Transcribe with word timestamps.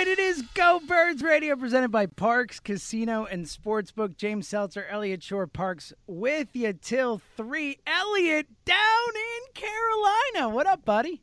Right. 0.00 0.08
It 0.08 0.18
is 0.18 0.40
Go 0.54 0.80
Birds 0.88 1.22
Radio 1.22 1.56
presented 1.56 1.90
by 1.90 2.06
Parx 2.06 2.62
Casino 2.64 3.26
and 3.26 3.44
Sportsbook. 3.44 4.16
James 4.16 4.48
Seltzer, 4.48 4.86
Elliot 4.88 5.22
Shorr-Parks 5.22 5.92
with 6.06 6.48
you 6.54 6.72
till 6.72 7.20
3. 7.36 7.78
Elliot 7.86 8.46
down 8.64 8.78
in 8.78 9.52
Carolina. 9.52 10.54
What 10.54 10.66
up, 10.66 10.86
buddy? 10.86 11.20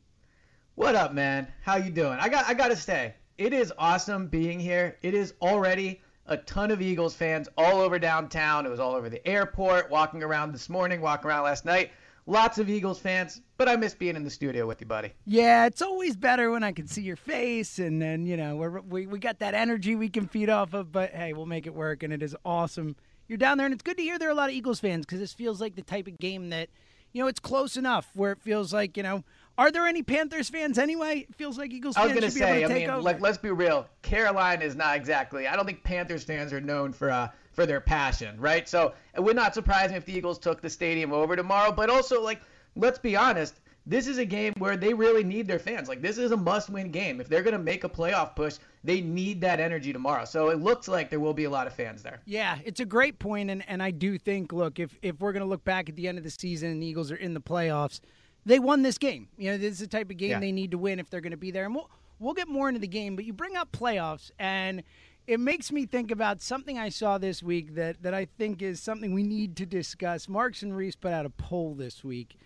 What 0.76 0.94
up, 0.94 1.12
man? 1.12 1.48
How 1.64 1.74
you 1.74 1.90
doing? 1.90 2.18
I 2.20 2.28
got 2.28 2.46
I 2.46 2.54
got 2.54 2.68
to 2.68 2.76
stay. 2.76 3.14
it 3.36 3.52
is 3.52 3.72
awesome 3.78 4.28
being 4.28 4.60
here. 4.60 4.96
It 5.02 5.12
is 5.12 5.34
already 5.42 6.00
a 6.26 6.36
ton 6.36 6.70
of 6.70 6.80
Eagles 6.80 7.16
fans 7.16 7.48
all 7.58 7.80
over 7.80 7.98
downtown. 7.98 8.64
It 8.64 8.68
was 8.68 8.78
all 8.78 8.94
over 8.94 9.10
the 9.10 9.26
airport, 9.26 9.90
walking 9.90 10.22
around 10.22 10.52
this 10.52 10.68
morning, 10.68 11.00
walking 11.00 11.28
around 11.28 11.42
last 11.42 11.64
night. 11.64 11.90
Lots 12.28 12.58
of 12.58 12.68
Eagles 12.68 12.98
fans, 12.98 13.40
but 13.56 13.70
I 13.70 13.76
miss 13.76 13.94
being 13.94 14.14
in 14.14 14.22
the 14.22 14.28
studio 14.28 14.66
with 14.66 14.82
you, 14.82 14.86
buddy. 14.86 15.14
Yeah, 15.24 15.64
it's 15.64 15.80
always 15.80 16.14
better 16.14 16.50
when 16.50 16.62
I 16.62 16.72
can 16.72 16.86
see 16.86 17.00
your 17.00 17.16
face 17.16 17.78
and 17.78 18.02
then, 18.02 18.26
you 18.26 18.36
know, 18.36 18.56
we're, 18.56 18.80
we, 18.82 19.06
we 19.06 19.18
got 19.18 19.38
that 19.38 19.54
energy 19.54 19.96
we 19.96 20.10
can 20.10 20.28
feed 20.28 20.50
off 20.50 20.74
of, 20.74 20.92
but 20.92 21.12
hey, 21.12 21.32
we'll 21.32 21.46
make 21.46 21.66
it 21.66 21.74
work 21.74 22.02
and 22.02 22.12
it 22.12 22.22
is 22.22 22.36
awesome. 22.44 22.96
You're 23.28 23.38
down 23.38 23.56
there 23.56 23.64
and 23.66 23.72
it's 23.72 23.82
good 23.82 23.96
to 23.96 24.02
hear 24.02 24.18
there 24.18 24.28
are 24.28 24.32
a 24.32 24.34
lot 24.34 24.50
of 24.50 24.54
Eagles 24.54 24.78
fans 24.78 25.06
because 25.06 25.20
this 25.20 25.32
feels 25.32 25.58
like 25.58 25.74
the 25.74 25.80
type 25.80 26.06
of 26.06 26.18
game 26.18 26.50
that, 26.50 26.68
you 27.14 27.22
know, 27.22 27.28
it's 27.28 27.40
close 27.40 27.78
enough 27.78 28.10
where 28.12 28.32
it 28.32 28.40
feels 28.40 28.74
like, 28.74 28.98
you 28.98 29.02
know, 29.02 29.24
are 29.56 29.70
there 29.70 29.86
any 29.86 30.02
Panthers 30.02 30.50
fans 30.50 30.78
anyway? 30.78 31.20
It 31.26 31.34
feels 31.34 31.56
like 31.56 31.72
Eagles 31.72 31.96
I 31.96 32.02
was 32.02 32.12
fans 32.12 32.20
gonna 32.20 32.30
should 32.30 32.38
say, 32.40 32.52
be 32.52 32.58
able 32.58 32.68
to 32.68 32.74
I 32.74 32.78
mean, 32.78 32.90
over. 32.90 33.00
like 33.00 33.22
let's 33.22 33.38
be 33.38 33.50
real. 33.50 33.86
Carolina 34.02 34.66
is 34.66 34.76
not 34.76 34.96
exactly. 34.96 35.46
I 35.46 35.56
don't 35.56 35.64
think 35.64 35.82
Panthers 35.82 36.24
fans 36.24 36.52
are 36.52 36.60
known 36.60 36.92
for 36.92 37.10
uh 37.10 37.28
for 37.58 37.66
their 37.66 37.80
passion, 37.80 38.40
right? 38.40 38.68
So 38.68 38.94
it 39.16 39.20
would 39.20 39.34
not 39.34 39.52
surprise 39.52 39.90
me 39.90 39.96
if 39.96 40.04
the 40.04 40.16
Eagles 40.16 40.38
took 40.38 40.60
the 40.62 40.70
stadium 40.70 41.12
over 41.12 41.34
tomorrow. 41.34 41.72
But 41.72 41.90
also, 41.90 42.22
like, 42.22 42.40
let's 42.76 43.00
be 43.00 43.16
honest. 43.16 43.58
This 43.84 44.06
is 44.06 44.18
a 44.18 44.24
game 44.24 44.52
where 44.58 44.76
they 44.76 44.94
really 44.94 45.24
need 45.24 45.48
their 45.48 45.58
fans. 45.58 45.88
Like 45.88 46.02
this 46.02 46.18
is 46.18 46.30
a 46.30 46.36
must-win 46.36 46.90
game. 46.92 47.20
If 47.22 47.28
they're 47.28 47.42
gonna 47.42 47.58
make 47.58 47.82
a 47.84 47.88
playoff 47.88 48.36
push, 48.36 48.58
they 48.84 49.00
need 49.00 49.40
that 49.40 49.58
energy 49.60 49.92
tomorrow. 49.94 50.24
So 50.26 50.50
it 50.50 50.60
looks 50.60 50.86
like 50.88 51.08
there 51.10 51.18
will 51.20 51.32
be 51.34 51.44
a 51.44 51.50
lot 51.50 51.66
of 51.66 51.72
fans 51.72 52.02
there. 52.02 52.20
Yeah, 52.26 52.58
it's 52.64 52.80
a 52.80 52.84
great 52.84 53.18
point, 53.18 53.50
and, 53.50 53.64
and 53.66 53.82
I 53.82 53.90
do 53.90 54.18
think, 54.18 54.52
look, 54.52 54.78
if 54.78 54.96
if 55.02 55.18
we're 55.20 55.32
going 55.32 55.42
to 55.42 55.48
look 55.48 55.64
back 55.64 55.88
at 55.88 55.96
the 55.96 56.06
end 56.06 56.18
of 56.18 56.22
the 56.22 56.30
season 56.30 56.70
and 56.70 56.82
the 56.82 56.86
Eagles 56.86 57.10
are 57.10 57.16
in 57.16 57.32
the 57.32 57.40
playoffs, 57.40 58.00
they 58.44 58.58
won 58.58 58.82
this 58.82 58.98
game. 58.98 59.26
You 59.38 59.52
know, 59.52 59.56
this 59.58 59.72
is 59.72 59.78
the 59.78 59.86
type 59.88 60.10
of 60.10 60.18
game 60.18 60.30
Yeah. 60.32 60.40
they 60.40 60.52
need 60.52 60.70
to 60.72 60.78
win 60.78 61.00
if 61.00 61.08
they're 61.08 61.22
going 61.22 61.30
to 61.32 61.38
be 61.38 61.50
there. 61.50 61.64
And 61.64 61.74
we'll 61.74 61.90
we'll 62.20 62.34
get 62.34 62.46
more 62.46 62.68
into 62.68 62.80
the 62.80 62.88
game, 62.88 63.16
but 63.16 63.24
you 63.24 63.32
bring 63.32 63.56
up 63.56 63.72
playoffs, 63.72 64.30
and 64.38 64.82
it 65.28 65.38
makes 65.38 65.70
me 65.70 65.84
think 65.84 66.10
about 66.10 66.40
something 66.40 66.78
I 66.78 66.88
saw 66.88 67.18
this 67.18 67.42
week 67.42 67.74
that 67.74 68.02
that 68.02 68.14
I 68.14 68.24
think 68.24 68.62
is 68.62 68.80
something 68.80 69.12
we 69.12 69.22
need 69.22 69.56
to 69.56 69.66
discuss. 69.66 70.26
Marks 70.26 70.62
and 70.62 70.74
Reese 70.74 70.96
put 70.96 71.12
out 71.12 71.26
a 71.26 71.30
poll 71.30 71.74
this 71.74 72.02
week. 72.02 72.38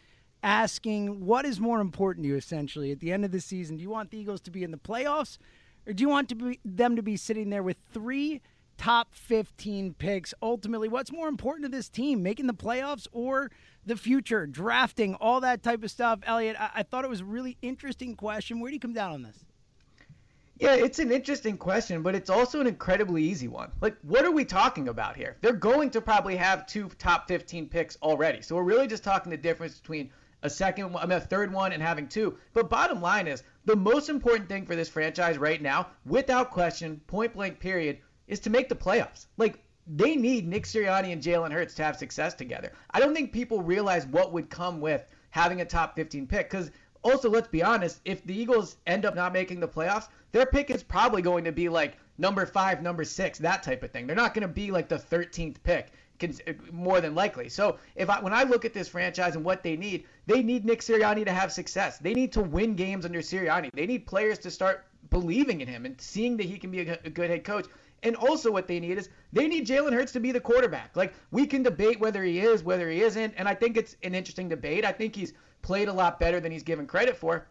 Asking 0.42 1.24
what 1.24 1.44
is 1.44 1.60
more 1.60 1.80
important 1.80 2.24
to 2.24 2.28
you 2.30 2.36
essentially 2.36 2.90
at 2.90 2.98
the 2.98 3.12
end 3.12 3.24
of 3.24 3.30
the 3.30 3.40
season? 3.40 3.76
Do 3.76 3.82
you 3.84 3.90
want 3.90 4.10
the 4.10 4.18
Eagles 4.18 4.40
to 4.42 4.50
be 4.50 4.64
in 4.64 4.72
the 4.72 4.78
playoffs 4.78 5.38
or 5.86 5.92
do 5.92 6.02
you 6.02 6.08
want 6.08 6.28
to 6.30 6.34
be, 6.34 6.60
them 6.64 6.96
to 6.96 7.02
be 7.02 7.16
sitting 7.16 7.50
there 7.50 7.62
with 7.62 7.76
three 7.92 8.40
top 8.76 9.14
15 9.14 9.94
picks? 9.94 10.34
Ultimately, 10.42 10.88
what's 10.88 11.12
more 11.12 11.28
important 11.28 11.64
to 11.64 11.76
this 11.76 11.88
team, 11.88 12.20
making 12.20 12.48
the 12.48 12.54
playoffs 12.54 13.06
or 13.12 13.52
the 13.86 13.96
future, 13.96 14.44
drafting, 14.44 15.14
all 15.14 15.40
that 15.40 15.62
type 15.62 15.84
of 15.84 15.90
stuff? 15.92 16.18
Elliot, 16.24 16.56
I, 16.58 16.70
I 16.76 16.82
thought 16.82 17.04
it 17.04 17.10
was 17.10 17.20
a 17.20 17.24
really 17.24 17.56
interesting 17.62 18.16
question. 18.16 18.58
Where 18.58 18.70
do 18.70 18.74
you 18.74 18.80
come 18.80 18.92
down 18.92 19.12
on 19.12 19.22
this? 19.22 19.44
Yeah, 20.62 20.76
it's 20.76 21.00
an 21.00 21.10
interesting 21.10 21.58
question, 21.58 22.02
but 22.02 22.14
it's 22.14 22.30
also 22.30 22.60
an 22.60 22.68
incredibly 22.68 23.24
easy 23.24 23.48
one. 23.48 23.72
Like, 23.80 23.96
what 24.02 24.24
are 24.24 24.30
we 24.30 24.44
talking 24.44 24.86
about 24.86 25.16
here? 25.16 25.36
They're 25.40 25.52
going 25.52 25.90
to 25.90 26.00
probably 26.00 26.36
have 26.36 26.68
two 26.68 26.88
top 27.00 27.26
15 27.26 27.68
picks 27.68 27.98
already. 28.00 28.42
So 28.42 28.54
we're 28.54 28.62
really 28.62 28.86
just 28.86 29.02
talking 29.02 29.30
the 29.30 29.36
difference 29.36 29.80
between 29.80 30.10
a 30.44 30.48
second, 30.48 30.94
I 30.96 31.04
mean, 31.04 31.18
a 31.18 31.20
third 31.20 31.52
one 31.52 31.72
and 31.72 31.82
having 31.82 32.06
two. 32.06 32.38
But 32.52 32.70
bottom 32.70 33.02
line 33.02 33.26
is, 33.26 33.42
the 33.64 33.74
most 33.74 34.08
important 34.08 34.48
thing 34.48 34.64
for 34.64 34.76
this 34.76 34.88
franchise 34.88 35.36
right 35.36 35.60
now, 35.60 35.88
without 36.06 36.52
question, 36.52 37.00
point 37.08 37.34
blank 37.34 37.58
period, 37.58 37.98
is 38.28 38.38
to 38.40 38.50
make 38.50 38.68
the 38.68 38.76
playoffs. 38.76 39.26
Like, 39.38 39.58
they 39.88 40.14
need 40.14 40.46
Nick 40.46 40.62
Sirianni 40.62 41.12
and 41.12 41.20
Jalen 41.20 41.50
Hurts 41.50 41.74
to 41.74 41.82
have 41.82 41.96
success 41.96 42.34
together. 42.34 42.70
I 42.92 43.00
don't 43.00 43.14
think 43.14 43.32
people 43.32 43.62
realize 43.62 44.06
what 44.06 44.32
would 44.32 44.48
come 44.48 44.80
with 44.80 45.04
having 45.30 45.60
a 45.60 45.64
top 45.64 45.96
15 45.96 46.28
pick 46.28 46.48
because 46.48 46.70
also, 47.02 47.28
let's 47.28 47.48
be 47.48 47.62
honest, 47.62 48.00
if 48.04 48.24
the 48.24 48.34
Eagles 48.34 48.76
end 48.86 49.04
up 49.04 49.14
not 49.14 49.32
making 49.32 49.60
the 49.60 49.68
playoffs, 49.68 50.08
their 50.30 50.46
pick 50.46 50.70
is 50.70 50.82
probably 50.82 51.22
going 51.22 51.44
to 51.44 51.52
be 51.52 51.68
like 51.68 51.98
number 52.18 52.46
five, 52.46 52.82
number 52.82 53.04
six, 53.04 53.38
that 53.38 53.62
type 53.62 53.82
of 53.82 53.90
thing. 53.90 54.06
They're 54.06 54.16
not 54.16 54.34
going 54.34 54.42
to 54.42 54.52
be 54.52 54.70
like 54.70 54.88
the 54.88 54.96
13th 54.96 55.56
pick, 55.62 55.92
uh, 56.22 56.52
more 56.70 57.00
than 57.00 57.14
likely. 57.14 57.48
So 57.48 57.78
if 57.96 58.08
I, 58.08 58.20
when 58.20 58.32
I 58.32 58.44
look 58.44 58.64
at 58.64 58.72
this 58.72 58.88
franchise 58.88 59.34
and 59.34 59.44
what 59.44 59.62
they 59.62 59.76
need, 59.76 60.04
they 60.26 60.42
need 60.42 60.64
Nick 60.64 60.80
Sirianni 60.80 61.24
to 61.24 61.32
have 61.32 61.52
success. 61.52 61.98
They 61.98 62.14
need 62.14 62.32
to 62.32 62.42
win 62.42 62.76
games 62.76 63.04
under 63.04 63.20
Sirianni. 63.20 63.70
They 63.72 63.86
need 63.86 64.06
players 64.06 64.38
to 64.40 64.50
start 64.50 64.84
believing 65.10 65.60
in 65.60 65.68
him 65.68 65.84
and 65.84 66.00
seeing 66.00 66.36
that 66.36 66.46
he 66.46 66.58
can 66.58 66.70
be 66.70 66.80
a 66.80 67.10
good 67.10 67.30
head 67.30 67.44
coach. 67.44 67.66
And 68.04 68.16
also, 68.16 68.50
what 68.50 68.66
they 68.66 68.80
need 68.80 68.98
is 68.98 69.08
they 69.32 69.46
need 69.46 69.66
Jalen 69.66 69.92
Hurts 69.92 70.12
to 70.12 70.20
be 70.20 70.32
the 70.32 70.40
quarterback. 70.40 70.96
Like, 70.96 71.14
we 71.30 71.46
can 71.46 71.62
debate 71.62 72.00
whether 72.00 72.24
he 72.24 72.40
is, 72.40 72.64
whether 72.64 72.90
he 72.90 73.00
isn't. 73.02 73.34
And 73.36 73.48
I 73.48 73.54
think 73.54 73.76
it's 73.76 73.96
an 74.02 74.14
interesting 74.14 74.48
debate. 74.48 74.84
I 74.84 74.90
think 74.90 75.14
he's 75.14 75.34
played 75.62 75.88
a 75.88 75.92
lot 75.92 76.20
better 76.20 76.40
than 76.40 76.52
he's 76.52 76.62
given 76.62 76.86
credit 76.86 77.16
for. 77.16 77.46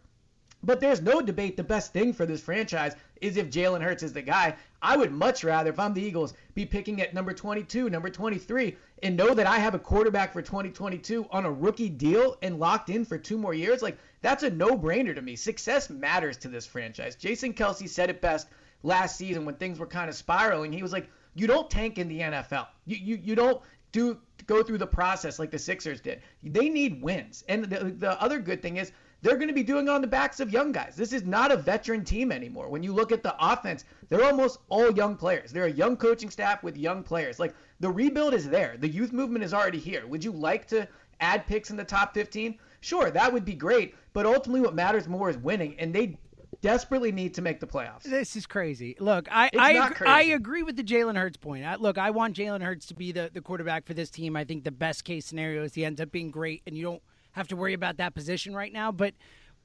But 0.64 0.80
there's 0.80 1.02
no 1.02 1.22
debate. 1.22 1.58
The 1.58 1.64
best 1.64 1.92
thing 1.92 2.14
for 2.14 2.28
this 2.28 2.42
franchise 2.42 2.96
is 3.20 3.36
if 3.36 3.50
Jalen 3.50 3.82
Hurts 3.82 4.04
is 4.04 4.14
the 4.14 4.22
guy. 4.22 4.56
I 4.80 4.96
would 4.96 5.12
much 5.12 5.44
rather, 5.44 5.72
if 5.72 5.80
I'm 5.80 5.94
the 5.94 6.04
Eagles, 6.04 6.36
be 6.54 6.66
picking 6.66 7.02
at 7.02 7.16
number 7.16 7.34
22, 7.34 7.90
number 7.90 8.10
23, 8.12 8.78
and 9.02 9.18
know 9.18 9.34
that 9.34 9.48
I 9.48 9.58
have 9.58 9.74
a 9.74 9.80
quarterback 9.80 10.34
for 10.34 10.42
2022 10.42 11.26
on 11.32 11.46
a 11.46 11.52
rookie 11.52 11.90
deal 11.90 12.38
and 12.44 12.60
locked 12.60 12.90
in 12.90 13.06
for 13.06 13.18
two 13.18 13.40
more 13.40 13.56
years. 13.56 13.82
Like, 13.82 13.98
that's 14.22 14.44
a 14.44 14.52
no 14.52 14.78
brainer 14.78 15.16
to 15.16 15.22
me. 15.22 15.36
Success 15.36 15.90
matters 15.90 16.38
to 16.38 16.48
this 16.48 16.68
franchise. 16.68 17.16
Jason 17.16 17.54
Kelce 17.54 17.90
said 17.90 18.12
it 18.12 18.22
best 18.22 18.48
last 18.84 19.18
season 19.18 19.46
when 19.46 19.56
things 19.56 19.80
were 19.80 19.88
kind 19.88 20.10
of 20.10 20.16
spiraling. 20.16 20.72
He 20.72 20.84
was 20.84 20.94
like, 20.94 21.10
you 21.34 21.48
don't 21.48 21.70
tank 21.70 21.98
in 21.98 22.08
the 22.08 22.20
NFL. 22.20 22.68
You, 22.86 22.98
you, 22.98 23.16
you 23.24 23.36
don't 23.36 23.62
do 23.92 24.18
go 24.48 24.64
through 24.64 24.78
the 24.78 24.88
process 24.88 25.40
like 25.40 25.52
the 25.52 25.60
Sixers 25.60 26.02
did. 26.02 26.22
They 26.44 26.70
need 26.70 27.02
wins. 27.02 27.44
And 27.48 27.66
the, 27.66 27.86
the 27.86 28.22
other 28.22 28.40
good 28.40 28.62
thing 28.62 28.78
is 28.78 28.92
they're 29.22 29.36
going 29.36 29.48
to 29.48 29.54
be 29.54 29.64
doing 29.64 29.88
it 29.88 29.92
on 29.92 30.02
the 30.02 30.08
backs 30.08 30.40
of 30.40 30.52
young 30.52 30.72
guys. 30.72 30.96
This 30.96 31.14
is 31.14 31.24
not 31.24 31.52
a 31.52 31.58
veteran 31.58 32.04
team 32.04 32.32
anymore. 32.32 32.70
When 32.70 32.82
you 32.82 32.92
look 32.94 33.12
at 33.12 33.22
the 33.22 33.36
offense, 33.40 33.86
they're 34.10 34.24
almost 34.24 34.60
all 34.70 34.92
young 34.92 35.16
players. 35.16 35.52
They're 35.52 35.66
a 35.66 35.72
young 35.72 35.96
coaching 35.96 36.30
staff 36.30 36.64
with 36.64 36.76
young 36.76 37.04
players. 37.04 37.40
Like 37.40 37.54
the 37.80 37.90
rebuild 37.90 38.34
is 38.34 38.50
there. 38.50 38.78
The 38.80 38.90
youth 38.90 39.14
movement 39.14 39.44
is 39.44 39.54
already 39.54 39.80
here. 39.80 40.08
Would 40.08 40.24
you 40.24 40.32
like 40.32 40.68
to 40.68 40.88
add 41.20 41.46
picks 41.46 41.70
in 41.70 41.78
the 41.78 41.84
top 41.84 42.14
15? 42.14 42.58
Sure, 42.82 43.12
that 43.12 43.32
would 43.32 43.46
be 43.46 43.54
great. 43.54 43.96
But 44.14 44.26
ultimately, 44.26 44.62
what 44.62 44.74
matters 44.74 45.08
more 45.08 45.30
is 45.30 45.38
winning, 45.38 45.76
and 45.80 45.94
they 45.94 46.18
desperately 46.62 47.12
need 47.12 47.34
to 47.36 47.42
make 47.42 47.60
the 47.60 47.68
playoffs. 47.68 48.04
This 48.04 48.36
is 48.36 48.46
crazy. 48.46 48.96
Look, 49.00 49.28
I 49.32 49.50
I, 49.58 49.74
ag- 49.74 50.04
I, 50.06 50.22
agree 50.24 50.64
with 50.64 50.78
the 50.78 50.84
Jalen 50.84 51.18
Hurts 51.18 51.38
point. 51.38 51.66
I, 51.66 51.76
look, 51.76 51.98
I 51.98 52.12
want 52.12 52.36
Jalen 52.36 52.62
Hurts 52.62 52.86
to 52.88 52.94
be 52.94 53.12
the, 53.12 53.30
the 53.34 53.42
quarterback 53.42 53.86
for 53.86 53.94
this 53.94 54.10
team. 54.10 54.36
I 54.36 54.44
think 54.44 54.64
the 54.64 54.72
best 54.72 55.04
case 55.04 55.26
scenario 55.26 55.64
is 55.64 55.74
he 55.74 55.84
ends 55.84 56.00
up 56.00 56.12
being 56.12 56.32
great, 56.32 56.62
and 56.66 56.78
you 56.78 56.84
don't 56.84 57.02
have 57.34 57.48
to 57.50 57.56
worry 57.56 57.74
about 57.74 57.98
that 57.98 58.14
position 58.14 58.56
right 58.56 58.72
now. 58.72 58.92
But 58.92 59.14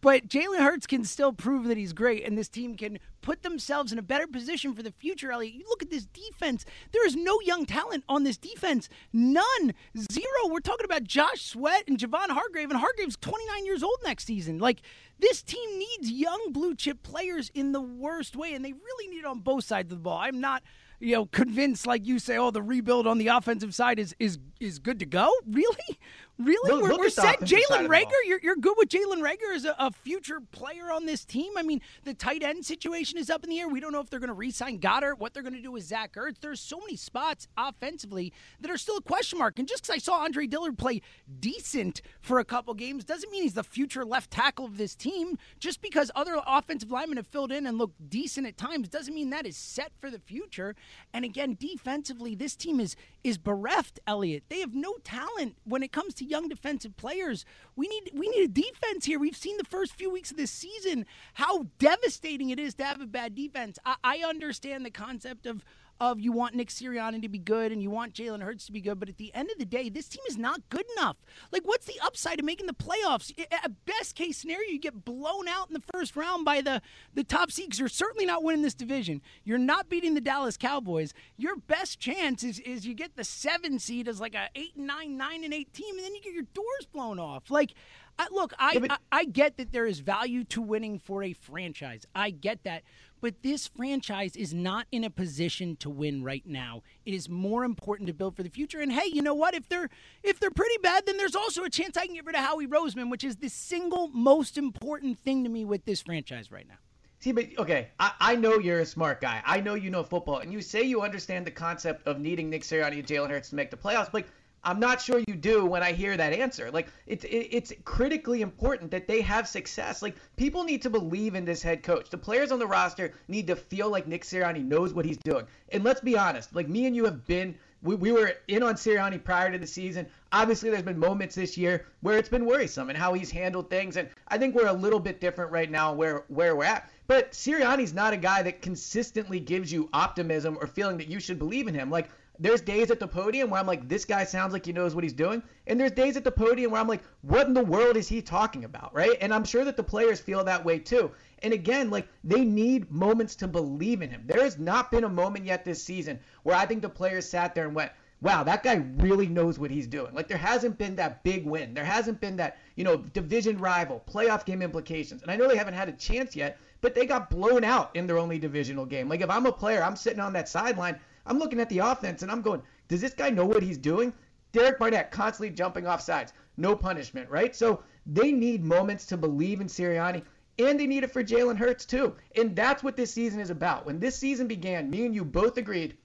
but 0.00 0.28
Jalen 0.28 0.58
Hurts 0.58 0.86
can 0.86 1.04
still 1.04 1.32
prove 1.32 1.64
that 1.68 1.76
he's 1.76 1.92
great, 1.92 2.24
and 2.24 2.36
this 2.36 2.48
team 2.48 2.76
can 2.76 2.98
put 3.22 3.42
themselves 3.42 3.92
in 3.92 3.98
a 3.98 4.02
better 4.02 4.26
position 4.26 4.74
for 4.74 4.82
the 4.82 4.92
future, 4.92 5.32
Elliot. 5.32 5.54
You 5.54 5.64
look 5.68 5.82
at 5.82 5.90
this 5.90 6.06
defense. 6.06 6.64
There 6.92 7.06
is 7.06 7.16
no 7.16 7.40
young 7.40 7.64
talent 7.64 8.04
on 8.08 8.22
this 8.22 8.36
defense. 8.36 8.88
None. 9.12 9.72
Zero. 10.12 10.48
We're 10.48 10.60
talking 10.60 10.84
about 10.84 11.04
Josh 11.04 11.42
Sweat 11.42 11.84
and 11.88 11.98
Javon 11.98 12.28
Hargrave, 12.28 12.70
and 12.70 12.78
Hargrave's 12.78 13.16
29 13.16 13.64
years 13.64 13.82
old 13.82 13.98
next 14.04 14.26
season. 14.26 14.58
Like, 14.58 14.82
this 15.18 15.42
team 15.42 15.78
needs 15.78 16.10
young 16.10 16.48
blue 16.50 16.74
chip 16.74 17.02
players 17.02 17.50
in 17.54 17.72
the 17.72 17.80
worst 17.80 18.36
way, 18.36 18.54
and 18.54 18.64
they 18.64 18.72
really 18.72 19.08
need 19.08 19.20
it 19.20 19.24
on 19.24 19.40
both 19.40 19.64
sides 19.64 19.92
of 19.92 19.98
the 19.98 20.02
ball. 20.02 20.18
I'm 20.18 20.40
not 20.40 20.62
you 21.00 21.14
know, 21.14 21.26
convinced 21.26 21.86
like 21.86 22.06
you 22.06 22.18
say, 22.18 22.38
oh, 22.38 22.50
the 22.50 22.62
rebuild 22.62 23.06
on 23.06 23.18
the 23.18 23.28
offensive 23.28 23.74
side 23.74 23.98
is 23.98 24.14
is 24.18 24.38
is 24.60 24.78
good 24.78 24.98
to 25.00 25.06
go. 25.06 25.30
Really, 25.46 25.98
really, 26.38 26.72
look, 26.72 26.82
we're, 26.82 26.88
look 26.90 27.00
we're 27.00 27.08
set. 27.08 27.40
Jalen 27.40 27.88
Reagor, 27.88 28.10
you're 28.26 28.40
you're 28.42 28.56
good 28.56 28.74
with 28.76 28.88
Jalen 28.88 29.20
Reagor 29.20 29.54
as 29.54 29.64
a, 29.64 29.74
a, 29.78 29.90
future 29.90 30.40
player 30.52 30.92
on 30.92 31.06
this 31.06 31.24
team. 31.24 31.52
I 31.56 31.62
mean, 31.62 31.80
the 32.04 32.14
tight 32.14 32.42
end 32.42 32.64
situation 32.64 33.18
is 33.18 33.30
up 33.30 33.44
in 33.44 33.50
the 33.50 33.60
air. 33.60 33.68
We 33.68 33.80
don't 33.80 33.92
know 33.92 34.00
if 34.00 34.10
they're 34.10 34.20
going 34.20 34.28
to 34.28 34.34
re-sign 34.34 34.78
Goedert, 34.78 35.18
what 35.18 35.32
they're 35.32 35.42
going 35.42 35.54
to 35.54 35.62
do 35.62 35.72
with 35.72 35.84
Zach 35.84 36.14
Ertz. 36.14 36.40
There's 36.40 36.60
so 36.60 36.78
many 36.78 36.96
spots 36.96 37.48
offensively 37.56 38.32
that 38.60 38.70
are 38.70 38.76
still 38.76 38.98
a 38.98 39.02
question 39.02 39.38
mark. 39.38 39.58
And 39.58 39.66
just 39.66 39.82
because 39.82 39.94
I 39.94 39.98
saw 39.98 40.24
Andre 40.24 40.46
Dillard 40.46 40.78
play 40.78 41.00
decent 41.40 42.02
for 42.20 42.38
a 42.38 42.44
couple 42.44 42.74
games 42.74 43.04
doesn't 43.04 43.30
mean 43.30 43.42
he's 43.42 43.54
the 43.54 43.64
future 43.64 44.04
left 44.04 44.30
tackle 44.30 44.66
of 44.66 44.76
this 44.76 44.94
team. 44.94 45.38
Just 45.58 45.80
because 45.80 46.10
other 46.14 46.38
offensive 46.46 46.90
linemen 46.90 47.16
have 47.16 47.26
filled 47.26 47.52
in 47.52 47.66
and 47.66 47.78
looked 47.78 48.10
decent 48.10 48.46
at 48.46 48.56
times 48.56 48.88
doesn't 48.88 49.14
mean 49.14 49.30
that 49.30 49.46
is 49.46 49.56
set 49.56 49.92
for 50.00 50.10
the 50.10 50.18
future. 50.18 50.74
And 51.14 51.24
again, 51.24 51.56
defensively, 51.58 52.34
this 52.34 52.56
team 52.56 52.80
is 52.80 52.96
is 53.24 53.38
bereft, 53.38 53.98
Elliot. 54.06 54.44
They 54.48 54.60
have 54.60 54.74
no 54.74 54.94
talent 55.02 55.56
when 55.64 55.82
it 55.82 55.90
comes 55.90 56.14
to 56.14 56.24
young 56.28 56.48
defensive 56.48 56.96
players. 56.96 57.44
We 57.74 57.88
need 57.88 58.10
we 58.14 58.28
need 58.28 58.44
a 58.44 58.48
defense 58.48 59.04
here. 59.04 59.18
We've 59.18 59.36
seen 59.36 59.56
the 59.56 59.64
first 59.64 59.94
few 59.94 60.10
weeks 60.10 60.30
of 60.30 60.36
this 60.36 60.50
season 60.50 61.06
how 61.34 61.66
devastating 61.78 62.50
it 62.50 62.58
is 62.58 62.74
to 62.74 62.84
have 62.84 63.00
a 63.00 63.06
bad 63.06 63.34
defense. 63.34 63.78
I, 63.84 63.96
I 64.02 64.18
understand 64.18 64.84
the 64.84 64.90
concept 64.90 65.46
of 65.46 65.64
of 66.00 66.20
you 66.20 66.32
want 66.32 66.54
Nick 66.54 66.68
Sirianni 66.68 67.22
to 67.22 67.28
be 67.28 67.38
good 67.38 67.72
and 67.72 67.82
you 67.82 67.90
want 67.90 68.14
Jalen 68.14 68.42
Hurts 68.42 68.66
to 68.66 68.72
be 68.72 68.80
good, 68.80 69.00
but 69.00 69.08
at 69.08 69.16
the 69.16 69.32
end 69.34 69.50
of 69.50 69.58
the 69.58 69.64
day, 69.64 69.88
this 69.88 70.08
team 70.08 70.22
is 70.28 70.36
not 70.36 70.60
good 70.68 70.84
enough. 70.96 71.16
Like, 71.52 71.62
what's 71.66 71.86
the 71.86 71.98
upside 72.04 72.38
of 72.38 72.44
making 72.44 72.66
the 72.66 72.74
playoffs? 72.74 73.32
At 73.50 73.84
best 73.86 74.14
case 74.14 74.36
scenario, 74.38 74.70
you 74.70 74.78
get 74.78 75.04
blown 75.04 75.48
out 75.48 75.68
in 75.68 75.74
the 75.74 75.82
first 75.92 76.16
round 76.16 76.44
by 76.44 76.60
the 76.60 76.82
the 77.14 77.24
top 77.24 77.50
seeds. 77.50 77.78
You're 77.78 77.88
certainly 77.88 78.26
not 78.26 78.42
winning 78.42 78.62
this 78.62 78.74
division. 78.74 79.22
You're 79.44 79.58
not 79.58 79.88
beating 79.88 80.14
the 80.14 80.20
Dallas 80.20 80.56
Cowboys. 80.56 81.14
Your 81.36 81.56
best 81.56 81.98
chance 81.98 82.42
is 82.42 82.58
is 82.60 82.86
you 82.86 82.94
get 82.94 83.16
the 83.16 83.24
seven 83.24 83.78
seed 83.78 84.08
as 84.08 84.20
like 84.20 84.34
a 84.34 84.48
eight 84.54 84.76
and 84.76 84.86
nine, 84.86 85.16
nine 85.16 85.44
and 85.44 85.54
eight 85.54 85.72
team, 85.72 85.96
and 85.96 86.04
then 86.04 86.14
you 86.14 86.20
get 86.20 86.32
your 86.32 86.46
doors 86.54 86.86
blown 86.92 87.18
off. 87.18 87.50
Like. 87.50 87.74
I, 88.18 88.28
look, 88.30 88.54
I, 88.58 88.80
I 88.88 88.96
I 89.12 89.24
get 89.26 89.58
that 89.58 89.72
there 89.72 89.84
is 89.84 89.98
value 90.00 90.44
to 90.44 90.62
winning 90.62 90.98
for 90.98 91.22
a 91.22 91.34
franchise. 91.34 92.06
I 92.14 92.30
get 92.30 92.64
that. 92.64 92.82
But 93.20 93.42
this 93.42 93.66
franchise 93.66 94.36
is 94.36 94.52
not 94.52 94.86
in 94.92 95.04
a 95.04 95.10
position 95.10 95.76
to 95.76 95.90
win 95.90 96.22
right 96.22 96.46
now. 96.46 96.82
It 97.04 97.14
is 97.14 97.28
more 97.28 97.64
important 97.64 98.06
to 98.08 98.12
build 98.12 98.36
for 98.36 98.42
the 98.42 98.50
future. 98.50 98.80
And 98.80 98.92
hey, 98.92 99.08
you 99.12 99.22
know 99.22 99.34
what? 99.34 99.54
If 99.54 99.68
they're 99.68 99.88
if 100.22 100.38
they're 100.38 100.50
pretty 100.50 100.78
bad, 100.82 101.06
then 101.06 101.16
there's 101.16 101.36
also 101.36 101.64
a 101.64 101.70
chance 101.70 101.96
I 101.96 102.06
can 102.06 102.14
get 102.14 102.26
rid 102.26 102.36
of 102.36 102.42
Howie 102.42 102.66
Roseman, 102.66 103.10
which 103.10 103.24
is 103.24 103.36
the 103.36 103.48
single 103.48 104.08
most 104.08 104.58
important 104.58 105.18
thing 105.18 105.44
to 105.44 105.50
me 105.50 105.64
with 105.64 105.84
this 105.84 106.02
franchise 106.02 106.50
right 106.50 106.68
now. 106.68 106.76
See, 107.18 107.32
but 107.32 107.46
okay, 107.58 107.88
I, 107.98 108.12
I 108.20 108.36
know 108.36 108.58
you're 108.58 108.80
a 108.80 108.86
smart 108.86 109.20
guy. 109.20 109.42
I 109.44 109.60
know 109.60 109.74
you 109.74 109.90
know 109.90 110.02
football, 110.04 110.38
and 110.38 110.52
you 110.52 110.60
say 110.60 110.82
you 110.82 111.00
understand 111.00 111.46
the 111.46 111.50
concept 111.50 112.06
of 112.06 112.20
needing 112.20 112.50
Nick 112.50 112.62
Sirianni 112.62 112.98
and 112.98 113.06
Jalen 113.06 113.30
Hurts 113.30 113.48
to 113.50 113.56
make 113.56 113.70
the 113.70 113.76
playoffs. 113.76 114.12
But 114.12 114.14
like, 114.14 114.26
I'm 114.66 114.80
not 114.80 115.00
sure 115.00 115.22
you 115.28 115.34
do 115.36 115.64
when 115.64 115.84
I 115.84 115.92
hear 115.92 116.16
that 116.16 116.32
answer. 116.32 116.72
Like 116.72 116.88
it's 117.06 117.24
it's 117.28 117.72
critically 117.84 118.42
important 118.42 118.90
that 118.90 119.06
they 119.06 119.20
have 119.20 119.46
success. 119.46 120.02
Like 120.02 120.16
people 120.36 120.64
need 120.64 120.82
to 120.82 120.90
believe 120.90 121.36
in 121.36 121.44
this 121.44 121.62
head 121.62 121.84
coach. 121.84 122.10
The 122.10 122.18
players 122.18 122.50
on 122.50 122.58
the 122.58 122.66
roster 122.66 123.12
need 123.28 123.46
to 123.46 123.54
feel 123.54 123.88
like 123.88 124.08
Nick 124.08 124.24
Sirianni 124.24 124.64
knows 124.64 124.92
what 124.92 125.04
he's 125.04 125.18
doing. 125.18 125.46
And 125.70 125.84
let's 125.84 126.00
be 126.00 126.18
honest, 126.18 126.52
like 126.54 126.68
me 126.68 126.86
and 126.86 126.96
you 126.96 127.04
have 127.04 127.24
been 127.26 127.54
we, 127.82 127.94
we 127.94 128.10
were 128.12 128.34
in 128.48 128.64
on 128.64 128.74
Sirianni 128.74 129.22
prior 129.22 129.52
to 129.52 129.58
the 129.58 129.66
season. 129.66 130.06
Obviously, 130.32 130.70
there's 130.70 130.82
been 130.82 130.98
moments 130.98 131.36
this 131.36 131.56
year 131.56 131.86
where 132.00 132.18
it's 132.18 132.28
been 132.28 132.44
worrisome 132.44 132.88
and 132.88 132.98
how 132.98 133.12
he's 133.12 133.30
handled 133.30 133.70
things. 133.70 133.96
And 133.96 134.08
I 134.26 134.38
think 134.38 134.54
we're 134.54 134.66
a 134.66 134.72
little 134.72 134.98
bit 134.98 135.20
different 135.20 135.52
right 135.52 135.70
now 135.70 135.92
where 135.92 136.24
where 136.28 136.56
we're 136.56 136.64
at. 136.64 136.90
But 137.06 137.32
Sirianni's 137.32 137.94
not 137.94 138.12
a 138.12 138.16
guy 138.16 138.42
that 138.42 138.62
consistently 138.62 139.38
gives 139.38 139.70
you 139.70 139.88
optimism 139.92 140.58
or 140.60 140.66
feeling 140.66 140.96
that 140.98 141.06
you 141.06 141.20
should 141.20 141.38
believe 141.38 141.68
in 141.68 141.74
him. 141.74 141.88
Like 141.88 142.10
there's 142.38 142.60
days 142.60 142.90
at 142.90 143.00
the 143.00 143.08
podium 143.08 143.50
where 143.50 143.60
I'm 143.60 143.66
like, 143.66 143.88
this 143.88 144.04
guy 144.04 144.24
sounds 144.24 144.52
like 144.52 144.66
he 144.66 144.72
knows 144.72 144.94
what 144.94 145.04
he's 145.04 145.12
doing. 145.12 145.42
And 145.66 145.78
there's 145.78 145.92
days 145.92 146.16
at 146.16 146.24
the 146.24 146.30
podium 146.30 146.72
where 146.72 146.80
I'm 146.80 146.88
like, 146.88 147.02
what 147.22 147.46
in 147.46 147.54
the 147.54 147.64
world 147.64 147.96
is 147.96 148.08
he 148.08 148.22
talking 148.22 148.64
about? 148.64 148.94
Right. 148.94 149.16
And 149.20 149.32
I'm 149.32 149.44
sure 149.44 149.64
that 149.64 149.76
the 149.76 149.82
players 149.82 150.20
feel 150.20 150.44
that 150.44 150.64
way 150.64 150.78
too. 150.78 151.10
And 151.42 151.52
again, 151.52 151.90
like 151.90 152.08
they 152.24 152.44
need 152.44 152.90
moments 152.90 153.36
to 153.36 153.48
believe 153.48 154.02
in 154.02 154.10
him. 154.10 154.22
There 154.26 154.42
has 154.42 154.58
not 154.58 154.90
been 154.90 155.04
a 155.04 155.08
moment 155.08 155.44
yet 155.44 155.64
this 155.64 155.82
season 155.82 156.18
where 156.42 156.56
I 156.56 156.66
think 156.66 156.82
the 156.82 156.88
players 156.88 157.28
sat 157.28 157.54
there 157.54 157.66
and 157.66 157.74
went, 157.74 157.92
wow, 158.22 158.42
that 158.42 158.62
guy 158.62 158.82
really 158.96 159.26
knows 159.26 159.58
what 159.58 159.70
he's 159.70 159.86
doing. 159.86 160.14
Like 160.14 160.28
there 160.28 160.38
hasn't 160.38 160.78
been 160.78 160.96
that 160.96 161.22
big 161.22 161.44
win. 161.44 161.74
There 161.74 161.84
hasn't 161.84 162.20
been 162.20 162.36
that, 162.36 162.58
you 162.74 162.84
know, 162.84 162.96
division 162.96 163.58
rival, 163.58 164.02
playoff 164.10 164.44
game 164.44 164.62
implications. 164.62 165.22
And 165.22 165.30
I 165.30 165.36
know 165.36 165.48
they 165.48 165.56
haven't 165.56 165.74
had 165.74 165.88
a 165.88 165.92
chance 165.92 166.34
yet, 166.34 166.58
but 166.80 166.94
they 166.94 167.04
got 167.04 167.30
blown 167.30 167.64
out 167.64 167.94
in 167.94 168.06
their 168.06 168.18
only 168.18 168.38
divisional 168.38 168.86
game. 168.86 169.08
Like 169.08 169.20
if 169.20 169.30
I'm 169.30 169.46
a 169.46 169.52
player, 169.52 169.82
I'm 169.82 169.96
sitting 169.96 170.20
on 170.20 170.32
that 170.32 170.48
sideline 170.48 170.98
I'm 171.26 171.38
looking 171.38 171.60
at 171.60 171.68
the 171.68 171.80
offense 171.80 172.22
and 172.22 172.30
I'm 172.30 172.42
going, 172.42 172.62
does 172.88 173.00
this 173.00 173.14
guy 173.14 173.30
know 173.30 173.44
what 173.44 173.62
he's 173.62 173.78
doing? 173.78 174.12
Derek 174.52 174.78
Barnett 174.78 175.10
constantly 175.10 175.54
jumping 175.54 175.86
off 175.86 176.00
sides. 176.00 176.32
No 176.56 176.74
punishment, 176.74 177.28
right? 177.28 177.54
So 177.54 177.82
they 178.06 178.32
need 178.32 178.64
moments 178.64 179.04
to 179.06 179.16
believe 179.16 179.60
in 179.60 179.66
Sirianni, 179.66 180.22
and 180.58 180.80
they 180.80 180.86
need 180.86 181.04
it 181.04 181.10
for 181.10 181.22
Jalen 181.22 181.58
Hurts 181.58 181.84
too. 181.84 182.14
And 182.36 182.56
that's 182.56 182.82
what 182.82 182.96
this 182.96 183.12
season 183.12 183.40
is 183.40 183.50
about. 183.50 183.84
When 183.84 183.98
this 183.98 184.16
season 184.16 184.46
began, 184.46 184.88
me 184.88 185.04
and 185.04 185.14
you 185.14 185.24
both 185.24 185.58
agreed, 185.58 185.98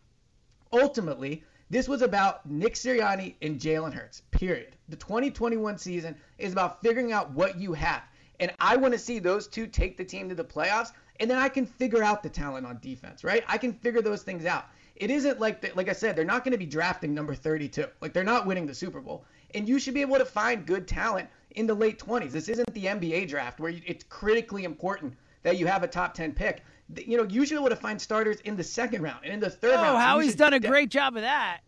ultimately, 0.74 1.44
this 1.70 1.88
was 1.88 2.02
about 2.02 2.46
Nick 2.46 2.74
Sirianni 2.74 3.36
and 3.42 3.60
Jalen 3.60 3.94
Hurts, 3.94 4.24
period. 4.32 4.76
The 4.90 4.98
2021 4.98 5.78
season 5.78 6.18
is 6.38 6.52
about 6.52 6.82
figuring 6.82 7.14
out 7.14 7.32
what 7.32 7.58
you 7.58 7.72
have. 7.74 8.04
And 8.42 8.52
I 8.60 8.76
want 8.76 8.94
to 8.94 9.00
see 9.00 9.20
those 9.20 9.48
two 9.48 9.68
take 9.68 9.96
the 9.96 10.04
team 10.04 10.28
to 10.28 10.36
the 10.36 10.44
playoffs, 10.44 10.92
and 11.22 11.30
then 11.30 11.38
I 11.38 11.48
can 11.48 11.66
figure 11.66 12.04
out 12.04 12.24
the 12.24 12.30
talent 12.30 12.66
on 12.66 12.80
defense, 12.82 13.24
right? 13.24 13.46
I 13.48 13.58
can 13.58 13.72
figure 13.72 14.02
those 14.02 14.24
things 14.24 14.46
out 14.46 14.66
it 15.02 15.10
isn't 15.10 15.40
like 15.40 15.62
the, 15.62 15.72
like 15.74 15.90
I 15.90 15.94
said, 15.94 16.16
they're 16.16 16.24
not 16.24 16.44
going 16.44 16.52
to 16.52 16.60
be 16.60 16.68
drafting 16.68 17.14
number 17.14 17.34
32. 17.34 17.86
Like 18.02 18.14
they're 18.14 18.24
not 18.24 18.46
winning 18.46 18.68
the 18.68 18.76
Super 18.76 19.02
Bowl. 19.02 19.26
And 19.56 19.68
you 19.68 19.80
should 19.80 19.96
be 19.96 20.02
able 20.02 20.18
to 20.18 20.26
find 20.26 20.64
good 20.66 20.88
talent 20.88 21.28
in 21.56 21.66
the 21.66 21.74
late 21.74 21.98
20s. 21.98 22.32
This 22.32 22.48
isn't 22.48 22.72
the 22.76 22.86
NBA 22.86 23.28
draft 23.28 23.60
where 23.60 23.74
it's 23.86 24.06
critically 24.06 24.64
important 24.64 25.16
that 25.42 25.58
you 25.58 25.66
have 25.66 25.82
a 25.82 25.88
top 25.88 26.14
10 26.14 26.34
pick. 26.34 26.64
You 26.96 27.18
know, 27.18 27.24
you 27.24 27.46
should 27.46 27.56
be 27.56 27.60
able 27.60 27.70
to 27.70 27.76
find 27.76 28.00
starters 28.00 28.42
in 28.42 28.56
the 28.56 28.64
second 28.64 29.02
round 29.02 29.22
and 29.24 29.34
in 29.34 29.40
the 29.40 29.50
third 29.50 29.74
oh, 29.74 29.82
round. 29.82 29.98
Oh, 29.98 30.00
Howie's 30.00 30.36
done 30.36 30.54
a 30.54 30.60
great 30.60 30.90
job 30.90 31.16
of 31.16 31.24
that. 31.24 31.62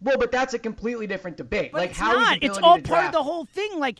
Well, 0.00 0.16
but 0.16 0.30
that's 0.30 0.54
a 0.54 0.58
completely 0.58 1.08
different 1.08 1.36
debate. 1.36 1.72
But 1.72 1.80
like 1.80 1.90
it's 1.90 1.98
Howie's 1.98 2.20
not. 2.20 2.38
It's 2.40 2.58
all 2.58 2.80
part 2.80 3.06
of 3.06 3.12
the 3.12 3.22
whole 3.22 3.46
thing. 3.46 3.80
Like 3.80 3.98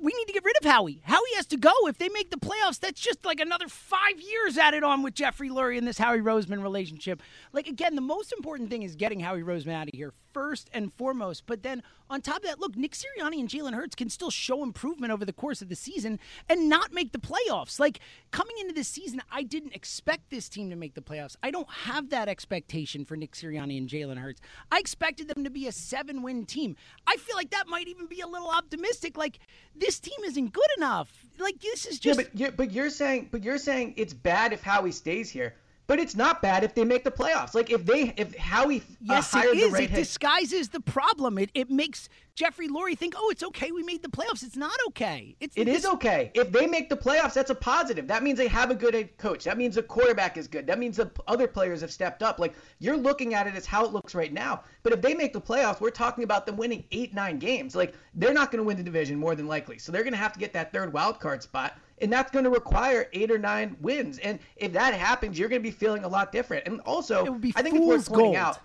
we 0.00 0.12
need 0.12 0.26
to 0.26 0.32
get 0.32 0.44
rid 0.44 0.56
of 0.60 0.70
Howie. 0.70 1.00
Howie 1.04 1.20
has 1.36 1.46
to 1.46 1.56
go. 1.56 1.72
If 1.84 1.98
they 1.98 2.08
make 2.08 2.30
the 2.30 2.36
playoffs, 2.36 2.80
that's 2.80 3.00
just 3.00 3.24
like 3.24 3.40
another 3.40 3.68
five 3.68 4.20
years 4.20 4.58
added 4.58 4.84
on 4.84 5.02
with 5.02 5.14
Jeffrey 5.14 5.48
Lurie 5.48 5.78
and 5.78 5.86
this 5.86 5.98
Howie 5.98 6.20
Roseman 6.20 6.62
relationship. 6.62 7.22
Like, 7.52 7.66
again, 7.66 7.94
the 7.94 8.00
most 8.00 8.32
important 8.32 8.70
thing 8.70 8.82
is 8.82 8.96
getting 8.96 9.20
Howie 9.20 9.42
Roseman 9.42 9.74
out 9.74 9.88
of 9.88 9.94
here 9.94 10.12
first 10.36 10.68
and 10.74 10.92
foremost. 10.92 11.44
But 11.46 11.62
then 11.62 11.82
on 12.10 12.20
top 12.20 12.36
of 12.36 12.42
that, 12.42 12.60
look, 12.60 12.76
Nick 12.76 12.92
Sirianni 12.92 13.40
and 13.40 13.48
Jalen 13.48 13.72
Hurts 13.72 13.94
can 13.94 14.10
still 14.10 14.28
show 14.28 14.62
improvement 14.62 15.10
over 15.10 15.24
the 15.24 15.32
course 15.32 15.62
of 15.62 15.70
the 15.70 15.74
season 15.74 16.20
and 16.46 16.68
not 16.68 16.92
make 16.92 17.12
the 17.12 17.18
playoffs. 17.18 17.80
Like, 17.80 18.00
coming 18.32 18.54
into 18.60 18.74
this 18.74 18.86
season, 18.86 19.22
I 19.32 19.44
didn't 19.44 19.74
expect 19.74 20.28
this 20.28 20.50
team 20.50 20.68
to 20.68 20.76
make 20.76 20.92
the 20.92 21.00
playoffs. 21.00 21.36
I 21.42 21.50
don't 21.50 21.70
have 21.70 22.10
that 22.10 22.28
expectation 22.28 23.06
for 23.06 23.16
Nick 23.16 23.32
Sirianni 23.32 23.78
and 23.78 23.88
Jalen 23.88 24.18
Hurts. 24.18 24.42
I 24.70 24.78
expected 24.78 25.28
them 25.28 25.42
to 25.44 25.50
be 25.50 25.68
a 25.68 25.72
seven 25.72 26.20
win 26.20 26.44
team. 26.44 26.76
I 27.06 27.16
feel 27.16 27.36
like 27.36 27.52
that 27.52 27.66
might 27.66 27.88
even 27.88 28.04
be 28.04 28.20
a 28.20 28.26
little 28.26 28.50
optimistic. 28.50 29.16
Like, 29.16 29.38
this 29.74 29.98
team 29.98 30.22
isn't 30.26 30.52
good 30.52 30.70
enough. 30.76 31.24
Like 31.38 31.60
this 31.60 31.86
is 31.86 31.98
just. 31.98 32.18
Yeah, 32.18 32.24
but 32.24 32.38
you're, 32.38 32.52
but 32.52 32.72
you're 32.72 32.90
saying, 32.90 33.30
but 33.32 33.42
you're 33.42 33.56
saying 33.56 33.94
it's 33.96 34.12
bad 34.12 34.52
if 34.52 34.62
Howie 34.62 34.92
stays 34.92 35.30
here. 35.30 35.54
But 35.86 35.98
it's 35.98 36.16
not 36.16 36.42
bad 36.42 36.64
if 36.64 36.74
they 36.74 36.84
make 36.84 37.04
the 37.04 37.10
playoffs. 37.10 37.54
Like 37.54 37.70
if 37.70 37.84
they 37.84 38.12
if 38.16 38.36
Howie 38.36 38.78
uh, 38.78 39.14
yes, 39.14 39.32
hired 39.32 39.56
it 39.56 39.58
is. 39.58 39.64
the 39.66 39.70
right 39.70 39.90
it 39.90 39.94
disguises 39.94 40.68
the 40.68 40.80
problem. 40.80 41.38
It 41.38 41.50
it 41.54 41.70
makes 41.70 42.08
Jeffrey 42.34 42.68
Lurie 42.68 42.98
think, 42.98 43.14
oh, 43.16 43.30
it's 43.30 43.42
okay, 43.42 43.72
we 43.72 43.82
made 43.82 44.02
the 44.02 44.10
playoffs. 44.10 44.42
It's 44.42 44.56
not 44.56 44.76
okay. 44.88 45.34
It's 45.40 45.56
It 45.56 45.64
this- 45.64 45.78
is 45.78 45.86
okay. 45.86 46.30
If 46.34 46.52
they 46.52 46.66
make 46.66 46.90
the 46.90 46.96
playoffs, 46.96 47.32
that's 47.32 47.50
a 47.50 47.54
positive. 47.54 48.06
That 48.08 48.22
means 48.22 48.36
they 48.36 48.48
have 48.48 48.70
a 48.70 48.74
good 48.74 48.92
head 48.92 49.16
coach. 49.16 49.44
That 49.44 49.56
means 49.56 49.76
the 49.76 49.82
quarterback 49.82 50.36
is 50.36 50.46
good. 50.46 50.66
That 50.66 50.78
means 50.78 50.98
the 50.98 51.10
other 51.28 51.46
players 51.46 51.80
have 51.80 51.90
stepped 51.90 52.22
up. 52.22 52.38
Like 52.38 52.54
you're 52.78 52.96
looking 52.96 53.32
at 53.34 53.46
it 53.46 53.54
as 53.54 53.64
how 53.64 53.84
it 53.86 53.92
looks 53.92 54.14
right 54.14 54.32
now. 54.32 54.64
But 54.82 54.92
if 54.92 55.00
they 55.00 55.14
make 55.14 55.32
the 55.32 55.40
playoffs, 55.40 55.80
we're 55.80 55.90
talking 55.90 56.24
about 56.24 56.44
them 56.46 56.56
winning 56.56 56.84
eight, 56.90 57.14
nine 57.14 57.38
games. 57.38 57.74
Like 57.74 57.94
they're 58.14 58.34
not 58.34 58.50
going 58.50 58.58
to 58.58 58.64
win 58.66 58.76
the 58.76 58.82
division 58.82 59.18
more 59.18 59.34
than 59.34 59.46
likely. 59.46 59.78
So 59.78 59.90
they're 59.90 60.02
going 60.04 60.12
to 60.12 60.18
have 60.18 60.32
to 60.34 60.38
get 60.38 60.52
that 60.52 60.72
third 60.72 60.92
wild 60.92 61.20
card 61.20 61.42
spot. 61.42 61.78
And 62.00 62.12
that's 62.12 62.30
going 62.30 62.44
to 62.44 62.50
require 62.50 63.08
eight 63.12 63.30
or 63.30 63.38
nine 63.38 63.76
wins. 63.80 64.18
And 64.18 64.38
if 64.56 64.72
that 64.72 64.94
happens, 64.94 65.38
you're 65.38 65.48
going 65.48 65.62
to 65.62 65.66
be 65.68 65.70
feeling 65.74 66.04
a 66.04 66.08
lot 66.08 66.30
different. 66.32 66.66
And 66.66 66.80
also, 66.80 67.24
It 67.24 67.30
would 67.30 67.40
be 67.40 67.52
I 67.56 67.62
think 67.62 67.76
it's 67.76 67.84
worth 67.84 68.08
pointing 68.08 68.24
gold. 68.34 68.36
out. 68.36 68.58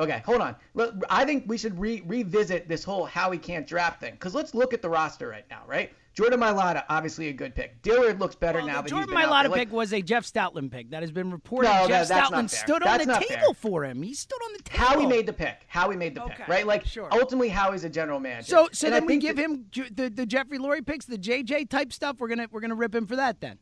Okay, 0.00 0.22
hold 0.24 0.40
on. 0.40 0.54
Look, 0.74 0.94
I 1.10 1.24
think 1.24 1.44
we 1.46 1.58
should 1.58 1.78
re- 1.78 2.02
revisit 2.06 2.68
this 2.68 2.84
whole 2.84 3.04
Howie 3.04 3.38
can't 3.38 3.66
draft 3.66 4.00
thing. 4.00 4.12
Because 4.12 4.34
let's 4.34 4.54
look 4.54 4.72
at 4.72 4.80
the 4.82 4.88
roster 4.88 5.28
right 5.28 5.46
now, 5.50 5.62
right? 5.66 5.92
Jordan 6.18 6.40
Mailata, 6.40 6.82
obviously 6.88 7.28
a 7.28 7.32
good 7.32 7.54
pick. 7.54 7.80
Dillard 7.80 8.18
looks 8.18 8.34
better 8.34 8.58
Well, 8.58 8.66
now 8.66 8.82
that 8.82 8.88
Jordan 8.88 9.08
he's 9.08 9.16
been 9.16 9.24
out 9.24 9.30
Mailata 9.32 9.42
there. 9.42 9.50
Like, 9.50 9.58
pick 9.68 9.72
was 9.72 9.92
a 9.92 10.02
Jeff 10.02 10.24
Stoutland 10.24 10.72
pick 10.72 10.90
that 10.90 11.00
has 11.04 11.12
been 11.12 11.30
reported. 11.30 11.68
No, 11.68 11.86
Jeff 11.86 12.08
that- 12.08 12.24
Stoutland 12.24 12.50
stood 12.50 12.82
That's 12.82 13.02
on 13.06 13.08
the 13.08 13.24
table 13.24 13.54
fair. 13.54 13.54
for 13.54 13.84
him. 13.84 14.02
He 14.02 14.14
stood 14.14 14.40
on 14.46 14.52
the 14.56 14.62
table. 14.64 14.84
Howie 14.84 15.06
made 15.06 15.26
the 15.26 15.32
pick. 15.32 15.58
Howie 15.68 15.94
made 15.96 16.16
the 16.16 16.22
pick, 16.22 16.48
right? 16.48 16.66
Like 16.66 16.84
sure. 16.86 17.08
ultimately, 17.12 17.50
Howie's 17.50 17.84
a 17.84 17.88
general 17.88 18.18
manager. 18.18 18.48
So, 18.50 18.68
so 18.72 18.88
And 18.88 18.96
then 18.96 19.06
we 19.06 19.18
give 19.18 19.36
that- 19.36 19.42
him 19.44 19.66
the, 19.94 20.10
the 20.10 20.26
Jeffrey 20.26 20.58
Lurie 20.58 20.84
picks, 20.84 21.04
the 21.06 21.16
JJ 21.18 21.70
type 21.70 21.92
stuff. 21.92 22.16
We're 22.18 22.26
gonna 22.28 22.48
we're 22.50 22.62
gonna 22.62 22.74
rip 22.74 22.96
him 22.96 23.06
for 23.06 23.14
that 23.14 23.40
then. 23.40 23.58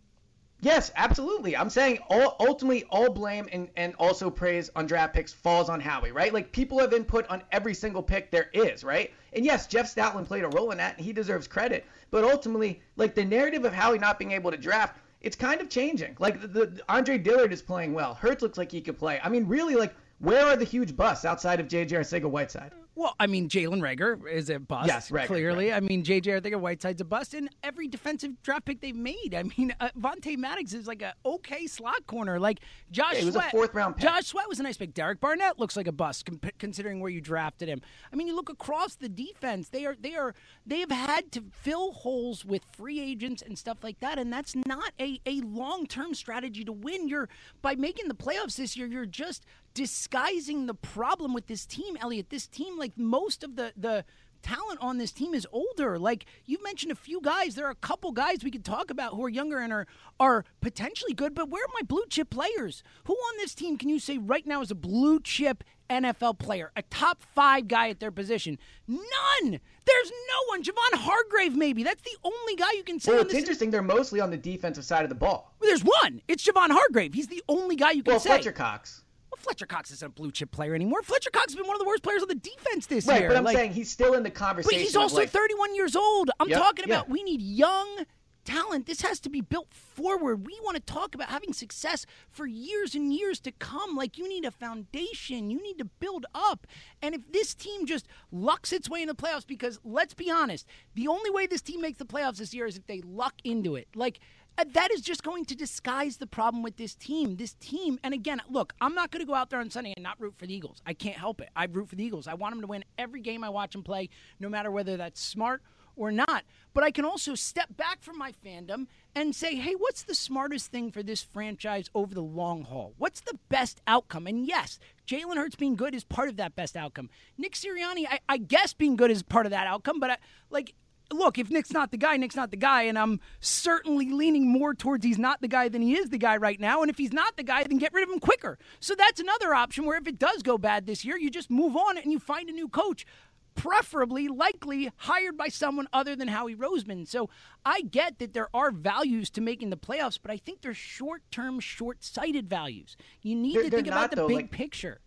Yes, 0.60 0.90
absolutely. 0.96 1.56
I'm 1.56 1.68
saying 1.68 1.98
all, 2.08 2.36
ultimately 2.40 2.84
all 2.90 3.10
blame 3.10 3.48
and, 3.52 3.68
and 3.76 3.94
also 3.98 4.30
praise 4.30 4.70
on 4.74 4.86
draft 4.86 5.14
picks 5.14 5.32
falls 5.32 5.68
on 5.68 5.80
Howie, 5.80 6.12
right? 6.12 6.32
Like 6.32 6.50
people 6.50 6.78
have 6.78 6.94
input 6.94 7.26
on 7.28 7.42
every 7.52 7.74
single 7.74 8.02
pick 8.02 8.30
there 8.30 8.48
is, 8.52 8.82
right? 8.82 9.12
And 9.34 9.44
yes, 9.44 9.66
Jeff 9.66 9.94
Stoutland 9.94 10.26
played 10.26 10.44
a 10.44 10.48
role 10.48 10.70
in 10.70 10.78
that 10.78 10.96
and 10.96 11.04
he 11.04 11.12
deserves 11.12 11.46
credit. 11.46 11.84
But 12.10 12.24
ultimately, 12.24 12.80
like 12.96 13.14
the 13.14 13.24
narrative 13.24 13.64
of 13.64 13.74
Howie 13.74 13.98
not 13.98 14.18
being 14.18 14.32
able 14.32 14.50
to 14.50 14.56
draft, 14.56 14.96
it's 15.20 15.36
kind 15.36 15.60
of 15.60 15.68
changing. 15.68 16.16
Like 16.18 16.40
the, 16.40 16.48
the 16.48 16.82
Andre 16.88 17.18
Dillard 17.18 17.52
is 17.52 17.60
playing 17.60 17.92
well. 17.92 18.14
Hurts 18.14 18.42
looks 18.42 18.56
like 18.56 18.72
he 18.72 18.80
could 18.80 18.98
play. 18.98 19.20
I 19.22 19.28
mean, 19.28 19.46
really, 19.46 19.74
like 19.76 19.94
where 20.20 20.46
are 20.46 20.56
the 20.56 20.64
huge 20.64 20.96
busts 20.96 21.26
outside 21.26 21.60
of 21.60 21.68
J.J. 21.68 21.96
Arcega-Whiteside? 21.96 22.72
Well, 22.96 23.14
I 23.20 23.26
mean, 23.26 23.50
Jalen 23.50 23.80
Reagor 23.82 24.26
is 24.26 24.48
a 24.48 24.58
bust. 24.58 24.86
Yes, 24.88 25.10
Reagor, 25.10 25.26
clearly. 25.26 25.70
I 25.70 25.80
mean, 25.80 26.02
JJ, 26.02 26.34
I 26.36 26.40
think 26.40 26.56
Whiteside's 26.56 27.02
a 27.02 27.04
bust, 27.04 27.34
and 27.34 27.50
every 27.62 27.88
defensive 27.88 28.42
draft 28.42 28.64
pick 28.64 28.80
they've 28.80 28.96
made. 28.96 29.34
I 29.34 29.42
mean, 29.42 29.74
uh, 29.80 29.90
Vontae 30.00 30.38
Maddox 30.38 30.72
is 30.72 30.86
like 30.86 31.02
a 31.02 31.12
okay 31.26 31.66
slot 31.66 32.06
corner. 32.06 32.40
Like 32.40 32.60
Josh 32.90 33.16
Yeah, 33.18 33.26
was 33.26 33.28
a 33.28 33.32
Sweat. 33.40 33.50
fourth-round 33.50 33.96
pick. 33.96 34.02
Josh 34.08 34.26
Sweat 34.28 34.48
was 34.48 34.60
a 34.60 34.62
nice 34.62 34.78
pick. 34.78 34.94
Derek 34.94 35.20
Barnett 35.20 35.58
looks 35.58 35.76
like 35.76 35.86
a 35.86 35.92
bust 35.92 36.24
com- 36.24 36.40
considering 36.58 37.00
where 37.00 37.10
you 37.10 37.20
drafted 37.20 37.68
him. 37.68 37.82
I 38.10 38.16
mean, 38.16 38.26
you 38.28 38.34
look 38.34 38.48
across 38.48 38.94
the 38.94 39.10
defense; 39.10 39.68
they 39.68 39.84
are 39.84 39.94
they 40.00 40.14
are 40.16 40.34
they 40.66 40.80
have 40.80 40.90
had 40.90 41.30
to 41.32 41.44
fill 41.52 41.92
holes 41.92 42.46
with 42.46 42.62
free 42.76 42.98
agents 42.98 43.42
and 43.42 43.58
stuff 43.58 43.84
like 43.84 44.00
that, 44.00 44.18
and 44.18 44.32
that's 44.32 44.56
not 44.66 44.92
a 44.98 45.20
a 45.26 45.42
long 45.42 45.86
term 45.86 46.14
strategy 46.14 46.64
to 46.64 46.72
win. 46.72 47.08
You're 47.08 47.28
by 47.60 47.74
making 47.74 48.08
the 48.08 48.14
playoffs 48.14 48.56
this 48.56 48.74
year, 48.74 48.86
you're 48.86 49.04
just 49.04 49.44
disguising 49.76 50.66
the 50.66 50.74
problem 50.74 51.32
with 51.34 51.46
this 51.46 51.66
team, 51.66 51.96
Elliot. 52.00 52.30
This 52.30 52.46
team, 52.48 52.78
like 52.78 52.96
most 52.96 53.44
of 53.44 53.54
the 53.56 53.72
the 53.76 54.04
talent 54.42 54.78
on 54.80 54.96
this 54.98 55.12
team 55.12 55.34
is 55.34 55.46
older. 55.52 55.98
Like 55.98 56.24
you've 56.46 56.62
mentioned 56.62 56.90
a 56.92 56.96
few 56.96 57.20
guys, 57.20 57.54
there 57.54 57.66
are 57.66 57.70
a 57.70 57.74
couple 57.76 58.10
guys 58.12 58.38
we 58.42 58.50
could 58.50 58.64
talk 58.64 58.90
about 58.90 59.14
who 59.14 59.24
are 59.24 59.28
younger 59.28 59.58
and 59.58 59.72
are 59.72 59.86
are 60.18 60.44
potentially 60.60 61.12
good, 61.12 61.34
but 61.34 61.50
where 61.50 61.62
are 61.64 61.70
my 61.74 61.82
blue 61.86 62.04
chip 62.08 62.30
players? 62.30 62.82
Who 63.04 63.12
on 63.12 63.36
this 63.36 63.54
team 63.54 63.76
can 63.76 63.88
you 63.90 63.98
say 64.00 64.18
right 64.18 64.46
now 64.46 64.62
is 64.62 64.70
a 64.70 64.74
blue 64.74 65.20
chip 65.20 65.62
NFL 65.90 66.38
player, 66.38 66.72
a 66.74 66.82
top 66.82 67.22
5 67.22 67.68
guy 67.68 67.90
at 67.90 68.00
their 68.00 68.10
position? 68.10 68.58
None. 68.88 69.60
There's 69.84 70.10
no 70.10 70.38
one. 70.48 70.62
Javon 70.62 70.94
Hargrave 70.94 71.54
maybe. 71.54 71.82
That's 71.84 72.02
the 72.02 72.16
only 72.24 72.56
guy 72.56 72.72
you 72.72 72.82
can 72.82 72.98
say 72.98 73.12
Well, 73.12 73.20
on 73.20 73.26
it's 73.26 73.34
this 73.34 73.42
interesting. 73.42 73.70
They're 73.70 73.82
mostly 73.82 74.20
on 74.20 74.30
the 74.30 74.38
defensive 74.38 74.84
side 74.86 75.02
of 75.02 75.10
the 75.10 75.14
ball. 75.16 75.52
There's 75.60 75.82
one. 75.82 76.22
It's 76.28 76.44
Javon 76.46 76.70
Hargrave. 76.70 77.12
He's 77.12 77.28
the 77.28 77.42
only 77.48 77.76
guy 77.76 77.90
you 77.90 78.02
can 78.02 78.12
Well, 78.12 78.20
say. 78.20 78.30
Well, 78.30 78.38
Fletcher 78.38 78.52
Cox. 78.52 79.02
Well, 79.30 79.38
Fletcher 79.38 79.66
Cox 79.66 79.90
isn't 79.90 80.06
a 80.06 80.10
blue 80.10 80.30
chip 80.30 80.50
player 80.50 80.74
anymore. 80.74 81.02
Fletcher 81.02 81.30
Cox 81.30 81.46
has 81.52 81.56
been 81.56 81.66
one 81.66 81.76
of 81.76 81.80
the 81.80 81.86
worst 81.86 82.02
players 82.02 82.22
on 82.22 82.28
the 82.28 82.34
defense 82.36 82.86
this 82.86 83.06
Right, 83.06 83.20
year. 83.20 83.28
but 83.28 83.36
I'm 83.36 83.44
Like- 83.44 83.56
saying 83.56 83.72
he's 83.72 83.90
still 83.90 84.14
in 84.14 84.22
the 84.22 84.30
conversation. 84.30 84.78
But 84.78 84.82
he's 84.84 84.96
also 84.96 85.16
like, 85.16 85.30
31 85.30 85.74
years 85.74 85.96
old. 85.96 86.30
I'm 86.40 86.48
Yep, 86.48 86.58
talking 86.58 86.84
about 86.84 87.06
yeah. 87.08 87.12
we 87.12 87.22
need 87.22 87.42
young 87.42 88.06
talent. 88.44 88.86
This 88.86 89.00
has 89.00 89.18
to 89.20 89.28
be 89.28 89.40
built 89.40 89.74
forward. 89.74 90.46
We 90.46 90.56
want 90.62 90.76
to 90.76 90.80
talk 90.82 91.16
about 91.16 91.30
having 91.30 91.52
success 91.52 92.06
for 92.30 92.46
years 92.46 92.94
and 92.94 93.12
years 93.12 93.40
to 93.40 93.50
come. 93.50 93.96
Like 93.96 94.16
you 94.16 94.28
need 94.28 94.44
a 94.44 94.52
foundation. 94.52 95.50
You 95.50 95.60
need 95.60 95.78
to 95.78 95.84
build 95.84 96.26
up. 96.32 96.64
And 97.02 97.12
if 97.12 97.22
this 97.32 97.56
team 97.56 97.86
just 97.86 98.06
lucks 98.30 98.72
its 98.72 98.88
way 98.88 99.02
in 99.02 99.08
the 99.08 99.16
playoffs, 99.16 99.44
because 99.46 99.80
let's 99.84 100.14
be 100.14 100.30
honest, 100.30 100.64
the 100.94 101.08
only 101.08 101.30
way 101.30 101.48
this 101.48 101.60
team 101.62 101.80
makes 101.80 101.98
the 101.98 102.04
playoffs 102.06 102.36
this 102.36 102.54
year 102.54 102.66
is 102.66 102.76
if 102.76 102.86
they 102.86 103.00
luck 103.00 103.34
into 103.42 103.74
it. 103.74 103.88
Like 103.96 104.20
Uh, 104.58 104.64
that 104.72 104.90
is 104.90 105.02
just 105.02 105.22
going 105.22 105.44
to 105.44 105.54
disguise 105.54 106.16
the 106.16 106.26
problem 106.26 106.62
with 106.62 106.76
this 106.76 106.94
team. 106.94 107.36
This 107.36 107.54
team, 107.54 107.98
and 108.02 108.14
again, 108.14 108.40
look, 108.48 108.72
I'm 108.80 108.94
not 108.94 109.10
going 109.10 109.20
to 109.20 109.26
go 109.26 109.34
out 109.34 109.50
there 109.50 109.60
on 109.60 109.70
Sunday 109.70 109.92
and 109.94 110.02
not 110.02 110.18
root 110.18 110.34
for 110.38 110.46
the 110.46 110.54
Eagles. 110.54 110.80
I 110.86 110.94
can't 110.94 111.18
help 111.18 111.40
it. 111.42 111.50
I 111.54 111.66
root 111.66 111.90
for 111.90 111.96
the 111.96 112.04
Eagles. 112.04 112.26
I 112.26 112.34
want 112.34 112.54
them 112.54 112.62
to 112.62 112.66
win 112.66 112.84
every 112.96 113.20
game 113.20 113.44
I 113.44 113.50
watch 113.50 113.72
them 113.72 113.82
play, 113.82 114.08
no 114.40 114.48
matter 114.48 114.70
whether 114.70 114.96
that's 114.96 115.20
smart 115.20 115.60
or 115.94 116.10
not. 116.10 116.44
But 116.72 116.84
I 116.84 116.90
can 116.90 117.04
also 117.04 117.34
step 117.34 117.76
back 117.76 118.02
from 118.02 118.18
my 118.18 118.32
fandom 118.32 118.86
and 119.14 119.34
say, 119.34 119.56
hey, 119.56 119.74
what's 119.74 120.02
the 120.02 120.14
smartest 120.14 120.70
thing 120.70 120.90
for 120.90 121.02
this 121.02 121.22
franchise 121.22 121.90
over 121.94 122.14
the 122.14 122.22
long 122.22 122.64
haul? 122.64 122.94
What's 122.96 123.20
the 123.20 123.38
best 123.48 123.80
outcome? 123.86 124.26
And 124.26 124.46
yes, 124.46 124.78
Jalen 125.06 125.36
Hurts 125.36 125.56
being 125.56 125.76
good 125.76 125.94
is 125.94 126.04
part 126.04 126.28
of 126.28 126.36
that 126.36 126.54
best 126.54 126.76
outcome. 126.76 127.10
Nick 127.36 127.52
Sirianni, 127.52 128.06
I, 128.08 128.20
I 128.28 128.36
guess 128.38 128.72
being 128.72 128.96
good 128.96 129.10
is 129.10 129.22
part 129.22 129.46
of 129.46 129.50
that 129.50 129.66
outcome, 129.66 130.00
but 130.00 130.10
I, 130.10 130.16
like, 130.50 130.74
look, 131.12 131.38
if 131.38 131.50
Nick's 131.50 131.72
not 131.72 131.90
the 131.90 131.96
guy, 131.96 132.16
Nick's 132.16 132.36
not 132.36 132.50
the 132.50 132.56
guy, 132.56 132.82
and 132.82 132.98
I'm 132.98 133.20
certainly 133.40 134.10
leaning 134.10 134.48
more 134.50 134.74
towards 134.74 135.04
he's 135.04 135.18
not 135.18 135.40
the 135.40 135.48
guy 135.48 135.68
than 135.68 135.82
he 135.82 135.96
is 135.96 136.10
the 136.10 136.18
guy 136.18 136.36
right 136.36 136.58
now. 136.60 136.82
And 136.82 136.90
if 136.90 136.98
he's 136.98 137.12
not 137.12 137.36
the 137.36 137.42
guy, 137.42 137.62
then 137.64 137.78
get 137.78 137.92
rid 137.92 138.02
of 138.04 138.10
him 138.12 138.18
quicker. 138.20 138.58
So 138.80 138.94
that's 138.96 139.20
another 139.20 139.54
option 139.54 139.84
where 139.84 139.98
if 139.98 140.06
it 140.06 140.18
does 140.18 140.42
go 140.42 140.58
bad 140.58 140.86
this 140.86 141.04
year, 141.04 141.16
you 141.16 141.30
just 141.30 141.50
move 141.50 141.76
on 141.76 141.96
and 141.98 142.10
you 142.10 142.18
find 142.18 142.48
a 142.48 142.52
new 142.52 142.68
coach. 142.68 143.06
Preferably, 143.54 144.28
likely 144.28 144.90
hired 144.96 145.38
by 145.38 145.48
someone 145.48 145.88
other 145.90 146.14
than 146.14 146.28
Howie 146.28 146.54
Roseman. 146.54 147.08
So 147.08 147.30
I 147.64 147.80
get 147.80 148.18
that 148.18 148.34
there 148.34 148.48
are 148.54 148.70
values 148.70 149.30
to 149.30 149.40
making 149.40 149.70
the 149.70 149.78
playoffs, 149.78 150.18
but 150.20 150.30
I 150.30 150.36
think 150.36 150.60
they're 150.60 150.74
short 150.74 151.22
term, 151.30 151.58
short 151.60 152.04
sighted 152.04 152.50
values. 152.50 152.98
You 153.22 153.34
need 153.34 153.56
They're- 153.56 153.62
to 153.64 153.70
think 153.70 153.86
about 153.86 154.00
not, 154.02 154.10
the 154.10 154.16
though, 154.16 154.28
big 154.28 154.36
like- 154.36 154.50
picture. 154.50 155.00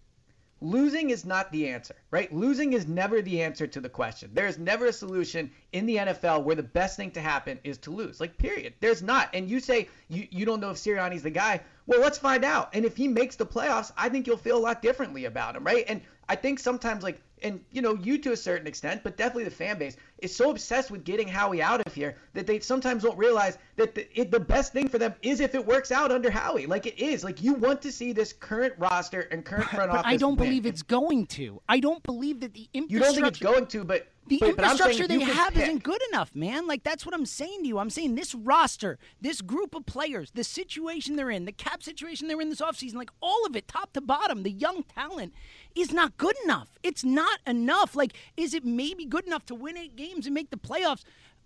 Losing 0.61 1.09
is 1.09 1.25
not 1.25 1.51
the 1.51 1.67
answer, 1.69 1.95
right? 2.11 2.31
Losing 2.33 2.73
is 2.73 2.87
never 2.87 3.21
the 3.21 3.41
answer 3.41 3.67
to 3.67 3.79
the 3.79 3.89
question. 3.89 4.29
There 4.33 4.47
is 4.47 4.57
never 4.57 4.87
a 4.87 4.93
solution 4.93 5.51
in 5.71 5.85
the 5.85 5.97
NFL 5.97 6.43
where 6.43 6.55
the 6.55 6.63
best 6.63 6.97
thing 6.97 7.11
to 7.11 7.21
happen 7.21 7.59
is 7.63 7.77
to 7.79 7.91
lose. 7.91 8.19
Like, 8.19 8.37
period. 8.37 8.73
There's 8.79 9.01
not. 9.01 9.29
And 9.33 9.49
you 9.49 9.59
say 9.59 9.89
you, 10.07 10.27
you 10.31 10.45
don't 10.45 10.59
know 10.59 10.71
if 10.71 10.77
Sirianni's 10.77 11.23
the 11.23 11.29
guy. 11.29 11.61
Well, 11.87 12.01
let's 12.01 12.17
find 12.17 12.43
out. 12.43 12.69
And 12.73 12.85
if 12.85 12.95
he 12.95 13.07
makes 13.07 13.35
the 13.35 13.45
playoffs, 13.45 13.91
I 13.97 14.09
think 14.09 14.27
you'll 14.27 14.37
feel 14.37 14.57
a 14.57 14.59
lot 14.59 14.81
differently 14.81 15.25
about 15.25 15.55
him, 15.55 15.63
right? 15.63 15.85
And 15.87 16.01
I 16.29 16.35
think 16.35 16.59
sometimes, 16.59 17.03
like, 17.03 17.21
and 17.41 17.59
you 17.71 17.81
know, 17.81 17.95
you 17.95 18.17
to 18.19 18.33
a 18.33 18.37
certain 18.37 18.67
extent, 18.67 19.01
but 19.03 19.17
definitely 19.17 19.45
the 19.45 19.49
fan 19.51 19.79
base 19.79 19.95
is 20.19 20.35
so 20.35 20.51
obsessed 20.51 20.91
with 20.91 21.03
getting 21.05 21.27
Howie 21.27 21.61
out 21.61 21.81
of 21.87 21.93
here 21.93 22.17
that 22.33 22.45
they 22.45 22.59
sometimes 22.59 23.01
don't 23.03 23.17
realize 23.17 23.57
that 23.77 23.95
the, 23.95 24.05
it, 24.19 24.29
the 24.29 24.39
best 24.39 24.73
thing 24.73 24.87
for 24.89 24.97
them 24.99 25.15
is 25.21 25.39
if 25.39 25.55
it 25.55 25.65
works 25.65 25.91
out 25.91 26.11
under 26.11 26.29
Howie. 26.29 26.65
Like 26.67 26.85
it 26.85 26.99
is. 26.99 27.23
Like 27.23 27.41
you 27.41 27.53
want 27.53 27.81
to 27.83 27.91
see 27.91 28.11
this 28.11 28.33
current 28.33 28.73
roster 28.77 29.21
and 29.31 29.43
current 29.45 29.69
front 29.69 29.89
But 29.89 29.99
office. 29.99 30.11
I 30.11 30.17
don't 30.17 30.35
win. 30.37 30.49
believe 30.49 30.65
it's 30.65 30.83
going 30.83 31.25
to. 31.27 31.61
I 31.67 31.79
don't 31.79 32.03
believe 32.03 32.41
that 32.41 32.53
the 32.53 32.67
infrastructure. 32.73 32.93
You 32.93 32.99
don't 32.99 33.15
think 33.15 33.27
it's 33.27 33.39
going 33.39 33.65
to, 33.67 33.83
but 33.85 34.07
The 34.27 34.39
but, 34.39 34.57
but 34.57 34.65
infrastructure 34.65 35.03
if 35.03 35.07
they 35.09 35.19
have 35.21 35.53
pick- 35.53 35.63
isn't 35.63 35.83
good 35.83 36.01
enough, 36.11 36.35
man. 36.35 36.67
Like 36.67 36.83
that's 36.83 37.05
what 37.05 37.15
I'm 37.15 37.25
saying 37.25 37.61
to 37.61 37.67
you. 37.69 37.79
I'm 37.79 37.89
saying 37.89 38.15
this 38.15 38.35
roster, 38.35 38.99
this 39.21 39.39
group 39.39 39.73
of 39.73 39.85
players, 39.85 40.31
the 40.31 40.43
situation 40.43 41.15
they're 41.15 41.31
in, 41.31 41.45
the 41.45 41.53
cap 41.53 41.81
situation 41.81 42.27
they're 42.27 42.41
in 42.41 42.49
this 42.49 42.59
offseason, 42.59 42.95
like 42.95 43.11
all 43.21 43.45
of 43.45 43.55
it, 43.55 43.69
top 43.69 43.93
to 43.93 44.01
bottom, 44.01 44.43
the 44.43 44.51
young 44.51 44.83
talent 44.83 45.33
is 45.75 45.91
not 45.91 46.17
good 46.17 46.35
enough. 46.43 46.77
It's 46.83 47.03
not 47.03 47.39
enough. 47.45 47.95
Like, 47.95 48.13
is 48.37 48.53
it 48.53 48.65
maybe 48.65 49.05
good 49.05 49.25
enough 49.25 49.45
to 49.47 49.55
win 49.55 49.77
eight 49.77 49.95
games 49.95 50.25
and 50.25 50.33
make 50.33 50.49
the 50.49 50.57
playoffs? 50.57 51.03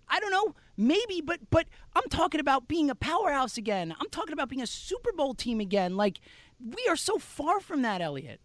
I 0.08 0.20
don't 0.20 0.30
know, 0.30 0.54
maybe, 0.76 1.20
but 1.20 1.40
but 1.50 1.66
I'm 1.96 2.08
talking 2.10 2.40
about 2.40 2.68
being 2.68 2.90
a 2.90 2.94
powerhouse 2.94 3.56
again. 3.56 3.94
I'm 3.98 4.10
talking 4.10 4.32
about 4.32 4.48
being 4.48 4.62
a 4.62 4.66
Super 4.66 5.12
Bowl 5.12 5.34
team 5.34 5.60
again. 5.60 5.96
Like 5.96 6.20
we 6.60 6.86
are 6.88 6.96
so 6.96 7.18
far 7.18 7.60
from 7.60 7.82
that, 7.82 8.00
Elliot. 8.00 8.40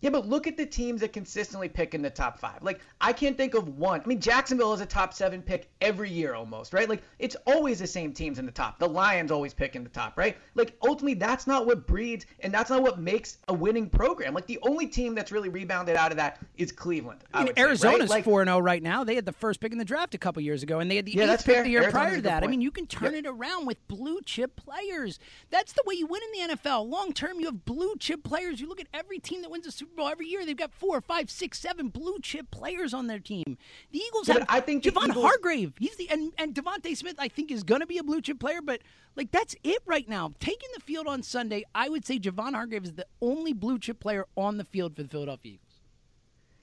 Yeah, 0.00 0.10
but 0.10 0.26
look 0.28 0.46
at 0.46 0.56
the 0.56 0.64
teams 0.66 1.00
that 1.00 1.12
consistently 1.12 1.68
pick 1.68 1.92
in 1.94 2.02
the 2.02 2.10
top 2.10 2.38
five. 2.38 2.62
Like, 2.62 2.80
I 3.00 3.12
can't 3.12 3.36
think 3.36 3.54
of 3.54 3.76
one. 3.78 4.00
I 4.00 4.06
mean, 4.06 4.20
Jacksonville 4.20 4.72
is 4.72 4.80
a 4.80 4.86
top 4.86 5.12
seven 5.12 5.42
pick 5.42 5.68
every 5.80 6.08
year 6.10 6.34
almost, 6.34 6.72
right? 6.72 6.88
Like, 6.88 7.02
it's 7.18 7.36
always 7.46 7.80
the 7.80 7.86
same 7.86 8.12
teams 8.12 8.38
in 8.38 8.46
the 8.46 8.52
top. 8.52 8.78
The 8.78 8.88
Lions 8.88 9.32
always 9.32 9.52
pick 9.52 9.74
in 9.74 9.82
the 9.82 9.90
top, 9.90 10.16
right? 10.16 10.36
Like, 10.54 10.76
ultimately, 10.82 11.14
that's 11.14 11.46
not 11.48 11.66
what 11.66 11.86
breeds 11.86 12.26
and 12.40 12.54
that's 12.54 12.70
not 12.70 12.82
what 12.82 13.00
makes 13.00 13.38
a 13.48 13.54
winning 13.54 13.90
program. 13.90 14.34
Like, 14.34 14.46
the 14.46 14.58
only 14.62 14.86
team 14.86 15.14
that's 15.16 15.32
really 15.32 15.48
rebounded 15.48 15.96
out 15.96 16.12
of 16.12 16.16
that 16.18 16.38
is 16.56 16.70
Cleveland. 16.70 17.24
I 17.34 17.44
would 17.44 17.58
Arizona's 17.58 18.08
say, 18.10 18.16
right? 18.16 18.24
4 18.24 18.44
0 18.44 18.58
right 18.60 18.82
now. 18.82 19.02
They 19.02 19.16
had 19.16 19.26
the 19.26 19.32
first 19.32 19.58
pick 19.60 19.72
in 19.72 19.78
the 19.78 19.84
draft 19.84 20.14
a 20.14 20.18
couple 20.18 20.40
years 20.42 20.62
ago, 20.62 20.78
and 20.78 20.88
they 20.88 20.96
had 20.96 21.06
the 21.06 21.12
Yeah, 21.12 21.32
eighth 21.32 21.44
pick 21.44 21.54
fair. 21.56 21.64
the 21.64 21.70
year 21.70 21.82
Arizona's 21.82 22.04
prior 22.06 22.16
to 22.16 22.22
that. 22.22 22.44
I 22.44 22.46
mean, 22.46 22.60
you 22.60 22.70
can 22.70 22.86
turn 22.86 23.14
Yep. 23.14 23.24
it 23.24 23.26
around 23.26 23.66
with 23.66 23.78
blue 23.88 24.20
chip 24.24 24.54
players. 24.54 25.18
That's 25.50 25.72
the 25.72 25.82
way 25.86 25.94
you 25.96 26.06
win 26.06 26.20
in 26.22 26.48
the 26.48 26.54
NFL. 26.54 26.88
Long 26.88 27.12
term, 27.12 27.40
you 27.40 27.46
have 27.46 27.64
blue 27.64 27.96
chip 27.98 28.22
players. 28.22 28.60
You 28.60 28.68
look 28.68 28.80
at 28.80 28.86
every 28.94 29.18
team 29.18 29.42
that 29.42 29.50
wins 29.50 29.66
a 29.66 29.72
Super 29.72 29.87
Bowl 29.96 30.08
every 30.08 30.26
year, 30.26 30.44
they've 30.46 30.56
got 30.56 30.72
four, 30.72 31.00
five, 31.00 31.30
six, 31.30 31.58
seven 31.58 31.88
blue 31.88 32.18
chip 32.22 32.50
players 32.50 32.94
on 32.94 33.06
their 33.06 33.18
team. 33.18 33.56
The 33.92 33.98
Eagles 33.98 34.28
Yeah, 34.28 34.34
have 34.34 34.46
I 34.48 34.60
think 34.60 34.84
Javon 34.84 35.08
Eagles- 35.08 35.24
Hargrave. 35.24 35.72
He's 35.78 35.96
the 35.96 36.08
and, 36.10 36.32
and 36.38 36.54
DeVonta 36.54 36.96
Smith, 36.96 37.16
I 37.18 37.28
think, 37.28 37.50
is 37.50 37.62
going 37.62 37.80
to 37.80 37.86
be 37.86 37.98
a 37.98 38.02
blue 38.02 38.20
chip 38.20 38.38
player, 38.40 38.60
but 38.62 38.80
like 39.16 39.30
that's 39.30 39.54
it 39.64 39.82
right 39.86 40.08
now. 40.08 40.32
Taking 40.40 40.68
the 40.74 40.80
field 40.80 41.06
on 41.06 41.22
Sunday, 41.22 41.64
I 41.74 41.88
would 41.88 42.04
say 42.06 42.18
Javon 42.18 42.54
Hargrave 42.54 42.84
is 42.84 42.92
the 42.92 43.06
only 43.20 43.52
blue 43.52 43.78
chip 43.78 44.00
player 44.00 44.26
on 44.36 44.56
the 44.58 44.64
field 44.64 44.94
for 44.96 45.02
the 45.02 45.08
Philadelphia 45.08 45.52
Eagles. 45.54 45.64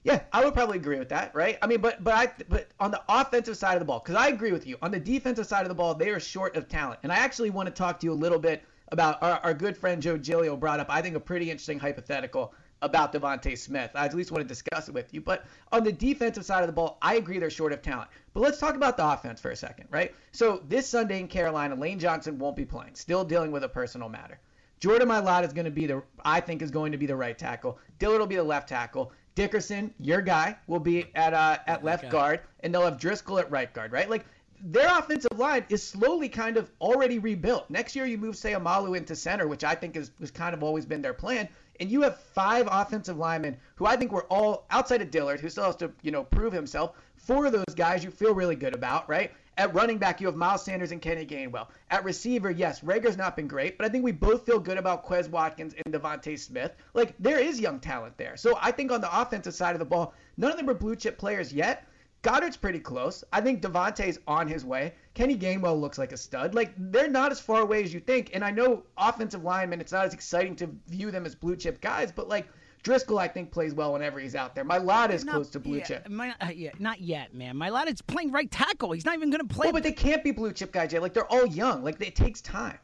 Yeah, 0.04 0.22
I 0.32 0.44
would 0.44 0.54
probably 0.54 0.78
agree 0.78 1.00
with 1.00 1.08
that, 1.08 1.34
right? 1.34 1.58
I 1.62 1.66
mean, 1.66 1.80
but 1.80 2.02
but 2.04 2.14
I 2.14 2.32
but 2.48 2.68
on 2.78 2.92
the 2.92 3.02
offensive 3.08 3.56
side 3.56 3.74
of 3.74 3.80
the 3.80 3.86
ball, 3.86 3.98
because 3.98 4.14
I 4.14 4.28
agree 4.28 4.52
with 4.52 4.64
you. 4.66 4.76
On 4.80 4.92
the 4.92 5.00
defensive 5.00 5.46
side 5.46 5.62
of 5.62 5.68
the 5.68 5.74
ball, 5.74 5.94
they 5.96 6.10
are 6.10 6.20
short 6.20 6.56
of 6.56 6.68
talent, 6.68 7.00
and 7.02 7.10
I 7.12 7.16
actually 7.16 7.50
want 7.50 7.66
to 7.66 7.74
talk 7.74 7.98
to 8.00 8.06
you 8.06 8.12
a 8.12 8.14
little 8.14 8.38
bit 8.38 8.62
about 8.92 9.20
our, 9.20 9.40
our 9.42 9.52
good 9.52 9.76
friend 9.76 10.00
Joe 10.00 10.16
Giglio 10.16 10.56
brought 10.56 10.78
up. 10.78 10.86
I 10.88 11.02
think 11.02 11.16
a 11.16 11.20
pretty 11.20 11.50
interesting 11.50 11.80
hypothetical 11.80 12.54
about 12.86 13.12
DeVonta 13.12 13.56
Smith. 13.56 13.90
I 13.94 14.06
at 14.06 14.14
least 14.14 14.32
want 14.32 14.42
to 14.42 14.48
discuss 14.48 14.88
it 14.88 14.94
with 14.94 15.12
you. 15.12 15.20
But 15.20 15.44
on 15.72 15.84
the 15.84 15.92
defensive 15.92 16.44
side 16.44 16.62
of 16.62 16.66
the 16.66 16.72
ball, 16.72 16.98
I 17.02 17.16
agree 17.16 17.38
they're 17.38 17.50
short 17.50 17.72
of 17.72 17.82
talent. 17.82 18.08
But 18.32 18.40
let's 18.40 18.58
talk 18.58 18.74
about 18.74 18.96
the 18.96 19.06
offense 19.06 19.40
for 19.40 19.50
a 19.50 19.56
second, 19.56 19.88
right? 19.90 20.14
So 20.32 20.62
this 20.68 20.88
Sunday 20.88 21.20
in 21.20 21.28
Carolina, 21.28 21.74
Lane 21.74 21.98
Johnson 21.98 22.38
won't 22.38 22.56
be 22.56 22.64
playing, 22.64 22.94
still 22.94 23.24
dealing 23.24 23.52
with 23.52 23.64
a 23.64 23.68
personal 23.68 24.08
matter. 24.08 24.38
Jordan 24.80 25.08
Mailata 25.08 25.44
is 25.44 25.52
going 25.52 25.64
to 25.64 25.70
be 25.70 25.86
the, 25.86 26.02
I 26.24 26.40
think, 26.40 26.62
is 26.62 26.70
going 26.70 26.92
to 26.92 26.98
be 26.98 27.06
the 27.06 27.16
right 27.16 27.36
tackle. 27.36 27.78
Dillard 27.98 28.20
will 28.20 28.26
be 28.26 28.36
the 28.36 28.42
left 28.42 28.68
tackle. 28.68 29.12
Dickerson, 29.34 29.92
your 30.00 30.22
guy, 30.22 30.56
will 30.66 30.80
be 30.80 31.06
at 31.14 31.34
uh, 31.34 31.58
at 31.66 31.84
left 31.84 32.10
guard, 32.10 32.40
and 32.60 32.72
they'll 32.72 32.84
have 32.84 32.98
Driscoll 32.98 33.38
at 33.38 33.50
right 33.50 33.72
guard, 33.72 33.92
right? 33.92 34.08
Like 34.08 34.24
their 34.62 34.98
offensive 34.98 35.38
line 35.38 35.64
is 35.68 35.82
slowly 35.82 36.28
kind 36.28 36.56
of 36.56 36.70
already 36.80 37.18
rebuilt. 37.18 37.68
Next 37.68 37.94
year, 37.94 38.06
you 38.06 38.16
move 38.18 38.34
Seumalo 38.34 38.96
into 38.96 39.14
center, 39.14 39.46
which 39.46 39.64
I 39.64 39.74
think 39.74 39.96
is 39.96 40.10
was 40.18 40.30
kind 40.30 40.54
of 40.54 40.62
always 40.62 40.86
been 40.86 41.02
their 41.02 41.14
plan, 41.14 41.48
and 41.80 41.90
you 41.90 42.02
have 42.02 42.18
five 42.18 42.68
offensive 42.70 43.16
linemen 43.16 43.56
who 43.76 43.86
I 43.86 43.96
think 43.96 44.12
were 44.12 44.24
all 44.24 44.66
outside 44.70 45.02
of 45.02 45.10
Dillard, 45.10 45.40
who 45.40 45.48
still 45.48 45.64
has 45.64 45.76
to 45.76 45.90
you 46.02 46.10
know 46.10 46.24
prove 46.24 46.52
himself. 46.52 46.96
Four 47.16 47.46
of 47.46 47.52
those 47.52 47.74
guys 47.74 48.04
you 48.04 48.10
feel 48.10 48.34
really 48.34 48.56
good 48.56 48.74
about, 48.74 49.08
right? 49.08 49.32
At 49.58 49.74
running 49.74 49.96
back, 49.96 50.20
you 50.20 50.26
have 50.26 50.36
Miles 50.36 50.62
Sanders 50.62 50.92
and 50.92 51.00
Kenny 51.00 51.24
Gainwell. 51.24 51.68
At 51.90 52.04
receiver, 52.04 52.50
yes, 52.50 52.82
Reagor's 52.82 53.16
not 53.16 53.36
been 53.36 53.48
great, 53.48 53.78
but 53.78 53.86
I 53.86 53.88
think 53.88 54.04
we 54.04 54.12
both 54.12 54.44
feel 54.44 54.58
good 54.58 54.76
about 54.76 55.06
Quez 55.06 55.30
Watkins 55.30 55.74
and 55.84 55.94
DeVonta 55.94 56.38
Smith. 56.38 56.76
Like, 56.92 57.14
there 57.18 57.38
is 57.38 57.58
young 57.58 57.80
talent 57.80 58.18
there. 58.18 58.36
So 58.36 58.58
I 58.60 58.70
think 58.70 58.92
on 58.92 59.00
the 59.00 59.20
offensive 59.20 59.54
side 59.54 59.74
of 59.74 59.78
the 59.78 59.86
ball, 59.86 60.12
none 60.36 60.50
of 60.50 60.58
them 60.58 60.68
are 60.68 60.74
blue 60.74 60.94
chip 60.94 61.16
players 61.16 61.54
yet. 61.54 61.86
Goedert's 62.26 62.56
pretty 62.56 62.80
close. 62.80 63.22
I 63.32 63.40
think 63.40 63.62
DeVonta's 63.62 64.18
on 64.26 64.48
his 64.48 64.64
way. 64.64 64.94
Kenny 65.14 65.36
Gainwell 65.36 65.80
looks 65.80 65.96
like 65.96 66.10
a 66.10 66.16
stud. 66.16 66.56
Like, 66.56 66.72
they're 66.76 67.08
not 67.08 67.30
as 67.30 67.38
far 67.38 67.60
away 67.60 67.84
as 67.84 67.94
you 67.94 68.00
think. 68.00 68.30
And 68.34 68.44
I 68.44 68.50
know 68.50 68.82
offensive 68.98 69.44
linemen, 69.44 69.80
it's 69.80 69.92
not 69.92 70.06
as 70.06 70.12
exciting 70.12 70.56
to 70.56 70.68
view 70.88 71.12
them 71.12 71.24
as 71.24 71.36
blue 71.36 71.54
chip 71.54 71.80
guys, 71.80 72.10
but 72.10 72.28
like, 72.28 72.48
Driscoll, 72.82 73.18
I 73.18 73.28
think, 73.28 73.52
plays 73.52 73.74
well 73.74 73.92
whenever 73.92 74.18
he's 74.18 74.34
out 74.34 74.54
there. 74.56 74.64
Mailata 74.64 75.10
is 75.10 75.24
Not- 75.24 75.34
close 75.34 75.50
to 75.50 75.60
blue 75.60 75.78
yeah, 75.78 75.84
chip. 75.84 76.08
My, 76.08 76.34
uh, 76.40 76.48
yeah, 76.54 76.70
not 76.78 77.00
yet, 77.00 77.32
man. 77.32 77.56
Mailata 77.56 77.92
is 77.92 78.02
playing 78.02 78.32
right 78.32 78.50
tackle. 78.50 78.92
He's 78.92 79.04
not 79.04 79.14
even 79.14 79.30
going 79.30 79.46
to 79.46 79.54
play. 79.54 79.66
Well, 79.66 79.72
but 79.72 79.82
they 79.84 79.92
can't 79.92 80.22
be 80.24 80.32
blue 80.32 80.52
chip 80.52 80.72
guys 80.72 80.92
yet. 80.92 81.02
Like 81.02 81.14
they're 81.14 81.30
all 81.32 81.46
young. 81.46 81.84
Like 81.84 82.00
it 82.00 82.16
takes 82.16 82.40
time. 82.40 82.78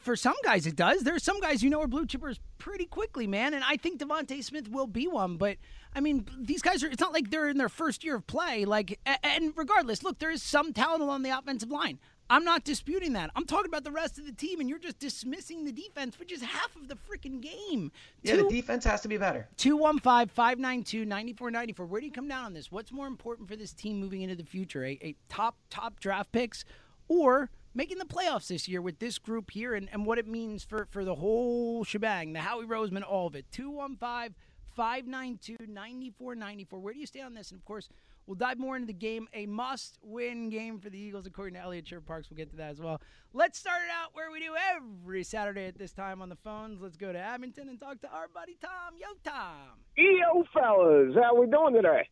For 0.00 0.16
some 0.16 0.34
guys 0.44 0.66
it 0.66 0.76
does. 0.76 1.02
There's 1.02 1.22
some 1.22 1.40
guys 1.40 1.62
you 1.62 1.70
know 1.70 1.80
are 1.80 1.86
blue 1.86 2.06
chippers 2.06 2.38
pretty 2.58 2.86
quickly, 2.86 3.26
man. 3.26 3.54
And 3.54 3.64
I 3.64 3.76
think 3.76 4.00
DeVonta 4.00 4.42
Smith 4.42 4.68
will 4.68 4.86
be 4.86 5.06
one. 5.06 5.36
But 5.36 5.56
I 5.94 6.00
mean, 6.00 6.26
these 6.38 6.62
guys 6.62 6.82
are. 6.84 6.88
It's 6.88 7.00
not 7.00 7.12
like 7.12 7.30
they're 7.30 7.48
in 7.48 7.58
their 7.58 7.68
first 7.68 8.04
year 8.04 8.16
of 8.16 8.26
play. 8.26 8.64
Like, 8.64 8.98
and 9.22 9.52
regardless, 9.56 10.02
look, 10.02 10.18
there 10.18 10.30
is 10.30 10.42
some 10.42 10.72
talent 10.72 11.02
along 11.02 11.22
the 11.22 11.36
offensive 11.36 11.70
line. 11.70 11.98
I'm 12.30 12.44
not 12.44 12.62
disputing 12.62 13.14
that. 13.14 13.30
I'm 13.34 13.46
talking 13.46 13.68
about 13.68 13.84
the 13.84 13.90
rest 13.90 14.18
of 14.18 14.26
the 14.26 14.32
team, 14.32 14.60
and 14.60 14.68
you're 14.68 14.78
just 14.78 14.98
dismissing 14.98 15.64
the 15.64 15.72
defense, 15.72 16.18
which 16.18 16.30
is 16.30 16.42
half 16.42 16.76
of 16.76 16.86
the 16.86 16.94
freaking 16.94 17.40
game. 17.40 17.90
Yeah, 18.22 18.36
Two- 18.36 18.42
the 18.44 18.50
defense 18.50 18.84
has 18.84 19.00
to 19.00 19.08
be 19.08 19.16
better. 19.16 19.48
215 19.56 20.28
592 20.28 21.06
9494. 21.06 21.86
Where 21.86 22.00
do 22.02 22.06
you 22.06 22.12
come 22.12 22.28
down 22.28 22.44
on 22.44 22.52
this? 22.52 22.70
What's 22.70 22.92
more 22.92 23.06
important 23.06 23.48
for 23.48 23.56
this 23.56 23.72
team 23.72 23.98
moving 23.98 24.20
into 24.20 24.36
the 24.36 24.44
future? 24.44 24.84
A, 24.84 24.98
a 25.02 25.14
top, 25.30 25.56
top 25.70 26.00
draft 26.00 26.30
picks 26.32 26.66
or 27.08 27.48
making 27.78 27.98
the 27.98 28.04
playoffs 28.04 28.48
this 28.48 28.66
year 28.66 28.82
with 28.82 28.98
this 28.98 29.20
group 29.20 29.52
here 29.52 29.72
and, 29.72 29.88
and 29.92 30.04
what 30.04 30.18
it 30.18 30.26
means 30.26 30.64
for, 30.64 30.88
for 30.90 31.04
the 31.04 31.14
whole 31.14 31.84
shebang, 31.84 32.32
the 32.32 32.40
Howie 32.40 32.64
Roseman, 32.64 33.04
all 33.08 33.28
of 33.28 33.36
it? 33.36 33.46
215 33.52 34.34
592 34.74 35.56
9494. 35.72 36.80
Where 36.80 36.92
do 36.92 36.98
you 36.98 37.06
stay 37.06 37.20
on 37.20 37.34
this? 37.34 37.52
And 37.52 37.58
of 37.60 37.64
course, 37.64 37.88
we'll 38.26 38.34
dive 38.34 38.58
more 38.58 38.74
into 38.74 38.88
the 38.88 38.92
game. 38.92 39.28
A 39.32 39.46
must 39.46 39.96
win 40.02 40.50
game 40.50 40.80
for 40.80 40.90
the 40.90 40.98
Eagles, 40.98 41.24
according 41.24 41.54
to 41.54 41.60
Elliot 41.60 41.86
Shorr-Parks. 41.86 42.28
We'll 42.28 42.36
get 42.36 42.50
to 42.50 42.56
that 42.56 42.72
as 42.72 42.80
well. 42.80 43.00
Let's 43.32 43.60
start 43.60 43.82
it 43.84 43.90
out 43.92 44.10
where 44.12 44.32
we 44.32 44.40
do 44.40 44.54
every 44.74 45.22
Saturday 45.22 45.66
at 45.66 45.78
this 45.78 45.92
time 45.92 46.20
on 46.20 46.28
the 46.28 46.36
phones. 46.36 46.82
Let's 46.82 46.96
go 46.96 47.12
to 47.12 47.18
Abington 47.18 47.68
and 47.68 47.78
talk 47.78 48.00
to 48.00 48.08
our 48.08 48.26
buddy 48.34 48.56
Tom. 48.60 48.94
Yo, 48.98 49.06
Tom. 49.22 49.78
EO 49.96 50.42
fellas, 50.52 51.14
how 51.14 51.40
we 51.40 51.46
doing 51.46 51.74
today? 51.74 52.08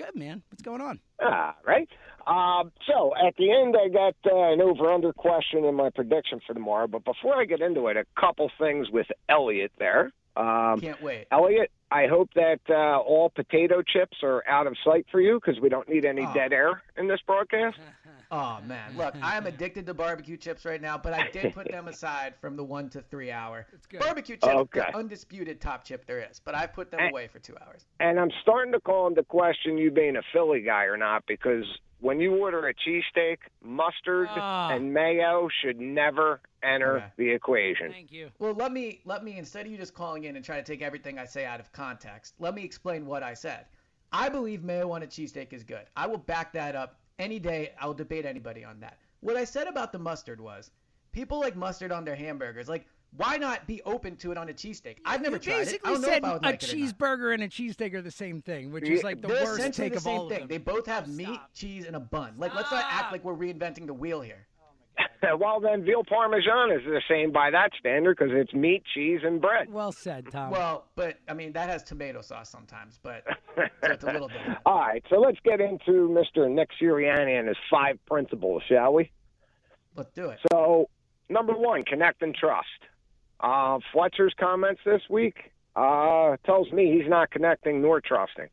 Good, 0.00 0.16
man. 0.16 0.42
What's 0.50 0.62
going 0.62 0.80
on? 0.80 0.98
All 1.22 1.54
right. 1.66 1.88
Um, 2.26 2.72
so 2.86 3.12
at 3.16 3.36
the 3.36 3.50
end, 3.52 3.76
I 3.76 3.88
got 3.88 4.14
uh, 4.24 4.52
an 4.52 4.60
over/under 4.62 5.12
question 5.12 5.64
in 5.64 5.74
my 5.74 5.90
prediction 5.90 6.40
for 6.46 6.54
tomorrow. 6.54 6.86
But 6.86 7.04
before 7.04 7.36
I 7.38 7.44
get 7.44 7.60
into 7.60 7.88
it, 7.88 7.96
a 7.98 8.04
couple 8.18 8.50
things 8.58 8.88
with 8.90 9.06
Elliot 9.28 9.72
there. 9.78 10.10
Um, 10.36 10.80
Can't 10.80 11.02
wait. 11.02 11.26
Elliot, 11.30 11.70
I 11.92 12.06
hope 12.06 12.30
that 12.34 12.60
uh, 12.68 12.98
all 13.00 13.30
potato 13.30 13.82
chips 13.82 14.18
are 14.22 14.44
out 14.46 14.66
of 14.68 14.76
sight 14.84 15.06
for 15.10 15.20
you 15.20 15.40
because 15.44 15.60
we 15.60 15.68
don't 15.68 15.88
need 15.88 16.04
any 16.04 16.22
Oh. 16.24 16.32
dead 16.32 16.52
air 16.52 16.82
in 16.96 17.08
this 17.08 17.20
broadcast. 17.26 17.78
Oh 18.32 18.60
man, 18.64 18.96
look, 18.96 19.16
I 19.20 19.36
am 19.36 19.46
addicted 19.46 19.86
to 19.86 19.94
barbecue 19.94 20.36
chips 20.36 20.64
right 20.64 20.80
now, 20.80 20.96
but 20.96 21.12
I 21.12 21.30
did 21.32 21.52
put 21.52 21.68
them 21.68 21.88
aside 21.88 22.34
from 22.40 22.54
the 22.56 22.62
one 22.62 22.88
to 22.90 23.02
three 23.02 23.32
hour. 23.32 23.66
Barbecue 23.98 24.36
chips, 24.36 24.46
Okay. 24.54 24.78
the 24.88 24.96
undisputed 24.96 25.60
top 25.60 25.82
chip 25.82 26.06
there 26.06 26.20
is, 26.30 26.38
but 26.38 26.54
I 26.54 26.68
put 26.68 26.92
them 26.92 27.00
Eh. 27.00 27.08
away 27.08 27.26
for 27.26 27.40
two 27.40 27.56
hours. 27.60 27.86
And 27.98 28.20
I'm 28.20 28.30
starting 28.42 28.72
to 28.74 28.80
call 28.80 29.08
into 29.08 29.24
question 29.24 29.76
you 29.78 29.90
being 29.90 30.14
a 30.14 30.22
Philly 30.32 30.60
guy 30.60 30.84
or 30.84 30.96
not 30.96 31.24
because 31.26 31.64
when 32.00 32.20
you 32.20 32.34
order 32.36 32.66
a 32.68 32.74
cheesesteak, 32.74 33.38
mustard 33.62 34.28
Ah. 34.30 34.70
and 34.70 34.92
mayo 34.92 35.48
should 35.62 35.78
never 35.78 36.40
enter 36.62 36.96
Okay. 36.98 37.06
the 37.16 37.30
equation. 37.30 37.90
Thank 37.92 38.12
you. 38.12 38.30
Well, 38.38 38.54
let 38.54 38.72
me 38.72 39.00
let 39.04 39.24
me 39.24 39.36
instead 39.38 39.66
of 39.66 39.72
you 39.72 39.78
just 39.78 39.94
calling 39.94 40.24
in 40.24 40.36
and 40.36 40.44
trying 40.44 40.62
to 40.62 40.72
take 40.72 40.82
everything 40.82 41.18
I 41.18 41.24
say 41.24 41.44
out 41.44 41.60
of 41.60 41.72
context, 41.72 42.34
let 42.38 42.54
me 42.54 42.64
explain 42.64 43.06
what 43.06 43.22
I 43.22 43.34
said. 43.34 43.66
I 44.12 44.28
believe 44.28 44.62
mayo 44.64 44.90
on 44.90 45.02
a 45.02 45.06
cheesesteak 45.06 45.52
is 45.52 45.62
good. 45.62 45.86
I 45.96 46.06
will 46.06 46.18
back 46.18 46.52
that 46.54 46.74
up 46.74 46.98
any 47.18 47.38
day. 47.38 47.72
I 47.80 47.86
will 47.86 47.94
debate 47.94 48.24
anybody 48.26 48.64
on 48.64 48.80
that. 48.80 48.98
What 49.20 49.36
I 49.36 49.44
said 49.44 49.66
about 49.68 49.92
the 49.92 49.98
mustard 49.98 50.40
was, 50.40 50.70
people 51.12 51.38
like 51.38 51.54
mustard 51.54 51.92
on 51.92 52.04
their 52.04 52.16
hamburgers. 52.16 52.68
Like, 52.68 52.86
why 53.16 53.36
not 53.36 53.66
be 53.66 53.82
open 53.82 54.16
to 54.16 54.32
it 54.32 54.38
on 54.38 54.48
a 54.48 54.52
cheesesteak? 54.52 54.98
I've 55.04 55.22
never 55.22 55.36
you 55.36 55.42
tried 55.42 55.52
it. 55.52 55.56
I 55.56 55.64
basically 55.64 55.92
don't 55.92 56.00
know 56.02 56.08
said 56.08 56.18
if 56.18 56.24
I 56.24 56.32
would 56.34 56.42
a 56.42 56.46
like 56.46 56.62
it 56.62 56.72
or 56.72 56.76
not. 56.76 56.98
cheeseburger 56.98 57.34
and 57.34 57.42
a 57.42 57.48
cheesesteak 57.48 57.94
are 57.94 58.02
the 58.02 58.10
same 58.10 58.40
thing, 58.40 58.70
which 58.70 58.88
is 58.88 59.02
like 59.02 59.20
the 59.20 59.28
They're 59.28 59.44
worst 59.44 59.58
essentially 59.58 59.88
take 59.88 59.92
the 59.94 59.96
of 59.98 60.02
same 60.02 60.18
all 60.18 60.24
of 60.24 60.38
them. 60.38 60.48
They 60.48 60.58
both 60.58 60.86
have 60.86 61.08
meat, 61.08 61.40
cheese, 61.54 61.86
and 61.86 61.96
a 61.96 62.00
bun. 62.00 62.34
Like, 62.38 62.54
let's 62.54 62.70
not 62.70 62.84
act 62.88 63.12
like 63.12 63.24
we're 63.24 63.34
reinventing 63.34 63.86
the 63.86 63.94
wheel 63.94 64.20
here. 64.20 64.46
well, 65.38 65.60
then 65.60 65.84
veal 65.84 66.04
parmesan 66.04 66.70
is 66.70 66.82
the 66.84 67.02
same 67.08 67.32
by 67.32 67.50
that 67.50 67.70
standard 67.78 68.16
because 68.16 68.32
it's 68.34 68.52
meat, 68.52 68.82
cheese, 68.94 69.20
and 69.22 69.40
bread. 69.40 69.70
Well 69.70 69.92
said, 69.92 70.30
Tom. 70.30 70.50
Well, 70.50 70.86
but 70.94 71.18
I 71.28 71.34
mean 71.34 71.52
that 71.52 71.68
has 71.68 71.82
tomato 71.82 72.22
sauce 72.22 72.50
sometimes, 72.50 72.98
but 73.02 73.24
so 73.56 73.64
it's 73.82 74.04
a 74.04 74.12
little 74.12 74.28
different. 74.28 74.58
All 74.66 74.78
right, 74.78 75.02
so 75.10 75.16
let's 75.16 75.38
get 75.44 75.60
into 75.60 76.08
Mr. 76.08 76.50
Nick 76.50 76.68
Sirianni 76.80 77.38
and 77.38 77.48
his 77.48 77.56
five 77.70 77.98
principles, 78.06 78.62
shall 78.68 78.94
we? 78.94 79.10
Let's 79.96 80.12
do 80.12 80.30
it. 80.30 80.38
So, 80.50 80.88
number 81.28 81.52
one, 81.52 81.82
connect 81.84 82.22
and 82.22 82.34
trust. 82.34 82.68
Uh, 83.40 83.78
Fletcher's 83.92 84.34
comments 84.38 84.80
this 84.84 85.02
week 85.08 85.50
uh, 85.74 86.36
tells 86.44 86.70
me 86.72 86.98
he's 86.98 87.08
not 87.08 87.30
connecting 87.30 87.80
nor 87.80 88.00
trusting. 88.00 88.48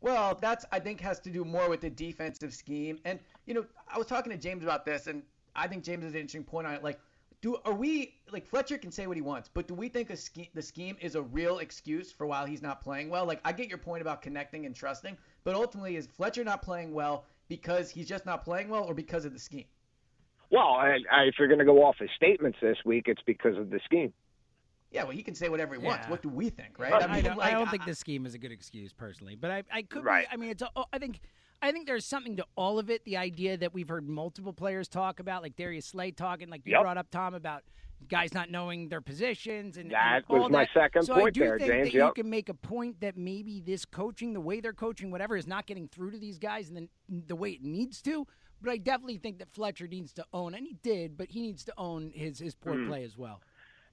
Well, 0.00 0.36
that's 0.40 0.64
I 0.72 0.80
think 0.80 1.00
has 1.00 1.20
to 1.20 1.30
do 1.30 1.44
more 1.44 1.68
with 1.68 1.80
the 1.80 1.90
defensive 1.90 2.52
scheme. 2.52 2.98
And 3.04 3.20
you 3.46 3.54
know, 3.54 3.64
I 3.88 3.98
was 3.98 4.08
talking 4.08 4.32
to 4.32 4.38
James 4.38 4.64
about 4.64 4.84
this, 4.84 5.06
and 5.06 5.22
I 5.54 5.68
think 5.68 5.84
James 5.84 6.02
has 6.02 6.14
an 6.14 6.18
interesting 6.18 6.42
point 6.42 6.66
on 6.66 6.74
it. 6.74 6.82
Like, 6.82 6.98
do 7.40 7.56
are 7.64 7.72
we 7.72 8.14
like 8.32 8.44
Fletcher 8.44 8.78
can 8.78 8.90
say 8.90 9.06
what 9.06 9.16
he 9.16 9.20
wants, 9.20 9.48
but 9.52 9.68
do 9.68 9.74
we 9.74 9.88
think 9.88 10.14
ske- 10.16 10.50
the 10.54 10.62
scheme 10.62 10.96
is 11.00 11.14
a 11.14 11.22
real 11.22 11.58
excuse 11.58 12.10
for 12.10 12.26
why 12.26 12.48
he's 12.48 12.62
not 12.62 12.80
playing 12.80 13.10
well? 13.10 13.24
Like, 13.26 13.40
I 13.44 13.52
get 13.52 13.68
your 13.68 13.78
point 13.78 14.02
about 14.02 14.22
connecting 14.22 14.66
and 14.66 14.74
trusting, 14.74 15.16
but 15.44 15.54
ultimately, 15.54 15.94
is 15.94 16.08
Fletcher 16.08 16.42
not 16.42 16.62
playing 16.62 16.92
well 16.92 17.26
because 17.48 17.90
he's 17.90 18.08
just 18.08 18.26
not 18.26 18.42
playing 18.42 18.70
well, 18.70 18.82
or 18.82 18.94
because 18.94 19.24
of 19.24 19.32
the 19.32 19.38
scheme? 19.38 19.66
Well, 20.52 20.74
I, 20.74 20.98
I, 21.10 21.22
if 21.22 21.34
you're 21.38 21.48
going 21.48 21.58
to 21.60 21.64
go 21.64 21.82
off 21.82 21.96
his 21.98 22.10
statements 22.14 22.58
this 22.60 22.76
week, 22.84 23.04
it's 23.06 23.22
because 23.26 23.56
of 23.56 23.70
the 23.70 23.80
scheme. 23.86 24.12
Yeah, 24.90 25.04
well, 25.04 25.12
he 25.12 25.22
can 25.22 25.34
say 25.34 25.48
whatever 25.48 25.74
he 25.74 25.80
wants. 25.80 26.04
Yeah. 26.04 26.10
What 26.10 26.22
do 26.22 26.28
we 26.28 26.50
think, 26.50 26.78
right? 26.78 26.92
I, 26.92 27.06
mean, 27.12 27.24
don't, 27.24 27.38
like, 27.38 27.54
I 27.54 27.56
don't 27.58 27.70
think 27.70 27.86
this 27.86 27.98
scheme 27.98 28.26
is 28.26 28.34
a 28.34 28.38
good 28.38 28.52
excuse 28.52 28.92
personally, 28.92 29.34
but 29.34 29.50
I, 29.50 29.62
I 29.72 29.82
could. 29.82 30.04
Right. 30.04 30.28
Be, 30.28 30.34
I 30.34 30.36
mean, 30.36 30.50
it's. 30.50 30.60
A, 30.60 30.68
oh, 30.76 30.84
I 30.92 30.98
think. 30.98 31.20
I 31.62 31.70
think 31.70 31.86
there's 31.86 32.04
something 32.04 32.36
to 32.36 32.44
all 32.56 32.78
of 32.78 32.90
it. 32.90 33.04
The 33.04 33.16
idea 33.16 33.56
that 33.56 33.72
we've 33.72 33.88
heard 33.88 34.06
multiple 34.06 34.52
players 34.52 34.88
talk 34.88 35.20
about, 35.20 35.42
like 35.42 35.56
Darius 35.56 35.86
Slay 35.86 36.10
talking, 36.10 36.50
like 36.50 36.66
you 36.66 36.72
Yep. 36.72 36.82
brought 36.82 36.98
up, 36.98 37.08
Tom, 37.10 37.34
about 37.34 37.62
guys 38.08 38.34
not 38.34 38.50
knowing 38.50 38.88
their 38.88 39.00
positions 39.00 39.76
and 39.76 39.92
That 39.92 40.16
and 40.16 40.24
all 40.28 40.42
was 40.42 40.50
my 40.50 40.64
that. 40.64 40.70
second 40.74 41.02
so 41.04 41.14
I 41.14 41.20
point 41.20 41.34
do 41.34 41.40
there, 41.40 41.58
think 41.58 41.70
James. 41.70 41.92
That 41.92 41.94
you 41.94 42.12
can 42.14 42.28
make 42.28 42.48
a 42.48 42.54
point 42.54 43.00
that 43.00 43.16
maybe 43.16 43.62
this 43.64 43.84
coaching, 43.84 44.32
the 44.32 44.40
way 44.40 44.60
they're 44.60 44.72
coaching, 44.72 45.12
whatever, 45.12 45.36
is 45.36 45.46
not 45.46 45.66
getting 45.66 45.86
through 45.86 46.10
to 46.10 46.18
these 46.18 46.38
guys 46.38 46.68
and 46.68 46.76
then 46.76 46.88
the 47.08 47.36
way 47.36 47.52
it 47.52 47.62
needs 47.62 48.02
to. 48.02 48.26
But 48.62 48.70
I 48.70 48.76
definitely 48.76 49.18
think 49.18 49.38
that 49.38 49.50
Fletcher 49.52 49.88
needs 49.88 50.12
to 50.14 50.24
own, 50.32 50.54
and 50.54 50.66
he 50.66 50.76
did, 50.82 51.16
but 51.16 51.28
he 51.30 51.40
needs 51.40 51.64
to 51.64 51.72
own 51.76 52.12
his 52.14 52.38
his 52.38 52.54
poor 52.54 52.76
Mm. 52.76 52.86
play 52.86 53.04
as 53.04 53.16
well. 53.18 53.40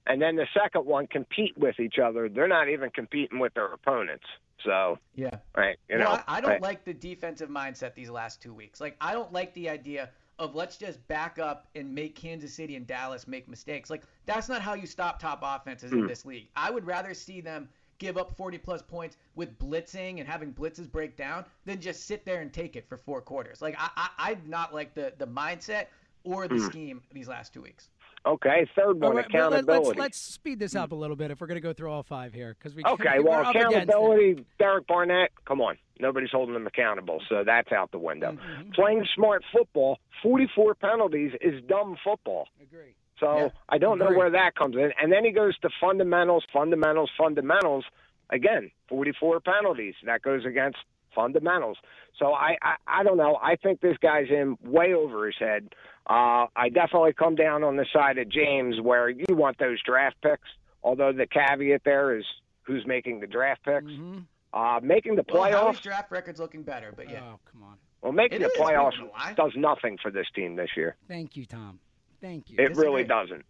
And 0.06 0.20
then 0.22 0.36
the 0.36 0.46
second 0.54 0.86
one, 0.86 1.06
compete 1.08 1.56
with 1.58 1.78
each 1.78 1.98
other. 1.98 2.28
They're 2.28 2.48
not 2.48 2.68
even 2.68 2.90
competing 2.90 3.38
with 3.38 3.52
their 3.54 3.72
opponents. 3.72 4.24
So, 4.64 4.98
Yeah. 5.14 5.38
right, 5.56 5.78
you 5.88 5.98
well, 5.98 6.16
know, 6.16 6.22
I, 6.26 6.38
I 6.38 6.40
don't 6.40 6.50
right. 6.50 6.62
like 6.62 6.84
the 6.84 6.94
defensive 6.94 7.48
mindset 7.48 7.94
these 7.94 8.10
last 8.10 8.42
two 8.42 8.52
weeks. 8.54 8.80
Like, 8.80 8.96
I 9.00 9.12
don't 9.12 9.32
like 9.32 9.52
the 9.54 9.68
idea 9.68 10.10
of 10.38 10.54
let's 10.54 10.76
just 10.78 11.06
back 11.08 11.38
up 11.38 11.68
and 11.74 11.94
make 11.94 12.14
Kansas 12.14 12.54
City 12.54 12.76
and 12.76 12.86
Dallas 12.86 13.28
make 13.28 13.46
mistakes. 13.48 13.90
Like, 13.90 14.04
that's 14.26 14.48
not 14.48 14.62
how 14.62 14.74
you 14.74 14.86
stop 14.86 15.18
top 15.18 15.40
offenses 15.42 15.90
Hmm. 15.90 16.00
in 16.00 16.06
this 16.06 16.24
league. 16.24 16.48
I 16.56 16.70
would 16.70 16.86
rather 16.86 17.12
see 17.14 17.40
them 17.40 17.68
give 18.00 18.18
up 18.18 18.36
40 18.36 18.58
plus 18.58 18.82
points 18.82 19.16
with 19.36 19.56
blitzing 19.60 20.18
and 20.18 20.28
having 20.28 20.52
blitzes 20.52 20.90
break 20.90 21.16
down 21.16 21.44
than 21.64 21.80
just 21.80 22.06
sit 22.06 22.24
there 22.24 22.40
and 22.40 22.52
take 22.52 22.74
it 22.74 22.88
for 22.88 22.96
four 22.96 23.20
quarters. 23.20 23.62
Like, 23.62 23.76
I, 23.78 23.90
I, 23.96 24.08
I 24.18 24.36
not 24.46 24.74
like 24.74 24.94
the, 24.94 25.12
the 25.18 25.26
mindset 25.26 25.86
or 26.24 26.48
the 26.48 26.58
scheme 26.58 27.02
these 27.12 27.28
last 27.28 27.54
two 27.54 27.62
weeks. 27.62 27.90
Okay, 28.26 28.66
third 28.76 29.00
one, 29.00 29.16
right, 29.16 29.16
let- 29.16 29.26
accountability. 29.26 29.86
let's, 29.88 29.98
let's 29.98 30.18
speed 30.18 30.58
this 30.58 30.74
up 30.74 30.92
a 30.92 30.94
little 30.94 31.16
bit 31.16 31.30
if 31.30 31.40
we're 31.40 31.46
going 31.46 31.56
to 31.56 31.62
go 31.62 31.72
through 31.72 31.90
all 31.90 32.02
five 32.02 32.34
here 32.34 32.54
because 32.58 32.74
we 32.74 32.82
Okay, 32.84 33.18
we're 33.18 33.30
well, 33.30 33.46
up 33.46 33.54
against 33.54 33.76
it. 33.76 33.82
accountability, 33.84 34.44
Derek 34.58 34.86
Barnett, 34.86 35.30
come 35.46 35.60
on. 35.60 35.76
Nobody's 35.98 36.30
holding 36.30 36.54
them 36.54 36.66
accountable, 36.66 37.22
so 37.28 37.44
that's 37.44 37.72
out 37.72 37.92
the 37.92 37.98
window. 37.98 38.32
Mm-hmm. 38.32 38.72
Playing 38.72 39.06
smart 39.14 39.42
football, 39.52 39.98
44 40.22 40.74
penalties 40.74 41.32
is 41.40 41.62
dumb 41.66 41.96
football. 42.02 42.46
Agree. 42.62 42.94
So 43.20 43.36
Yeah, 43.36 43.48
I 43.68 43.78
don't 43.78 43.98
know 43.98 44.10
where 44.12 44.30
that 44.30 44.54
comes 44.56 44.74
in. 44.76 44.92
And 45.00 45.12
then 45.12 45.24
he 45.24 45.30
goes 45.30 45.56
to 45.58 45.70
fundamentals, 45.80 46.44
fundamentals, 46.52 47.10
fundamentals. 47.16 47.84
Again, 48.30 48.70
44 48.88 49.40
penalties. 49.40 49.94
That 50.06 50.22
goes 50.22 50.44
against 50.46 50.78
fundamentals. 51.14 51.76
So 52.18 52.32
I, 52.32 52.56
I, 52.62 52.74
I 52.86 53.02
don't 53.02 53.16
know. 53.16 53.38
I 53.42 53.56
think 53.56 53.80
this 53.80 53.96
guy's 53.98 54.28
in 54.30 54.56
way 54.64 54.94
over 54.94 55.26
his 55.26 55.34
head. 55.38 55.68
Uh, 56.08 56.46
I 56.56 56.68
definitely 56.72 57.12
come 57.12 57.34
down 57.34 57.62
on 57.62 57.76
the 57.76 57.86
side 57.92 58.18
of 58.18 58.28
James 58.28 58.80
where 58.80 59.08
you 59.08 59.24
want 59.30 59.58
those 59.58 59.80
draft 59.82 60.16
picks. 60.22 60.48
Although 60.82 61.12
the 61.12 61.26
caveat 61.26 61.82
there 61.84 62.16
is 62.16 62.24
who's 62.62 62.86
making 62.86 63.20
the 63.20 63.26
draft 63.26 63.62
picks. 63.64 63.84
Mhm. 63.86 64.24
Uh, 64.52 64.80
making 64.82 65.14
the 65.16 65.24
Well, 65.30 65.44
playoffs. 65.44 65.80
draft 65.82 66.10
record's 66.10 66.40
looking 66.40 66.62
better, 66.62 66.92
but 66.96 67.08
yeah. 67.10 67.20
Oh, 67.22 67.38
come 67.52 67.62
on. 67.62 67.76
Well, 68.02 68.12
making 68.12 68.40
It 68.40 68.44
the 68.44 68.50
is, 68.52 68.58
playoffs 68.58 68.92
don't 68.96 69.04
know 69.06 69.12
why. 69.12 69.34
does 69.36 69.52
nothing 69.56 69.98
for 69.98 70.10
this 70.10 70.26
team 70.34 70.56
this 70.56 70.70
year. 70.76 70.96
Thank 71.06 71.36
you, 71.36 71.44
Tom. 71.44 71.78
Thank 72.20 72.50
you. 72.50 72.56
It 72.58 72.76
really 72.76 73.02
Disagree. 73.02 73.04
doesn't. 73.04 73.44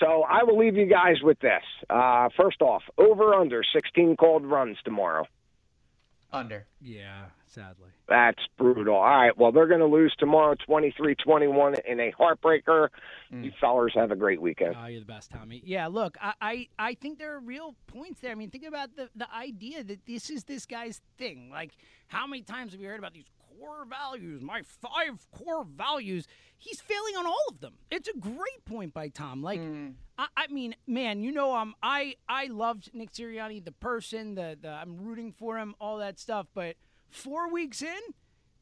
So 0.00 0.24
I 0.24 0.42
will 0.44 0.58
leave 0.58 0.76
you 0.76 0.86
guys 0.86 1.16
with 1.22 1.38
this. 1.40 1.62
Uh, 1.88 2.28
first 2.36 2.60
off, 2.60 2.82
over 2.98 3.34
under 3.34 3.62
16 3.74 4.16
called 4.16 4.44
runs 4.44 4.76
tomorrow. 4.84 5.26
Under. 6.32 6.66
yeah, 6.82 7.26
sadly. 7.46 7.88
That's 8.08 8.42
brutal. 8.58 8.96
All 8.96 9.02
right. 9.04 9.36
Well, 9.38 9.52
they're 9.52 9.68
going 9.68 9.80
to 9.80 9.86
lose 9.86 10.14
tomorrow 10.18 10.54
23 10.66 11.14
21 11.14 11.76
in 11.88 11.98
a 11.98 12.12
heartbreaker. 12.12 12.88
You 13.30 13.52
fellers 13.60 13.92
have 13.96 14.10
a 14.10 14.16
great 14.16 14.40
weekend. 14.40 14.76
Oh, 14.78 14.86
you're 14.86 15.00
the 15.00 15.06
best, 15.06 15.30
Tommy. 15.30 15.62
Yeah, 15.64 15.86
look, 15.86 16.16
I, 16.20 16.34
I, 16.40 16.68
I 16.78 16.94
think 16.94 17.18
there 17.18 17.34
are 17.34 17.40
real 17.40 17.74
points 17.86 18.20
there. 18.20 18.32
I 18.32 18.34
mean, 18.34 18.50
think 18.50 18.66
about 18.66 18.94
the, 18.96 19.08
the 19.16 19.32
idea 19.34 19.82
that 19.84 20.04
this 20.06 20.28
is 20.30 20.44
this 20.44 20.66
guy's 20.66 21.00
thing. 21.16 21.48
Like, 21.50 21.72
how 22.08 22.26
many 22.26 22.42
times 22.42 22.72
have 22.72 22.80
we 22.80 22.86
heard 22.86 22.98
about 22.98 23.14
these 23.14 23.24
core 23.58 23.84
values? 23.88 24.42
My 24.42 24.62
five 24.62 25.26
core 25.30 25.64
values. 25.64 26.26
He's 26.58 26.80
failing 26.80 27.16
on 27.16 27.26
all 27.26 27.44
of 27.50 27.60
them. 27.60 27.74
It's 27.90 28.08
a 28.08 28.16
great 28.18 28.64
point 28.64 28.94
by 28.94 29.08
Tom. 29.08 29.42
Like, 29.42 29.60
I, 30.18 30.26
I 30.36 30.46
mean, 30.48 30.74
man, 30.86 31.22
you 31.22 31.32
know, 31.32 31.54
um, 31.54 31.74
I 31.82 32.14
I 32.28 32.46
loved 32.46 32.90
Nick 32.94 33.12
Sirianni, 33.12 33.64
the 33.64 33.72
person, 33.72 34.34
the 34.34 34.56
the 34.60 34.68
I'm 34.68 34.96
rooting 34.96 35.32
for 35.32 35.58
him, 35.58 35.74
all 35.80 35.98
that 35.98 36.18
stuff. 36.18 36.46
But 36.54 36.76
four 37.10 37.50
weeks 37.52 37.82
in, 37.82 38.00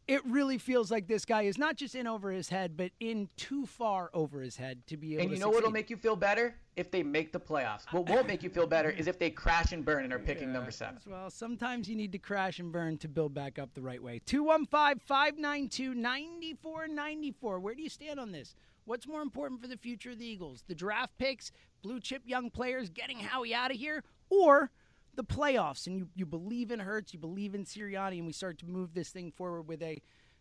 it 0.07 0.25
really 0.27 0.59
feels 0.59 0.91
like 0.91 1.07
this 1.07 1.25
guy 1.25 1.43
is 1.43 1.57
not 1.57 1.77
just 1.77 1.95
in 1.95 2.07
over 2.07 2.31
his 2.31 2.49
head, 2.49 2.77
but 2.77 2.91
in 3.01 3.29
too 3.37 3.65
far 3.65 4.11
over 4.13 4.41
his 4.41 4.57
head 4.57 4.87
to 4.87 4.97
be 4.97 5.15
able 5.15 5.23
And 5.23 5.31
to 5.31 5.37
you 5.37 5.41
know 5.41 5.49
what'll 5.49 5.71
make 5.71 5.89
you 5.89 5.97
feel 5.97 6.17
better? 6.17 6.55
If 6.77 6.91
they 6.91 7.03
make 7.03 7.33
the 7.33 7.41
playoffs. 7.41 7.85
What 7.91 8.09
won't 8.09 8.27
make 8.27 8.43
you 8.43 8.51
feel 8.51 8.67
better 8.67 8.91
is 8.91 9.07
if 9.07 9.19
they 9.19 9.31
crash 9.31 9.73
and 9.73 9.85
burn 9.85 10.05
and 10.05 10.13
are 10.13 10.19
picking 10.19 10.53
number 10.53 10.71
seven. 10.71 10.99
Well, 11.07 11.31
sometimes 11.31 11.89
you 11.89 11.97
need 11.97 12.13
to 12.13 12.19
crash 12.19 12.59
and 12.59 12.73
burn 12.73 12.99
to 12.99 13.09
build 13.09 13.33
back 13.33 13.59
up 13.59 13.73
the 13.75 13.81
right 13.81 14.03
way. 14.03 14.21
215 14.27 14.99
592 14.99 15.95
9494. 15.95 17.61
Where 17.61 17.75
do 17.75 17.83
you 17.83 17.89
stand 17.89 18.21
on 18.21 18.33
this? 18.33 18.57
What's 18.87 19.07
more 19.07 19.23
important 19.23 19.63
for 19.63 19.69
the 19.69 19.77
future 19.79 20.11
of 20.11 20.19
the 20.19 20.27
Eagles? 20.27 20.65
The 20.67 20.75
draft 20.75 21.17
picks, 21.17 21.53
blue 21.83 22.01
chip 22.01 22.23
young 22.27 22.51
players 22.51 22.91
getting 22.91 23.19
Howie 23.19 23.55
out 23.55 23.71
of 23.71 23.79
here, 23.79 24.03
or 24.29 24.71
the 25.17 25.25
playoffs? 25.25 25.87
And 25.87 25.97
you, 25.97 26.09
you 26.15 26.27
believe 26.27 26.71
in 26.71 26.81
Hurts, 26.81 27.13
you 27.13 27.19
believe 27.19 27.55
in 27.55 27.65
Sirianni, 27.65 28.19
and 28.19 28.27
we 28.27 28.33
start 28.33 28.59
to 28.59 28.67
move 28.67 28.95
this 28.95 29.11
thing 29.11 29.33
forward 29.33 29.63
with 29.63 29.83
a, 29.83 30.01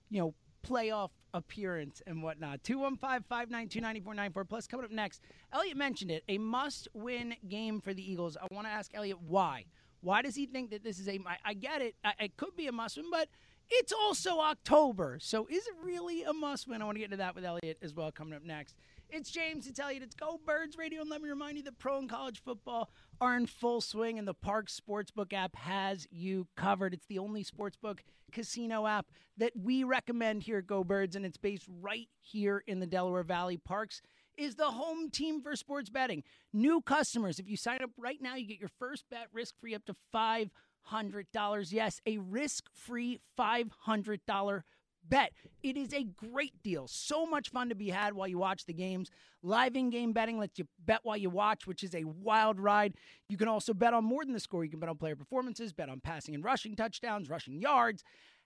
you 0.10 0.20
know, 0.20 0.34
playoff 0.64 1.10
appearance 1.34 2.02
and 2.08 2.24
whatnot. 2.24 2.64
215 2.64 3.24
592 3.28 3.82
9494. 3.82 4.46
Plus, 4.46 4.68
coming 4.68 4.86
up 4.86 4.92
next, 4.92 5.22
Elliot 5.52 5.78
mentioned 5.78 6.12
it 6.12 6.24
a 6.28 6.38
must 6.38 6.88
win 6.94 7.36
game 7.48 7.82
for 7.82 7.94
the 7.94 8.12
Eagles. 8.12 8.38
I 8.38 8.48
want 8.54 8.68
to 8.68 8.72
ask 8.72 8.92
Elliot 8.94 9.18
why. 9.28 9.66
Why 10.02 10.22
does 10.22 10.36
he 10.36 10.46
think 10.46 10.72
that 10.72 10.84
this 10.84 11.00
is 11.00 11.08
a. 11.08 11.20
I, 11.46 11.54
get 11.54 11.82
it. 11.82 11.96
I, 12.04 12.14
it 12.20 12.38
could 12.38 12.56
be 12.56 12.68
a 12.68 12.72
must 12.72 12.98
win, 12.98 13.06
but 13.10 13.30
it's 13.70 13.94
also 13.94 14.40
October. 14.40 15.18
So 15.22 15.48
is 15.50 15.66
it 15.66 15.74
really 15.82 16.24
a 16.24 16.34
must 16.34 16.68
win? 16.68 16.82
I 16.82 16.86
want 16.86 16.96
to 16.96 17.00
get 17.00 17.06
into 17.06 17.18
that 17.18 17.36
with 17.36 17.46
Elliot 17.46 17.78
as 17.82 17.94
well 17.94 18.12
coming 18.12 18.34
up 18.34 18.44
next. 18.44 18.76
It's 19.10 19.30
James. 19.30 19.68
It's 19.68 19.80
Elliot. 19.80 20.04
It's 20.04 20.16
Go 20.16 20.40
Birds 20.46 20.78
Radio. 20.78 21.02
And 21.02 21.10
let 21.10 21.22
me 21.22 21.30
remind 21.30 21.58
you 21.58 21.64
that 21.64 21.78
pro 21.78 22.00
and 22.00 22.10
college 22.10 22.42
football 22.44 22.90
are 23.22 23.38
in 23.38 23.46
full 23.46 23.80
swing, 23.80 24.18
and 24.18 24.28
the 24.28 24.34
Parx 24.34 24.80
Sportsbook 24.80 25.34
app 25.34 25.56
has 25.56 26.08
you 26.10 26.48
covered. 26.58 26.94
It's 26.94 27.06
the 27.06 27.20
only 27.20 27.44
sportsbook 27.44 28.00
casino 28.32 28.88
app 28.88 29.06
that 29.38 29.54
we 29.56 29.84
recommend 29.84 30.44
here 30.44 30.58
at 30.58 30.68
Go 30.68 30.84
Birds, 30.84 31.16
and 31.16 31.26
it's 31.26 31.38
based 31.38 31.66
right 31.82 32.10
here 32.20 32.64
in 32.66 32.80
the 32.80 32.88
Delaware 32.88 33.24
Valley. 33.24 33.58
Parx 33.58 34.02
is 34.36 34.56
the 34.56 34.72
home 34.72 35.12
team 35.12 35.42
for 35.42 35.56
sports 35.56 35.92
betting. 35.92 36.24
New 36.52 36.82
customers, 36.82 37.38
if 37.40 37.48
you 37.48 37.56
sign 37.56 37.84
up 37.84 37.92
right 37.98 38.20
now, 38.20 38.36
you 38.36 38.48
get 38.48 38.60
your 38.60 38.72
first 38.80 39.06
bet 39.12 39.28
risk 39.32 39.54
free 39.62 39.76
up 39.76 39.86
to 39.86 39.96
$500. 40.14 41.72
Yes, 41.72 42.02
a 42.08 42.18
risk 42.18 42.66
free 42.74 43.20
$500 43.40 44.62
bet. 45.08 45.32
It 45.62 45.78
is 45.78 45.94
a 45.94 46.04
great 46.04 46.62
deal. 46.64 46.88
So 46.88 47.26
much 47.26 47.50
fun 47.50 47.70
to 47.70 47.76
be 47.76 47.90
had 47.90 48.14
while 48.14 48.28
you 48.28 48.38
watch 48.38 48.66
the 48.66 48.74
games. 48.74 49.10
Live 49.42 49.76
in 49.76 49.90
game 49.90 50.14
betting 50.14 50.40
lets 50.40 50.60
you 50.60 50.68
bet 50.86 51.02
while 51.04 51.18
you 51.18 51.30
watch, 51.30 51.68
which 51.68 51.84
is 51.84 51.94
a 51.96 52.04
wild 52.04 52.60
ride. 52.60 52.96
You 53.30 53.38
can 53.38 53.48
also 53.48 53.74
bet 53.74 53.94
on 53.94 54.04
more 54.04 54.24
than 54.26 54.34
the 54.34 54.40
score. 54.40 54.64
You 54.64 54.72
can 54.72 54.80
bet 54.80 54.90
on 54.90 54.98
player 54.98 55.16
performances, 55.16 55.74
bet 55.74 55.90
on 55.90 56.00
passing 56.00 56.36
and 56.36 56.44
rushing 56.44 56.76
touchdowns, 56.76 57.30
rushing 57.30 57.62
yards, 57.62 58.04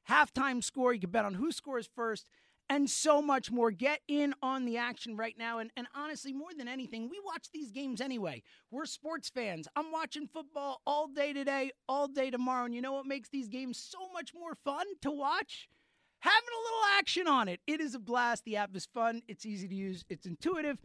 halftime 0.10 0.64
score. 0.64 0.94
You 0.94 1.00
can 1.00 1.12
bet 1.12 1.26
on 1.26 1.36
who 1.36 1.52
scores 1.52 1.90
first. 1.96 2.28
And 2.70 2.90
so 2.90 3.22
much 3.22 3.50
more. 3.50 3.72
Get 3.72 4.02
in 4.10 4.34
on 4.42 4.66
the 4.66 4.76
action 4.76 5.16
right 5.16 5.36
now. 5.38 5.60
And, 5.60 5.72
and 5.78 5.88
honestly, 5.96 6.34
more 6.34 6.50
than 6.58 6.68
anything, 6.68 7.08
we 7.10 7.18
watch 7.26 7.48
these 7.54 7.72
games 7.72 8.02
anyway. 8.02 8.44
We're 8.72 8.86
sports 8.86 9.30
fans. 9.30 9.70
I'm 9.78 9.90
watching 9.90 10.28
football 10.28 10.82
all 10.86 11.08
day 11.08 11.32
today, 11.32 11.72
all 11.88 12.10
day 12.10 12.30
tomorrow. 12.30 12.66
And 12.66 12.76
you 12.76 12.82
know 12.82 12.92
what 12.92 13.06
makes 13.06 13.30
these 13.30 13.48
games 13.48 13.78
so 13.78 14.12
much 14.12 14.34
more 14.34 14.54
fun 14.66 14.86
to 15.02 15.12
watch? 15.12 15.70
Having 16.20 16.50
a 16.50 16.64
little 16.64 16.98
action 16.98 17.28
on 17.28 17.48
it. 17.48 17.60
It 17.68 17.80
is 17.80 17.96
a 17.96 18.00
blast. 18.00 18.44
The 18.46 18.58
app 18.58 18.76
is 18.76 18.88
fun, 18.94 19.22
it's 19.28 19.46
easy 19.46 19.68
to 19.68 19.76
use, 19.76 20.04
it's 20.10 20.26
intuitive. 20.26 20.78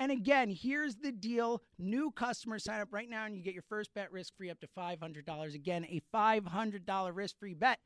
And 0.00 0.12
again, 0.12 0.48
here's 0.50 0.96
the 0.96 1.10
deal 1.10 1.62
new 1.78 2.12
customers 2.12 2.64
sign 2.64 2.80
up 2.80 2.88
right 2.92 3.08
now 3.08 3.26
and 3.26 3.36
you 3.36 3.42
get 3.42 3.54
your 3.54 3.64
first 3.68 3.92
bet 3.94 4.12
risk 4.12 4.36
free 4.36 4.50
up 4.50 4.60
to 4.60 4.68
$500. 4.78 5.54
Again, 5.54 5.84
a 5.86 6.00
$500 6.14 7.10
risk 7.14 7.38
free 7.38 7.54
bet. 7.54 7.78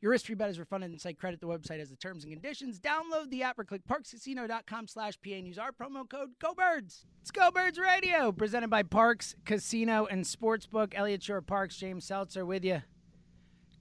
Your 0.00 0.10
risk 0.12 0.26
free 0.26 0.34
bet 0.34 0.48
is 0.48 0.58
refunded 0.58 0.90
and 0.90 1.00
site 1.00 1.18
credit. 1.18 1.40
The 1.40 1.46
website 1.46 1.78
has 1.78 1.90
the 1.90 1.96
terms 1.96 2.24
and 2.24 2.32
conditions. 2.32 2.80
Download 2.80 3.30
the 3.30 3.42
app 3.42 3.58
or 3.58 3.64
click 3.64 3.82
parxcasino.com 3.86 4.88
slash 4.88 5.14
PA 5.22 5.30
and 5.32 5.46
use 5.46 5.58
our 5.58 5.72
promo 5.72 6.08
code 6.08 6.30
GoBirds. 6.42 7.04
It's 7.20 7.30
Go 7.30 7.50
Birds 7.50 7.78
Radio, 7.78 8.32
presented 8.32 8.70
by 8.70 8.82
Parx 8.82 9.34
Casino 9.44 10.06
and 10.06 10.24
Sportsbook. 10.24 10.94
Elliot 10.94 11.22
Shorr-Parks, 11.22 11.76
James 11.76 12.06
Seltzer 12.06 12.46
with 12.46 12.64
you. 12.64 12.82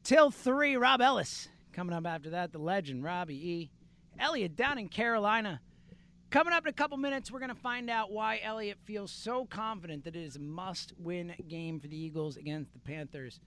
Till 0.04 0.30
three, 0.30 0.76
Rob 0.76 1.02
Ellis. 1.02 1.48
Coming 1.80 1.96
up 1.96 2.06
after 2.06 2.32
that, 2.32 2.52
the 2.52 2.60
legend, 2.60 3.06
Robbie 3.06 3.50
E. 3.50 3.72
Elliot 4.20 4.58
down 4.58 4.78
in 4.78 4.90
Carolina. 4.90 5.62
Coming 6.30 6.52
up 6.52 6.66
in 6.66 6.70
a 6.70 6.74
couple 6.74 6.98
minutes, 6.98 7.32
we're 7.32 7.40
going 7.40 7.56
to 7.56 7.56
find 7.56 7.90
out 7.90 8.12
why 8.12 8.42
Elliot 8.44 8.80
feels 8.84 9.14
so 9.14 9.46
confident 9.46 10.04
that 10.04 10.14
it 10.14 10.22
is 10.22 10.36
a 10.36 10.42
must 10.42 10.92
win 11.00 11.34
game 11.48 11.80
for 11.80 11.88
the 11.88 11.96
Eagles 11.96 12.36
against 12.36 12.74
the 12.74 12.80
Panthers 12.80 13.40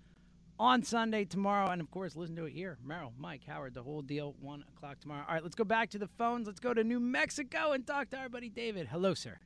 on 0.58 0.82
Sunday 0.82 1.26
tomorrow. 1.26 1.68
And 1.68 1.82
of 1.82 1.90
course, 1.90 2.16
listen 2.16 2.34
to 2.36 2.46
it 2.46 2.54
here. 2.54 2.78
Merrill, 2.82 3.12
Mike, 3.18 3.42
Howard, 3.46 3.74
the 3.74 3.82
whole 3.82 4.00
deal, 4.00 4.34
1 4.40 4.64
o'clock 4.74 4.98
tomorrow. 5.00 5.26
All 5.28 5.34
right, 5.34 5.42
let's 5.42 5.54
go 5.54 5.64
back 5.64 5.90
to 5.90 5.98
the 5.98 6.08
phones. 6.16 6.46
Let's 6.46 6.58
go 6.58 6.72
to 6.72 6.82
New 6.82 7.00
Mexico 7.00 7.72
and 7.72 7.86
talk 7.86 8.08
to 8.12 8.16
our 8.16 8.30
buddy 8.30 8.48
David. 8.48 8.88
Hello, 8.90 9.12
sir. 9.12 9.40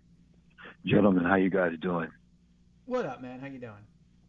Gentlemen, 0.85 1.25
how 1.25 1.35
you 1.35 1.51
guys 1.51 1.73
doing? 1.81 2.11
What 2.85 3.05
up, 3.05 3.21
man? 3.21 3.41
How 3.41 3.49
you 3.49 3.59
doing? 3.59 3.85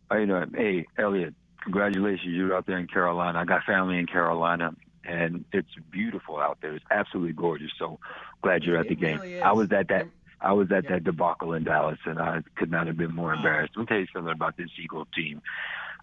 How 0.09 0.17
you 0.17 0.25
doing? 0.25 0.51
Hey, 0.55 0.87
Elliot, 0.97 1.35
congratulations. 1.63 2.33
You're 2.33 2.55
out 2.55 2.65
there 2.65 2.77
in 2.77 2.87
Carolina. 2.87 3.39
I 3.39 3.45
got 3.45 3.63
family 3.63 3.97
in 3.97 4.05
Carolina, 4.05 4.75
and 5.03 5.45
it's 5.51 5.69
beautiful 5.91 6.37
out 6.37 6.59
there. 6.61 6.73
It's 6.73 6.85
absolutely 6.91 7.33
gorgeous. 7.33 7.71
So 7.77 7.99
glad 8.41 8.63
you're 8.63 8.77
at 8.77 8.87
the 8.87 8.93
It 8.93 8.99
game. 8.99 9.19
really 9.19 9.41
I 9.41 9.51
was 9.51 9.71
at 9.71 9.87
that. 9.89 10.07
I 10.39 10.53
was 10.53 10.71
at 10.71 10.83
Yeah. 10.83 10.91
that 10.91 11.03
debacle 11.03 11.53
in 11.53 11.63
Dallas, 11.63 11.99
and 12.05 12.19
I 12.19 12.43
could 12.55 12.69
not 12.69 12.85
have 12.87 12.97
been 12.97 13.15
more 13.15 13.33
embarrassed. 13.33 13.75
Let 13.75 13.81
me 13.83 13.87
tell 13.87 13.99
you 13.99 14.07
something 14.13 14.31
about 14.31 14.55
this 14.55 14.69
Eagles 14.77 15.07
team. 15.15 15.41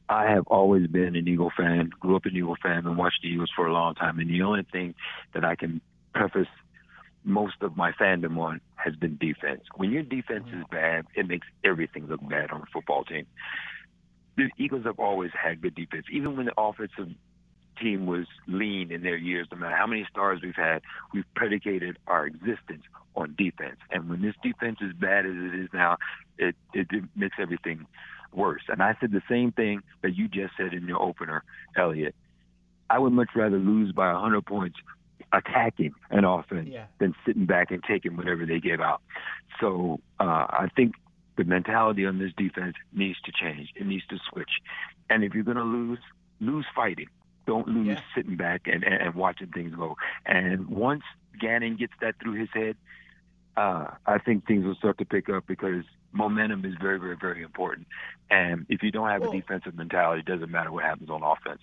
I 0.08 0.26
have 0.26 0.46
always 0.48 0.86
been 0.88 1.16
an 1.16 1.28
Eagle 1.28 1.50
fan, 1.56 1.90
grew 2.00 2.16
up 2.16 2.26
an 2.26 2.36
Eagle 2.36 2.56
fan, 2.62 2.86
and 2.86 2.98
watched 2.98 3.22
the 3.22 3.28
Eagles 3.28 3.50
for 3.54 3.66
a 3.66 3.72
long 3.72 3.94
time. 3.94 4.18
And 4.18 4.28
the 4.28 4.42
only 4.42 4.64
thing 4.64 4.94
that 5.32 5.44
I 5.44 5.54
can 5.54 5.80
preface 6.12 6.48
most 7.24 7.62
of 7.62 7.76
my 7.76 7.92
fandom 7.92 8.36
on 8.38 8.60
has 8.74 8.94
been 8.96 9.16
defense. 9.16 9.62
When 9.76 9.90
your 9.90 10.02
defense 10.02 10.46
is 10.48 10.64
mm. 10.64 10.70
bad, 10.70 11.06
it 11.14 11.26
makes 11.26 11.46
everything 11.64 12.06
look 12.06 12.26
bad 12.28 12.50
on 12.50 12.60
a 12.60 12.66
football 12.66 13.04
team. 13.04 13.26
The 14.36 14.50
Eagles 14.58 14.84
have 14.84 14.98
always 14.98 15.30
had 15.40 15.60
good 15.62 15.74
defense, 15.74 16.06
even 16.10 16.36
when 16.36 16.46
the 16.46 16.52
offensive 16.58 17.10
team 17.80 18.06
was 18.06 18.26
lean 18.46 18.90
in 18.92 19.02
their 19.02 19.16
years. 19.16 19.48
No 19.50 19.58
matter 19.58 19.76
how 19.76 19.86
many 19.86 20.06
stars 20.10 20.40
we've 20.42 20.54
had, 20.54 20.82
we've 21.12 21.24
predicated 21.34 21.98
our 22.06 22.26
existence 22.26 22.82
on 23.16 23.34
defense. 23.36 23.76
And 23.90 24.08
when 24.08 24.22
this 24.22 24.34
defense 24.42 24.78
is 24.80 24.92
bad 24.92 25.26
as 25.26 25.32
it 25.34 25.54
is 25.54 25.68
now, 25.72 25.98
it 26.38 26.54
it, 26.72 26.86
it 26.90 27.04
makes 27.16 27.36
everything 27.38 27.86
worse. 28.32 28.62
And 28.68 28.82
I 28.82 28.96
said 29.00 29.12
the 29.12 29.22
same 29.28 29.52
thing 29.52 29.82
that 30.02 30.16
you 30.16 30.28
just 30.28 30.54
said 30.56 30.72
in 30.72 30.86
your 30.86 31.00
opener, 31.00 31.44
Elliot. 31.76 32.14
I 32.90 32.98
would 32.98 33.12
much 33.12 33.30
rather 33.34 33.56
lose 33.58 33.92
by 33.92 34.12
100 34.12 34.44
points 34.44 34.76
attacking 35.32 35.94
an 36.10 36.24
offense 36.24 36.68
Yeah. 36.70 36.86
than 36.98 37.14
sitting 37.26 37.46
back 37.46 37.70
and 37.70 37.82
taking 37.82 38.16
whatever 38.16 38.44
they 38.46 38.60
give 38.60 38.80
out. 38.80 39.00
So 39.60 40.00
uh, 40.20 40.24
I 40.50 40.68
think 40.76 40.94
the 41.36 41.44
mentality 41.44 42.06
on 42.06 42.18
this 42.18 42.32
defense 42.36 42.74
needs 42.92 43.20
to 43.22 43.32
change. 43.32 43.72
It 43.76 43.86
needs 43.86 44.06
to 44.08 44.18
switch. 44.30 44.50
And 45.10 45.24
if 45.24 45.34
you're 45.34 45.44
going 45.44 45.56
to 45.56 45.62
lose, 45.64 45.98
lose 46.40 46.66
fighting. 46.74 47.08
Don't 47.46 47.68
lose 47.68 47.86
Yeah. 47.88 48.00
sitting 48.14 48.36
back 48.36 48.62
and, 48.66 48.82
and, 48.84 48.94
and 48.94 49.14
watching 49.14 49.48
things 49.48 49.74
go. 49.74 49.96
And 50.24 50.66
once 50.68 51.02
Gannon 51.38 51.76
gets 51.76 51.92
that 52.00 52.14
through 52.22 52.34
his 52.34 52.48
head, 52.54 52.76
uh, 53.56 53.88
I 54.06 54.18
think 54.18 54.46
things 54.46 54.64
will 54.64 54.74
start 54.76 54.98
to 54.98 55.04
pick 55.04 55.28
up 55.28 55.46
because 55.46 55.84
momentum 56.12 56.64
is 56.64 56.74
very, 56.80 56.98
very, 56.98 57.16
very 57.20 57.42
important. 57.42 57.86
And 58.30 58.66
if 58.68 58.82
you 58.82 58.90
don't 58.90 59.08
have 59.08 59.20
Well- 59.22 59.32
a 59.32 59.36
defensive 59.36 59.74
mentality, 59.74 60.20
it 60.20 60.26
doesn't 60.26 60.50
matter 60.50 60.72
what 60.72 60.84
happens 60.84 61.10
on 61.10 61.22
offense. 61.22 61.60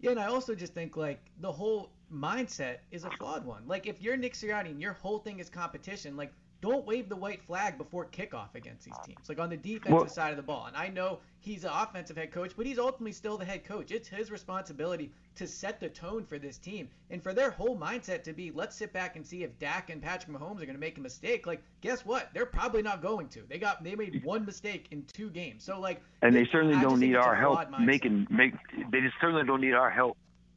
Yeah, 0.00 0.12
and 0.12 0.20
I 0.20 0.26
also 0.26 0.54
just 0.54 0.74
think 0.74 0.96
like 0.96 1.20
the 1.40 1.50
whole 1.52 1.90
mindset 2.12 2.78
is 2.90 3.04
a 3.04 3.10
flawed 3.12 3.44
one. 3.44 3.62
Like 3.66 3.86
if 3.86 4.00
you're 4.02 4.16
Nick 4.16 4.34
Sirianni 4.34 4.70
and 4.70 4.80
your 4.80 4.92
whole 4.92 5.18
thing 5.18 5.38
is 5.38 5.48
competition, 5.48 6.16
like 6.16 6.32
don't 6.64 6.86
wave 6.86 7.10
the 7.10 7.16
white 7.16 7.42
flag 7.42 7.76
before 7.76 8.06
kickoff 8.06 8.54
against 8.54 8.86
these 8.86 8.94
teams. 9.04 9.28
Like 9.28 9.38
on 9.38 9.50
the 9.50 9.56
defensive 9.58 9.92
Well- 9.92 10.08
side 10.08 10.30
of 10.30 10.38
the 10.38 10.42
ball. 10.42 10.64
And 10.66 10.74
I 10.74 10.88
know 10.88 11.18
he's 11.40 11.64
an 11.64 11.70
offensive 11.74 12.16
head 12.16 12.32
coach, 12.32 12.52
but 12.56 12.64
he's 12.64 12.78
ultimately 12.78 13.12
still 13.12 13.36
the 13.36 13.44
head 13.44 13.64
coach. 13.64 13.90
It's 13.90 14.08
his 14.08 14.30
responsibility 14.30 15.12
to 15.34 15.46
set 15.46 15.78
the 15.78 15.90
tone 15.90 16.24
for 16.24 16.38
this 16.38 16.56
team 16.56 16.88
and 17.10 17.22
for 17.22 17.34
their 17.34 17.50
whole 17.50 17.76
mindset 17.76 18.22
to 18.22 18.32
be 18.32 18.50
let's 18.50 18.74
sit 18.76 18.94
back 18.94 19.16
and 19.16 19.26
see 19.26 19.42
if 19.42 19.58
Dak 19.58 19.90
and 19.90 20.00
Patrick 20.00 20.34
Mahomes 20.34 20.62
are 20.62 20.66
going 20.66 20.72
to 20.72 20.78
make 20.78 20.96
a 20.96 21.02
mistake. 21.02 21.46
Like 21.46 21.62
guess 21.82 22.06
what? 22.06 22.30
They're 22.32 22.46
probably 22.46 22.80
not 22.80 23.02
going 23.02 23.28
to. 23.28 23.42
They 23.46 23.58
got 23.58 23.84
they 23.84 23.94
made 23.94 24.24
one 24.24 24.46
mistake 24.46 24.86
in 24.90 25.04
two 25.12 25.28
games. 25.28 25.64
So 25.64 25.78
like 25.78 26.00
and 26.22 26.34
they 26.34 26.42
it- 26.42 26.48
certainly 26.50 26.80
don't 26.80 26.98
need 26.98 27.16
our 27.16 27.34
help 27.34 27.60
making 27.78 28.26
make. 28.30 28.54
They 28.90 29.00
just 29.02 29.16
certainly 29.20 29.44
don't 29.44 29.60
need 29.60 29.74
our 29.74 29.90
help 29.90 30.16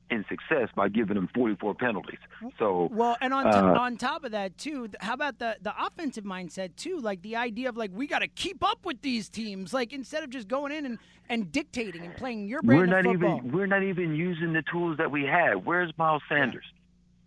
in 0.09 0.25
success 0.29 0.69
by 0.75 0.87
giving 0.89 1.15
them 1.15 1.29
44 1.33 1.75
penalties. 1.75 2.19
So 2.57 2.89
Well, 2.91 3.17
and 3.21 3.33
on 3.33 3.45
to, 3.45 3.57
Uh, 3.57 3.79
on 3.79 3.97
top 3.97 4.23
of 4.23 4.31
that 4.31 4.57
too, 4.57 4.89
how 4.99 5.13
about 5.13 5.39
the 5.39 5.57
the 5.61 5.73
offensive 5.85 6.23
mindset 6.23 6.75
too? 6.75 6.99
Like 6.99 7.21
the 7.21 7.35
idea 7.35 7.69
of 7.69 7.77
like 7.77 7.91
we 7.93 8.07
got 8.07 8.19
to 8.19 8.27
keep 8.27 8.63
up 8.63 8.85
with 8.85 9.01
these 9.01 9.29
teams. 9.29 9.73
Like 9.73 9.93
instead 9.93 10.23
of 10.23 10.29
just 10.29 10.47
going 10.47 10.71
in 10.71 10.85
and, 10.85 10.99
and 11.29 11.51
dictating 11.51 12.03
and 12.03 12.15
playing 12.15 12.47
your 12.47 12.61
brand 12.61 12.79
we're 12.79 12.85
not 12.85 13.03
football. 13.03 13.37
even 13.37 13.51
we're 13.51 13.65
not 13.67 13.83
even 13.83 14.15
using 14.15 14.53
the 14.53 14.63
tools 14.71 14.97
that 14.97 15.11
we 15.11 15.23
had. 15.23 15.65
Where's 15.65 15.91
Miles 15.97 16.21
Sanders? 16.29 16.65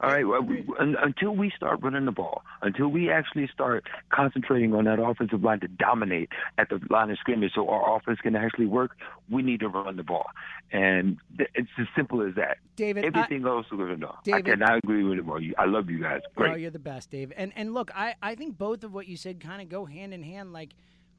All 0.03 0.09
right, 0.11 0.27
well, 0.27 0.41
un- 0.79 0.97
until 1.03 1.33
we 1.37 1.51
start 1.55 1.81
running 1.83 2.07
the 2.07 2.13
ball, 2.13 2.43
until 2.63 2.89
we 2.89 3.11
actually 3.11 3.47
start 3.53 3.85
concentrating 4.11 4.75
on 4.75 4.85
that 4.85 4.99
offensive 4.99 5.43
line 5.45 5.61
to 5.61 5.69
dominate 5.69 6.31
at 6.57 6.71
the 6.71 6.81
line 6.89 7.11
of 7.11 7.19
scrimmage, 7.19 7.53
so 7.55 7.69
our 7.69 7.97
offense 7.97 8.19
can 8.21 8.35
actually 8.35 8.65
work, 8.65 8.97
we 9.29 9.43
need 9.43 9.61
to 9.61 9.69
run 9.69 9.97
the 9.97 10.03
ball, 10.03 10.27
and 10.73 11.19
th- 11.37 11.51
it's 11.55 11.69
as 11.79 11.87
simple 11.95 12.23
as 12.27 12.35
that. 12.37 12.57
David, 12.77 13.05
I- 13.05 13.09
everything 13.09 13.47
else 13.47 13.67
is 13.67 13.73
going 13.77 13.89
to 13.91 13.97
know. 13.99 14.15
I 14.17 14.23
David- 14.25 14.45
cannot 14.47 14.79
agree 14.79 15.05
with 15.05 15.19
it 15.19 15.27
more. 15.27 15.39
You- 15.39 15.55
I 15.59 15.67
love 15.67 15.91
you 15.91 16.01
guys. 16.01 16.23
Oh, 16.25 16.31
Great. 16.35 16.53
Oh, 16.53 16.57
you're 16.57 16.71
the 16.71 16.79
best, 16.79 17.11
Dave. 17.11 17.31
And 17.37 17.53
and 17.55 17.75
look, 17.75 17.91
I, 17.95 18.15
I 18.23 18.35
think 18.37 18.57
both 18.57 18.85
of 18.85 18.95
what 18.95 19.07
you 19.07 19.19
said 19.19 19.39
kind 19.39 19.61
of 19.61 19.69
go 19.69 19.85
hand 19.85 20.15
in 20.15 20.23
hand. 20.23 20.55
Like 20.55 20.71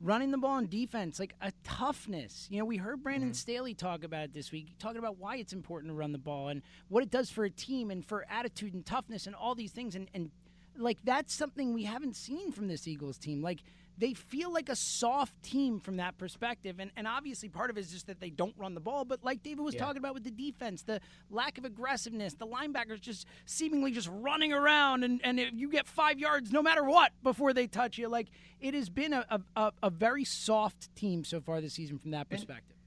running 0.01 0.31
the 0.31 0.37
ball 0.37 0.51
on 0.51 0.67
defense, 0.67 1.19
like 1.19 1.35
a 1.41 1.51
toughness. 1.63 2.47
You 2.49 2.59
know, 2.59 2.65
we 2.65 2.77
heard 2.77 3.03
Brandon 3.03 3.29
Mm-hmm. 3.29 3.35
Staley 3.35 3.73
talk 3.73 4.03
about 4.03 4.23
it 4.25 4.33
this 4.33 4.51
week, 4.51 4.73
talking 4.79 4.97
about 4.97 5.17
why 5.17 5.37
it's 5.37 5.53
important 5.53 5.91
to 5.91 5.95
run 5.95 6.11
the 6.11 6.17
ball 6.17 6.47
and 6.49 6.61
what 6.89 7.03
it 7.03 7.11
does 7.11 7.29
for 7.29 7.43
a 7.45 7.49
team 7.49 7.91
and 7.91 8.05
for 8.05 8.25
attitude 8.29 8.73
and 8.73 8.85
toughness 8.85 9.27
and 9.27 9.35
all 9.35 9.55
these 9.55 9.71
things. 9.71 9.95
And 9.95 10.09
and 10.13 10.31
like 10.77 10.97
that's 11.03 11.33
something 11.33 11.73
we 11.73 11.83
haven't 11.83 12.15
seen 12.15 12.51
from 12.51 12.67
this 12.67 12.87
Eagles 12.87 13.17
team. 13.17 13.41
Like 13.41 13.59
they 13.97 14.13
feel 14.13 14.51
like 14.51 14.69
a 14.69 14.75
soft 14.75 15.41
team 15.43 15.79
from 15.79 15.97
that 15.97 16.17
perspective. 16.17 16.77
And, 16.79 16.91
and 16.95 17.07
obviously, 17.07 17.49
part 17.49 17.69
of 17.69 17.77
it 17.77 17.81
is 17.81 17.91
just 17.91 18.07
that 18.07 18.19
they 18.19 18.29
don't 18.29 18.55
run 18.57 18.73
the 18.73 18.79
ball. 18.79 19.05
But 19.05 19.23
like 19.23 19.43
David 19.43 19.61
was 19.63 19.75
Yeah. 19.75 19.81
talking 19.85 19.97
about 19.97 20.13
with 20.13 20.23
the 20.23 20.31
defense, 20.31 20.81
the 20.83 20.99
lack 21.29 21.57
of 21.57 21.65
aggressiveness, 21.65 22.33
the 22.33 22.47
linebackers 22.47 22.99
just 22.99 23.27
seemingly 23.45 23.91
just 23.91 24.09
running 24.11 24.53
around, 24.53 25.03
and, 25.03 25.21
and 25.23 25.39
if 25.39 25.53
you 25.53 25.69
get 25.69 25.87
five 25.87 26.19
yards 26.19 26.51
no 26.51 26.61
matter 26.63 26.83
what 26.83 27.11
before 27.23 27.53
they 27.53 27.67
touch 27.67 27.97
you. 27.97 28.07
Like, 28.07 28.29
it 28.59 28.73
has 28.73 28.89
been 28.89 29.13
a, 29.13 29.25
a, 29.29 29.41
a, 29.55 29.71
a 29.83 29.89
very 29.89 30.23
soft 30.23 30.93
team 30.95 31.23
so 31.23 31.39
far 31.41 31.61
this 31.61 31.73
season 31.73 31.97
from 31.99 32.11
that 32.11 32.29
perspective. 32.29 32.77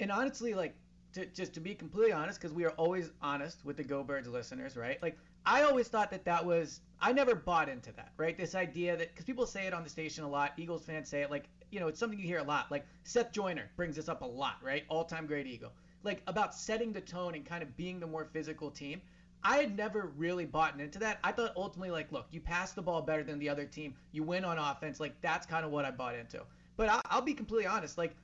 and 0.00 0.10
honestly, 0.10 0.54
like, 0.54 0.74
to, 1.12 1.26
just 1.26 1.54
to 1.54 1.60
be 1.60 1.74
completely 1.74 2.12
honest, 2.12 2.40
because 2.40 2.52
we 2.54 2.64
are 2.64 2.72
always 2.72 3.10
honest 3.22 3.64
with 3.64 3.76
the 3.76 3.84
Go 3.84 4.02
Birds 4.02 4.28
listeners, 4.28 4.76
right? 4.76 5.00
Like, 5.02 5.16
I 5.46 5.62
always 5.62 5.86
thought 5.86 6.10
that 6.10 6.24
that 6.24 6.44
was, 6.44 6.80
I 7.00 7.12
never 7.12 7.36
bought 7.36 7.68
into 7.68 7.92
that, 7.92 8.12
right? 8.16 8.36
This 8.36 8.56
idea 8.56 8.96
that, 8.96 9.10
because 9.12 9.24
people 9.24 9.46
say 9.46 9.66
it 9.66 9.72
on 9.72 9.84
the 9.84 9.90
station 9.90 10.24
a 10.24 10.28
lot, 10.28 10.52
Eagles 10.56 10.84
fans 10.84 11.08
say 11.08 11.22
it, 11.22 11.30
like, 11.30 11.44
you 11.70 11.78
know, 11.78 11.86
it's 11.86 12.00
something 12.00 12.18
you 12.18 12.26
hear 12.26 12.40
a 12.40 12.44
lot. 12.44 12.70
Like, 12.70 12.84
Seth 13.04 13.32
Joyner 13.32 13.70
brings 13.76 13.94
this 13.96 14.08
up 14.08 14.22
a 14.22 14.26
lot, 14.26 14.56
right? 14.62 14.84
All 14.88 15.04
time 15.04 15.26
great 15.26 15.46
Eagle. 15.46 15.72
Like, 16.02 16.22
about 16.26 16.54
setting 16.54 16.92
the 16.92 17.00
tone 17.00 17.34
and 17.34 17.46
kind 17.46 17.62
of 17.62 17.76
being 17.76 18.00
the 18.00 18.06
more 18.06 18.24
physical 18.24 18.70
team. 18.70 19.00
I 19.44 19.58
had 19.58 19.76
never 19.76 20.12
really 20.16 20.44
bought 20.44 20.80
into 20.80 20.98
that. 20.98 21.20
I 21.22 21.30
thought 21.30 21.52
ultimately, 21.56 21.90
like, 21.90 22.10
look, 22.10 22.26
you 22.32 22.40
pass 22.40 22.72
the 22.72 22.82
ball 22.82 23.02
better 23.02 23.22
than 23.22 23.38
the 23.38 23.48
other 23.48 23.64
team, 23.64 23.94
you 24.10 24.24
win 24.24 24.44
on 24.44 24.58
offense. 24.58 24.98
Like, 24.98 25.20
that's 25.20 25.46
kind 25.46 25.64
of 25.64 25.70
what 25.70 25.84
I 25.84 25.92
bought 25.92 26.16
into. 26.16 26.42
But 26.76 26.88
I, 26.88 27.00
I'll 27.06 27.22
be 27.22 27.34
completely 27.34 27.66
honest. 27.66 27.96
Like, 27.98 28.16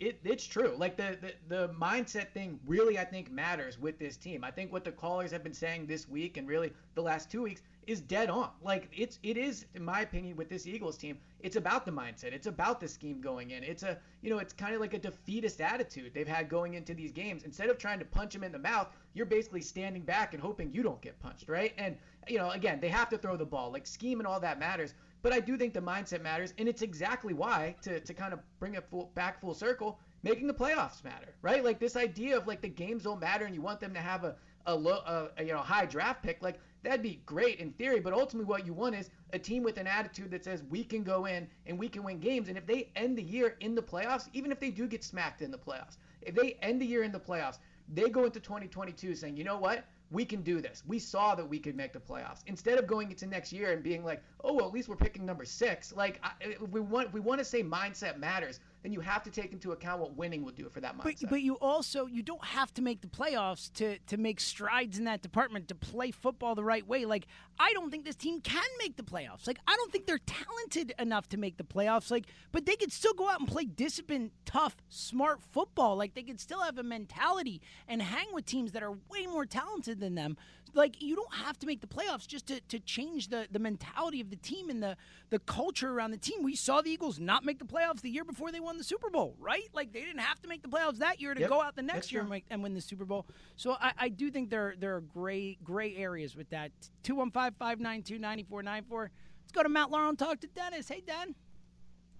it, 0.00 0.20
it's 0.24 0.46
true. 0.46 0.74
Like 0.76 0.96
the, 0.96 1.16
the 1.20 1.32
the 1.48 1.68
mindset 1.74 2.32
thing 2.32 2.60
really 2.66 2.98
I 2.98 3.04
think 3.04 3.30
matters 3.30 3.78
with 3.78 3.98
this 3.98 4.16
team. 4.16 4.44
I 4.44 4.50
think 4.50 4.72
what 4.72 4.84
the 4.84 4.92
callers 4.92 5.30
have 5.30 5.42
been 5.42 5.54
saying 5.54 5.86
this 5.86 6.08
week 6.08 6.36
and 6.36 6.46
really 6.46 6.72
the 6.94 7.02
last 7.02 7.30
two 7.30 7.42
weeks 7.42 7.62
is 7.86 8.00
dead 8.00 8.28
on. 8.28 8.50
Like 8.62 8.88
it's 8.92 9.18
it 9.22 9.36
is 9.36 9.64
in 9.74 9.84
my 9.84 10.00
opinion 10.00 10.36
with 10.36 10.48
this 10.48 10.66
Eagles 10.66 10.98
team, 10.98 11.18
it's 11.40 11.56
about 11.56 11.86
the 11.86 11.92
mindset. 11.92 12.32
It's 12.32 12.46
about 12.46 12.80
the 12.80 12.88
scheme 12.88 13.20
going 13.20 13.52
in. 13.52 13.62
It's 13.62 13.82
a 13.84 13.98
you 14.22 14.30
know 14.30 14.38
it's 14.38 14.52
kind 14.52 14.74
of 14.74 14.80
like 14.80 14.94
a 14.94 14.98
defeatist 14.98 15.60
attitude 15.60 16.12
they've 16.14 16.28
had 16.28 16.48
going 16.48 16.74
into 16.74 16.92
these 16.92 17.12
games. 17.12 17.44
Instead 17.44 17.70
of 17.70 17.78
trying 17.78 17.98
to 18.00 18.04
punch 18.04 18.34
them 18.34 18.44
in 18.44 18.52
the 18.52 18.58
mouth, 18.58 18.88
you're 19.14 19.26
basically 19.26 19.62
standing 19.62 20.02
back 20.02 20.34
and 20.34 20.42
hoping 20.42 20.72
you 20.72 20.82
don't 20.82 21.00
get 21.00 21.18
punched, 21.20 21.48
right? 21.48 21.72
And 21.78 21.96
you 22.28 22.38
know 22.38 22.50
again 22.50 22.80
they 22.80 22.88
have 22.88 23.08
to 23.10 23.18
throw 23.18 23.36
the 23.36 23.46
ball. 23.46 23.72
Like 23.72 23.86
scheme 23.86 24.20
and 24.20 24.26
all 24.26 24.40
that 24.40 24.58
matters. 24.58 24.94
But 25.26 25.32
I 25.32 25.40
do 25.40 25.56
think 25.56 25.74
the 25.74 25.80
mindset 25.80 26.22
matters, 26.22 26.54
and 26.56 26.68
it's 26.68 26.82
exactly 26.82 27.34
why 27.34 27.74
to, 27.82 27.98
to 27.98 28.14
kind 28.14 28.32
of 28.32 28.38
bring 28.60 28.74
it 28.74 28.84
full, 28.88 29.10
back 29.16 29.40
full 29.40 29.54
circle, 29.54 29.98
making 30.22 30.46
the 30.46 30.54
playoffs 30.54 31.02
matter, 31.02 31.34
right? 31.42 31.64
Like 31.64 31.80
this 31.80 31.96
idea 31.96 32.36
of 32.36 32.46
like 32.46 32.60
the 32.60 32.68
games 32.68 33.02
don't 33.02 33.18
matter, 33.18 33.44
and 33.44 33.52
you 33.52 33.60
want 33.60 33.80
them 33.80 33.92
to 33.94 33.98
have 33.98 34.22
a 34.22 34.36
a 34.66 34.74
low, 34.76 35.00
a, 35.04 35.30
a, 35.38 35.44
you 35.44 35.52
know 35.52 35.58
high 35.58 35.84
draft 35.84 36.22
pick, 36.22 36.40
like 36.42 36.60
that'd 36.84 37.02
be 37.02 37.20
great 37.26 37.58
in 37.58 37.72
theory. 37.72 37.98
But 37.98 38.12
ultimately, 38.12 38.48
what 38.48 38.64
you 38.64 38.72
want 38.72 38.94
is 38.94 39.10
a 39.32 39.38
team 39.40 39.64
with 39.64 39.78
an 39.78 39.88
attitude 39.88 40.30
that 40.30 40.44
says 40.44 40.62
we 40.70 40.84
can 40.84 41.02
go 41.02 41.24
in 41.24 41.48
and 41.66 41.76
we 41.76 41.88
can 41.88 42.04
win 42.04 42.20
games. 42.20 42.48
And 42.48 42.56
if 42.56 42.64
they 42.64 42.92
end 42.94 43.18
the 43.18 43.22
year 43.24 43.56
in 43.58 43.74
the 43.74 43.82
playoffs, 43.82 44.28
even 44.32 44.52
if 44.52 44.60
they 44.60 44.70
do 44.70 44.86
get 44.86 45.02
smacked 45.02 45.42
in 45.42 45.50
the 45.50 45.58
playoffs, 45.58 45.96
if 46.22 46.36
they 46.36 46.56
end 46.62 46.80
the 46.80 46.86
year 46.86 47.02
in 47.02 47.10
the 47.10 47.18
playoffs, 47.18 47.58
they 47.92 48.08
go 48.08 48.26
into 48.26 48.38
2022 48.38 49.16
saying, 49.16 49.36
you 49.36 49.42
know 49.42 49.58
what? 49.58 49.86
We 50.10 50.24
can 50.24 50.42
do 50.42 50.60
this. 50.60 50.82
We 50.86 50.98
saw 50.98 51.34
that 51.34 51.48
we 51.48 51.58
could 51.58 51.76
make 51.76 51.92
the 51.92 51.98
playoffs. 51.98 52.42
Instead 52.46 52.78
of 52.78 52.86
going 52.86 53.10
into 53.10 53.26
next 53.26 53.52
year 53.52 53.72
and 53.72 53.82
being 53.82 54.04
like, 54.04 54.22
oh 54.44 54.52
well, 54.52 54.66
at 54.66 54.72
least 54.72 54.88
we're 54.88 54.96
picking 54.96 55.26
number 55.26 55.44
six. 55.44 55.92
Like 55.94 56.20
I, 56.22 56.56
we 56.70 56.80
want, 56.80 57.12
we 57.12 57.20
want 57.20 57.38
to 57.40 57.44
say 57.44 57.62
mindset 57.62 58.18
matters, 58.18 58.60
then 58.86 58.92
you 58.92 59.00
have 59.00 59.24
to 59.24 59.30
take 59.30 59.52
into 59.52 59.72
account 59.72 60.00
what 60.00 60.16
winning 60.16 60.44
will 60.44 60.52
do 60.52 60.68
for 60.68 60.80
that 60.80 60.96
mindset. 60.96 61.20
But, 61.22 61.30
but 61.30 61.42
you 61.42 61.54
also 61.54 62.06
you 62.06 62.22
don't 62.22 62.44
have 62.44 62.72
to 62.74 62.82
make 62.82 63.00
the 63.00 63.08
playoffs 63.08 63.72
to 63.74 63.98
to 63.98 64.16
make 64.16 64.38
strides 64.38 64.96
in 64.96 65.04
that 65.06 65.22
department 65.22 65.66
to 65.68 65.74
play 65.74 66.12
football 66.12 66.54
the 66.54 66.62
right 66.62 66.86
way. 66.86 67.04
Like 67.04 67.26
I 67.58 67.72
don't 67.72 67.90
think 67.90 68.04
this 68.04 68.14
team 68.14 68.40
can 68.40 68.62
make 68.78 68.96
the 68.96 69.02
playoffs. 69.02 69.46
Like 69.46 69.58
I 69.66 69.74
don't 69.74 69.90
think 69.90 70.06
they're 70.06 70.20
talented 70.24 70.94
enough 71.00 71.28
to 71.30 71.36
make 71.36 71.56
the 71.56 71.64
playoffs. 71.64 72.12
Like 72.12 72.26
but 72.52 72.64
they 72.64 72.76
could 72.76 72.92
still 72.92 73.14
go 73.14 73.28
out 73.28 73.40
and 73.40 73.48
play 73.48 73.64
disciplined, 73.64 74.30
tough, 74.44 74.76
smart 74.88 75.40
football. 75.42 75.96
Like 75.96 76.14
they 76.14 76.22
could 76.22 76.38
still 76.38 76.60
have 76.60 76.78
a 76.78 76.84
mentality 76.84 77.60
and 77.88 78.00
hang 78.00 78.26
with 78.32 78.46
teams 78.46 78.70
that 78.70 78.84
are 78.84 78.92
way 78.92 79.26
more 79.26 79.46
talented 79.46 79.66
talented 79.66 80.00
than 80.00 80.14
them. 80.14 80.36
Like 80.74 81.00
you 81.02 81.16
don't 81.16 81.34
have 81.34 81.58
to 81.60 81.66
make 81.66 81.80
the 81.80 81.86
playoffs 81.86 82.26
just 82.26 82.46
to, 82.48 82.60
to 82.68 82.78
change 82.80 83.28
the, 83.28 83.46
the 83.50 83.58
mentality 83.58 84.20
of 84.20 84.28
the 84.30 84.36
team 84.36 84.68
and 84.70 84.82
the 84.82 84.96
the 85.30 85.38
culture 85.40 85.90
around 85.90 86.10
the 86.10 86.18
team. 86.18 86.42
We 86.42 86.54
saw 86.56 86.80
the 86.82 86.90
Eagles 86.90 87.18
not 87.18 87.44
make 87.44 87.58
the 87.58 87.64
playoffs 87.64 88.00
the 88.02 88.10
year 88.10 88.24
before 88.24 88.52
they 88.52 88.60
won 88.60 88.76
the 88.78 88.84
Super 88.84 89.10
Bowl, 89.10 89.34
right? 89.38 89.68
Like 89.72 89.92
they 89.92 90.00
didn't 90.00 90.20
have 90.20 90.40
to 90.42 90.48
make 90.48 90.62
the 90.62 90.68
playoffs 90.68 90.98
that 90.98 91.20
year 91.20 91.34
to 91.34 91.40
Yep, 91.40 91.48
go 91.48 91.62
out 91.62 91.76
the 91.76 91.82
next 91.82 91.96
that's 91.98 92.12
year 92.12 92.20
and, 92.22 92.30
make, 92.30 92.44
and 92.50 92.62
win 92.62 92.74
the 92.74 92.80
Super 92.80 93.04
Bowl. 93.04 93.26
So 93.56 93.76
I, 93.80 93.92
I 93.98 94.08
do 94.08 94.30
think 94.30 94.50
there 94.50 94.74
there 94.78 94.96
are 94.96 95.00
gray 95.00 95.58
gray 95.64 95.96
areas 95.96 96.36
with 96.36 96.50
that. 96.50 96.70
215-592-9494. 97.04 99.08
Let's 99.42 99.52
go 99.52 99.62
to 99.62 99.68
Mount 99.68 99.92
Laurel 99.92 100.08
and 100.10 100.18
talk 100.18 100.40
to 100.40 100.46
Dennis. 100.48 100.88
Hey, 100.88 101.02
Den. 101.06 101.34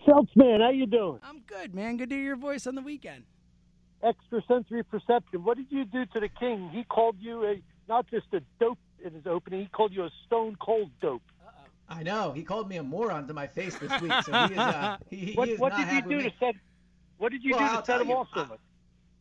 Phelps, 0.05 0.31
man, 0.37 0.61
how 0.61 0.71
you 0.71 0.87
doing? 0.87 1.19
I'm 1.23 1.41
good, 1.41 1.75
man. 1.75 1.97
Good 1.97 2.11
to 2.11 2.17
hear 2.17 2.25
your 2.25 2.37
voice 2.37 2.67
on 2.67 2.75
the 2.75 2.83
weekend. 2.83 3.25
Extrasensory 4.07 4.85
perception. 4.85 5.43
What 5.43 5.57
did 5.57 5.67
you 5.71 5.85
do 5.85 6.05
to 6.07 6.21
the 6.21 6.29
king? 6.39 6.71
He 6.73 6.85
called 6.85 7.17
you 7.19 7.45
a 7.45 7.63
not 7.89 8.07
just 8.11 8.27
a 8.33 8.41
dope 8.61 8.79
in 9.05 9.13
his 9.15 9.27
opening. 9.27 9.61
He 9.61 9.67
called 9.67 9.93
you 9.93 10.05
a 10.05 10.11
stone 10.27 10.57
cold 10.61 10.91
dope. 11.01 11.23
I 11.89 12.03
know. 12.03 12.33
He 12.33 12.43
called 12.43 12.69
me 12.69 12.77
a 12.79 12.83
moron 12.83 13.29
to 13.29 13.35
my 13.35 13.47
face 13.47 13.77
this 13.79 13.91
week, 14.01 14.13
so 14.25 14.33
he 14.49 14.53
is, 14.55 14.59
uh, 14.59 14.97
he, 15.11 15.17
he 15.17 15.35
What, 15.35 15.49
is 15.49 15.59
what 15.61 15.73
not 15.73 15.89
did 15.89 15.95
you 15.95 16.03
do 16.03 16.17
with 16.25 16.33
to 16.33 16.33
set? 16.41 16.55
What 17.19 17.31
did 17.33 17.45
you 17.45 17.53
Well, 17.53 17.61
do 17.61 17.65
I'll 17.65 17.75
set 17.77 17.85
tell 17.85 18.01
him 18.01 18.09
you, 18.09 18.15
off 18.17 18.29
so 18.35 18.41
I- 18.43 18.47
much? 18.47 18.59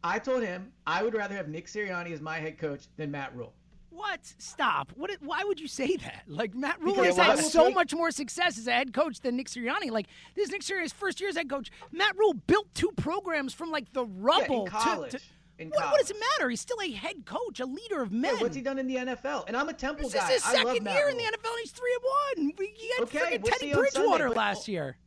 I 0.03 0.19
told 0.19 0.43
him 0.43 0.71
I 0.85 1.01
would 1.03 1.13
rather 1.15 1.35
have 1.35 1.47
Nick 1.47 1.65
Sirianni 1.67 2.11
as 2.11 2.21
my 2.21 2.37
head 2.37 2.57
coach 2.59 2.85
than 2.97 3.09
Matt 3.11 3.35
Rhule. 3.35 3.53
What? 3.89 4.19
Stop. 4.39 4.91
What? 4.95 5.09
Why 5.21 5.43
would 5.43 5.59
you 5.59 5.67
say 5.67 5.95
that? 5.97 6.23
Like 6.27 6.53
Matt 6.53 6.79
Rhule 6.81 6.95
Because 6.95 7.15
has 7.17 7.39
had 7.39 7.45
so 7.45 7.65
take- 7.67 7.75
much 7.75 7.93
more 7.93 8.11
success 8.11 8.57
as 8.57 8.67
a 8.67 8.71
head 8.71 8.93
coach 8.93 9.19
than 9.21 9.35
Nick 9.37 9.47
Sirianni. 9.47 9.89
Like 9.89 10.07
this 10.35 10.47
is 10.47 10.51
Nick 10.51 10.61
Sirianni's 10.61 10.91
first 10.93 11.19
year 11.21 11.29
as 11.29 11.37
head 11.37 11.49
coach. 11.49 11.71
Matt 11.91 12.15
Rhule 12.17 12.33
built 12.33 12.67
two 12.75 12.91
programs 12.97 13.53
from 13.53 13.71
like 13.71 13.91
the 13.93 14.05
rubble 14.05 14.67
yeah, 14.71 14.77
in 14.79 14.83
college. 14.83 15.11
to. 15.11 15.17
to 15.17 15.23
in 15.59 15.69
what, 15.69 15.79
college. 15.79 15.91
what 15.91 16.01
does 16.01 16.11
it 16.11 16.17
matter? 16.37 16.49
He's 16.49 16.61
still 16.61 16.81
a 16.81 16.91
head 16.91 17.25
coach, 17.25 17.59
a 17.59 17.65
leader 17.65 18.01
of 18.01 18.11
men. 18.11 18.35
Yeah, 18.35 18.41
what's 18.41 18.55
he 18.55 18.61
done 18.61 18.77
in 18.79 18.87
the 18.87 18.95
NFL? 18.95 19.45
And 19.47 19.55
I'm 19.55 19.69
a 19.69 19.73
Temple 19.73 20.09
This 20.09 20.21
guy. 20.21 20.27
is 20.31 20.43
his 20.43 20.45
I 20.45 20.63
love 20.63 20.67
second 20.73 20.83
Matt 20.83 20.95
year 20.95 21.09
in 21.09 21.17
the 21.17 21.23
NFL, 21.23 21.49
and 21.51 21.59
he's 21.61 21.71
three 21.71 21.95
and 21.95 22.47
one. 22.47 22.53
We- 22.57 22.73
He 22.75 22.89
had 22.97 23.03
Okay, 23.03 23.19
freaking 23.19 23.41
we'll 23.43 23.51
Teddy 23.53 23.67
see 23.67 23.73
Sunday, 23.73 23.89
Bridgewater 23.93 24.27
but- 24.29 24.37
last 24.37 24.67
year. 24.67 24.97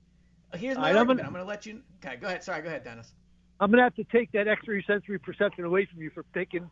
Oh, 0.53 0.57
here's 0.57 0.77
my 0.79 0.85
right, 0.85 0.91
I'm 0.93 0.97
argument. 0.97 1.19
gonna- 1.19 1.29
I'm 1.29 1.33
going 1.35 1.45
to 1.45 1.49
let 1.49 1.67
you. 1.67 1.83
Okay, 2.05 2.17
go 2.17 2.27
ahead. 2.29 2.43
Sorry, 2.43 2.63
go 2.63 2.69
ahead, 2.69 2.85
Dennis. 2.85 3.13
I'm 3.61 3.73
gonna 3.73 3.83
have 3.83 3.95
to 3.97 4.05
take 4.05 4.31
that 4.31 4.47
extrasensory 4.47 5.19
perception 5.19 5.65
away 5.65 5.85
from 5.85 6.01
you 6.01 6.11
for 6.11 6.23
picking 6.33 6.71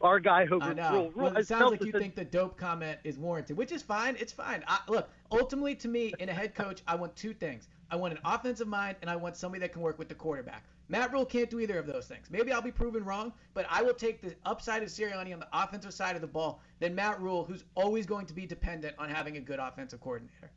our 0.00 0.18
guy 0.18 0.48
over 0.50 0.64
I 0.64 0.72
know. 0.72 0.90
Rhule. 0.90 1.10
Rhule 1.12 1.24
Well, 1.30 1.36
it 1.36 1.46
sounds 1.46 1.70
like 1.70 1.84
you 1.84 1.92
think 1.92 2.16
the 2.16 2.24
dope 2.24 2.56
comment 2.58 2.98
is 3.04 3.16
warranted, 3.18 3.56
which 3.56 3.70
is 3.70 3.82
fine. 3.84 4.16
It's 4.18 4.32
fine. 4.32 4.64
I, 4.66 4.80
look, 4.88 5.08
ultimately, 5.30 5.76
to 5.76 5.86
me, 5.86 6.12
in 6.18 6.28
a 6.28 6.32
head 6.34 6.56
coach, 6.56 6.82
I 6.88 6.96
want 6.96 7.14
two 7.14 7.32
things. 7.32 7.68
I 7.88 7.94
want 7.94 8.14
an 8.14 8.18
offensive 8.24 8.66
mind, 8.66 8.96
and 9.00 9.08
I 9.08 9.14
want 9.14 9.36
somebody 9.36 9.60
that 9.60 9.72
can 9.72 9.80
work 9.80 9.96
with 9.96 10.08
the 10.08 10.14
quarterback. 10.16 10.64
Matt 10.88 11.12
Rhule 11.12 11.26
can't 11.26 11.50
do 11.50 11.60
either 11.60 11.78
of 11.78 11.86
those 11.86 12.06
things. 12.06 12.30
Maybe 12.30 12.50
I'll 12.52 12.62
be 12.62 12.72
proven 12.72 13.04
wrong, 13.04 13.32
but 13.54 13.66
I 13.68 13.82
will 13.82 13.94
take 13.94 14.22
the 14.22 14.34
upside 14.46 14.82
of 14.82 14.88
Sirianni 14.88 15.32
on 15.32 15.40
the 15.40 15.48
offensive 15.52 15.92
side 15.92 16.16
of 16.16 16.22
the 16.22 16.28
ball 16.28 16.62
than 16.80 16.94
Matt 16.94 17.20
Rhule, 17.20 17.44
who's 17.44 17.64
always 17.74 18.06
going 18.06 18.26
to 18.26 18.34
be 18.34 18.46
dependent 18.46 18.94
on 18.98 19.08
having 19.08 19.36
a 19.36 19.40
good 19.40 19.58
offensive 19.58 20.00
coordinator. 20.00 20.50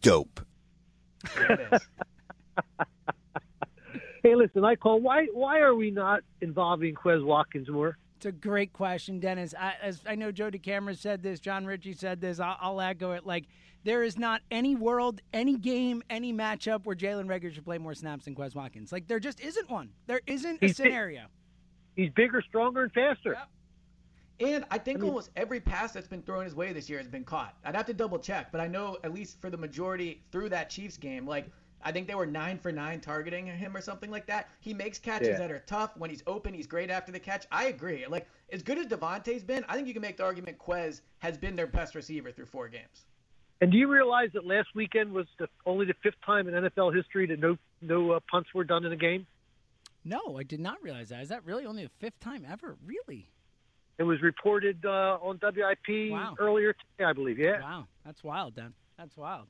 Dope. 0.00 0.40
There 1.34 1.52
it 1.52 1.68
is. 1.72 1.88
Hey, 4.22 4.34
listen, 4.34 4.64
I 4.64 4.76
call. 4.76 5.00
Why? 5.00 5.26
Why 5.32 5.60
are 5.60 5.74
we 5.74 5.90
not 5.90 6.20
involving 6.42 6.94
Quez 6.94 7.24
Watkins 7.24 7.70
more? 7.70 7.96
It's 8.16 8.26
a 8.26 8.32
great 8.32 8.72
question, 8.74 9.18
Dennis. 9.18 9.54
I, 9.58 9.74
as 9.80 10.02
I 10.06 10.14
know, 10.14 10.30
Joe 10.30 10.50
DeCamara 10.50 10.94
said 10.94 11.22
this, 11.22 11.40
Jon 11.40 11.64
Ritchie 11.64 11.94
said 11.94 12.20
this. 12.20 12.38
I'll, 12.38 12.56
I'll 12.60 12.80
echo 12.82 13.12
it. 13.12 13.24
Like 13.24 13.46
there 13.84 14.02
is 14.02 14.18
not 14.18 14.42
any 14.50 14.74
world, 14.76 15.20
any 15.32 15.56
game, 15.56 16.02
any 16.10 16.32
matchup 16.32 16.84
where 16.84 16.96
Jalen 16.96 17.26
Reagor 17.26 17.52
should 17.54 17.64
play 17.64 17.78
more 17.78 17.94
snaps 17.94 18.26
than 18.26 18.34
Quez 18.34 18.54
Watkins. 18.54 18.92
Like 18.92 19.06
there 19.08 19.20
just 19.20 19.40
isn't 19.40 19.70
one. 19.70 19.90
There 20.06 20.20
isn't 20.26 20.56
a 20.62 20.66
He's- 20.66 20.76
scenario. 20.76 21.26
He's 21.96 22.10
bigger, 22.10 22.40
stronger, 22.42 22.82
and 22.84 22.92
faster. 22.92 23.36
And 24.38 24.64
I 24.70 24.78
think 24.78 25.02
almost 25.02 25.30
every 25.36 25.60
pass 25.60 25.92
that's 25.92 26.08
been 26.08 26.22
thrown 26.22 26.44
his 26.44 26.54
way 26.54 26.72
this 26.72 26.88
year 26.88 26.98
has 26.98 27.08
been 27.08 27.24
caught. 27.24 27.56
I'd 27.62 27.74
have 27.76 27.84
to 27.86 27.92
double 27.94 28.18
check, 28.18 28.50
but 28.50 28.60
I 28.60 28.68
know 28.68 28.96
at 29.04 29.12
least 29.12 29.38
for 29.40 29.50
the 29.50 29.56
majority 29.58 30.22
through 30.32 30.48
that 30.50 30.70
Chiefs 30.70 30.96
game, 30.96 31.26
like 31.26 31.50
I 31.82 31.92
think 31.92 32.06
they 32.06 32.14
were 32.14 32.26
nine 32.26 32.58
for 32.58 32.72
nine 32.72 33.00
targeting 33.00 33.46
him 33.46 33.76
or 33.76 33.80
something 33.82 34.10
like 34.10 34.26
that. 34.26 34.48
He 34.60 34.72
makes 34.72 34.98
catches 34.98 35.28
Yeah. 35.28 35.38
that 35.38 35.50
are 35.50 35.58
tough. 35.66 35.94
When 35.96 36.08
he's 36.10 36.22
open, 36.26 36.54
he's 36.54 36.66
great 36.66 36.90
after 36.90 37.12
the 37.12 37.20
catch. 37.20 37.46
I 37.52 37.66
agree. 37.66 38.06
Like 38.06 38.28
as 38.50 38.62
good 38.62 38.78
as 38.78 38.86
DeVonta's 38.86 39.44
been, 39.44 39.62
I 39.68 39.74
think 39.74 39.88
you 39.88 39.92
can 39.94 40.02
make 40.02 40.16
the 40.16 40.24
argument 40.24 40.58
Quez 40.58 41.02
has 41.18 41.36
been 41.36 41.54
their 41.54 41.66
best 41.66 41.94
receiver 41.94 42.32
through 42.32 42.46
four 42.46 42.68
games. 42.68 43.04
And 43.60 43.70
do 43.70 43.76
you 43.78 43.88
realize 43.88 44.30
that 44.34 44.46
last 44.46 44.68
weekend 44.74 45.12
was 45.12 45.26
the, 45.38 45.46
only 45.66 45.84
the 45.86 45.94
fifth 46.02 46.14
time 46.24 46.48
in 46.48 46.54
NFL 46.54 46.94
history 46.94 47.26
that 47.26 47.38
no 47.40 47.56
no 47.82 48.12
uh, 48.12 48.20
punts 48.30 48.50
were 48.54 48.64
done 48.64 48.84
in 48.84 48.92
a 48.92 48.96
game? 48.96 49.26
No, 50.04 50.38
I 50.38 50.44
did 50.44 50.60
not 50.60 50.82
realize 50.82 51.10
that. 51.10 51.20
Is 51.22 51.28
that 51.28 51.44
really 51.44 51.66
only 51.66 51.84
the 51.84 51.90
fifth 51.98 52.18
time 52.20 52.46
ever? 52.50 52.76
Really? 52.86 53.28
It 53.98 54.04
was 54.04 54.22
reported 54.22 54.84
uh, 54.86 55.18
on 55.20 55.38
WIP 55.42 56.10
Wow. 56.12 56.34
earlier 56.38 56.72
today, 56.72 57.04
I 57.04 57.12
believe. 57.12 57.38
Yeah. 57.38 57.60
Wow, 57.60 57.86
that's 58.04 58.24
wild, 58.24 58.54
Dan. 58.54 58.72
That's 58.96 59.14
wild. 59.14 59.46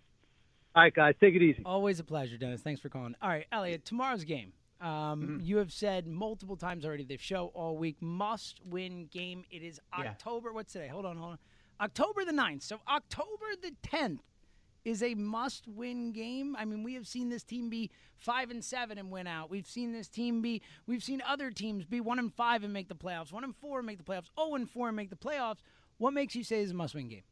All 0.74 0.82
right, 0.82 0.92
guys, 0.94 1.14
take 1.20 1.34
it 1.36 1.42
easy. 1.42 1.62
Always 1.64 2.00
a 2.00 2.04
pleasure, 2.04 2.36
Dennis. 2.36 2.60
Thanks 2.62 2.80
for 2.80 2.88
calling. 2.88 3.14
All 3.22 3.28
right, 3.28 3.46
Elliot, 3.52 3.84
tomorrow's 3.84 4.24
game. 4.24 4.52
Um, 4.80 5.38
You 5.42 5.58
have 5.58 5.72
said 5.72 6.06
multiple 6.08 6.56
times 6.56 6.84
already, 6.84 7.04
the 7.04 7.16
show 7.16 7.52
all 7.54 7.76
week, 7.76 7.96
must 8.00 8.60
win 8.64 9.06
game. 9.06 9.44
It 9.52 9.62
is 9.62 9.80
Yeah. 9.96 10.06
October, 10.10 10.52
what's 10.52 10.72
today? 10.72 10.88
Hold 10.88 11.06
on, 11.06 11.16
hold 11.16 11.32
on. 11.32 11.38
October 11.80 12.24
the 12.24 12.32
9th. 12.32 12.62
So 12.62 12.78
October 12.88 13.46
the 13.60 13.72
10th 13.82 14.20
is 14.84 15.02
a 15.02 15.14
must 15.14 15.66
win 15.68 16.12
game. 16.12 16.56
I 16.58 16.64
mean, 16.64 16.82
we 16.82 16.94
have 16.94 17.06
seen 17.06 17.28
this 17.28 17.42
team 17.42 17.68
be 17.68 17.90
5 18.16 18.50
and 18.50 18.64
7 18.64 18.98
and 18.98 19.10
win 19.10 19.26
out. 19.26 19.50
We've 19.50 19.66
seen 19.66 19.92
this 19.92 20.08
team 20.08 20.40
be, 20.42 20.62
we've 20.86 21.02
seen 21.02 21.22
other 21.26 21.50
teams 21.50 21.84
be 21.84 22.00
1 22.00 22.18
and 22.18 22.32
5 22.32 22.64
and 22.64 22.72
make 22.72 22.88
the 22.88 22.94
playoffs, 22.94 23.32
1 23.32 23.44
and 23.44 23.56
4 23.56 23.78
and 23.78 23.86
make 23.86 23.98
the 23.98 24.04
playoffs, 24.04 24.28
0 24.38 24.54
and 24.54 24.70
4 24.70 24.88
and 24.88 24.96
make 24.96 25.10
the 25.10 25.16
playoffs. 25.16 25.58
What 25.98 26.14
makes 26.14 26.34
you 26.34 26.44
say 26.44 26.60
it's 26.60 26.72
a 26.72 26.74
must 26.74 26.94
win 26.94 27.08
game? 27.08 27.22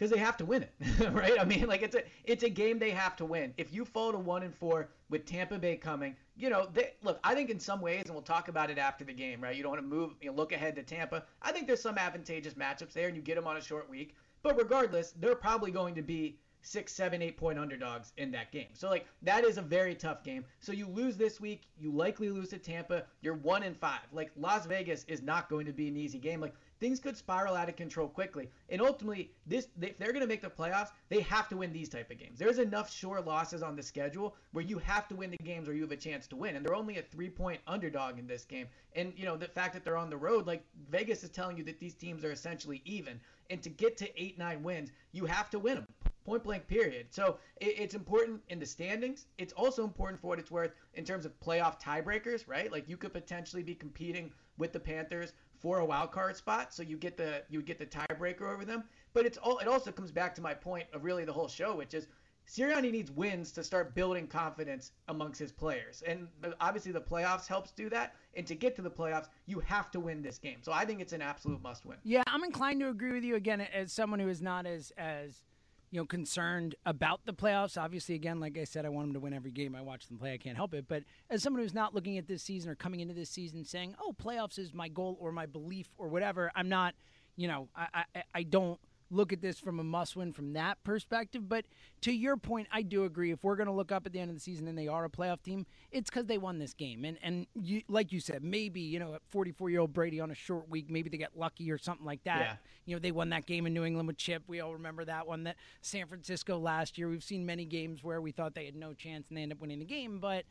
Because 0.00 0.10
they 0.10 0.18
have 0.18 0.38
to 0.38 0.46
win 0.46 0.62
it, 0.62 0.72
right? 1.12 1.38
I 1.38 1.44
mean, 1.44 1.66
like 1.66 1.82
it's 1.82 1.94
a 1.94 2.02
it's 2.24 2.42
a 2.42 2.48
game 2.48 2.78
they 2.78 2.90
have 2.90 3.16
to 3.16 3.26
win. 3.26 3.52
If 3.58 3.70
you 3.70 3.84
fall 3.84 4.12
to 4.12 4.18
one 4.18 4.42
and 4.42 4.54
four 4.54 4.88
with 5.10 5.26
Tampa 5.26 5.58
Bay 5.58 5.76
coming, 5.76 6.16
you 6.38 6.48
know, 6.48 6.70
they, 6.72 6.94
look, 7.02 7.20
I 7.22 7.34
think 7.34 7.50
in 7.50 7.60
some 7.60 7.82
ways, 7.82 8.04
and 8.06 8.14
we'll 8.14 8.22
talk 8.22 8.48
about 8.48 8.70
it 8.70 8.78
after 8.78 9.04
the 9.04 9.12
game, 9.12 9.42
right? 9.42 9.54
You 9.54 9.62
don't 9.62 9.72
want 9.72 9.82
to 9.82 9.86
move, 9.86 10.12
you 10.22 10.30
know, 10.30 10.36
look 10.36 10.52
ahead 10.52 10.74
to 10.76 10.82
Tampa. 10.82 11.24
I 11.42 11.52
think 11.52 11.66
there's 11.66 11.82
some 11.82 11.98
advantageous 11.98 12.54
matchups 12.54 12.94
there, 12.94 13.08
and 13.08 13.16
you 13.16 13.20
get 13.22 13.34
them 13.34 13.46
on 13.46 13.58
a 13.58 13.60
short 13.60 13.90
week. 13.90 14.14
But 14.42 14.56
regardless, 14.56 15.12
they're 15.20 15.34
probably 15.34 15.70
going 15.70 15.94
to 15.96 16.02
be 16.02 16.38
six, 16.62 16.94
seven, 16.94 17.20
eight 17.20 17.36
point 17.36 17.58
underdogs 17.58 18.12
in 18.16 18.30
that 18.30 18.52
game. 18.52 18.68
So 18.72 18.88
like 18.88 19.06
that 19.20 19.44
is 19.44 19.58
a 19.58 19.62
very 19.62 19.94
tough 19.94 20.24
game. 20.24 20.46
So 20.60 20.72
you 20.72 20.86
lose 20.88 21.18
this 21.18 21.42
week, 21.42 21.62
you 21.78 21.90
likely 21.90 22.30
lose 22.30 22.48
to 22.50 22.58
Tampa. 22.58 23.04
You're 23.20 23.34
one 23.34 23.64
and 23.64 23.76
five. 23.76 24.00
Like 24.12 24.30
Las 24.36 24.64
Vegas 24.64 25.04
is 25.08 25.20
not 25.22 25.50
going 25.50 25.66
to 25.66 25.72
be 25.72 25.88
an 25.88 25.96
easy 25.96 26.18
game. 26.18 26.40
Like 26.40 26.54
things 26.80 26.98
could 26.98 27.16
spiral 27.16 27.54
out 27.54 27.68
of 27.68 27.76
control 27.76 28.08
quickly. 28.08 28.50
And 28.70 28.80
ultimately, 28.80 29.30
this 29.46 29.68
if 29.80 29.98
they're 29.98 30.12
going 30.12 30.22
to 30.22 30.26
make 30.26 30.40
the 30.40 30.48
playoffs, 30.48 30.88
they 31.08 31.20
have 31.20 31.48
to 31.50 31.56
win 31.56 31.72
these 31.72 31.88
type 31.88 32.10
of 32.10 32.18
games. 32.18 32.38
There's 32.38 32.58
enough 32.58 32.92
sure 32.92 33.20
losses 33.20 33.62
on 33.62 33.76
the 33.76 33.82
schedule 33.82 34.34
where 34.52 34.64
you 34.64 34.78
have 34.78 35.06
to 35.08 35.14
win 35.14 35.30
the 35.30 35.36
games 35.36 35.68
where 35.68 35.76
you 35.76 35.82
have 35.82 35.92
a 35.92 35.96
chance 35.96 36.26
to 36.28 36.36
win. 36.36 36.56
And 36.56 36.64
they're 36.64 36.74
only 36.74 36.98
a 36.98 37.02
three-point 37.02 37.60
underdog 37.66 38.18
in 38.18 38.26
this 38.26 38.44
game. 38.44 38.66
And 38.96 39.12
you 39.16 39.24
know 39.24 39.36
the 39.36 39.46
fact 39.46 39.74
that 39.74 39.84
they're 39.84 39.96
on 39.96 40.10
the 40.10 40.16
road, 40.16 40.46
like 40.46 40.64
Vegas 40.90 41.22
is 41.22 41.30
telling 41.30 41.56
you 41.56 41.64
that 41.64 41.78
these 41.78 41.94
teams 41.94 42.24
are 42.24 42.32
essentially 42.32 42.82
even. 42.84 43.20
And 43.50 43.62
to 43.62 43.68
get 43.68 43.96
to 43.98 44.22
eight, 44.22 44.38
nine 44.38 44.62
wins, 44.62 44.90
you 45.12 45.26
have 45.26 45.50
to 45.50 45.58
win 45.58 45.74
them 45.76 45.86
point 46.24 46.44
blank 46.44 46.66
period. 46.68 47.06
So 47.10 47.38
it's 47.60 47.94
important 47.94 48.40
in 48.48 48.58
the 48.58 48.66
standings. 48.66 49.26
It's 49.38 49.52
also 49.54 49.84
important 49.84 50.20
for 50.20 50.28
what 50.28 50.38
it's 50.38 50.50
worth 50.50 50.72
in 50.94 51.04
terms 51.04 51.24
of 51.24 51.38
playoff 51.40 51.80
tiebreakers, 51.80 52.46
right? 52.46 52.70
Like 52.70 52.88
you 52.88 52.96
could 52.96 53.12
potentially 53.12 53.62
be 53.62 53.74
competing 53.74 54.30
with 54.58 54.72
the 54.72 54.80
Panthers 54.80 55.32
for 55.60 55.78
a 55.78 55.84
wild 55.84 56.10
card 56.10 56.36
spot, 56.36 56.74
so 56.74 56.82
you 56.82 56.96
get 56.96 57.16
the 57.16 57.42
you 57.48 57.62
get 57.62 57.78
the 57.78 57.86
tiebreaker 57.86 58.52
over 58.52 58.64
them. 58.64 58.84
But 59.12 59.26
it's 59.26 59.38
all 59.38 59.58
it 59.58 59.68
also 59.68 59.92
comes 59.92 60.10
back 60.10 60.34
to 60.36 60.40
my 60.40 60.54
point 60.54 60.86
of 60.92 61.04
really 61.04 61.24
the 61.24 61.32
whole 61.32 61.48
show, 61.48 61.76
which 61.76 61.94
is 61.94 62.08
Sirianni 62.48 62.90
needs 62.90 63.12
wins 63.12 63.52
to 63.52 63.62
start 63.62 63.94
building 63.94 64.26
confidence 64.26 64.90
amongst 65.06 65.38
his 65.38 65.52
players, 65.52 66.02
and 66.06 66.26
obviously 66.60 66.90
the 66.90 67.00
playoffs 67.00 67.46
helps 67.46 67.70
do 67.70 67.88
that. 67.90 68.16
And 68.34 68.46
to 68.46 68.54
get 68.54 68.74
to 68.76 68.82
the 68.82 68.90
playoffs, 68.90 69.28
you 69.46 69.60
have 69.60 69.90
to 69.92 70.00
win 70.00 70.22
this 70.22 70.38
game. 70.38 70.58
So 70.62 70.72
I 70.72 70.84
think 70.84 71.00
it's 71.00 71.12
an 71.12 71.22
absolute 71.22 71.62
must-win. 71.62 71.98
Yeah, 72.04 72.22
I'm 72.26 72.42
inclined 72.44 72.80
to 72.80 72.88
agree 72.88 73.12
with 73.12 73.24
you 73.24 73.36
again 73.36 73.60
as 73.60 73.92
someone 73.92 74.18
who 74.18 74.28
is 74.28 74.40
not 74.40 74.66
as 74.66 74.92
as 74.98 75.42
you 75.90 76.00
know 76.00 76.06
concerned 76.06 76.74
about 76.86 77.20
the 77.24 77.32
playoffs. 77.32 77.80
Obviously, 77.80 78.14
again, 78.14 78.40
like 78.40 78.56
I 78.58 78.64
said, 78.64 78.84
I 78.86 78.88
want 78.88 79.08
them 79.08 79.14
to 79.14 79.20
win 79.20 79.32
every 79.32 79.50
game. 79.50 79.74
I 79.74 79.82
watch 79.82 80.06
them 80.06 80.18
play. 80.18 80.32
I 80.32 80.38
can't 80.38 80.56
help 80.56 80.74
it. 80.74 80.86
But 80.88 81.04
as 81.28 81.42
someone 81.42 81.62
who's 81.62 81.74
not 81.74 81.94
looking 81.94 82.18
at 82.18 82.26
this 82.26 82.42
season 82.42 82.70
or 82.70 82.74
coming 82.74 83.00
into 83.00 83.14
this 83.14 83.30
season 83.30 83.64
saying, 83.64 83.94
"Oh, 84.00 84.12
playoffs 84.12 84.58
is 84.58 84.72
my 84.72 84.88
goal 84.88 85.16
or 85.20 85.32
my 85.32 85.46
belief 85.46 85.88
or 85.98 86.08
whatever," 86.08 86.50
I'm 86.54 86.68
not. 86.68 86.94
You 87.36 87.48
know, 87.48 87.68
I 87.74 88.04
I, 88.14 88.22
I 88.34 88.42
don't 88.42 88.78
look 89.10 89.32
at 89.32 89.40
this 89.40 89.58
from 89.58 89.80
a 89.80 89.84
must 89.84 90.16
win 90.16 90.32
from 90.32 90.52
that 90.52 90.82
perspective. 90.84 91.48
But 91.48 91.64
to 92.02 92.12
your 92.12 92.36
point, 92.36 92.68
I 92.72 92.82
do 92.82 93.04
agree. 93.04 93.30
If 93.32 93.42
we're 93.42 93.56
going 93.56 93.66
to 93.66 93.72
look 93.72 93.92
up 93.92 94.06
at 94.06 94.12
the 94.12 94.20
end 94.20 94.30
of 94.30 94.36
the 94.36 94.40
season 94.40 94.68
and 94.68 94.78
they 94.78 94.88
are 94.88 95.04
a 95.04 95.10
playoff 95.10 95.42
team, 95.42 95.66
it's 95.90 96.08
because 96.08 96.26
they 96.26 96.38
won 96.38 96.58
this 96.58 96.74
game. 96.74 97.04
And 97.04 97.18
and 97.22 97.46
you, 97.54 97.82
like 97.88 98.12
you 98.12 98.20
said, 98.20 98.42
maybe 98.42 98.80
you 98.80 98.98
know, 98.98 99.14
at 99.14 99.22
44 99.28 99.70
year 99.70 99.80
old 99.80 99.92
Brady 99.92 100.20
on 100.20 100.30
a 100.30 100.34
short 100.34 100.68
week, 100.68 100.90
maybe 100.90 101.10
they 101.10 101.18
get 101.18 101.36
lucky 101.36 101.70
or 101.70 101.78
something 101.78 102.06
like 102.06 102.22
that. 102.24 102.40
Yeah. 102.40 102.54
You 102.86 102.96
know, 102.96 103.00
they 103.00 103.12
won 103.12 103.30
that 103.30 103.46
game 103.46 103.66
in 103.66 103.74
New 103.74 103.84
England 103.84 104.06
with 104.08 104.16
Chip. 104.16 104.42
We 104.46 104.60
all 104.60 104.72
remember 104.72 105.04
that 105.04 105.26
one. 105.26 105.44
That 105.44 105.56
San 105.82 106.06
Francisco 106.06 106.58
last 106.58 106.98
year. 106.98 107.08
We've 107.08 107.24
seen 107.24 107.44
many 107.44 107.64
games 107.64 108.02
where 108.02 108.20
we 108.20 108.32
thought 108.32 108.54
they 108.54 108.64
had 108.64 108.76
no 108.76 108.92
chance 108.94 109.28
and 109.28 109.36
they 109.36 109.42
end 109.42 109.52
up 109.52 109.60
winning 109.60 109.78
the 109.78 109.84
game. 109.84 110.18
But 110.18 110.44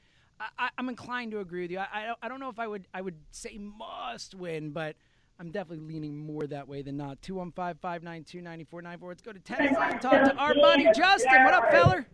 I, 0.58 0.70
I'm 0.78 0.90
inclined 0.90 1.32
to 1.32 1.40
agree 1.40 1.64
with 1.64 1.72
you. 1.72 1.80
I, 1.80 1.88
I, 1.94 2.06
don't, 2.06 2.20
I 2.24 2.28
don't 2.30 2.40
know 2.40 2.50
if 2.50 2.60
I 2.60 2.68
would 2.68 2.88
I 2.94 3.02
would 3.02 3.16
say 3.32 3.58
must 3.60 4.36
win, 4.36 4.72
but 4.72 4.96
I'm 5.40 5.52
definitely 5.52 5.86
leaning 5.86 6.18
more 6.18 6.46
that 6.48 6.68
way 6.68 6.82
than 6.82 6.98
not. 6.98 7.22
215 7.22 7.80
592 7.82 8.42
9494. 8.42 9.10
Let's 9.10 9.22
go 9.22 9.32
to 9.32 9.40
Tennessee 9.40 9.76
and 9.80 10.02
talk 10.02 10.12
to 10.26 10.36
our 10.36 10.54
buddy 10.54 10.84
Justin. 10.94 11.44
What 11.46 11.54
up, 11.54 11.72
feller? 11.72 12.06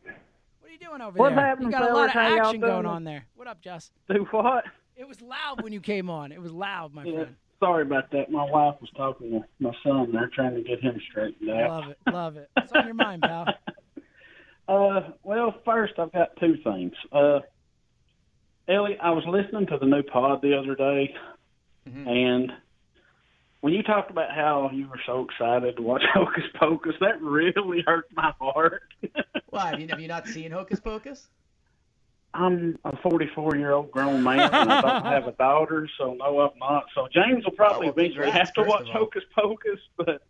What 0.59 0.69
are 0.69 0.71
you 0.71 0.77
doing 0.77 1.01
over 1.01 1.17
What's 1.17 1.35
there? 1.35 1.45
happening, 1.45 1.69
you 1.71 1.71
got 1.71 1.89
a 1.89 1.93
lot 1.93 2.09
of 2.09 2.15
action 2.15 2.59
going 2.59 2.85
on 2.85 3.03
there. 3.03 3.25
What 3.35 3.47
up, 3.47 3.61
Justin? 3.61 3.95
Do 4.09 4.27
what? 4.29 4.65
It 4.95 5.07
was 5.07 5.21
loud 5.21 5.63
when 5.63 5.73
you 5.73 5.81
came 5.81 6.09
on. 6.09 6.31
It 6.31 6.39
was 6.41 6.51
loud, 6.51 6.93
my 6.93 7.03
Yeah. 7.03 7.13
friend. 7.23 7.35
Sorry 7.59 7.81
about 7.81 8.11
that. 8.11 8.29
My 8.29 8.43
wife 8.43 8.75
was 8.79 8.89
talking 8.95 9.31
to 9.31 9.43
my 9.59 9.71
son 9.83 10.11
there, 10.11 10.27
trying 10.33 10.53
to 10.55 10.61
get 10.61 10.79
him 10.81 10.99
straightened 11.09 11.49
out. 11.49 11.69
Love 11.69 11.89
it. 11.89 11.97
Love 12.11 12.37
it. 12.37 12.49
What's 12.53 12.71
on 12.73 12.85
your 12.85 12.93
mind, 12.95 13.21
pal? 13.23 13.47
Uh, 14.67 15.11
well, 15.21 15.53
first 15.63 15.93
I've 15.99 16.11
got 16.11 16.35
two 16.39 16.55
things. 16.63 16.93
Uh, 17.11 17.41
Ellie, 18.67 18.97
I 18.99 19.11
was 19.11 19.23
listening 19.27 19.67
to 19.67 19.77
the 19.77 19.85
new 19.85 20.01
pod 20.01 20.41
the 20.41 20.57
other 20.57 20.73
day, 20.75 21.13
Mm-hmm. 21.87 22.07
and 22.07 22.51
when 23.65 23.73
you 23.73 23.81
talked 23.81 24.11
about 24.11 24.29
how 24.29 24.69
you 24.71 24.87
were 24.87 24.99
so 25.07 25.25
excited 25.27 25.75
to 25.75 25.81
watch 25.81 26.03
Hocus 26.13 26.43
Pocus, 26.59 26.93
that 27.01 27.19
really 27.19 27.83
hurt 27.87 28.05
my 28.13 28.31
heart. 28.39 28.83
Why? 29.49 29.71
Have 29.71 29.79
you, 29.79 29.87
have 29.87 29.99
you 29.99 30.07
not 30.07 30.27
seen 30.27 30.51
Hocus 30.51 30.79
Pocus? 30.79 31.29
I'm 32.35 32.77
a 32.85 32.95
44 32.97 33.55
year 33.55 33.71
old 33.71 33.89
grown 33.89 34.21
man, 34.21 34.39
and 34.41 34.71
I 34.71 34.81
don't 34.81 35.05
have 35.05 35.27
a 35.27 35.31
daughter, 35.31 35.89
so 35.97 36.13
no, 36.13 36.41
I'm 36.41 36.59
not. 36.59 36.83
So 36.93 37.07
James 37.11 37.43
will 37.43 37.53
probably 37.53 37.87
Oh, 37.87 37.93
well, 37.95 38.05
eventually 38.05 38.29
have 38.29 38.53
to 38.53 38.63
watch. 38.65 38.87
Hocus 38.93 39.23
Pocus, 39.35 39.79
but 39.97 40.21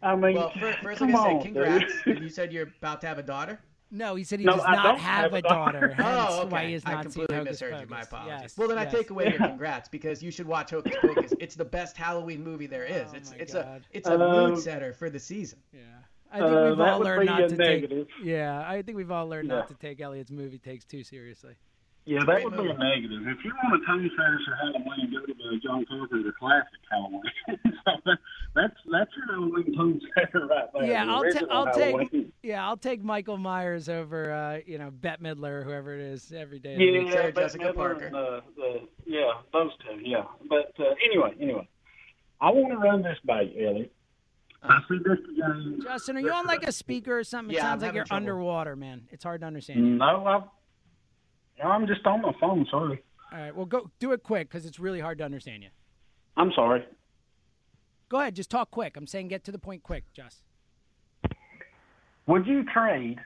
I 0.00 0.14
mean, 0.14 0.36
Well, 0.36 0.50
fir- 0.50 0.72
first, 0.80 1.00
come 1.00 1.08
I'm 1.08 1.14
gonna 1.16 1.34
on, 1.38 1.40
say 1.40 1.46
congrats. 1.48 1.92
You 2.06 2.28
said 2.28 2.52
you're 2.52 2.68
about 2.80 3.00
to 3.00 3.08
have 3.08 3.18
a 3.18 3.24
daughter. 3.24 3.58
No, 3.92 4.14
he 4.14 4.22
said 4.24 4.38
he 4.38 4.46
No, 4.46 4.52
does 4.56 4.64
I 4.64 4.76
not 4.76 4.98
have, 4.98 5.22
have 5.24 5.32
a 5.32 5.36
a 5.36 5.42
daughter. 5.42 5.88
daughter. 5.88 5.96
Oh, 5.98 6.40
okay. 6.42 6.48
why 6.48 6.66
he 6.66 6.72
has 6.74 6.82
I 6.86 6.92
not 6.92 6.96
seen 7.04 7.10
completely 7.12 7.36
Hocus 7.36 7.50
misheard 7.60 7.72
Pocus. 7.72 7.88
you. 7.88 7.94
My 7.94 8.00
apologies. 8.02 8.38
Yes, 8.42 8.58
well, 8.58 8.68
then 8.68 8.78
I 8.78 8.84
take 8.84 9.10
away 9.10 9.24
your 9.30 9.38
congrats 9.38 9.88
because 9.88 10.22
you 10.22 10.30
should 10.30 10.46
watch 10.46 10.70
Hocus 10.70 10.94
Pocus. 11.02 11.32
It's 11.40 11.56
the 11.56 11.64
best 11.64 11.96
Halloween 11.96 12.44
movie 12.44 12.66
there 12.66 12.84
is. 12.84 13.08
Oh, 13.12 13.16
it's 13.16 13.32
it's 13.38 13.52
God. 13.54 13.64
a 13.92 13.96
it's 13.96 14.08
a 14.08 14.14
Um, 14.14 14.50
mood 14.50 14.58
setter 14.60 14.92
for 14.92 15.10
the 15.10 15.18
season. 15.18 15.58
Yeah. 15.72 15.80
I 16.32 16.38
think 16.38 16.50
Uh, 16.52 16.66
we've 16.70 16.80
all 16.80 17.00
learned 17.00 17.26
not 17.26 17.48
to 17.48 17.56
negative. 17.56 18.06
take. 18.06 18.24
Yeah, 18.26 18.62
I 18.64 18.82
think 18.82 18.96
we've 18.96 19.10
all 19.10 19.26
learned 19.28 19.48
not 19.48 19.66
to 19.68 19.74
take 19.74 20.00
Elliot's 20.00 20.30
movie 20.30 20.58
takes 20.58 20.84
too 20.84 21.02
seriously. 21.02 21.54
Yeah, 22.06 22.20
that 22.26 22.44
would 22.44 22.52
be 22.52 22.58
a 22.60 22.62
negative. 22.78 23.26
If 23.26 23.44
you 23.44 23.52
want 23.62 23.82
a 23.82 23.86
Tony 23.86 24.10
Ferris 24.16 24.40
or 24.48 24.54
Halloween, 24.56 25.12
go 25.12 25.26
to 25.26 25.34
the 25.34 25.58
John 25.62 25.84
Carpenter 25.86 26.32
classic 26.38 26.68
Halloween. 26.90 27.22
so 27.84 27.90
that, 28.06 28.18
that's 28.54 28.74
that's 28.90 29.10
your 29.16 29.26
Halloween 29.34 29.76
tone 29.76 30.00
setter 30.14 30.46
right 30.46 30.68
there. 30.72 30.84
yeah, 30.84 31.04
the 31.04 31.10
I'll, 31.10 31.18
ta- 31.22 31.26
original 31.26 31.48
I'll 31.50 31.66
Halloween. 31.66 32.08
take. 32.10 32.29
Yeah, 32.42 32.66
I'll 32.66 32.76
take 32.78 33.02
Michael 33.02 33.36
Myers 33.36 33.88
over, 33.90 34.32
uh, 34.32 34.58
you 34.64 34.78
know, 34.78 34.90
Bette 34.90 35.22
Midler 35.22 35.60
or 35.60 35.64
whoever 35.64 35.94
it 35.94 36.00
is 36.00 36.32
every 36.34 36.58
day. 36.58 36.72
of 36.72 36.78
the 36.78 36.90
week. 36.98 37.06
Yeah, 37.08 37.12
Sarah 37.12 37.32
Jessica 37.32 37.64
Midler 37.64 37.74
Parker. 37.74 38.06
and, 38.06 38.16
uh, 38.16 38.40
the, 38.56 38.80
yeah, 39.04 39.30
those 39.52 39.70
two. 39.86 40.00
Yeah, 40.02 40.24
but 40.48 40.72
uh, 40.78 40.84
anyway, 41.04 41.34
anyway, 41.40 41.68
I 42.40 42.50
want 42.50 42.72
to 42.72 42.78
run 42.78 43.02
this 43.02 43.18
by 43.26 43.42
you, 43.42 43.68
Ellie. 43.68 43.90
I 44.62 44.78
see 44.88 44.98
this 45.04 45.18
James. 45.38 45.84
Justin, 45.84 46.16
are 46.16 46.20
you 46.20 46.32
on 46.32 46.46
like 46.46 46.62
a 46.66 46.72
speaker 46.72 47.18
or 47.18 47.24
something? 47.24 47.54
It 47.54 47.58
Yeah, 47.58 47.64
I'm 47.64 47.70
sounds 47.72 47.82
like 47.82 47.94
you're 47.94 48.04
trouble. 48.04 48.16
underwater, 48.24 48.76
man. 48.76 49.02
It's 49.10 49.24
hard 49.24 49.40
to 49.42 49.46
understand. 49.46 49.80
you. 49.80 49.86
No, 49.96 50.04
I. 50.26 50.42
No, 51.62 51.70
I'm 51.70 51.86
just 51.86 52.06
on 52.06 52.22
my 52.22 52.32
phone. 52.40 52.66
Sorry. 52.70 53.02
All 53.32 53.38
right, 53.38 53.54
well, 53.54 53.66
go 53.66 53.90
do 53.98 54.12
it 54.12 54.22
quick 54.22 54.48
because 54.48 54.64
it's 54.66 54.78
really 54.80 55.00
hard 55.00 55.18
to 55.18 55.24
understand 55.24 55.62
you. 55.62 55.68
I'm 56.36 56.52
sorry. 56.54 56.84
Go 58.08 58.18
ahead, 58.18 58.34
just 58.34 58.50
talk 58.50 58.70
quick. 58.70 58.96
I'm 58.96 59.06
saying 59.06 59.28
get 59.28 59.44
to 59.44 59.52
the 59.52 59.58
point 59.58 59.82
quick, 59.82 60.04
Just. 60.14 60.42
Would 62.30 62.46
you 62.46 62.62
trade 62.72 63.18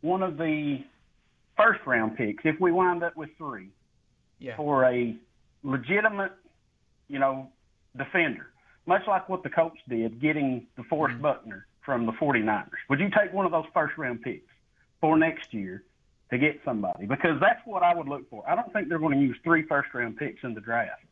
one 0.00 0.24
of 0.24 0.36
the 0.36 0.78
first 1.56 1.78
round 1.86 2.16
picks 2.16 2.42
if 2.44 2.60
we 2.60 2.72
wind 2.72 3.04
up 3.04 3.16
with 3.16 3.30
three 3.38 3.68
Yeah. 4.40 4.56
for 4.56 4.84
a 4.86 5.16
legitimate, 5.62 6.32
you 7.06 7.20
know, 7.20 7.48
defender, 7.96 8.48
much 8.86 9.02
like 9.06 9.28
what 9.28 9.44
the 9.44 9.50
Colts 9.50 9.78
did 9.88 10.20
getting 10.20 10.66
DeForest 10.76 11.12
Mm-hmm. 11.12 11.22
Buckner 11.22 11.66
from 11.84 12.06
the 12.06 12.12
49ers? 12.12 12.70
Would 12.88 12.98
you 12.98 13.08
take 13.10 13.32
one 13.32 13.46
of 13.46 13.52
those 13.52 13.66
first 13.72 13.96
round 13.96 14.20
picks 14.22 14.50
for 15.00 15.16
next 15.16 15.54
year 15.54 15.84
to 16.30 16.36
get 16.38 16.60
somebody? 16.64 17.06
Because 17.06 17.38
that's 17.40 17.60
what 17.66 17.84
I 17.84 17.94
would 17.94 18.08
look 18.08 18.28
for. 18.30 18.42
I 18.50 18.56
don't 18.56 18.72
think 18.72 18.88
they're 18.88 18.98
going 18.98 19.16
to 19.16 19.24
use 19.24 19.36
three 19.44 19.62
first 19.62 19.94
round 19.94 20.16
picks 20.16 20.42
in 20.42 20.54
the 20.54 20.60
draft. 20.60 21.02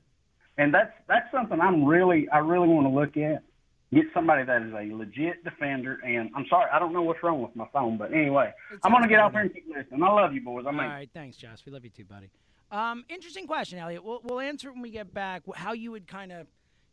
And 0.56 0.74
that's 0.74 0.92
that's 1.06 1.30
something 1.30 1.60
I'm 1.60 1.84
really 1.84 2.28
I 2.30 2.38
really 2.38 2.66
want 2.66 2.84
to 2.88 2.92
look 2.92 3.16
at. 3.16 3.44
Get 3.92 4.04
somebody 4.12 4.44
that 4.44 4.62
is 4.62 4.72
a 4.72 4.94
legit 4.94 5.42
defender. 5.44 5.98
And 6.04 6.30
I'm 6.36 6.44
sorry, 6.50 6.70
I 6.72 6.78
don't 6.78 6.92
know 6.92 7.02
what's 7.02 7.22
wrong 7.22 7.40
with 7.40 7.56
my 7.56 7.66
phone, 7.72 7.96
but 7.96 8.12
anyway, 8.12 8.52
It's 8.72 8.80
I'm 8.84 8.92
going 8.92 9.02
to 9.02 9.08
get 9.08 9.18
out 9.18 9.32
there 9.32 9.42
and 9.42 9.52
keep 9.52 9.66
listening. 9.66 10.02
I 10.02 10.12
love 10.12 10.34
you, 10.34 10.42
boys. 10.42 10.66
I 10.68 10.70
mean, 10.72 10.80
right, 10.80 11.10
thanks, 11.14 11.36
Josh. 11.38 11.60
We 11.64 11.72
love 11.72 11.84
you 11.84 11.90
too, 11.90 12.04
buddy. 12.04 12.30
Um, 12.70 13.04
interesting 13.08 13.46
question, 13.46 13.78
Elliot. 13.78 14.04
We'll, 14.04 14.20
we'll 14.24 14.40
answer 14.40 14.68
it 14.68 14.72
when 14.72 14.82
we 14.82 14.90
get 14.90 15.14
back. 15.14 15.42
How 15.54 15.72
you 15.72 15.90
would 15.90 16.06
kind 16.06 16.32
of 16.32 16.46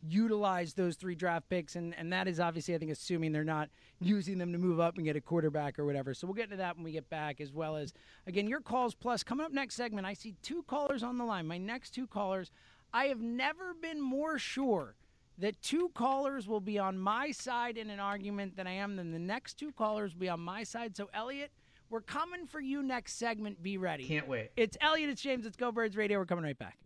utilize 0.07 0.73
those 0.73 0.95
three 0.95 1.15
draft 1.15 1.49
picks, 1.49 1.75
and, 1.75 1.93
and 1.95 2.13
that 2.13 2.27
is 2.27 2.39
obviously, 2.39 2.75
I 2.75 2.77
think, 2.77 2.91
assuming 2.91 3.31
they're 3.31 3.43
not 3.43 3.69
using 3.99 4.37
them 4.37 4.51
to 4.53 4.57
move 4.57 4.79
up 4.79 4.95
and 4.95 5.05
get 5.05 5.15
a 5.15 5.21
quarterback 5.21 5.77
or 5.77 5.85
whatever. 5.85 6.13
So 6.13 6.27
we'll 6.27 6.35
get 6.35 6.45
into 6.45 6.57
that 6.57 6.75
when 6.75 6.85
we 6.85 6.91
get 6.91 7.09
back, 7.09 7.41
as 7.41 7.51
well 7.51 7.75
as 7.75 7.93
again 8.25 8.47
your 8.47 8.61
calls. 8.61 8.95
Plus, 8.95 9.23
coming 9.23 9.45
up 9.45 9.51
next 9.51 9.75
segment, 9.75 10.07
I 10.07 10.13
see 10.13 10.35
two 10.41 10.63
callers 10.63 11.03
on 11.03 11.17
the 11.17 11.25
line. 11.25 11.45
My 11.45 11.57
next 11.57 11.91
two 11.91 12.07
callers, 12.07 12.51
I 12.93 13.05
have 13.05 13.19
never 13.19 13.73
been 13.73 14.01
more 14.01 14.37
sure 14.37 14.95
that 15.37 15.61
two 15.61 15.89
callers 15.93 16.47
will 16.47 16.61
be 16.61 16.79
on 16.79 16.97
my 16.97 17.31
side 17.31 17.77
in 17.77 17.89
an 17.89 17.99
argument 17.99 18.55
than 18.55 18.67
I 18.67 18.73
am 18.73 18.95
then 18.95 19.11
the 19.11 19.19
next 19.19 19.55
two 19.55 19.71
callers 19.71 20.13
will 20.13 20.21
be 20.21 20.29
on 20.29 20.39
my 20.39 20.63
side. 20.63 20.95
So, 20.95 21.09
Elliot, 21.13 21.51
we're 21.89 22.01
coming 22.01 22.47
for 22.47 22.59
you 22.59 22.81
next 22.81 23.17
segment. 23.17 23.61
Be 23.61 23.77
ready. 23.77 24.07
Can't 24.07 24.27
wait. 24.27 24.51
It's 24.55 24.77
Elliot, 24.81 25.09
it's 25.09 25.21
James, 25.21 25.45
it's 25.45 25.57
Go 25.57 25.71
Birds 25.71 25.95
Radio. 25.95 26.17
We're 26.17 26.25
coming 26.25 26.45
right 26.45 26.57
back. 26.57 26.77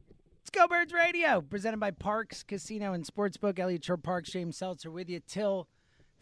It's 0.41 0.49
Go 0.49 0.67
Birds 0.67 0.93
Radio, 0.93 1.41
presented 1.41 1.79
by 1.79 1.91
Parx 1.91 2.45
Casino 2.45 2.93
and 2.93 3.05
Sportsbook. 3.05 3.59
Elliot 3.59 3.85
Shorr-Parks, 3.85 4.31
James 4.31 4.57
Seltzer 4.57 4.89
with 4.89 5.09
you 5.09 5.19
till 5.19 5.67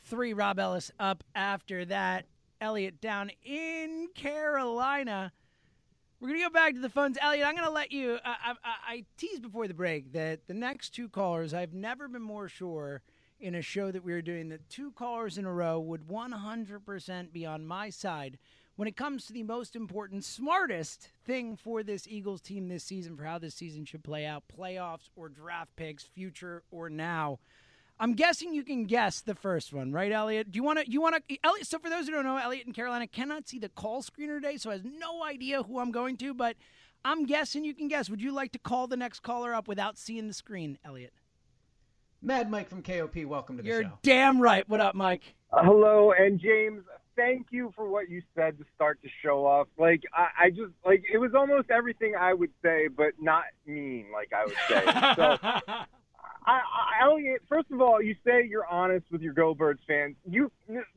three. 0.06 0.34
Rob 0.34 0.60
Ellis 0.60 0.92
up 1.00 1.24
after 1.34 1.86
that. 1.86 2.26
Elliot 2.60 3.00
down 3.00 3.32
in 3.46 4.08
Carolina. 4.16 5.32
We're 6.20 6.30
gonna 6.30 6.40
go 6.42 6.50
back 6.50 6.74
to 6.74 6.80
the 6.80 6.90
phones, 6.90 7.18
Elliot. 7.22 7.46
I'm 7.46 7.56
gonna 7.56 7.70
let 7.70 7.92
you. 7.92 8.18
I, 8.26 8.54
I- 8.64 8.94
I 8.94 9.06
teased 9.18 9.42
before 9.44 9.68
the 9.68 9.74
break 9.74 10.14
that 10.14 10.48
the 10.48 10.54
next 10.54 10.90
two 10.96 11.10
callers. 11.10 11.54
I've 11.54 11.74
never 11.74 12.08
been 12.08 12.22
more 12.24 12.48
sure 12.50 13.02
in 13.40 13.54
a 13.54 13.62
show 13.62 13.92
that 13.92 14.04
we 14.04 14.12
were 14.14 14.22
doing 14.24 14.50
that 14.50 14.68
two 14.68 14.92
callers 14.94 15.38
in 15.38 15.46
a 15.46 15.54
row 15.54 15.80
would 15.80 16.08
100% 16.08 17.32
be 17.32 17.46
on 17.46 17.68
my 17.68 17.92
side 17.92 18.40
when 18.78 18.88
it 18.88 18.96
comes 18.96 19.26
to 19.28 19.34
the 19.34 19.44
most 19.44 19.76
important, 19.76 20.24
smartest 20.24 21.10
thing 21.26 21.56
for 21.56 21.84
this 21.84 22.08
Eagles 22.08 22.42
team 22.42 22.68
this 22.68 22.84
season, 22.84 23.16
for 23.16 23.24
how 23.24 23.38
this 23.38 23.54
season 23.56 23.86
should 23.86 24.04
play 24.04 24.26
out, 24.26 24.44
playoffs 24.48 25.10
or 25.16 25.30
draft 25.30 25.76
picks, 25.76 26.04
future 26.04 26.64
or 26.72 26.90
now. 26.90 27.38
I'm 28.00 28.14
guessing 28.14 28.54
you 28.54 28.64
can 28.64 28.86
guess 28.86 29.22
the 29.22 29.34
first 29.34 29.74
one, 29.74 29.92
right, 29.92 30.12
Elliot? 30.12 30.52
Do 30.52 30.58
you 30.58 30.64
want 30.64 30.80
to? 30.80 30.90
You 30.90 31.02
want 31.02 31.16
to? 31.28 31.38
Elliot. 31.44 31.66
So 31.66 31.80
for 31.80 31.90
those 31.90 32.06
who 32.06 32.14
don't 32.14 32.26
know, 32.26 32.38
Elliot 32.38 32.68
in 32.68 32.74
Carolina 32.74 33.08
cannot 33.08 33.48
see 33.48 33.58
the 33.58 33.70
call 33.70 34.04
screener 34.04 34.40
today, 34.40 34.58
so 34.58 34.70
has 34.70 34.84
no 34.84 35.24
idea 35.24 35.64
who 35.64 35.80
I'm 35.80 35.92
going 35.92 36.16
to. 36.18 36.34
But 36.34 36.58
I'm 37.04 37.26
guessing 37.26 37.64
you 37.64 37.74
can 37.74 37.88
guess. 37.88 38.10
Would 38.10 38.22
you 38.22 38.32
like 38.32 38.52
to 38.52 38.60
call 38.60 38.88
the 38.88 38.98
next 38.98 39.22
caller 39.22 39.54
up 39.54 39.68
without 39.68 39.98
seeing 39.98 40.28
the 40.28 40.34
screen, 40.34 40.78
Elliot? 40.86 41.14
Mad 42.22 42.50
Mike 42.52 42.70
from 42.70 42.84
KOP, 42.84 43.16
welcome 43.26 43.58
to 43.58 43.64
the 43.64 43.70
You're 43.70 43.84
show. 43.84 44.00
damn 44.04 44.40
right. 44.42 44.68
What 44.68 44.82
up, 44.82 44.96
Mike? 44.96 45.22
Uh, 45.52 45.64
hello, 45.64 46.12
and 46.18 46.40
James, 46.40 46.84
thank 47.16 47.48
you 47.52 47.72
for 47.76 47.88
what 47.88 48.10
you 48.10 48.22
said 48.36 48.58
to 48.58 48.66
start 48.76 49.00
the 49.04 49.10
show 49.24 49.46
off. 49.46 49.68
Like, 49.78 50.02
I, 50.14 50.46
I 50.46 50.50
just, 50.50 50.74
like, 50.84 51.04
it 51.12 51.20
was 51.20 51.32
almost 51.36 51.70
everything 51.70 52.16
I 52.20 52.34
would 52.34 52.50
say, 52.64 52.88
but 52.88 53.14
not 53.22 53.44
mean, 53.68 54.08
like 54.12 54.32
I 54.34 54.46
would 54.46 54.56
say. 54.68 55.62
so, 55.68 55.86
I, 56.48 56.62
I, 56.62 57.04
Elliot, 57.04 57.42
first 57.50 57.70
of 57.72 57.82
all, 57.82 58.02
you 58.02 58.16
say 58.26 58.48
you're 58.48 58.66
honest 58.66 59.06
with 59.12 59.22
your 59.22 59.34
Go 59.34 59.54
Birds 59.54 59.82
fans. 59.86 60.16
You, 60.26 60.50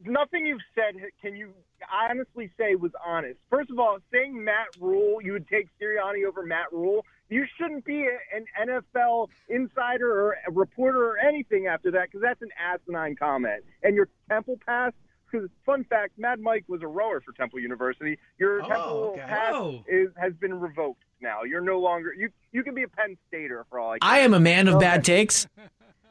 nothing 0.04 0.46
you've 0.46 0.60
said 0.76 0.94
can 1.20 1.36
you 1.36 1.50
honestly 1.92 2.52
say 2.56 2.76
was 2.76 2.92
honest. 3.04 3.36
First 3.50 3.68
of 3.70 3.78
all, 3.80 3.98
saying 4.12 4.44
Matt 4.44 4.68
Rhule, 4.80 5.20
you 5.20 5.32
would 5.32 5.48
take 5.48 5.66
Sirianni 5.82 6.24
over 6.26 6.44
Matt 6.44 6.72
Rhule. 6.72 7.04
You 7.30 7.46
shouldn't 7.58 7.84
be 7.84 8.06
an 8.34 8.44
NFL 8.68 9.28
insider 9.48 10.08
or 10.08 10.36
a 10.46 10.52
reporter 10.52 11.04
or 11.04 11.18
anything 11.18 11.66
after 11.66 11.90
that 11.92 12.04
because 12.10 12.22
that's 12.22 12.42
an 12.42 12.50
asinine 12.56 13.16
comment. 13.16 13.64
And 13.82 13.96
your 13.96 14.08
Temple 14.28 14.56
pass, 14.64 14.92
because 15.30 15.48
fun 15.64 15.84
fact, 15.84 16.18
Mad 16.18 16.40
Mike 16.40 16.64
was 16.68 16.82
a 16.82 16.86
rower 16.86 17.20
for 17.20 17.32
Temple 17.32 17.60
University. 17.60 18.18
Your 18.38 18.62
Oh, 18.62 18.68
Temple 18.68 19.10
okay. 19.12 19.20
pass 19.26 19.52
Oh. 19.54 19.84
is, 19.88 20.08
has 20.16 20.32
been 20.34 20.58
revoked 20.58 21.02
now. 21.20 21.42
You're 21.42 21.60
no 21.60 21.78
longer 21.78 22.12
you. 22.16 22.30
You 22.52 22.62
can 22.62 22.74
be 22.74 22.82
a 22.82 22.88
Penn 22.88 23.16
Stater 23.28 23.64
for 23.68 23.78
all 23.78 23.92
I. 23.92 23.98
I 24.02 24.18
am 24.20 24.34
a 24.34 24.40
man 24.40 24.68
of 24.68 24.76
Okay. 24.76 24.84
bad 24.86 25.04
takes. 25.04 25.46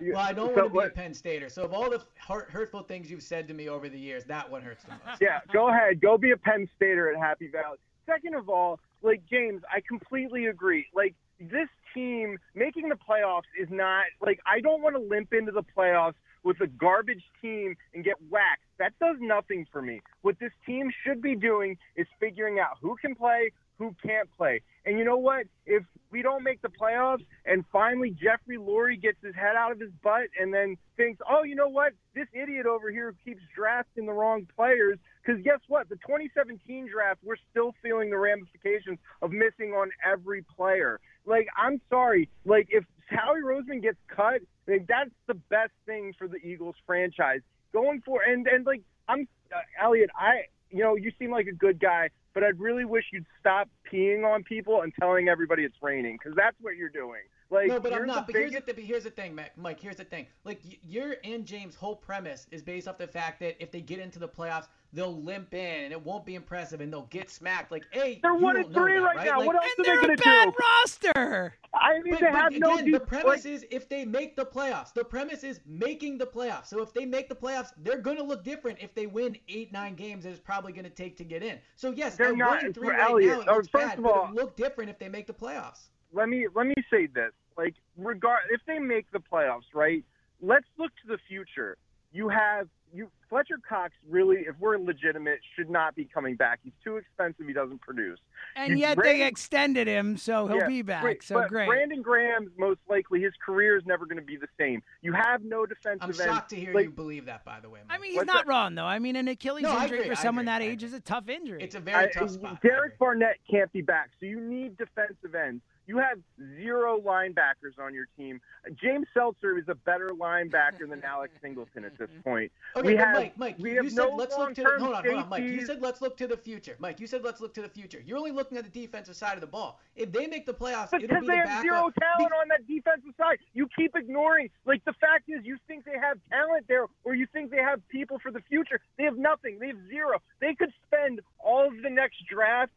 Well, 0.01 0.15
I 0.17 0.31
don't 0.31 0.55
so 0.55 0.61
want 0.67 0.73
to 0.73 0.79
be 0.79 0.85
a 1.01 1.03
Penn 1.03 1.13
Stater. 1.13 1.49
So 1.49 1.63
of 1.65 1.73
all 1.73 1.89
the 1.89 2.01
hurt, 2.25 2.49
hurtful 2.49 2.83
things 2.83 3.11
you've 3.11 3.21
said 3.21 3.49
to 3.49 3.53
me 3.53 3.67
over 3.67 3.89
the 3.89 3.99
years, 3.99 4.23
that 4.25 4.49
one 4.49 4.61
hurts 4.61 4.85
the 4.85 4.91
most. 5.05 5.19
yeah, 5.19 5.41
go 5.51 5.67
ahead. 5.67 5.99
Go 5.99 6.17
be 6.17 6.31
a 6.31 6.37
Penn 6.37 6.69
Stater 6.77 7.11
at 7.11 7.19
Happy 7.19 7.49
Valley. 7.49 7.77
Second 8.05 8.35
of 8.35 8.47
all, 8.47 8.79
like 9.01 9.21
James, 9.29 9.61
I 9.69 9.81
completely 9.85 10.45
agree. 10.45 10.85
Like 10.95 11.15
this 11.37 11.67
team 11.93 12.37
making 12.55 12.87
the 12.87 12.95
playoffs 12.95 13.41
is 13.61 13.67
not 13.69 14.05
like 14.21 14.39
I 14.45 14.61
don't 14.61 14.81
want 14.81 14.95
to 14.95 15.01
limp 15.01 15.33
into 15.33 15.51
the 15.51 15.63
playoffs 15.63 16.13
with 16.43 16.59
a 16.61 16.67
garbage 16.67 17.23
team 17.41 17.75
and 17.93 18.03
get 18.03 18.15
whacked. 18.29 18.63
That 18.77 18.93
does 18.99 19.17
nothing 19.19 19.65
for 19.71 19.81
me. 19.81 20.01
What 20.21 20.39
this 20.39 20.51
team 20.65 20.91
should 21.05 21.21
be 21.21 21.35
doing 21.35 21.77
is 21.95 22.07
figuring 22.19 22.59
out 22.59 22.77
who 22.81 22.95
can 23.01 23.15
play, 23.15 23.51
who 23.77 23.95
can't 24.05 24.29
play. 24.37 24.61
And 24.85 24.97
you 24.97 25.05
know 25.05 25.17
what? 25.17 25.45
If 25.65 25.83
we 26.11 26.21
don't 26.21 26.43
make 26.43 26.61
the 26.61 26.69
playoffs 26.69 27.25
and 27.45 27.63
finally 27.71 28.11
Jeffrey 28.11 28.57
Lurie 28.57 29.01
gets 29.01 29.17
his 29.23 29.35
head 29.35 29.55
out 29.57 29.71
of 29.71 29.79
his 29.79 29.91
butt 30.03 30.27
and 30.39 30.53
then 30.53 30.77
thinks, 30.97 31.21
oh, 31.29 31.43
you 31.43 31.55
know 31.55 31.69
what? 31.69 31.93
This 32.15 32.27
idiot 32.33 32.65
over 32.65 32.91
here 32.91 33.15
keeps 33.23 33.41
drafting 33.55 34.05
the 34.05 34.11
wrong 34.11 34.47
players. 34.55 34.97
Because 35.21 35.41
guess 35.43 35.59
what? 35.67 35.87
The 35.89 35.95
2017 35.95 36.89
draft, 36.91 37.19
we're 37.23 37.35
still 37.51 37.73
feeling 37.81 38.09
the 38.09 38.17
ramifications 38.17 38.99
of 39.21 39.31
missing 39.31 39.71
on 39.71 39.91
every 40.05 40.43
player. 40.55 40.99
Like, 41.25 41.47
I'm 41.57 41.79
sorry. 41.89 42.29
Like, 42.45 42.67
if 42.71 42.83
Howie 43.09 43.41
Roseman 43.41 43.81
gets 43.81 43.97
cut, 44.07 44.41
like, 44.67 44.87
that's 44.87 45.09
the 45.27 45.33
best 45.33 45.71
thing 45.85 46.13
for 46.17 46.27
the 46.27 46.37
Eagles 46.37 46.75
franchise 46.85 47.41
going 47.73 48.01
for. 48.05 48.21
And 48.21 48.47
and 48.47 48.65
like, 48.65 48.81
I'm 49.07 49.27
uh, 49.53 49.59
Elliot. 49.81 50.09
I 50.15 50.43
you 50.69 50.83
know 50.83 50.95
you 50.95 51.11
seem 51.19 51.31
like 51.31 51.47
a 51.47 51.53
good 51.53 51.79
guy, 51.79 52.09
but 52.33 52.43
I'd 52.43 52.59
really 52.59 52.85
wish 52.85 53.05
you'd 53.11 53.25
stop 53.39 53.69
peeing 53.91 54.23
on 54.23 54.43
people 54.43 54.81
and 54.81 54.93
telling 54.99 55.27
everybody 55.27 55.63
it's 55.63 55.75
raining 55.81 56.17
because 56.17 56.35
that's 56.35 56.55
what 56.61 56.75
you're 56.75 56.89
doing. 56.89 57.21
Like, 57.51 57.67
no, 57.67 57.79
but 57.79 57.93
I'm 57.93 58.05
not. 58.05 58.27
the 58.27 58.33
But 58.33 58.39
here's 58.41 58.51
the, 58.53 58.61
but 58.61 58.77
here's 58.77 59.03
the 59.05 59.09
thing, 59.09 59.33
Mike. 59.33 59.51
Mike, 59.57 59.79
here's 59.79 59.95
the 59.95 60.03
thing. 60.03 60.27
Like 60.43 60.61
your 60.87 61.15
and 61.23 61.45
James' 61.45 61.73
whole 61.75 61.95
premise 61.95 62.45
is 62.51 62.61
based 62.61 62.87
off 62.87 62.97
the 62.99 63.07
fact 63.07 63.39
that 63.39 63.55
if 63.61 63.71
they 63.71 63.81
get 63.81 63.97
into 63.99 64.19
the 64.19 64.27
playoffs, 64.27 64.67
they'll 64.93 65.19
limp 65.21 65.53
in 65.55 65.83
and 65.85 65.91
it 65.91 66.03
won't 66.03 66.25
be 66.25 66.35
impressive 66.35 66.79
and 66.81 66.93
they'll 66.93 67.07
get 67.09 67.29
smacked. 67.29 67.71
Like, 67.71 67.85
hey, 67.91 68.19
They're 68.21 68.33
you 68.35 68.39
one 68.39 68.55
don't 68.55 68.65
and 68.65 68.73
three 68.73 68.93
that, 68.99 69.01
right 69.03 69.15
right? 69.17 69.25
now. 69.25 69.37
Like, 69.39 69.47
What 69.47 69.55
else 69.55 69.65
And 69.79 69.87
are 69.87 69.89
they're 69.89 70.01
they 70.01 70.03
a 70.03 70.05
going 70.07 70.17
to 70.17 70.23
bad 70.23 70.45
do? 70.45 70.55
roster. 70.59 71.53
I 71.73 71.99
mean, 72.01 72.13
But, 72.13 72.19
they 72.19 72.25
but 72.27 72.35
have 72.35 72.53
no 72.53 72.73
again, 72.75 72.91
the 72.91 72.99
premise 72.99 73.25
like- 73.25 73.45
is 73.45 73.65
if 73.71 73.89
they 73.89 74.05
make 74.05 74.35
the 74.35 74.45
playoffs. 74.45 74.93
The 74.93 75.03
premise 75.03 75.43
is 75.43 75.59
making 75.65 76.17
the 76.19 76.25
playoffs. 76.27 76.67
So 76.67 76.81
if 76.83 76.93
they 76.93 77.05
make 77.05 77.29
the 77.29 77.35
playoffs, 77.35 77.71
they're 77.77 77.99
going 78.01 78.17
to 78.17 78.23
look 78.23 78.43
different 78.43 78.77
if 78.79 78.93
they 78.93 79.07
win 79.07 79.37
eight, 79.47 79.71
nine 79.71 79.95
games. 79.95 80.23
That 80.23 80.31
it's 80.31 80.39
probably 80.39 80.71
going 80.71 80.83
to 80.85 80.89
take 80.91 81.17
to 81.17 81.23
get 81.23 81.41
in. 81.43 81.59
So 81.75 81.91
yes, 81.91 82.15
They're 82.15 82.27
they're 82.27 82.35
not- 82.37 82.49
one 82.57 82.65
and 82.65 82.75
three 82.75 82.87
for 82.89 82.93
right 82.93 83.09
Elliott, 83.09 83.45
now. 83.45 83.53
It 83.53 83.55
looks 83.55 83.67
first 83.69 83.87
bad, 83.89 83.97
of 83.97 84.03
but 84.03 84.11
all- 84.13 84.23
it'll 84.25 84.35
look 84.35 84.55
different 84.55 84.89
if 84.91 84.99
they 84.99 85.09
make 85.09 85.25
the 85.27 85.33
playoffs. 85.33 85.89
Let 86.13 86.29
me 86.29 86.47
let 86.53 86.67
me 86.67 86.75
say 86.91 87.07
this. 87.07 87.31
Like 87.57 87.75
regard 87.97 88.41
if 88.51 88.61
they 88.67 88.79
make 88.79 89.11
the 89.11 89.19
playoffs, 89.19 89.73
right? 89.73 90.03
Let's 90.41 90.65
look 90.77 90.91
to 91.03 91.07
the 91.07 91.17
future. 91.27 91.77
You 92.11 92.29
have 92.29 92.67
you 92.91 93.11
Fletcher 93.29 93.59
Cox 93.67 93.93
really, 94.09 94.37
if 94.47 94.55
we're 94.59 94.79
legitimate, 94.79 95.39
should 95.55 95.69
not 95.69 95.93
be 95.93 96.05
coming 96.05 96.35
back. 96.35 96.59
He's 96.63 96.73
too 96.83 96.97
expensive. 96.97 97.45
He 97.45 97.53
doesn't 97.53 97.81
produce. 97.81 98.17
And 98.55 98.71
You- 98.71 98.77
yet 98.77 98.97
they 99.03 99.27
extended 99.27 99.85
him, 99.87 100.17
so 100.17 100.47
he'll 100.47 100.57
Yeah, 100.57 100.67
be 100.67 100.81
back. 100.81 101.03
great. 101.03 101.21
So 101.21 101.35
but 101.35 101.49
great. 101.49 101.67
Brandon 101.67 102.01
Graham's 102.01 102.49
most 102.57 102.79
likely 102.89 103.21
his 103.21 103.33
career 103.45 103.77
is 103.77 103.85
never 103.85 104.07
going 104.07 104.17
to 104.17 104.23
be 104.23 104.37
the 104.37 104.47
same. 104.57 104.81
You 105.03 105.13
have 105.13 105.43
no 105.43 105.67
defensive 105.67 106.01
I'm 106.01 106.09
end. 106.09 106.17
shocked 106.17 106.49
to 106.49 106.55
hear 106.55 106.73
Like, 106.73 106.85
you 106.85 106.89
believe 106.91 107.25
that. 107.25 107.45
By 107.45 107.59
the 107.59 107.69
way, 107.69 107.81
I 107.87 107.99
mean, 107.99 108.09
he's 108.11 108.17
What's 108.17 108.25
not 108.27 108.45
that? 108.47 108.49
wrong 108.49 108.73
though. 108.73 108.85
I 108.87 108.97
mean, 108.97 109.15
an 109.15 109.27
Achilles 109.27 109.61
No, 109.61 109.79
injury 109.83 109.99
agree, 109.99 110.07
for 110.09 110.19
I 110.19 110.23
someone 110.23 110.47
agree, 110.47 110.65
that 110.67 110.71
age 110.73 110.81
is 110.83 110.93
a 110.93 110.99
tough 110.99 111.29
injury. 111.29 111.61
it's 111.61 111.75
a 111.75 111.79
very 111.79 112.05
I- 112.05 112.11
tough 112.11 112.31
spot. 112.31 112.59
Derek 112.63 112.97
Barnett 112.97 113.37
can't 113.51 113.71
be 113.71 113.81
back, 113.83 114.09
so 114.19 114.25
you 114.25 114.39
need 114.39 114.77
defensive 114.77 115.35
ends. 115.35 115.61
You 115.89 115.97
have 115.97 116.19
zero 116.55 117.01
linebackers 117.01 117.79
on 117.83 117.95
your 117.95 118.05
team. 118.15 118.39
James 118.79 119.07
Seltzer 119.11 119.57
is 119.57 119.63
a 119.69 119.73
better 119.73 120.09
linebacker 120.09 120.87
than 120.87 121.03
Alex 121.03 121.33
Singleton 121.41 121.83
at 121.83 121.97
this 121.97 122.11
point. 122.23 122.51
Okay, 122.75 122.89
we 122.89 122.95
have, 122.95 123.15
Mike, 123.15 123.37
Mike, 123.39 123.55
we 123.57 123.71
you 123.71 123.77
have 123.77 123.91
said 123.91 123.95
no 123.95 124.15
let's 124.15 124.37
look 124.37 124.53
to 124.53 124.61
the, 124.61 124.69
hold 124.77 124.93
on, 124.93 125.03
hold 125.03 125.17
on, 125.17 125.29
Mike. 125.29 125.41
You 125.41 125.65
said 125.65 125.81
let's 125.81 125.99
look 125.99 126.15
to 126.17 126.27
the 126.27 126.37
future. 126.37 126.75
Mike, 126.77 126.99
you 126.99 127.07
said 127.07 127.23
let's 127.23 127.41
look 127.41 127.55
to 127.55 127.63
the 127.63 127.69
future. 127.69 128.03
You're 128.05 128.19
only 128.19 128.29
looking 128.29 128.59
at 128.59 128.71
the 128.71 128.81
defensive 128.81 129.15
side 129.15 129.33
of 129.33 129.41
the 129.41 129.47
ball. 129.47 129.79
If 129.95 130.11
they 130.11 130.27
make 130.27 130.45
the 130.45 130.53
playoffs, 130.53 130.93
it'll 130.93 131.07
because 131.07 131.21
be 131.21 131.27
they 131.27 131.41
the 131.41 131.49
have 131.49 131.61
zero 131.63 131.89
talent 131.99 132.33
on 132.39 132.49
that 132.49 132.67
defensive 132.67 133.15
side. 133.17 133.39
You 133.55 133.67
keep 133.75 133.95
ignoring. 133.95 134.51
Like 134.67 134.85
the 134.85 134.93
fact 134.93 135.23
is, 135.27 135.43
you 135.43 135.57
think 135.67 135.85
they 135.85 135.97
have 135.99 136.19
talent 136.29 136.65
there, 136.67 136.85
or 137.03 137.15
you 137.15 137.25
think 137.33 137.49
they 137.49 137.63
have 137.63 137.81
people 137.89 138.19
for 138.19 138.31
the 138.31 138.41
future. 138.41 138.79
They 138.99 139.05
have 139.05 139.17
nothing. 139.17 139.57
They 139.57 139.69
have 139.69 139.87
zero. 139.89 140.21
They 140.39 140.53
could 140.53 140.71
spend 140.85 141.21
all 141.39 141.65
of 141.65 141.81
the 141.81 141.89
next 141.89 142.17
draft 142.31 142.73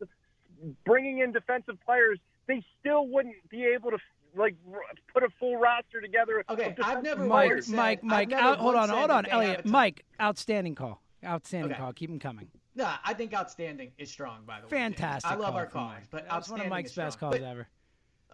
bringing 0.87 1.19
in 1.19 1.33
defensive 1.33 1.77
players. 1.85 2.19
They 2.47 2.63
still 2.81 3.07
wouldn't 3.07 3.37
be 3.49 3.65
able 3.65 3.91
to 3.91 3.99
like 4.35 4.57
put 5.13 5.23
a 5.23 5.29
full 5.39 5.57
roster 5.57 6.01
together. 6.01 6.43
Okay, 6.49 6.75
I've 6.83 7.03
never 7.03 7.25
Mike, 7.25 7.49
players. 7.49 7.67
said- 7.67 7.77
Mike, 7.77 7.99
I've 7.99 8.05
Mike, 8.05 8.33
out, 8.33 8.59
hold 8.59 8.75
on, 8.77 8.89
hold 8.89 9.11
on, 9.11 9.25
they 9.25 9.31
have 9.31 9.41
a 9.41 9.45
Elliot. 9.45 9.67
Mike, 9.67 10.05
outstanding 10.21 10.75
call. 10.75 11.03
Outstanding 11.25 11.73
Okay. 11.73 11.81
call. 11.81 11.93
Keep 11.93 12.11
him 12.11 12.19
coming. 12.19 12.51
Nah, 12.75 12.97
I 13.05 13.13
think 13.15 13.35
outstanding 13.35 13.93
is 13.99 14.11
strong. 14.11 14.45
By 14.47 14.61
the 14.61 14.67
way, 14.67 14.71
Fantastic. 14.71 15.31
I 15.31 15.35
love 15.35 15.51
call 15.51 15.57
our 15.59 15.67
from 15.67 15.73
callers, 15.81 15.99
Mike. 16.01 16.09
but 16.11 16.29
that 16.29 16.37
was 16.37 16.49
one 16.51 16.61
of 16.63 16.69
Mike's 16.69 16.95
best 16.95 17.19
calls 17.21 17.35
But- 17.39 17.43
ever. 17.43 17.69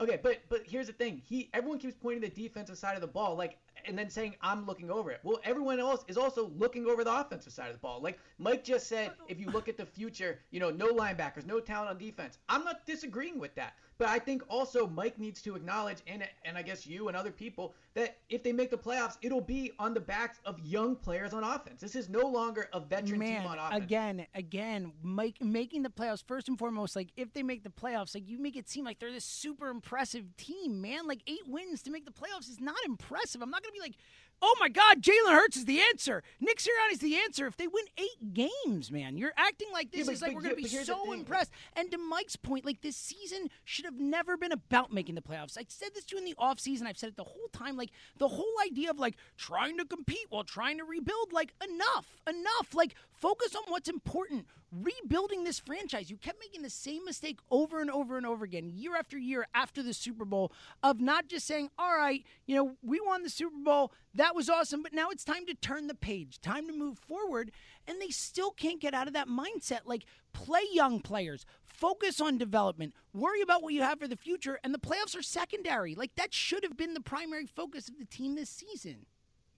Okay, 0.00 0.20
but 0.22 0.38
but 0.48 0.62
here's 0.64 0.86
the 0.86 0.92
thing. 0.92 1.20
He 1.26 1.50
everyone 1.52 1.80
keeps 1.80 1.96
pointing 2.00 2.20
the 2.20 2.28
defensive 2.28 2.78
side 2.78 2.94
of 2.94 3.00
the 3.00 3.08
ball, 3.08 3.34
like, 3.34 3.58
and 3.86 3.98
then 3.98 4.10
saying 4.10 4.36
I'm 4.40 4.66
looking 4.66 4.90
over 4.90 5.10
it. 5.10 5.20
Well, 5.22 5.40
everyone 5.44 5.80
else 5.80 6.04
is 6.08 6.16
also 6.16 6.50
looking 6.56 6.86
over 6.86 7.04
the 7.04 7.14
offensive 7.14 7.52
side 7.52 7.68
of 7.68 7.74
the 7.74 7.78
ball. 7.80 8.00
Like 8.02 8.18
Mike 8.38 8.64
just 8.64 8.86
said, 8.86 9.12
if 9.28 9.38
you 9.40 9.50
look 9.50 9.68
at 9.68 9.76
the 9.76 9.86
future, 9.86 10.38
you 10.50 10.60
know, 10.60 10.70
no 10.70 10.88
linebackers, 10.88 11.46
no 11.46 11.60
talent 11.60 11.90
on 11.90 11.98
defense. 11.98 12.38
I'm 12.48 12.64
not 12.64 12.86
disagreeing 12.86 13.38
with 13.38 13.54
that, 13.56 13.74
but 13.98 14.08
I 14.08 14.18
think 14.18 14.42
also 14.48 14.86
Mike 14.86 15.18
needs 15.18 15.42
to 15.42 15.56
acknowledge, 15.56 15.98
and 16.06 16.26
and 16.44 16.56
I 16.56 16.62
guess 16.62 16.86
you 16.86 17.08
and 17.08 17.16
other 17.16 17.30
people, 17.30 17.74
that 17.94 18.18
if 18.28 18.42
they 18.42 18.52
make 18.52 18.70
the 18.70 18.76
playoffs, 18.78 19.16
it'll 19.22 19.40
be 19.40 19.72
on 19.78 19.94
the 19.94 20.00
backs 20.00 20.38
of 20.44 20.58
young 20.60 20.94
players 20.94 21.32
on 21.32 21.42
offense. 21.44 21.80
This 21.80 21.96
is 21.96 22.08
no 22.08 22.20
longer 22.26 22.68
a 22.72 22.80
veteran 22.80 23.18
Man, 23.18 23.42
team 23.42 23.50
on 23.50 23.58
offense. 23.58 23.84
again, 23.84 24.26
again, 24.34 24.92
Mike, 25.02 25.36
making 25.40 25.82
the 25.82 25.88
playoffs 25.88 26.22
first 26.26 26.48
and 26.48 26.58
foremost. 26.58 26.94
Like 26.94 27.08
if 27.16 27.32
they 27.32 27.42
make 27.42 27.64
the 27.64 27.70
playoffs, 27.70 28.14
like 28.14 28.28
you 28.28 28.38
make 28.38 28.56
it 28.56 28.68
seem 28.68 28.84
like 28.84 28.98
they're 29.00 29.12
this 29.12 29.24
super 29.24 29.68
impressive 29.68 30.36
team, 30.36 30.80
man. 30.80 31.06
Like 31.08 31.20
eight 31.26 31.46
wins 31.48 31.82
to 31.82 31.90
make 31.90 32.04
the 32.04 32.12
playoffs 32.12 32.48
is 32.48 32.60
not 32.60 32.76
impressive. 32.86 33.42
I'm 33.42 33.50
not 33.50 33.64
gonna 33.68 33.72
be 33.74 33.80
like, 33.80 33.96
oh 34.40 34.54
my 34.60 34.68
God, 34.68 35.02
Jalen 35.02 35.32
Hurts 35.32 35.56
is 35.56 35.64
the 35.64 35.80
answer. 35.80 36.22
Nick 36.40 36.58
Sirianni's 36.58 37.00
the 37.00 37.16
answer. 37.16 37.46
If 37.48 37.56
they 37.56 37.66
win 37.66 37.84
eight 37.98 38.34
games, 38.34 38.88
man, 38.92 39.16
you're 39.16 39.32
acting 39.36 39.66
like 39.72 39.90
this 39.90 39.98
Yeah, 40.00 40.04
but- 40.06 40.12
is 40.14 40.22
like 40.22 40.30
but 40.30 40.36
we're 40.36 40.42
gonna 40.42 40.54
be 40.54 40.62
but 40.62 40.70
here's 40.70 40.86
the 40.86 40.94
so 40.94 41.12
impressed. 41.12 41.50
And 41.74 41.90
to 41.90 41.98
Mike's 41.98 42.36
point, 42.36 42.64
like 42.64 42.80
this 42.80 42.96
season 42.96 43.50
should 43.64 43.84
have 43.84 43.98
never 43.98 44.36
been 44.36 44.52
about 44.52 44.92
making 44.92 45.16
the 45.16 45.22
playoffs. 45.22 45.58
I 45.58 45.64
said 45.68 45.88
this 45.94 46.04
to 46.06 46.14
you 46.16 46.18
in 46.20 46.24
the 46.24 46.36
offseason. 46.38 46.86
I've 46.86 46.96
said 46.98 47.08
it 47.08 47.16
the 47.16 47.24
whole 47.24 47.48
time. 47.52 47.76
Like 47.76 47.90
the 48.18 48.28
whole 48.28 48.44
idea 48.64 48.90
of 48.90 48.98
like 49.00 49.16
trying 49.36 49.76
to 49.78 49.84
compete 49.84 50.26
while 50.28 50.44
trying 50.44 50.78
to 50.78 50.84
rebuild, 50.84 51.32
like 51.32 51.52
enough, 51.68 52.06
enough. 52.28 52.74
Like 52.74 52.94
focus 53.20 53.54
on 53.54 53.62
what's 53.68 53.88
important. 53.88 54.46
Rebuilding 54.70 55.44
this 55.44 55.58
franchise. 55.58 56.10
You 56.10 56.18
kept 56.18 56.40
making 56.40 56.62
the 56.62 56.70
same 56.70 57.04
mistake 57.04 57.38
over 57.50 57.80
and 57.80 57.90
over 57.90 58.18
and 58.18 58.26
over 58.26 58.44
again, 58.44 58.70
year 58.74 58.96
after 58.96 59.16
year 59.16 59.46
after 59.54 59.82
the 59.82 59.94
Super 59.94 60.26
Bowl, 60.26 60.52
of 60.82 61.00
not 61.00 61.26
just 61.26 61.46
saying, 61.46 61.70
all 61.78 61.96
right, 61.96 62.22
you 62.46 62.54
know, 62.54 62.76
we 62.82 63.00
won 63.00 63.22
the 63.22 63.30
Super 63.30 63.56
Bowl. 63.56 63.92
That 64.14 64.34
was 64.34 64.50
awesome. 64.50 64.82
But 64.82 64.92
now 64.92 65.08
it's 65.08 65.24
time 65.24 65.46
to 65.46 65.54
turn 65.54 65.86
the 65.86 65.94
page, 65.94 66.40
time 66.40 66.66
to 66.66 66.72
move 66.72 66.98
forward. 66.98 67.50
And 67.86 68.00
they 68.00 68.10
still 68.10 68.50
can't 68.50 68.80
get 68.80 68.92
out 68.92 69.06
of 69.06 69.14
that 69.14 69.28
mindset. 69.28 69.80
Like, 69.86 70.04
play 70.34 70.64
young 70.72 71.00
players, 71.00 71.46
focus 71.64 72.20
on 72.20 72.36
development, 72.36 72.94
worry 73.14 73.40
about 73.40 73.62
what 73.62 73.72
you 73.72 73.80
have 73.82 74.00
for 74.00 74.08
the 74.08 74.16
future. 74.16 74.60
And 74.62 74.74
the 74.74 74.78
playoffs 74.78 75.16
are 75.18 75.22
secondary. 75.22 75.94
Like, 75.94 76.14
that 76.16 76.34
should 76.34 76.62
have 76.62 76.76
been 76.76 76.92
the 76.92 77.00
primary 77.00 77.46
focus 77.46 77.88
of 77.88 77.98
the 77.98 78.04
team 78.04 78.34
this 78.34 78.50
season. 78.50 79.06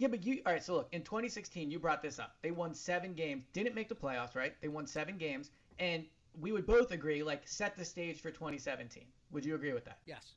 Yeah, 0.01 0.09
but 0.09 0.25
you 0.25 0.41
all 0.47 0.53
right? 0.55 0.63
So 0.65 0.75
look, 0.75 0.89
in 0.93 1.03
2016, 1.03 1.71
you 1.71 1.79
brought 1.79 2.01
this 2.01 2.19
up. 2.19 2.37
They 2.41 2.51
won 2.53 2.73
seven 2.75 3.13
games, 3.13 3.45
didn't 3.53 3.75
make 3.75 3.91
the 3.91 3.95
playoffs, 3.95 4.35
right? 4.35 4.55
They 4.63 4.69
won 4.69 4.87
seven 4.87 5.19
games, 5.19 5.51
and 5.79 6.07
we 6.41 6.53
would 6.53 6.67
both 6.67 6.91
agree, 6.91 7.23
like, 7.23 7.47
set 7.47 7.77
the 7.77 7.85
stage 7.85 8.21
for 8.23 8.31
2017. 8.31 9.05
Would 9.33 9.45
you 9.45 9.55
agree 9.55 9.75
with 9.75 9.85
that? 9.85 9.99
Yes. 10.07 10.37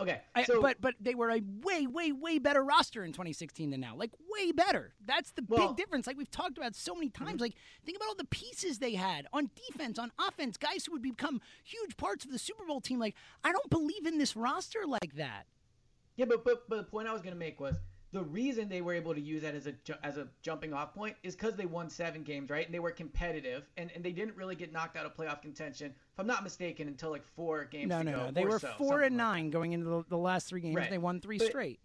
Okay. 0.00 0.20
I, 0.34 0.46
but 0.62 0.80
but 0.80 0.94
they 0.98 1.14
were 1.14 1.30
a 1.30 1.42
way 1.62 1.86
way 1.86 2.10
way 2.12 2.38
better 2.38 2.62
roster 2.64 3.04
in 3.04 3.12
2016 3.12 3.70
than 3.70 3.80
now. 3.80 3.94
Like 3.96 4.10
way 4.30 4.52
better. 4.52 4.92
That's 5.06 5.30
the 5.32 5.44
Well- 5.46 5.68
big 5.68 5.76
difference. 5.76 6.06
Like 6.06 6.16
we've 6.18 6.30
talked 6.30 6.56
about 6.58 6.74
so 6.74 6.94
many 6.94 7.08
times. 7.10 7.32
Mm-hmm. 7.32 7.40
Like 7.40 7.54
think 7.84 7.96
about 7.96 8.08
all 8.08 8.14
the 8.14 8.24
pieces 8.26 8.78
they 8.78 8.94
had 8.94 9.26
on 9.32 9.50
defense, 9.68 9.98
on 9.98 10.12
offense, 10.18 10.58
guys 10.58 10.84
who 10.84 10.92
would 10.92 11.02
become 11.02 11.40
huge 11.64 11.96
parts 11.96 12.26
of 12.26 12.30
the 12.30 12.38
Super 12.38 12.64
Bowl 12.66 12.80
team. 12.82 12.98
Like 12.98 13.14
I 13.42 13.52
don't 13.52 13.70
believe 13.70 14.04
in 14.06 14.18
this 14.18 14.36
roster 14.36 14.80
like 14.86 15.14
that. 15.16 15.46
yeah, 16.16 16.26
but, 16.26 16.44
but 16.44 16.68
but 16.68 16.76
the 16.76 16.84
point 16.84 17.08
I 17.08 17.12
was 17.14 17.22
gonna 17.22 17.36
make 17.36 17.58
was 17.58 17.76
the 18.12 18.22
reason 18.22 18.68
they 18.68 18.80
were 18.80 18.94
able 18.94 19.14
to 19.14 19.20
use 19.20 19.42
that 19.42 19.54
as 19.54 19.66
a 19.66 19.74
as 20.02 20.16
a 20.16 20.28
jumping 20.42 20.72
off 20.72 20.94
point 20.94 21.16
is 21.22 21.34
because 21.34 21.54
they 21.56 21.66
won 21.66 21.90
seven 21.90 22.22
games, 22.22 22.50
right? 22.50 22.64
And 22.64 22.74
they 22.74 22.78
were 22.78 22.90
competitive, 22.92 23.64
and, 23.76 23.90
and 23.94 24.04
they 24.04 24.12
didn't 24.12 24.36
really 24.36 24.54
get 24.54 24.72
knocked 24.72 24.96
out 24.96 25.06
of 25.06 25.14
playoff 25.16 25.42
contention, 25.42 25.88
if 25.88 26.18
I'm 26.20 26.26
not 26.26 26.42
mistaken, 26.42 26.88
until 26.88 27.10
like 27.10 27.24
four 27.24 27.64
games 27.64 27.88
No, 27.88 28.02
no, 28.02 28.12
go. 28.12 28.16
no. 28.26 28.30
They 28.30 28.44
were 28.44 28.58
so, 28.58 28.70
four 28.78 29.02
and 29.02 29.16
like 29.16 29.26
nine 29.26 29.50
going 29.50 29.72
into 29.72 29.88
the, 29.88 30.04
the 30.08 30.18
last 30.18 30.48
three 30.48 30.60
games. 30.60 30.76
Right. 30.76 30.90
They 30.90 30.98
won 30.98 31.20
three 31.20 31.38
But- 31.38 31.48
straight. 31.48 31.80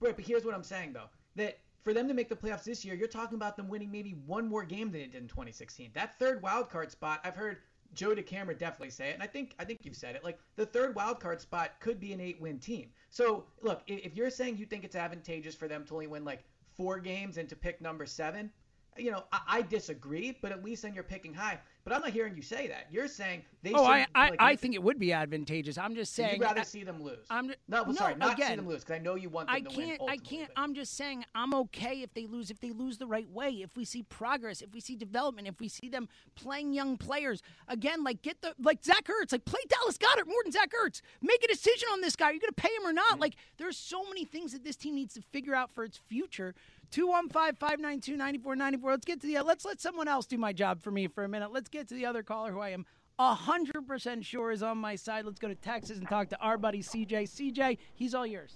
Right, 0.00 0.14
but 0.16 0.24
here's 0.24 0.44
what 0.44 0.54
I'm 0.54 0.62
saying 0.64 0.92
though: 0.92 1.08
that 1.36 1.58
for 1.82 1.92
them 1.92 2.08
to 2.08 2.14
make 2.14 2.28
the 2.28 2.36
playoffs 2.36 2.64
this 2.64 2.84
year, 2.84 2.94
you're 2.94 3.08
talking 3.08 3.36
about 3.36 3.56
them 3.56 3.68
winning 3.68 3.90
maybe 3.90 4.16
one 4.26 4.48
more 4.48 4.64
game 4.64 4.90
than 4.90 5.00
they 5.00 5.06
did 5.06 5.22
in 5.22 5.28
2016. 5.28 5.90
That 5.94 6.18
third 6.18 6.42
wild 6.42 6.70
card 6.70 6.90
spot, 6.90 7.20
I've 7.24 7.36
heard 7.36 7.58
Joe 7.94 8.14
DeCamara 8.14 8.58
definitely 8.58 8.90
say 8.90 9.10
it, 9.10 9.14
and 9.14 9.22
I 9.22 9.26
think 9.26 9.54
I 9.58 9.64
think 9.64 9.80
you've 9.82 9.96
said 9.96 10.16
it. 10.16 10.24
Like 10.24 10.38
the 10.56 10.66
third 10.66 10.94
wild 10.94 11.20
card 11.20 11.40
spot 11.40 11.72
could 11.80 12.00
be 12.00 12.12
an 12.12 12.20
eight-win 12.20 12.58
team. 12.58 12.90
So 13.10 13.44
look, 13.62 13.82
if 13.86 14.16
you're 14.16 14.30
saying 14.30 14.58
you 14.58 14.66
think 14.66 14.84
it's 14.84 14.96
advantageous 14.96 15.54
for 15.54 15.68
them 15.68 15.84
to 15.86 15.94
only 15.94 16.06
win 16.06 16.24
like 16.24 16.44
four 16.76 16.98
games 16.98 17.38
and 17.38 17.48
to 17.48 17.56
pick 17.56 17.80
number 17.80 18.06
seven, 18.06 18.50
you 18.96 19.10
know, 19.10 19.24
I, 19.32 19.40
I 19.48 19.62
disagree, 19.62 20.36
but 20.40 20.52
at 20.52 20.64
least 20.64 20.82
then 20.82 20.94
you're 20.94 21.04
picking 21.04 21.34
high. 21.34 21.60
But 21.84 21.92
I'm 21.92 22.00
not 22.00 22.12
hearing 22.12 22.34
you 22.34 22.40
say 22.40 22.66
that. 22.68 22.86
You're 22.90 23.08
saying 23.08 23.42
they. 23.62 23.72
Oh, 23.74 23.84
I 23.84 24.06
I, 24.14 24.30
like, 24.30 24.36
I 24.40 24.56
think 24.56 24.74
it 24.74 24.82
would 24.82 24.98
be 24.98 25.12
advantageous. 25.12 25.76
I'm 25.76 25.94
just 25.94 26.14
saying. 26.14 26.36
You'd 26.36 26.40
rather 26.42 26.60
I- 26.62 26.64
see 26.64 26.82
them 26.82 27.02
lose. 27.02 27.26
I'm 27.28 27.48
ju- 27.48 27.54
no, 27.68 27.82
well, 27.82 27.94
sorry, 27.94 28.14
not 28.14 28.38
see 28.38 28.54
them 28.56 28.66
lose 28.66 28.80
because 28.82 28.94
I 28.94 29.02
know 29.02 29.16
you 29.16 29.28
want 29.28 29.48
them 29.48 29.56
I 29.56 29.60
to 29.60 29.66
win. 29.76 29.88
can't. 29.88 30.00
I 30.00 30.04
ultimately, 30.04 30.36
can't. 30.38 30.50
but- 30.54 30.62
I'm 30.62 30.74
just 30.74 30.96
saying. 30.96 31.26
I'm 31.34 31.52
okay 31.54 32.00
if 32.00 32.14
they 32.14 32.26
lose. 32.26 32.50
If 32.50 32.58
they 32.60 32.70
lose 32.70 32.96
the 32.96 33.06
right 33.06 33.28
way. 33.30 33.50
If 33.50 33.76
we 33.76 33.84
see 33.84 34.02
progress. 34.02 34.62
If 34.62 34.72
we 34.72 34.80
see 34.80 34.96
development. 34.96 35.46
If 35.46 35.60
we 35.60 35.68
see 35.68 35.90
them 35.90 36.08
playing 36.36 36.72
young 36.72 36.96
players 36.96 37.42
again. 37.68 38.02
Like 38.02 38.22
get 38.22 38.40
the 38.40 38.54
like 38.58 38.82
Zach 38.82 39.04
Ertz. 39.04 39.32
Like 39.32 39.44
play 39.44 39.60
Dallas 39.68 39.98
Goedert 39.98 40.26
more 40.26 40.42
than 40.42 40.52
Zach 40.52 40.70
Ertz. 40.82 41.02
Make 41.20 41.44
a 41.44 41.48
decision 41.48 41.88
on 41.92 42.00
this 42.00 42.16
guy. 42.16 42.30
Are 42.30 42.32
you 42.32 42.40
going 42.40 42.48
to 42.54 42.62
pay 42.62 42.68
him 42.74 42.84
or 42.86 42.94
Mm-hmm. 42.94 43.10
not? 43.10 43.20
Like 43.20 43.34
there's 43.58 43.76
so 43.76 44.04
many 44.04 44.24
things 44.24 44.52
that 44.54 44.64
this 44.64 44.76
team 44.76 44.94
needs 44.94 45.12
to 45.14 45.20
figure 45.20 45.54
out 45.54 45.70
for 45.70 45.84
its 45.84 45.98
future. 45.98 46.54
215-592-9494. 46.94 48.78
Let's 48.84 49.04
get 49.04 49.20
to 49.20 49.26
the 49.26 49.42
let's 49.42 49.64
let 49.64 49.80
someone 49.80 50.08
else 50.08 50.26
do 50.26 50.38
my 50.38 50.52
job 50.52 50.82
for 50.82 50.90
me 50.90 51.06
for 51.08 51.24
a 51.24 51.28
minute. 51.28 51.52
Let's 51.52 51.68
get 51.68 51.88
to 51.88 51.94
the 51.94 52.06
other 52.06 52.22
caller 52.22 52.52
who 52.52 52.60
I 52.60 52.70
am 52.70 52.86
100% 53.18 54.24
sure 54.24 54.50
is 54.50 54.62
on 54.62 54.78
my 54.78 54.96
side. 54.96 55.24
Let's 55.24 55.38
go 55.38 55.48
to 55.48 55.54
Texas 55.54 55.98
and 55.98 56.08
talk 56.08 56.28
to 56.30 56.38
our 56.40 56.58
buddy 56.58 56.82
CJ. 56.82 57.24
CJ, 57.28 57.78
he's 57.94 58.14
all 58.14 58.26
yours. 58.26 58.54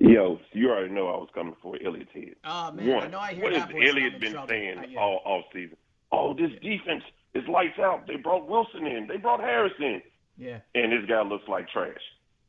Yo, 0.00 0.38
you 0.52 0.68
already 0.70 0.92
know 0.92 1.08
I 1.08 1.16
was 1.16 1.28
coming 1.34 1.56
for 1.62 1.76
Elliott 1.84 2.08
head. 2.12 2.34
Oh 2.44 2.72
man, 2.72 2.88
One, 2.88 3.04
I 3.04 3.08
know 3.08 3.18
I 3.18 3.32
hear 3.32 3.44
what 3.44 3.52
has 3.54 3.62
that 3.62 3.72
voice. 3.72 3.80
and 3.80 3.88
I'm 3.90 3.96
Elliott 3.96 4.20
been 4.20 4.32
trouble. 4.32 4.48
saying 4.48 4.78
I- 4.78 4.84
yeah. 4.86 4.98
all 5.00 5.20
off 5.24 5.44
season? 5.52 5.76
Oh, 6.12 6.34
this 6.34 6.50
defense 6.62 7.02
is 7.34 7.46
lights 7.48 7.78
out. 7.78 8.06
They 8.06 8.16
brought 8.16 8.46
Wilson 8.48 8.86
in. 8.86 9.06
They 9.06 9.16
brought 9.16 9.40
Harris 9.40 9.72
in. 9.78 10.02
Yeah. 10.36 10.58
And 10.74 10.92
this 10.92 11.04
guy 11.08 11.22
looks 11.22 11.46
like 11.48 11.68
trash. 11.70 11.96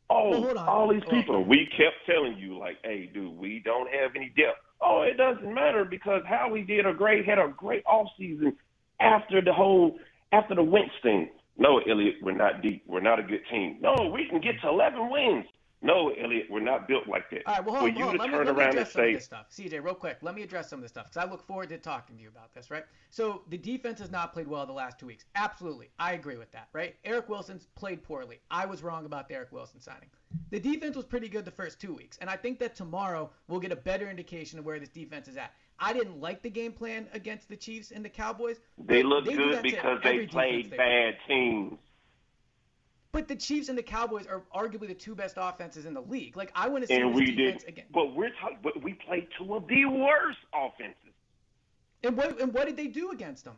Oh, 0.09 0.41
Well, 0.41 0.57
all 0.59 0.89
these 0.91 1.03
Oh. 1.07 1.11
people. 1.11 1.43
We 1.43 1.65
kept 1.67 2.05
telling 2.05 2.37
you, 2.37 2.57
like, 2.57 2.77
hey, 2.83 3.09
dude, 3.13 3.37
we 3.37 3.59
don't 3.59 3.89
have 3.93 4.15
any 4.15 4.29
depth. 4.29 4.59
Oh, 4.81 5.01
it 5.01 5.17
doesn't 5.17 5.53
matter 5.53 5.85
because 5.85 6.23
Howie 6.25 6.63
did 6.63 6.85
a 6.85 6.93
great, 6.93 7.25
had 7.25 7.37
a 7.39 7.49
great 7.55 7.83
off 7.85 8.07
season 8.17 8.55
after 8.99 9.41
the 9.41 9.53
whole, 9.53 9.99
after 10.31 10.55
the 10.55 10.63
Wentz 10.63 10.93
thing. 11.03 11.29
No, 11.57 11.79
Elliot, 11.79 12.15
we're 12.21 12.31
not 12.35 12.61
deep. 12.61 12.83
We're 12.87 13.01
not 13.01 13.19
a 13.19 13.23
good 13.23 13.41
team. 13.51 13.77
No, 13.81 14.09
we 14.13 14.27
can 14.29 14.39
get 14.39 14.61
to 14.61 14.69
11 14.69 15.09
wins. 15.09 15.45
No, 15.81 16.09
Elliot, 16.09 16.47
we're 16.49 16.59
not 16.59 16.87
built 16.87 17.07
like 17.07 17.29
that. 17.31 17.41
All 17.45 17.55
right, 17.55 17.65
well, 17.65 17.75
For 17.75 17.79
hold 17.81 17.91
on, 17.91 17.97
you 17.97 18.03
hold 18.03 18.15
to 18.15 18.19
Let 18.19 18.29
me, 18.29 18.37
turn 18.37 18.45
let 18.47 18.55
me 18.55 18.61
around 18.61 18.69
and 18.69 18.77
address 18.79 18.93
some 18.93 19.01
of 19.01 19.07
say, 19.07 19.13
this 19.15 19.25
stuff. 19.25 19.45
CJ, 19.49 19.83
real 19.83 19.93
quick, 19.93 20.17
let 20.21 20.35
me 20.35 20.43
address 20.43 20.69
some 20.69 20.79
of 20.79 20.83
this 20.83 20.91
stuff 20.91 21.05
because 21.05 21.25
I 21.25 21.29
look 21.29 21.45
forward 21.45 21.69
to 21.69 21.77
talking 21.77 22.17
to 22.17 22.21
you 22.21 22.27
about 22.27 22.53
this, 22.53 22.69
right? 22.69 22.83
So 23.09 23.43
the 23.49 23.57
defense 23.57 23.99
has 23.99 24.11
not 24.11 24.33
played 24.33 24.47
well 24.47 24.65
the 24.65 24.73
last 24.73 24.99
two 24.99 25.05
weeks. 25.05 25.25
Absolutely. 25.35 25.89
I 25.97 26.13
agree 26.13 26.37
with 26.37 26.51
that, 26.51 26.67
right? 26.73 26.95
Eric 27.05 27.29
Wilson's 27.29 27.67
played 27.75 28.03
poorly. 28.03 28.39
I 28.51 28.65
was 28.65 28.83
wrong 28.83 29.05
about 29.05 29.29
the 29.29 29.35
Eric 29.35 29.53
Wilson 29.53 29.79
signing. 29.79 30.09
The 30.51 30.59
defense 30.59 30.95
was 30.95 31.05
pretty 31.05 31.27
good 31.27 31.45
the 31.45 31.51
first 31.51 31.79
two 31.79 31.93
weeks, 31.93 32.17
and 32.21 32.29
I 32.29 32.35
think 32.35 32.59
that 32.59 32.75
tomorrow 32.75 33.31
we'll 33.47 33.59
get 33.59 33.71
a 33.71 33.75
better 33.75 34.09
indication 34.09 34.59
of 34.59 34.65
where 34.65 34.79
this 34.79 34.89
defense 34.89 35.27
is 35.27 35.37
at. 35.37 35.53
I 35.79 35.93
didn't 35.93 36.19
like 36.19 36.41
the 36.41 36.49
game 36.49 36.71
plan 36.71 37.07
against 37.13 37.49
the 37.49 37.55
Chiefs 37.55 37.91
and 37.91 38.03
the 38.03 38.09
Cowboys. 38.09 38.57
they 38.77 39.01
look 39.01 39.25
do 39.25 39.35
good 39.35 39.63
because 39.63 39.99
they 40.03 40.27
played 40.27 40.71
they 40.71 40.77
bad 40.77 41.15
teams. 41.27 41.79
But 43.11 43.27
the 43.27 43.35
Chiefs 43.35 43.69
and 43.69 43.77
the 43.77 43.83
Cowboys 43.83 44.27
are 44.27 44.43
arguably 44.55 44.87
the 44.87 44.93
two 44.93 45.15
best 45.15 45.35
offenses 45.37 45.85
in 45.85 45.93
the 45.95 46.01
league. 46.01 46.37
Like 46.37 46.51
I 46.53 46.67
want 46.67 46.83
to 46.83 46.87
see 46.87 46.95
And 46.95 47.09
this 47.11 47.15
we 47.19 47.31
defense 47.31 47.63
did, 47.63 47.69
again. 47.69 47.85
but 47.91 48.13
we're 48.15 48.29
talking, 48.39 48.59
but 48.61 48.83
we 48.83 48.93
played 48.93 49.27
two 49.37 49.55
of 49.55 49.67
the 49.67 49.85
worst 49.85 50.37
offenses. 50.53 51.13
And 52.03 52.15
what 52.15 52.39
and 52.39 52.53
what 52.53 52.67
did 52.67 52.77
they 52.77 52.87
do 52.87 53.11
against 53.11 53.45
them? 53.45 53.55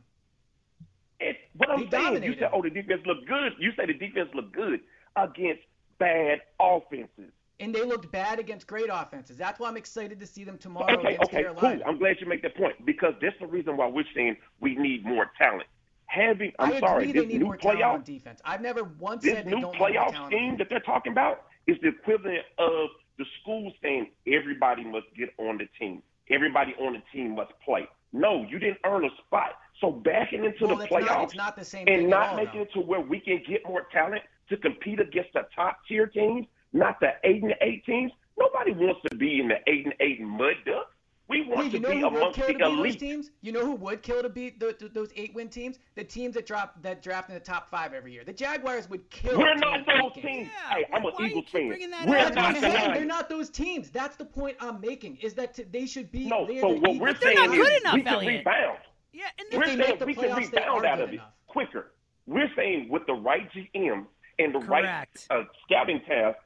It, 1.20 1.38
what 1.58 1.70
I'm 1.70 1.90
They 1.90 1.98
saying, 1.98 2.24
you 2.24 2.36
said, 2.40 2.50
oh, 2.54 2.62
the 2.62 2.70
defense 2.70 3.02
looked 3.06 3.28
good. 3.28 3.54
You 3.60 3.72
say 3.78 3.86
the 3.86 3.94
defense 3.94 4.30
looked 4.34 4.54
good 4.54 4.80
against 5.16 5.62
bad 6.02 6.42
offenses. 6.60 7.32
And 7.60 7.74
they 7.76 7.84
looked 7.86 8.12
bad 8.12 8.40
against 8.40 8.66
great 8.66 8.90
offenses. 8.92 9.38
That's 9.38 9.60
why 9.60 9.68
I'm 9.70 9.78
excited 9.78 10.20
to 10.20 10.26
see 10.26 10.44
them 10.44 10.58
tomorrow 10.58 10.98
Okay, 10.98 11.14
against 11.16 11.30
okay, 11.32 11.44
Carolina. 11.44 11.78
cool. 11.78 11.88
I'm 11.88 12.00
glad 12.00 12.16
you 12.20 12.26
make 12.28 12.42
that 12.42 12.56
point 12.58 12.84
because 12.86 13.14
that's 13.22 13.36
the 13.40 13.46
reason 13.46 13.78
why 13.78 13.88
we're 13.88 14.04
saying 14.16 14.36
we 14.60 14.76
need 14.76 15.06
more 15.06 15.30
talent. 15.38 15.68
Having, 16.08 16.54
I'm 16.60 16.74
I 16.74 16.78
agree 16.78 16.80
sorry, 16.88 17.12
they 17.12 17.26
need 17.26 17.42
more 17.44 17.56
talent 17.58 17.84
on 17.84 18.04
defense. 18.04 18.42
I've 18.44 18.62
never 18.62 18.84
once 19.00 19.24
this 19.24 19.34
said 19.34 19.46
they 19.46 19.52
new 19.52 19.62
don't 19.62 19.74
need 19.74 19.82
playoff 19.82 20.12
talent. 20.12 20.34
scheme 20.34 20.58
that 20.58 20.68
they're 20.70 20.80
talking 20.82 21.12
about 21.12 21.44
is 21.68 21.78
the 21.82 21.90
equivalent 21.90 22.40
of 22.58 22.90
the 23.20 23.26
school 23.42 23.72
saying 23.82 24.10
everybody 24.28 24.84
must 24.84 25.06
get 25.16 25.30
on 25.38 25.58
the 25.60 25.68
team. 25.80 26.02
Everybody 26.32 26.74
on 26.82 26.94
the 26.94 27.02
team 27.14 27.36
must 27.36 27.52
play. 27.64 27.88
No, 28.12 28.44
you 28.50 28.58
didn't 28.60 28.80
earn 28.86 29.06
a 29.06 29.10
spot. 29.26 29.52
So 29.80 29.92
backing 29.92 30.44
into 30.44 30.66
Well, 30.66 30.76
the 30.78 30.84
not- 30.84 30.90
playoffs 30.90 31.24
it's 31.26 31.36
not 31.36 31.56
the 31.56 31.64
same 31.64 31.88
and 31.88 32.10
not 32.10 32.30
all, 32.30 32.36
making 32.38 32.56
though. 32.56 32.62
it 32.64 32.74
to 32.74 32.80
where 32.82 33.00
we 33.00 33.20
can 33.20 33.42
get 33.48 33.66
more 33.66 33.84
talent 33.94 34.24
to 34.52 34.58
compete 34.58 35.00
against 35.00 35.34
the 35.34 35.42
top 35.56 35.80
tier 35.88 36.06
teams, 36.08 36.46
not 36.74 37.00
the 37.00 37.10
eight 37.24 37.42
and 37.44 37.56
eight 37.62 37.86
teams. 37.86 38.12
Nobody 38.40 38.72
wants 38.72 39.02
to 39.10 39.16
be 39.18 39.40
in 39.40 39.48
the 39.48 39.56
eight 39.68 39.86
and 39.86 39.94
eight 40.00 40.22
mud 40.22 40.54
ducks. 40.66 40.88
We 41.28 41.44
want 41.48 41.60
Hey, 41.60 41.66
you 41.68 41.72
to 41.72 41.80
know 41.80 41.90
be 41.92 41.96
who 42.02 42.10
would 42.10 42.18
amongst 42.18 42.36
kill 42.40 42.48
the 42.48 42.54
to 42.54 42.58
beat 42.58 42.64
those 42.66 42.78
elite. 42.80 43.00
teams? 43.00 43.32
You 43.42 43.52
know 43.54 43.66
who 43.66 43.76
would 43.76 44.02
kill 44.02 44.22
to 44.22 44.28
beat 44.28 44.60
the, 44.60 44.76
the, 44.78 44.90
those 44.90 45.12
eight-win 45.16 45.48
teams? 45.48 45.80
The 45.96 46.04
teams 46.04 46.34
that 46.36 46.46
drop 46.46 46.82
that 46.82 47.02
draft 47.02 47.30
in 47.30 47.36
the 47.36 47.40
top 47.40 47.70
five 47.70 47.94
every 47.94 48.12
year. 48.12 48.26
The 48.26 48.34
Jaguars 48.34 48.90
would 48.90 49.10
kill. 49.10 49.38
We're 49.38 49.56
not 49.56 49.86
beat 49.86 49.86
those 49.88 50.12
Vikings. 50.14 50.26
teams. 50.26 50.50
hey, 50.70 50.86
I'm 50.92 51.06
an 51.06 51.12
why 51.14 51.26
you 51.26 51.26
Eagles 51.28 51.46
keep 51.50 51.72
fan. 51.72 52.06
We're 52.06 52.18
up? 52.20 52.34
That's 52.34 52.36
what 52.36 52.38
I'm 52.46 52.54
not 52.54 52.54
the 52.56 52.60
saying. 52.72 52.94
They're 52.96 53.06
not 53.06 53.30
those 53.30 53.50
teams. 53.50 53.90
That's 53.92 54.18
the 54.18 54.26
point 54.26 54.58
I'm 54.60 54.82
making. 54.82 55.18
Is 55.22 55.34
that 55.36 55.54
t- 55.54 55.64
they 55.72 55.86
should 55.86 56.12
be. 56.12 56.26
No, 56.26 56.46
they're 56.46 56.60
so 56.60 56.74
the 56.74 56.80
what 56.82 56.98
we're 57.00 57.14
they're 57.14 57.22
saying 57.34 57.36
not 57.36 57.50
good 57.56 57.72
is 57.72 57.80
enough, 57.82 57.94
we 57.94 58.02
can 58.04 58.14
Elliot. 58.14 58.38
rebound. 58.40 58.78
Yeah, 59.14 59.24
and 59.40 59.48
If 59.52 59.54
We're 59.58 59.60
they 59.62 59.68
saying 59.68 59.80
make 59.80 60.00
the 60.00 60.06
we 60.06 60.14
can 60.16 60.24
playoffs, 60.32 60.52
they 60.52 60.60
rebound 60.60 60.86
out 60.86 60.98
good 60.98 61.08
of 61.10 61.14
it 61.14 61.20
quicker. 61.48 61.92
We're 62.28 62.50
saying 62.58 62.90
with 62.90 63.06
the 63.08 63.14
right 63.14 63.48
GM 63.54 64.06
and 64.44 64.54
the 64.56 64.60
Correct. 64.60 65.28
right 65.30 65.40
uh, 65.40 65.44
scouting 65.66 66.02
task, 66.08 66.38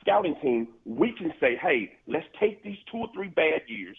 scouting 0.00 0.34
team, 0.42 0.68
we 0.84 1.12
can 1.12 1.32
say, 1.40 1.56
hey, 1.60 1.92
let's 2.06 2.26
take 2.38 2.62
these 2.62 2.78
two 2.90 2.98
or 2.98 3.08
three 3.14 3.28
bad 3.28 3.62
years, 3.68 3.96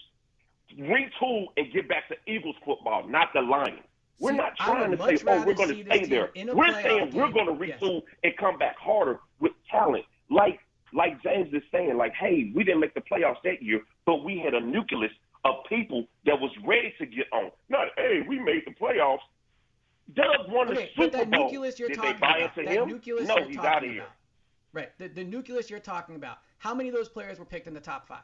retool, 0.78 1.46
and 1.56 1.72
get 1.72 1.88
back 1.88 2.08
to 2.08 2.16
Eagles 2.30 2.56
football, 2.64 3.06
not 3.08 3.28
the 3.34 3.40
Lions. 3.40 3.80
We're 4.18 4.32
See, 4.32 4.36
not 4.36 4.56
trying 4.56 4.90
to 4.90 4.98
say, 4.98 5.18
oh, 5.26 5.44
we're 5.44 5.54
going 5.54 5.74
to 5.74 5.82
stay 5.84 6.06
there. 6.06 6.28
team 6.28 6.48
in 6.48 6.48
a 6.50 6.54
We're 6.54 6.80
saying 6.82 7.10
we're 7.14 7.32
going 7.32 7.58
to 7.58 7.66
Yes. 7.66 7.80
retool 7.80 8.02
and 8.22 8.36
come 8.36 8.58
back 8.58 8.76
harder 8.78 9.18
with 9.40 9.52
talent, 9.70 10.04
like 10.30 10.60
like 10.94 11.22
James 11.22 11.48
is 11.54 11.62
saying, 11.72 11.96
like, 11.96 12.12
hey, 12.12 12.52
we 12.54 12.64
didn't 12.64 12.80
make 12.80 12.92
the 12.92 13.00
playoffs 13.00 13.40
that 13.44 13.62
year, 13.62 13.80
but 14.04 14.22
we 14.24 14.38
had 14.38 14.52
a 14.52 14.60
nucleus 14.60 15.10
of 15.44 15.54
people 15.66 16.04
that 16.26 16.38
was 16.38 16.50
ready 16.66 16.92
to 16.98 17.06
get 17.06 17.26
on. 17.32 17.50
Not, 17.70 17.88
hey, 17.96 18.20
we 18.28 18.38
made 18.38 18.62
the 18.66 18.72
playoffs. 18.72 19.24
Doug 20.14 20.48
won 20.48 20.66
the 20.68 20.72
Okay, 20.74 20.90
Super 20.94 21.10
but 21.10 21.12
that 21.12 21.30
Bowl. 21.30 21.44
nucleus 21.44 21.78
you're 21.78 21.88
Did 21.88 21.96
talking 21.96 22.12
they 22.14 22.18
buy 22.18 22.38
about, 22.38 22.58
into 22.58 22.68
that 22.70 22.82
him? 22.82 22.88
nucleus 22.88 23.28
no, 23.28 23.36
you're 23.38 23.46
he's 23.46 23.56
talking 23.56 23.70
out 23.70 23.84
of 23.84 23.90
here. 23.90 24.02
about. 24.02 24.12
Right. 24.74 24.98
The, 24.98 25.08
the 25.08 25.24
nucleus 25.24 25.70
you're 25.70 25.80
talking 25.80 26.16
about. 26.16 26.38
How 26.58 26.74
many 26.74 26.88
of 26.88 26.94
those 26.94 27.08
players 27.08 27.38
were 27.38 27.44
picked 27.44 27.66
in 27.66 27.74
the 27.74 27.80
top 27.80 28.06
five? 28.08 28.22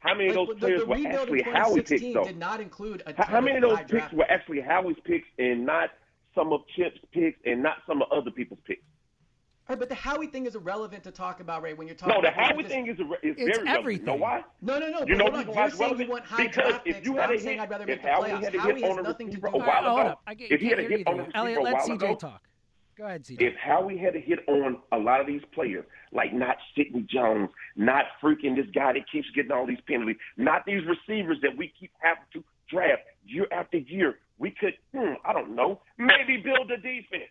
How 0.00 0.14
many 0.14 0.28
of 0.28 0.34
those 0.34 0.58
players 0.58 0.80
the 0.80 0.86
were 0.86 0.96
actually 1.06 1.40
in 1.40 1.44
Howie 1.44 1.82
picks, 1.82 2.02
though? 2.14 2.24
did 2.24 2.38
not 2.38 2.60
include 2.60 3.02
a 3.06 3.14
How, 3.16 3.24
how 3.24 3.40
many 3.40 3.58
of 3.58 3.64
of 3.64 3.70
those 3.70 3.78
picks 3.80 3.90
draft 3.90 4.14
were 4.14 4.30
actually 4.30 4.60
Howie's 4.60 4.96
picks 5.04 5.28
and 5.38 5.66
not 5.66 5.90
some 6.34 6.52
of 6.52 6.60
Chip's 6.76 6.98
picks 7.12 7.38
and 7.44 7.62
not 7.62 7.78
some 7.86 8.02
of 8.02 8.08
other 8.12 8.30
people's 8.30 8.60
picks? 8.66 8.82
All 9.68 9.74
right, 9.74 9.80
but 9.80 9.90
the 9.90 9.94
Howie 9.94 10.28
thing 10.28 10.46
is 10.46 10.54
irrelevant 10.54 11.04
to 11.04 11.10
talk 11.10 11.40
about, 11.40 11.62
right? 11.62 11.76
When 11.76 11.86
you're 11.86 11.94
talking 11.96 12.14
No, 12.14 12.22
the 12.22 12.32
about 12.32 12.52
Howie 12.52 12.62
this- 12.62 12.72
thing 12.72 12.86
is, 12.86 12.98
a, 13.00 13.02
is 13.04 13.18
It's 13.22 13.36
very 13.36 13.48
relevant. 13.50 13.68
everything. 13.78 14.06
You 14.06 14.12
know 14.12 14.22
why? 14.22 14.44
No, 14.62 14.78
no, 14.78 14.88
no. 14.88 15.04
You 15.06 15.16
know 15.16 15.24
hold 15.24 15.34
on. 15.34 15.54
You're 15.54 15.66
it's 15.66 15.76
saying 15.76 15.98
you 16.00 16.08
want 16.08 16.24
high 16.24 16.46
because 16.46 16.68
draft 16.70 16.86
if 16.86 16.94
picks. 16.96 17.06
you 17.06 17.12
and 17.12 17.20
had 17.20 17.30
I'm 17.30 17.36
a 17.36 17.40
saying 17.40 17.60
I'd 17.60 17.70
rather 17.70 17.84
if 17.84 17.88
make 17.88 18.02
the 18.02 18.08
Howie 18.08 18.28
playoffs. 18.30 18.44
had 18.44 18.54
a 18.54 18.60
Howie 18.60 18.74
hit 18.80 18.84
on 18.90 18.96
has 18.96 19.04
nothing 19.06 19.26
to 19.30 19.36
do 19.36 19.40
receiver 19.42 19.46
a 19.48 19.50
with 19.58 19.60
All 19.60 19.68
right, 19.68 19.82
while 19.84 19.96
hold 19.96 20.06
up. 20.12 20.22
If 20.38 20.60
he 20.60 20.66
had 20.68 20.78
can't 20.78 20.90
a 20.90 20.96
hit 20.96 21.06
on 21.06 21.14
either 21.14 21.22
the 21.22 21.22
of 21.22 21.26
you. 21.26 21.32
Elliot, 21.34 21.62
let 21.62 21.76
CJ 21.82 22.18
talk. 22.18 22.42
Go 22.96 23.04
ahead, 23.04 23.24
CJ. 23.24 23.40
if 23.42 23.54
Howie 23.56 23.98
had 23.98 24.16
a 24.16 24.20
hit 24.20 24.38
on 24.48 24.78
a 24.90 24.96
lot 24.98 25.20
of 25.20 25.26
these 25.26 25.42
players, 25.52 25.84
like 26.12 26.32
not 26.32 26.56
Sidney 26.74 27.02
Jones, 27.02 27.50
not 27.76 28.06
freaking 28.22 28.56
this 28.56 28.66
guy 28.74 28.94
that 28.94 29.02
keeps 29.12 29.28
getting 29.34 29.52
all 29.52 29.66
these 29.66 29.80
penalties, 29.86 30.16
not 30.38 30.64
these 30.64 30.80
receivers 30.86 31.36
that 31.42 31.54
we 31.58 31.70
keep 31.78 31.92
having 32.00 32.24
to 32.32 32.42
draft 32.70 33.02
year 33.26 33.46
after 33.52 33.76
year, 33.76 34.18
we 34.38 34.50
could, 34.50 34.72
hmm, 34.94 35.12
I 35.26 35.34
don't 35.34 35.54
know, 35.54 35.82
maybe 35.98 36.38
build 36.38 36.70
a 36.70 36.76
defense. 36.78 37.28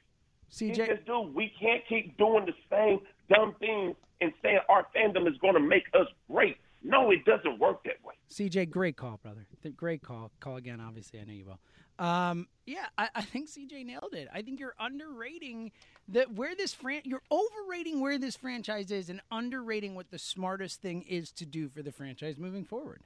He 0.49 0.71
CJ, 0.71 0.87
says, 0.87 0.99
dude, 1.05 1.33
we 1.33 1.53
can't 1.59 1.83
keep 1.87 2.17
doing 2.17 2.45
the 2.45 2.53
same 2.69 2.99
dumb 3.29 3.55
things 3.59 3.95
and 4.21 4.33
saying 4.41 4.59
our 4.69 4.85
fandom 4.95 5.27
is 5.27 5.37
going 5.39 5.53
to 5.53 5.59
make 5.59 5.83
us 5.93 6.07
great. 6.29 6.57
No, 6.83 7.11
it 7.11 7.25
doesn't 7.25 7.59
work 7.59 7.83
that 7.83 8.03
way. 8.03 8.13
CJ, 8.31 8.69
great 8.69 8.97
call, 8.97 9.19
brother. 9.21 9.45
Great 9.75 10.01
call. 10.01 10.31
Call 10.39 10.57
again. 10.57 10.79
Obviously, 10.79 11.19
I 11.19 11.23
know 11.25 11.33
you 11.33 11.45
will. 11.45 11.59
Um, 11.99 12.47
yeah, 12.65 12.85
I, 12.97 13.09
I 13.15 13.21
think 13.23 13.49
CJ 13.49 13.85
nailed 13.85 14.13
it. 14.13 14.27
I 14.33 14.41
think 14.41 14.59
you're 14.59 14.75
underrating 14.79 15.71
that 16.09 16.31
where 16.33 16.55
this 16.55 16.73
fran. 16.73 17.01
You're 17.03 17.23
overrating 17.31 17.99
where 17.99 18.19
this 18.19 18.35
franchise 18.35 18.91
is 18.91 19.09
and 19.09 19.21
underrating 19.31 19.95
what 19.95 20.11
the 20.11 20.19
smartest 20.19 20.81
thing 20.81 21.01
is 21.03 21.31
to 21.33 21.45
do 21.45 21.67
for 21.69 21.81
the 21.81 21.91
franchise 21.91 22.37
moving 22.37 22.63
forward. 22.63 23.01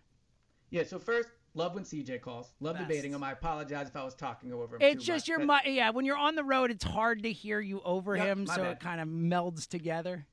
Yeah. 0.69 0.83
So 0.83 0.99
first, 0.99 1.29
love 1.53 1.75
when 1.75 1.83
CJ 1.83 2.21
calls. 2.21 2.53
Love 2.59 2.75
Best. 2.77 2.87
debating 2.87 3.13
him. 3.13 3.23
I 3.23 3.31
apologize 3.31 3.87
if 3.87 3.95
I 3.95 4.03
was 4.03 4.15
talking 4.15 4.51
over 4.53 4.75
him. 4.77 4.81
It's 4.81 5.03
just 5.03 5.23
much, 5.23 5.27
your 5.29 5.45
but- 5.45 5.65
mi- 5.65 5.75
yeah. 5.75 5.89
When 5.91 6.05
you're 6.05 6.17
on 6.17 6.35
the 6.35 6.43
road, 6.43 6.71
it's 6.71 6.83
hard 6.83 7.23
to 7.23 7.31
hear 7.31 7.59
you 7.59 7.81
over 7.83 8.15
Yep, 8.15 8.25
him, 8.27 8.47
so 8.47 8.57
bad. 8.57 8.71
it 8.73 8.79
kind 8.79 9.01
of 9.01 9.07
melds 9.07 9.67
together. 9.67 10.25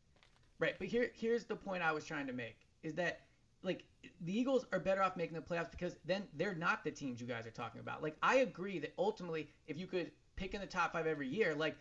Right, 0.61 0.75
but 0.79 0.89
here 0.89 1.11
here's 1.15 1.45
the 1.45 1.55
point 1.57 1.83
I 1.83 1.93
was 1.93 2.05
trying 2.05 2.27
to 2.27 2.33
make 2.33 2.57
is 2.83 2.95
that 2.95 3.21
like 3.63 3.85
the 4.21 4.37
Eagles 4.39 4.65
are 4.73 4.79
better 4.81 5.03
off 5.03 5.17
making 5.17 5.35
the 5.37 5.41
playoffs 5.43 5.71
because 5.71 5.97
then 6.05 6.25
they're 6.35 6.55
not 6.55 6.83
the 6.85 6.91
teams 6.91 7.21
you 7.21 7.27
guys 7.27 7.47
are 7.47 7.51
talking 7.51 7.81
about. 7.81 8.03
Like 8.03 8.17
I 8.23 8.37
agree 8.39 8.79
that 8.81 8.93
ultimately 8.99 9.49
if 9.67 9.79
you 9.79 9.87
could 9.87 10.11
pick 10.37 10.55
in 10.55 10.61
the 10.61 10.67
top 10.67 10.93
5 10.93 11.07
every 11.07 11.29
year, 11.29 11.55
like 11.55 11.77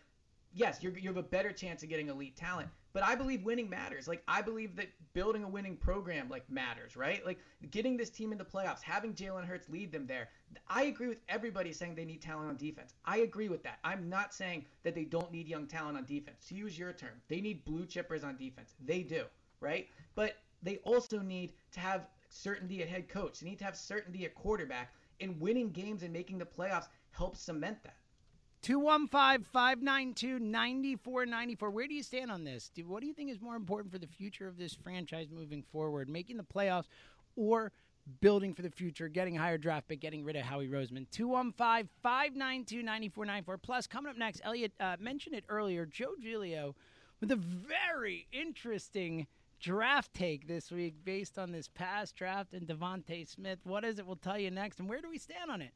yes, 0.54 0.82
you're 0.84 0.96
you 0.98 1.08
have 1.10 1.18
a 1.18 1.24
better 1.24 1.52
chance 1.52 1.82
of 1.84 1.90
getting 1.90 2.10
elite 2.10 2.36
talent, 2.36 2.70
but 2.98 3.08
I 3.08 3.14
believe 3.14 3.44
winning 3.44 3.70
matters. 3.70 4.08
Like 4.08 4.24
I 4.28 4.42
believe 4.42 4.76
that 4.78 4.88
building 5.14 5.44
a 5.44 5.48
winning 5.48 5.78
program 5.78 6.30
like 6.30 6.50
matters, 6.50 6.96
right? 6.96 7.24
Like 7.24 7.38
getting 7.70 7.96
this 7.96 8.10
team 8.10 8.32
into 8.32 8.44
playoffs, 8.44 8.82
having 8.82 9.14
Jalen 9.14 9.46
Hurts 9.46 9.70
lead 9.70 9.92
them 9.92 10.08
there. 10.08 10.30
I 10.68 10.86
agree 10.86 11.06
with 11.06 11.20
everybody 11.30 11.72
saying 11.74 11.94
they 11.94 12.06
need 12.06 12.24
talent 12.24 12.50
on 12.50 12.58
defense. 12.58 12.96
I 13.06 13.18
agree 13.18 13.50
with 13.50 13.62
that. 13.62 13.78
I'm 13.84 14.10
not 14.10 14.34
saying 14.34 14.66
that 14.82 14.96
they 14.96 15.04
don't 15.04 15.32
need 15.32 15.48
young 15.48 15.68
talent 15.68 15.96
on 15.96 16.06
defense. 16.06 16.48
To 16.48 16.56
use 16.56 16.76
your 16.76 16.92
term, 16.92 17.22
they 17.28 17.40
need 17.40 17.64
blue 17.66 17.86
chippers 17.86 18.24
on 18.24 18.36
defense. 18.36 18.74
They 18.84 19.04
do, 19.04 19.26
right? 19.60 19.88
But 20.16 20.38
they 20.64 20.78
also 20.78 21.20
need 21.20 21.54
to 21.74 21.80
have 21.80 22.08
certainty 22.30 22.82
at 22.82 22.90
head 22.90 23.10
coach. 23.10 23.42
They 23.42 23.50
need 23.52 23.60
to 23.60 23.66
have 23.66 23.78
certainty 23.78 24.26
at 24.26 24.34
quarterback. 24.34 24.92
And 25.22 25.40
winning 25.40 25.70
games 25.70 26.02
and 26.02 26.12
making 26.12 26.40
the 26.40 26.46
playoffs 26.46 26.88
helps 27.12 27.42
cement 27.42 27.84
that. 27.84 27.98
215 28.68 29.46
592 29.46 30.40
9494. 30.40 31.70
Where 31.70 31.88
do 31.88 31.94
you 31.94 32.04
stand 32.04 32.30
on 32.30 32.44
this? 32.44 32.70
What 32.86 33.00
do 33.00 33.08
you 33.08 33.14
think 33.14 33.32
is 33.32 33.40
more 33.40 33.56
important 33.56 33.94
for 33.94 33.98
the 33.98 34.08
future 34.08 34.46
of 34.46 34.58
this 34.58 34.74
franchise 34.74 35.30
moving 35.32 35.64
forward? 35.72 36.10
Making 36.10 36.36
the 36.36 36.44
playoffs 36.44 36.88
or 37.38 37.72
building 38.20 38.54
for 38.54 38.64
the 38.64 38.70
future, 38.70 39.08
getting 39.08 39.38
a 39.38 39.40
higher 39.40 39.58
draft 39.58 39.88
pick, 39.88 40.02
getting 40.02 40.26
rid 40.26 40.36
of 40.36 40.42
Howie 40.42 40.68
Roseman? 40.68 41.10
215 41.12 41.88
592 42.04 42.84
9494. 42.84 43.58
Plus, 43.60 43.88
coming 43.88 44.10
up 44.10 44.18
next, 44.18 44.42
Elliot 44.44 44.74
uh, 44.82 44.98
mentioned 45.00 45.36
it 45.36 45.46
earlier, 45.48 45.86
Joe 45.86 46.16
Giglio 46.22 46.76
with 47.22 47.32
a 47.32 47.38
very 47.38 48.28
interesting 48.34 49.28
draft 49.62 50.14
take 50.14 50.46
this 50.46 50.72
week 50.72 50.94
based 51.06 51.40
on 51.40 51.54
this 51.54 51.70
past 51.70 52.18
draft 52.18 52.52
and 52.52 52.68
DeVonta 52.68 53.26
Smith. 53.26 53.60
What 53.64 53.86
is 53.86 53.98
it? 53.98 54.06
We'll 54.06 54.18
tell 54.18 54.38
you 54.38 54.52
next. 54.52 54.82
And 54.82 54.90
where 54.90 55.00
do 55.00 55.10
we 55.10 55.20
stand 55.20 55.50
on 55.50 55.62
it? 55.62 55.72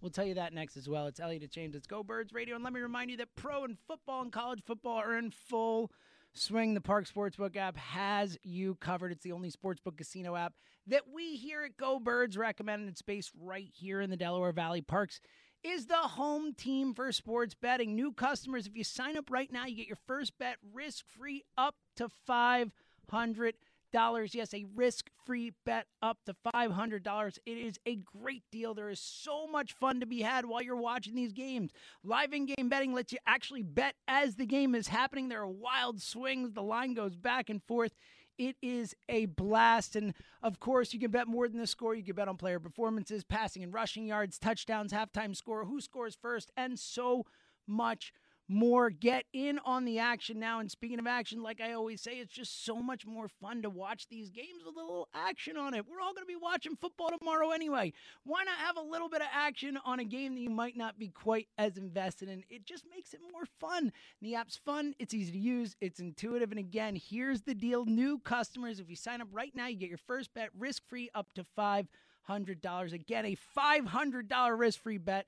We'll 0.00 0.10
tell 0.10 0.24
you 0.24 0.34
that 0.34 0.52
next 0.52 0.76
as 0.76 0.88
well. 0.88 1.06
It's 1.06 1.20
Elliot 1.20 1.50
James. 1.50 1.74
It's 1.74 1.86
Go 1.86 2.02
Birds 2.02 2.32
Radio. 2.32 2.54
And 2.54 2.64
let 2.64 2.72
me 2.72 2.80
remind 2.80 3.10
you 3.10 3.16
that 3.18 3.34
pro 3.34 3.64
and 3.64 3.76
football 3.86 4.22
and 4.22 4.32
college 4.32 4.62
football 4.64 4.98
are 4.98 5.16
in 5.16 5.30
full 5.30 5.90
swing. 6.32 6.74
The 6.74 6.80
Parx 6.80 7.12
Sportsbook 7.12 7.56
app 7.56 7.76
has 7.76 8.38
you 8.42 8.76
covered. 8.76 9.12
It's 9.12 9.24
the 9.24 9.32
only 9.32 9.50
sportsbook 9.50 9.96
casino 9.96 10.36
app 10.36 10.52
that 10.86 11.02
we 11.12 11.36
here 11.36 11.62
at 11.62 11.76
Go 11.76 11.98
Birds 11.98 12.36
recommend. 12.36 12.88
It's 12.88 13.02
based 13.02 13.32
right 13.40 13.68
here 13.72 14.00
in 14.00 14.10
the 14.10 14.16
Delaware 14.16 14.52
Valley. 14.52 14.82
Parx 14.82 15.20
is 15.64 15.86
the 15.86 15.94
home 15.96 16.54
team 16.54 16.94
for 16.94 17.10
sports 17.10 17.54
betting. 17.54 17.94
New 17.94 18.12
customers, 18.12 18.66
if 18.66 18.76
you 18.76 18.84
sign 18.84 19.16
up 19.16 19.30
right 19.30 19.50
now, 19.50 19.66
you 19.66 19.76
get 19.76 19.88
your 19.88 19.98
first 20.06 20.38
bet 20.38 20.56
risk 20.72 21.04
free 21.18 21.42
up 21.56 21.74
to 21.96 22.08
500 22.26 23.54
dollars. 23.96 24.34
Yes, 24.34 24.52
a 24.52 24.66
risk-free 24.74 25.52
bet 25.64 25.86
up 26.02 26.18
to 26.26 26.34
five 26.52 26.72
hundred 26.72 27.02
dollars. 27.02 27.38
It 27.46 27.56
is 27.56 27.78
a 27.86 27.96
great 27.96 28.42
deal. 28.52 28.74
There 28.74 28.90
is 28.90 29.00
so 29.00 29.46
much 29.46 29.72
fun 29.72 30.00
to 30.00 30.06
be 30.06 30.20
had 30.20 30.44
while 30.44 30.60
you're 30.60 30.76
watching 30.76 31.14
these 31.14 31.32
games. 31.32 31.70
Live 32.04 32.34
in-game 32.34 32.68
betting 32.68 32.92
lets 32.92 33.12
you 33.12 33.18
actually 33.26 33.62
bet 33.62 33.94
as 34.06 34.36
the 34.36 34.44
game 34.44 34.74
is 34.74 34.88
happening. 34.88 35.30
There 35.30 35.40
are 35.40 35.48
wild 35.48 36.02
swings. 36.02 36.52
The 36.52 36.62
line 36.62 36.92
goes 36.92 37.16
back 37.16 37.48
and 37.48 37.62
forth. 37.62 37.94
It 38.36 38.56
is 38.60 38.94
a 39.08 39.24
blast. 39.24 39.96
And 39.96 40.12
of 40.42 40.60
course, 40.60 40.92
you 40.92 41.00
can 41.00 41.10
bet 41.10 41.26
more 41.26 41.48
than 41.48 41.58
the 41.58 41.66
score. 41.66 41.94
You 41.94 42.04
can 42.04 42.16
bet 42.16 42.28
on 42.28 42.36
player 42.36 42.60
performances, 42.60 43.24
passing 43.24 43.62
and 43.62 43.72
rushing 43.72 44.04
yards, 44.04 44.38
touchdowns, 44.38 44.92
halftime 44.92 45.34
score, 45.34 45.64
who 45.64 45.80
scores 45.80 46.14
first, 46.14 46.52
and 46.54 46.78
so 46.78 47.24
much 47.66 48.12
more. 48.48 48.90
Get 48.90 49.24
in 49.32 49.58
on 49.64 49.84
the 49.84 49.98
action 49.98 50.38
now. 50.38 50.60
And 50.60 50.70
speaking 50.70 50.98
of 50.98 51.06
action, 51.06 51.42
like 51.42 51.60
I 51.60 51.72
always 51.72 52.00
say, 52.00 52.18
it's 52.18 52.32
just 52.32 52.64
so 52.64 52.76
much 52.76 53.06
more 53.06 53.28
fun 53.28 53.62
to 53.62 53.70
watch 53.70 54.08
these 54.08 54.30
games 54.30 54.62
with 54.64 54.76
a 54.76 54.80
little 54.80 55.08
action 55.14 55.56
on 55.56 55.74
it. 55.74 55.86
We're 55.88 56.00
all 56.00 56.14
going 56.14 56.26
to 56.26 56.32
be 56.32 56.36
watching 56.36 56.76
football 56.76 57.10
tomorrow 57.10 57.50
anyway. 57.50 57.92
Why 58.24 58.44
not 58.44 58.58
have 58.58 58.76
a 58.76 58.82
little 58.82 59.08
bit 59.08 59.20
of 59.20 59.28
action 59.32 59.78
on 59.84 60.00
a 60.00 60.04
game 60.04 60.34
that 60.34 60.40
you 60.40 60.50
might 60.50 60.76
not 60.76 60.98
be 60.98 61.08
quite 61.08 61.48
as 61.58 61.76
invested 61.76 62.28
in? 62.28 62.44
It 62.48 62.64
just 62.64 62.84
makes 62.90 63.14
it 63.14 63.20
more 63.32 63.46
fun. 63.60 63.92
The 64.22 64.34
app's 64.34 64.56
fun, 64.56 64.94
it's 64.98 65.14
easy 65.14 65.32
to 65.32 65.38
use, 65.38 65.76
it's 65.80 66.00
intuitive. 66.00 66.50
And 66.50 66.60
again, 66.60 66.96
here's 66.96 67.42
the 67.42 67.54
deal 67.54 67.84
new 67.84 68.18
customers, 68.18 68.80
if 68.80 68.88
you 68.88 68.96
sign 68.96 69.20
up 69.20 69.28
right 69.32 69.54
now, 69.54 69.66
you 69.66 69.76
get 69.76 69.88
your 69.88 69.98
first 69.98 70.32
bet 70.34 70.50
risk 70.56 70.82
free 70.88 71.10
up 71.14 71.28
to 71.34 71.44
$500. 71.44 72.92
Again, 72.92 73.26
a 73.26 73.36
$500 73.56 74.58
risk 74.58 74.82
free 74.82 74.98
bet. 74.98 75.26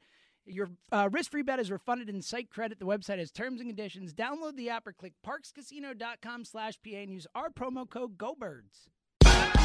Your 0.48 0.70
uh, 0.90 1.08
risk-free 1.12 1.42
bet 1.42 1.60
is 1.60 1.70
refunded 1.70 2.08
in 2.08 2.22
site 2.22 2.50
credit. 2.50 2.78
The 2.78 2.86
website 2.86 3.18
has 3.18 3.30
terms 3.30 3.60
and 3.60 3.68
conditions. 3.68 4.14
Download 4.14 4.56
the 4.56 4.70
app 4.70 4.86
or 4.86 4.92
click 4.92 5.12
parxcasino.com 5.26 6.44
slash 6.44 6.78
PA 6.82 6.96
and 6.96 7.12
use 7.12 7.26
our 7.34 7.50
promo 7.50 7.88
code 7.88 8.16
GoBirds. 8.16 8.88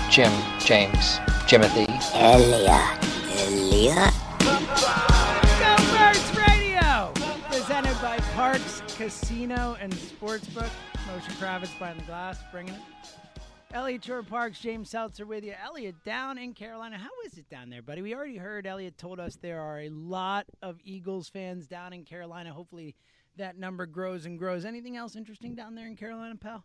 Jim, 0.10 0.32
James, 0.60 1.18
Jimothy. 1.48 1.88
Elia, 2.14 3.00
Elia. 3.40 4.12
Go 5.60 5.76
Birds 5.98 6.38
Radio! 6.48 7.12
Presented 7.50 8.00
by 8.02 8.18
Parx 8.36 8.82
Casino 8.98 9.78
and 9.80 9.94
Sportsbook. 9.94 10.70
Motion 11.08 11.34
Kravitz 11.34 11.78
behind 11.80 12.00
the 12.00 12.04
glass, 12.04 12.40
bringing 12.52 12.74
it. 12.74 12.82
Elliot 13.74 14.06
Shorr-Parks, 14.06 14.60
James 14.60 14.92
Seltzer 14.92 15.26
with 15.26 15.44
you. 15.44 15.56
Elliot, 15.66 15.96
down 16.06 16.38
in 16.38 16.54
Carolina. 16.54 16.96
How 16.96 17.10
is 17.26 17.40
it 17.40 17.50
down 17.50 17.72
there, 17.72 17.82
buddy? 17.82 18.04
We 18.04 18.14
already 18.14 18.38
heard 18.38 18.68
Elliot 18.68 19.00
told 19.00 19.20
us 19.20 19.36
there 19.36 19.60
are 19.60 19.80
a 19.80 19.90
lot 19.90 20.46
of 20.62 20.78
Eagles 20.84 21.28
fans 21.28 21.66
down 21.66 21.92
in 21.92 22.04
Carolina. 22.04 22.54
Hopefully 22.54 22.96
that 23.36 23.58
number 23.58 23.88
grows 23.88 24.28
and 24.28 24.38
grows. 24.38 24.64
Anything 24.64 24.96
else 24.96 25.16
interesting 25.16 25.56
down 25.56 25.74
there 25.74 25.88
in 25.88 25.96
Carolina, 25.96 26.36
pal? 26.36 26.64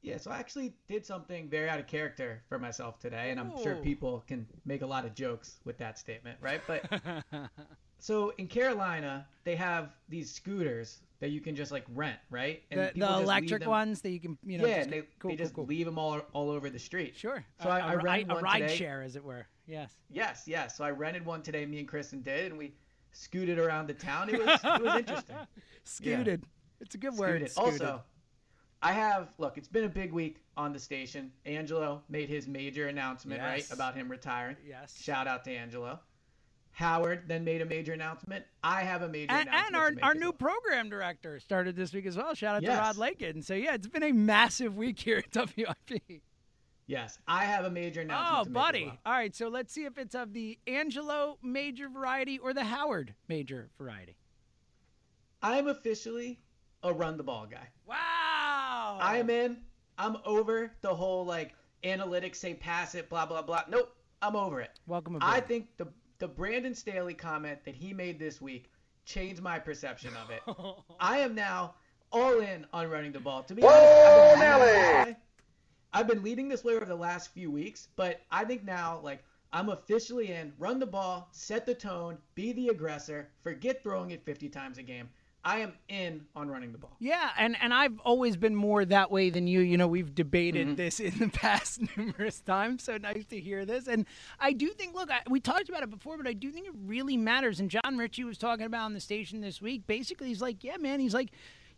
Yeah, 0.00 0.16
so 0.16 0.30
I 0.30 0.38
actually 0.38 0.72
did 0.88 1.04
something 1.04 1.46
very 1.50 1.68
out 1.68 1.78
of 1.78 1.86
character 1.86 2.42
for 2.48 2.58
myself 2.58 2.98
today, 2.98 3.30
and 3.30 3.38
I'm 3.38 3.52
sure 3.62 3.76
people 3.76 4.24
can 4.26 4.46
make 4.64 4.80
a 4.80 4.86
lot 4.86 5.04
of 5.04 5.14
jokes 5.14 5.60
with 5.66 5.76
that 5.76 5.98
statement, 5.98 6.38
right? 6.40 6.62
But 6.66 6.86
so 7.98 8.32
in 8.38 8.46
Carolina, 8.46 9.26
they 9.44 9.56
have 9.56 9.90
these 10.08 10.32
scooters 10.32 11.00
that 11.20 11.30
you 11.30 11.40
can 11.40 11.54
just 11.54 11.70
like 11.70 11.84
rent, 11.94 12.18
right? 12.30 12.62
the 12.70 12.92
the 12.94 13.06
electric 13.06 13.66
ones 13.66 14.00
that 14.00 14.10
you 14.10 14.20
can, 14.20 14.38
you 14.44 14.58
know, 14.58 14.66
yeah, 14.66 14.78
just, 14.78 14.90
they, 14.90 14.96
cool, 14.96 15.04
they 15.04 15.28
cool, 15.28 15.36
just 15.36 15.54
cool. 15.54 15.66
leave 15.66 15.86
them 15.86 15.98
all 15.98 16.20
all 16.32 16.50
over 16.50 16.70
the 16.70 16.78
street. 16.78 17.16
Sure. 17.16 17.44
So 17.62 17.68
I 17.68 17.94
rented 17.94 18.28
ri- 18.28 18.32
a 18.32 18.34
one 18.34 18.42
ride 18.44 18.60
today. 18.60 18.76
share, 18.76 19.02
as 19.02 19.16
it 19.16 19.24
were. 19.24 19.46
Yes. 19.66 19.92
Yes, 20.10 20.44
yes. 20.46 20.76
So 20.76 20.84
I 20.84 20.90
rented 20.90 21.24
one 21.24 21.42
today. 21.42 21.64
Me 21.66 21.78
and 21.78 21.86
Kristen 21.86 22.22
did, 22.22 22.46
and 22.50 22.58
we 22.58 22.74
scooted 23.12 23.58
around 23.58 23.86
the 23.86 23.94
town. 23.94 24.30
It 24.30 24.38
was 24.38 24.60
it 24.64 24.82
was 24.82 24.96
interesting. 24.96 25.36
Scooted. 25.84 26.44
It's 26.80 26.94
a 26.94 26.98
good 26.98 27.14
word. 27.16 27.48
Scooted. 27.48 27.52
Scooted. 27.52 27.82
Also, 27.82 28.02
I 28.82 28.92
have 28.92 29.28
look. 29.38 29.58
It's 29.58 29.68
been 29.68 29.84
a 29.84 29.88
big 29.88 30.12
week 30.12 30.38
on 30.56 30.72
the 30.72 30.78
station. 30.78 31.30
Angelo 31.44 32.02
made 32.08 32.28
his 32.28 32.48
major 32.48 32.88
announcement, 32.88 33.40
right, 33.42 33.70
about 33.70 33.94
him 33.94 34.10
retiring. 34.10 34.56
Yes. 34.66 34.98
Shout 35.00 35.26
out 35.26 35.44
to 35.44 35.50
Angelo. 35.50 36.00
Howard 36.72 37.24
then 37.26 37.44
made 37.44 37.60
a 37.60 37.66
major 37.66 37.92
announcement. 37.92 38.44
I 38.62 38.82
have 38.82 39.02
a 39.02 39.08
major 39.08 39.32
and, 39.32 39.48
announcement. 39.48 39.76
and 39.86 40.00
our, 40.02 40.08
our 40.08 40.14
new 40.14 40.26
well. 40.26 40.32
program 40.32 40.88
director 40.88 41.38
started 41.40 41.76
this 41.76 41.92
week 41.92 42.06
as 42.06 42.16
well. 42.16 42.34
Shout 42.34 42.56
out 42.56 42.62
Yes. 42.62 42.76
to 42.76 42.80
Rod 42.82 42.96
Lakin. 42.96 43.42
So 43.42 43.54
yeah, 43.54 43.74
it's 43.74 43.86
been 43.88 44.02
a 44.02 44.12
massive 44.12 44.76
week 44.76 44.98
here 44.98 45.18
at 45.36 45.48
WIP. 45.56 46.22
Yes, 46.86 47.18
I 47.28 47.44
have 47.44 47.64
a 47.64 47.70
major 47.70 48.00
announcement. 48.00 48.40
Oh, 48.40 48.44
to 48.44 48.50
make 48.50 48.54
buddy! 48.54 48.84
well. 48.86 48.98
All 49.06 49.12
right, 49.12 49.34
so 49.34 49.48
let's 49.48 49.72
see 49.72 49.84
if 49.84 49.96
it's 49.98 50.14
of 50.14 50.32
the 50.32 50.58
Angelo 50.66 51.38
major 51.42 51.88
variety 51.88 52.38
or 52.38 52.52
the 52.52 52.64
Howard 52.64 53.14
major 53.28 53.68
variety. 53.78 54.16
I'm 55.42 55.68
officially 55.68 56.40
a 56.82 56.92
run 56.92 57.16
the 57.16 57.22
ball 57.22 57.46
guy. 57.50 57.68
Wow! 57.86 58.98
I'm 59.00 59.30
in. 59.30 59.58
I'm 59.98 60.16
over 60.24 60.72
the 60.80 60.94
whole 60.94 61.24
like 61.24 61.52
analytics 61.84 62.36
say 62.36 62.54
pass 62.54 62.94
it, 62.94 63.08
blah 63.08 63.26
blah 63.26 63.42
blah. 63.42 63.62
Nope, 63.68 63.94
I'm 64.22 64.34
over 64.34 64.60
it. 64.60 64.70
Welcome 64.86 65.16
aboard. 65.16 65.32
I 65.32 65.40
think 65.40 65.68
the 65.76 65.86
the 66.20 66.28
Brandon 66.28 66.74
Staley 66.74 67.14
comment 67.14 67.58
that 67.64 67.74
he 67.74 67.92
made 67.92 68.18
this 68.18 68.40
week 68.40 68.70
changed 69.04 69.42
my 69.42 69.58
perception 69.58 70.12
of 70.16 70.30
it. 70.30 70.42
I 71.00 71.18
am 71.18 71.34
now 71.34 71.74
all 72.12 72.38
in 72.40 72.66
on 72.72 72.88
running 72.88 73.10
the 73.10 73.20
ball. 73.20 73.42
To 73.44 73.54
be 73.54 73.62
honest, 73.62 73.82
I've 73.82 74.46
been, 74.46 74.62
leading 74.62 74.78
this 74.78 75.04
way. 75.06 75.16
I've 75.92 76.06
been 76.06 76.22
leading 76.22 76.48
this 76.48 76.64
way 76.64 76.76
over 76.76 76.84
the 76.84 76.94
last 76.94 77.32
few 77.32 77.50
weeks, 77.50 77.88
but 77.96 78.20
I 78.30 78.44
think 78.44 78.64
now 78.64 79.00
like 79.02 79.24
I'm 79.52 79.70
officially 79.70 80.30
in. 80.32 80.52
Run 80.58 80.78
the 80.78 80.86
ball, 80.86 81.28
set 81.32 81.66
the 81.66 81.74
tone, 81.74 82.18
be 82.34 82.52
the 82.52 82.68
aggressor, 82.68 83.30
forget 83.42 83.82
throwing 83.82 84.12
it 84.12 84.24
50 84.24 84.48
times 84.50 84.78
a 84.78 84.82
game. 84.82 85.08
I 85.42 85.60
am 85.60 85.72
in 85.88 86.26
on 86.36 86.50
running 86.50 86.72
the 86.72 86.78
ball. 86.78 86.94
Yeah, 86.98 87.30
and 87.38 87.56
and 87.62 87.72
I've 87.72 87.98
always 88.00 88.36
been 88.36 88.54
more 88.54 88.84
that 88.84 89.10
way 89.10 89.30
than 89.30 89.46
you. 89.46 89.60
You 89.60 89.78
know, 89.78 89.88
we've 89.88 90.14
debated 90.14 90.66
Mm-hmm. 90.66 90.74
this 90.76 91.00
in 91.00 91.18
the 91.18 91.28
past 91.32 91.80
numerous 91.96 92.40
times. 92.40 92.82
So 92.84 92.98
nice 92.98 93.24
to 93.26 93.40
hear 93.40 93.64
this. 93.64 93.88
And 93.88 94.04
I 94.38 94.52
do 94.52 94.68
think, 94.68 94.94
look, 94.94 95.10
I, 95.10 95.20
we 95.30 95.40
talked 95.40 95.68
about 95.70 95.82
it 95.82 95.90
before, 95.90 96.18
but 96.18 96.26
I 96.26 96.34
do 96.34 96.50
think 96.50 96.66
it 96.66 96.74
really 96.84 97.16
matters. 97.16 97.58
And 97.58 97.70
Jon 97.70 97.96
Ritchie 97.96 98.24
was 98.24 98.36
talking 98.36 98.66
about 98.66 98.82
on 98.84 98.92
the 98.92 99.00
station 99.00 99.40
this 99.40 99.62
week. 99.62 99.86
Basically, 99.86 100.28
he's 100.28 100.42
like, 100.42 100.62
yeah, 100.62 100.76
man. 100.76 101.00
He's 101.00 101.14
like. 101.14 101.30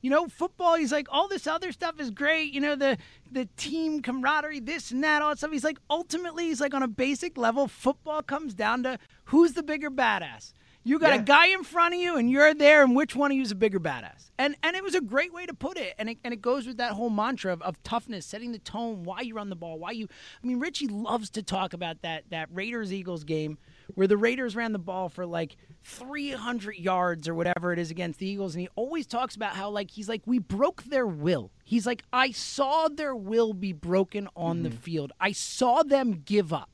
You 0.05 0.11
know, 0.11 0.27
football. 0.27 0.75
He's 0.75 0.91
like, 0.91 1.07
all 1.13 1.29
this 1.29 1.47
other 1.47 1.71
stuff 1.71 2.01
is 2.01 2.11
great. 2.11 2.53
You 2.53 2.61
know, 2.61 2.75
the 2.75 2.99
the 3.31 3.49
team 3.57 4.03
camaraderie, 4.03 4.59
this 4.59 4.91
and 4.91 5.05
that, 5.05 5.23
all 5.23 5.29
that 5.29 5.39
stuff. 5.39 5.53
He's 5.53 5.63
like, 5.63 5.79
ultimately, 5.89 6.47
he's 6.47 6.61
like, 6.61 6.75
on 6.75 6.83
a 6.83 6.89
basic 6.89 7.39
level, 7.39 7.69
football 7.69 8.21
comes 8.21 8.53
down 8.53 8.83
to 8.83 8.99
who's 9.27 9.53
the 9.53 9.63
bigger 9.63 9.93
badass. 9.93 10.55
You 10.85 10.99
got 10.99 11.11
Yeah. 11.11 11.20
a 11.20 11.22
guy 11.22 11.47
in 11.47 11.62
front 11.62 11.95
of 11.95 12.01
you, 12.01 12.16
and 12.16 12.30
you're 12.30 12.55
there, 12.55 12.83
and 12.83 12.97
which 12.97 13.14
one 13.14 13.30
of 13.30 13.37
you 13.37 13.43
is 13.43 13.51
a 13.51 13.57
bigger 13.57 13.78
badass? 13.78 14.30
And 14.39 14.57
and 14.62 14.74
it 14.74 14.83
was 14.83 14.95
a 14.95 15.01
great 15.01 15.33
way 15.33 15.47
to 15.47 15.55
put 15.55 15.76
it, 15.76 15.95
and 15.99 16.11
it, 16.11 16.18
and 16.24 16.35
it 16.35 16.43
goes 16.43 16.66
with 16.66 16.76
that 16.78 16.93
whole 16.93 17.11
mantra 17.11 17.53
of, 17.53 17.62
of 17.62 17.83
toughness, 17.83 18.26
setting 18.26 18.53
the 18.53 18.59
tone, 18.59 19.05
why 19.05 19.20
you 19.20 19.35
run 19.35 19.49
the 19.49 19.57
ball, 19.57 19.78
why 19.78 19.93
you. 19.93 20.09
I 20.43 20.47
mean, 20.47 20.59
Ritchie 20.59 20.89
loves 20.89 21.30
to 21.30 21.43
talk 21.43 21.72
about 21.72 22.03
that 22.03 22.24
that 22.30 22.49
Raiders 22.53 22.93
Eagles 22.93 23.24
game 23.24 23.59
where 23.95 24.07
the 24.07 24.16
Raiders 24.16 24.57
ran 24.57 24.72
the 24.72 24.78
ball 24.78 25.09
for 25.09 25.26
like 25.26 25.57
300 25.85 26.76
yards 26.76 27.28
or 27.28 27.35
whatever 27.35 27.72
it 27.72 27.78
is 27.78 27.91
against 27.91 28.18
the 28.18 28.26
Eagles, 28.26 28.55
and 28.55 28.62
he 28.62 28.68
always 28.74 29.07
talks 29.07 29.37
about 29.37 29.55
how 29.55 29.70
like 29.70 29.91
he's 29.91 30.09
like 30.09 30.22
we 30.26 30.39
broke 30.39 30.85
their 30.85 31.07
will. 31.07 31.51
He's 31.64 31.87
like 31.87 32.03
I 32.12 32.30
saw 32.33 32.89
their 32.89 33.14
will 33.14 33.53
be 33.53 33.72
broken 33.72 34.28
on 34.37 34.62
the 34.62 34.70
mm-hmm. 34.70 34.78
field. 34.78 35.12
I 35.20 35.33
saw 35.33 35.83
them 35.83 36.22
give 36.24 36.53
up. 36.53 36.70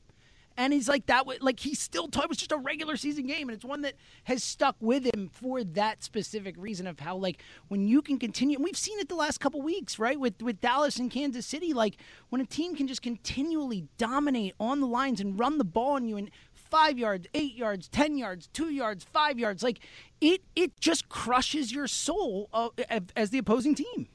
And 0.59 0.73
he's 0.73 0.89
like 0.89 1.05
that. 1.05 1.25
wa- 1.25 1.35
Like 1.39 1.61
he 1.61 1.73
still 1.73 2.07
thought 2.09 2.25
it 2.25 2.29
was 2.29 2.37
just 2.37 2.51
a 2.51 2.57
regular 2.57 2.97
season 2.97 3.25
game, 3.27 3.47
and 3.47 3.55
it's 3.55 3.63
one 3.63 3.81
that 3.83 3.93
has 4.25 4.43
stuck 4.43 4.75
with 4.81 5.05
him 5.05 5.29
for 5.31 5.63
that 5.63 6.03
specific 6.03 6.55
reason 6.57 6.85
of 6.85 6.99
how 6.99 7.15
like 7.15 7.41
when 7.69 7.87
you 7.87 8.01
can 8.01 8.19
continue. 8.19 8.59
We've 8.61 8.75
seen 8.77 8.99
it 8.99 9.07
the 9.07 9.15
last 9.15 9.39
couple 9.39 9.61
weeks, 9.61 9.97
right? 9.97 10.19
With 10.19 10.41
with 10.41 10.59
Dallas 10.59 10.97
and 10.99 11.09
Kansas 11.09 11.45
City, 11.45 11.71
like 11.73 11.95
when 12.27 12.41
a 12.41 12.45
team 12.45 12.75
can 12.75 12.87
just 12.87 13.01
continually 13.01 13.87
dominate 13.97 14.53
on 14.59 14.81
the 14.81 14.85
lines 14.87 15.21
and 15.21 15.39
run 15.39 15.59
the 15.59 15.63
ball 15.63 15.93
on 15.93 16.09
you 16.09 16.17
and 16.17 16.29
five 16.53 16.99
yards, 16.99 17.25
eight 17.33 17.55
yards, 17.55 17.87
ten 17.87 18.17
yards, 18.17 18.47
two 18.51 18.69
yards, 18.69 19.05
five 19.05 19.39
yards, 19.39 19.63
like 19.63 19.79
it 20.19 20.41
it 20.57 20.77
just 20.81 21.07
crushes 21.07 21.71
your 21.71 21.87
soul 21.87 22.49
uh, 22.53 22.67
as 23.15 23.29
the 23.29 23.37
opposing 23.37 23.75
team. 23.75 24.09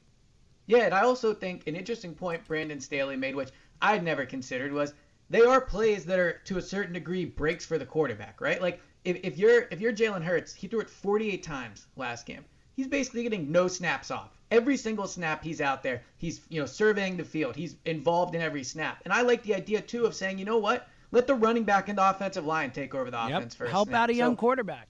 Yeah, 0.67 0.83
and 0.85 0.93
I 0.93 1.01
also 1.01 1.33
think 1.33 1.65
an 1.65 1.75
interesting 1.75 2.13
point 2.13 2.45
Brandon 2.45 2.79
Staley 2.79 3.15
made, 3.15 3.35
which 3.35 3.49
I'd 3.81 4.03
never 4.03 4.27
considered, 4.27 4.71
was 4.71 4.93
they 5.29 5.41
are 5.41 5.61
plays 5.61 6.05
that 6.05 6.19
are 6.19 6.41
to 6.45 6.57
a 6.57 6.61
certain 6.61 6.93
degree 6.93 7.25
breaks 7.25 7.65
for 7.65 7.77
the 7.77 7.85
quarterback, 7.85 8.39
right? 8.41 8.61
Like 8.61 8.81
if, 9.03 9.17
if 9.23 9.37
you're 9.37 9.67
if 9.71 9.79
you're 9.81 9.93
Jalen 9.93 10.23
Hurts, 10.23 10.53
he 10.53 10.67
threw 10.67 10.79
it 10.81 10.89
48 10.89 11.43
times 11.43 11.87
last 11.95 12.25
game. 12.25 12.45
He's 12.75 12.87
basically 12.87 13.23
getting 13.23 13.51
no 13.51 13.67
snaps 13.67 14.11
off. 14.11 14.37
Every 14.51 14.77
single 14.77 15.07
snap 15.07 15.43
he's 15.43 15.61
out 15.61 15.81
there, 15.81 16.03
he's 16.17 16.41
you 16.49 16.59
know 16.59 16.65
surveying 16.65 17.17
the 17.17 17.23
field. 17.23 17.55
He's 17.55 17.75
involved 17.85 18.35
in 18.35 18.41
every 18.41 18.63
snap. 18.63 19.01
And 19.05 19.13
I 19.13 19.21
like 19.21 19.43
the 19.43 19.55
idea 19.55 19.81
too 19.81 20.05
of 20.05 20.13
saying, 20.13 20.37
you 20.37 20.45
know 20.45 20.57
what? 20.57 20.87
Let 21.11 21.27
the 21.27 21.35
running 21.35 21.63
back 21.63 21.87
and 21.89 21.97
the 21.97 22.09
offensive 22.09 22.45
line 22.45 22.71
take 22.71 22.93
over 22.93 23.09
the 23.09 23.23
offense 23.25 23.55
first. 23.55 23.71
Help 23.71 23.93
out 23.93 24.09
a 24.09 24.13
young 24.13 24.33
So, 24.33 24.37
quarterback. 24.37 24.89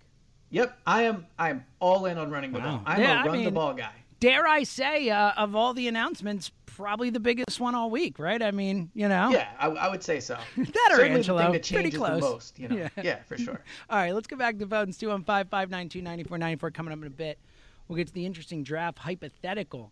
Yep, 0.49 0.77
I 0.85 1.03
am 1.03 1.25
I 1.37 1.49
am 1.49 1.65
all 1.79 2.05
in 2.05 2.17
on 2.17 2.31
running 2.31 2.51
the 2.51 2.59
ball. 2.59 2.81
I'm 2.85 3.01
Yeah, 3.01 3.19
I 3.19 3.23
a 3.23 3.25
run 3.25 3.37
the 3.37 3.43
mean, 3.45 3.53
ball 3.53 3.73
guy. 3.73 3.91
Dare 4.19 4.47
I 4.47 4.63
say, 4.63 5.09
uh, 5.09 5.31
of 5.37 5.55
all 5.55 5.73
the 5.73 5.87
announcements, 5.87 6.51
probably 6.65 7.09
the 7.09 7.19
biggest 7.19 7.59
one 7.59 7.75
all 7.75 7.89
week, 7.89 8.17
right? 8.17 8.41
I 8.41 8.51
mean, 8.51 8.89
you 8.93 9.07
know. 9.07 9.29
Yeah, 9.29 9.49
I, 9.59 9.67
I 9.67 9.89
would 9.89 10.03
say 10.03 10.19
so. 10.19 10.37
That 10.57 10.89
or 10.91 10.95
Certainly 10.95 11.09
the 11.09 11.15
Angelo. 11.17 11.41
thing 11.43 11.51
that 11.51 11.67
Pretty 11.69 11.91
close. 11.91 12.21
the 12.21 12.29
most, 12.29 12.59
you 12.59 12.67
know. 12.67 12.87
Yeah, 13.01 13.23
for 13.23 13.37
sure. 13.37 13.61
All 13.89 13.97
right, 13.97 14.13
let's 14.13 14.27
go 14.27 14.35
back 14.37 14.55
to 14.57 14.65
the 14.65 14.67
phones. 14.69 14.97
215 14.97 15.49
592 15.49 16.01
9494 16.01 16.71
coming 16.71 16.93
up 16.93 16.99
in 16.99 17.07
a 17.07 17.09
bit. 17.09 17.39
We'll 17.87 17.97
get 17.97 18.07
to 18.07 18.13
the 18.13 18.25
interesting 18.25 18.63
draft 18.63 18.99
hypothetical 18.99 19.91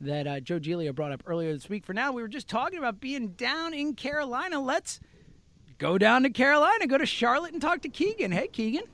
that 0.00 0.26
uh, 0.26 0.40
Joe 0.40 0.58
Giglio 0.58 0.92
brought 0.92 1.12
up 1.12 1.22
earlier 1.26 1.52
this 1.52 1.68
week. 1.68 1.84
For 1.86 1.94
now, 1.94 2.12
we 2.12 2.22
were 2.22 2.28
just 2.28 2.48
talking 2.48 2.78
about 2.78 3.00
being 3.00 3.28
down 3.28 3.72
in 3.72 3.94
Carolina. 3.94 4.60
Let's 4.60 5.00
go 5.78 5.96
down 5.96 6.22
to 6.24 6.30
Carolina, 6.30 6.86
go 6.86 6.98
to 6.98 7.06
Charlotte, 7.06 7.52
and 7.52 7.62
talk 7.62 7.82
to 7.82 7.88
Keegan. 7.88 8.32
Hey, 8.32 8.48
Keegan. 8.48 8.84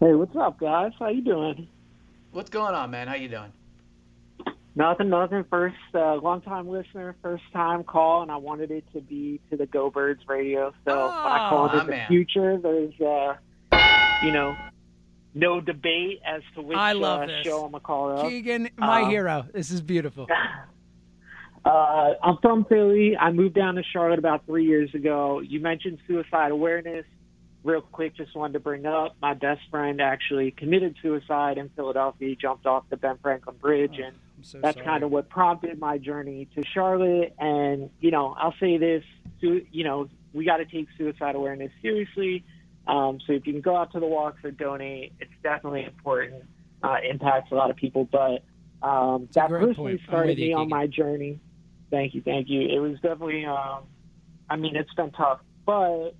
Hey, 0.00 0.14
what's 0.14 0.34
up, 0.36 0.58
guys? 0.58 0.92
How 0.98 1.08
you 1.08 1.22
doing? 1.22 1.68
What's 2.32 2.50
going 2.50 2.74
on, 2.74 2.90
man? 2.90 3.08
How 3.08 3.14
you 3.14 3.28
doing? 3.28 3.52
Nothing, 4.78 5.08
nothing. 5.08 5.44
First, 5.50 5.74
uh, 5.92 6.14
long 6.22 6.40
time 6.40 6.68
listener, 6.68 7.16
first 7.20 7.42
time 7.52 7.82
call, 7.82 8.22
and 8.22 8.30
I 8.30 8.36
wanted 8.36 8.70
it 8.70 8.84
to 8.92 9.00
be 9.00 9.40
to 9.50 9.56
the 9.56 9.66
Go 9.66 9.90
Birds 9.90 10.22
radio. 10.28 10.72
So 10.86 10.92
when 11.08 11.10
I 11.10 11.48
called 11.50 11.74
it 11.74 11.84
the 11.86 11.90
man. 11.90 12.06
future, 12.06 12.58
there's, 12.62 12.94
uh, 13.00 13.34
you 14.22 14.30
know, 14.30 14.54
no 15.34 15.60
debate 15.60 16.20
as 16.24 16.42
to 16.54 16.62
which 16.62 16.78
I 16.78 16.92
love 16.92 17.22
uh, 17.22 17.26
this. 17.26 17.44
show 17.44 17.64
I'm 17.64 17.74
a 17.74 17.80
caller 17.80 18.14
of. 18.14 18.28
Keegan, 18.28 18.68
my 18.76 19.02
Um, 19.02 19.10
hero. 19.10 19.46
This 19.52 19.72
is 19.72 19.80
beautiful. 19.82 20.26
Uh, 21.64 22.14
I'm 22.22 22.38
from 22.40 22.64
Philly. 22.64 23.14
I 23.16 23.30
moved 23.30 23.54
down 23.56 23.74
to 23.74 23.82
Charlotte 23.92 24.18
about 24.20 24.46
three 24.46 24.64
years 24.64 24.94
ago. 24.94 25.40
You 25.40 25.60
mentioned 25.60 25.98
suicide 26.06 26.50
awareness. 26.50 27.04
Real 27.64 27.80
quick, 27.80 28.16
just 28.16 28.34
wanted 28.36 28.52
to 28.54 28.60
bring 28.60 28.86
up 28.86 29.16
my 29.20 29.34
best 29.34 29.60
friend 29.70 30.00
actually 30.00 30.52
committed 30.52 30.96
suicide 31.02 31.58
in 31.58 31.68
Philadelphia. 31.70 32.28
He 32.28 32.36
jumped 32.36 32.66
off 32.66 32.84
the 32.88 32.96
Ben 32.96 33.18
Franklin 33.20 33.56
Bridge, 33.56 33.98
and 33.98 34.14
so 34.42 34.60
that's 34.60 34.80
kind 34.80 35.02
of 35.02 35.10
what 35.10 35.28
prompted 35.28 35.78
my 35.78 35.98
journey 35.98 36.48
to 36.54 36.62
Charlotte. 36.72 37.34
And 37.38 37.90
you 38.00 38.10
know, 38.10 38.34
I'll 38.38 38.54
say 38.60 38.78
this: 38.78 39.02
you 39.40 39.84
know, 39.84 40.08
we 40.32 40.44
got 40.44 40.58
to 40.58 40.66
take 40.66 40.86
suicide 40.96 41.34
awareness 41.34 41.72
seriously. 41.82 42.44
Um, 42.86 43.18
so 43.26 43.34
if 43.34 43.46
you 43.46 43.52
can 43.52 43.60
go 43.60 43.76
out 43.76 43.92
to 43.92 44.00
the 44.00 44.06
walks 44.06 44.42
or 44.44 44.50
donate, 44.50 45.12
it's 45.20 45.32
definitely 45.42 45.84
important. 45.84 46.44
Uh, 46.82 46.96
impacts 47.10 47.50
a 47.50 47.54
lot 47.56 47.70
of 47.70 47.76
people, 47.76 48.04
but 48.04 48.44
um, 48.86 49.28
that 49.32 49.48
personally 49.48 49.96
point. 49.96 50.00
Started 50.06 50.38
me 50.38 50.52
on 50.52 50.68
my 50.68 50.86
journey. 50.86 51.40
Thank 51.90 52.14
you, 52.14 52.22
thank 52.22 52.48
you. 52.48 52.60
It 52.62 52.78
was 52.78 52.94
definitely, 53.00 53.44
um, 53.44 53.82
I 54.48 54.56
mean, 54.56 54.76
it's 54.76 54.92
been 54.94 55.10
tough, 55.10 55.40
but 55.66 56.12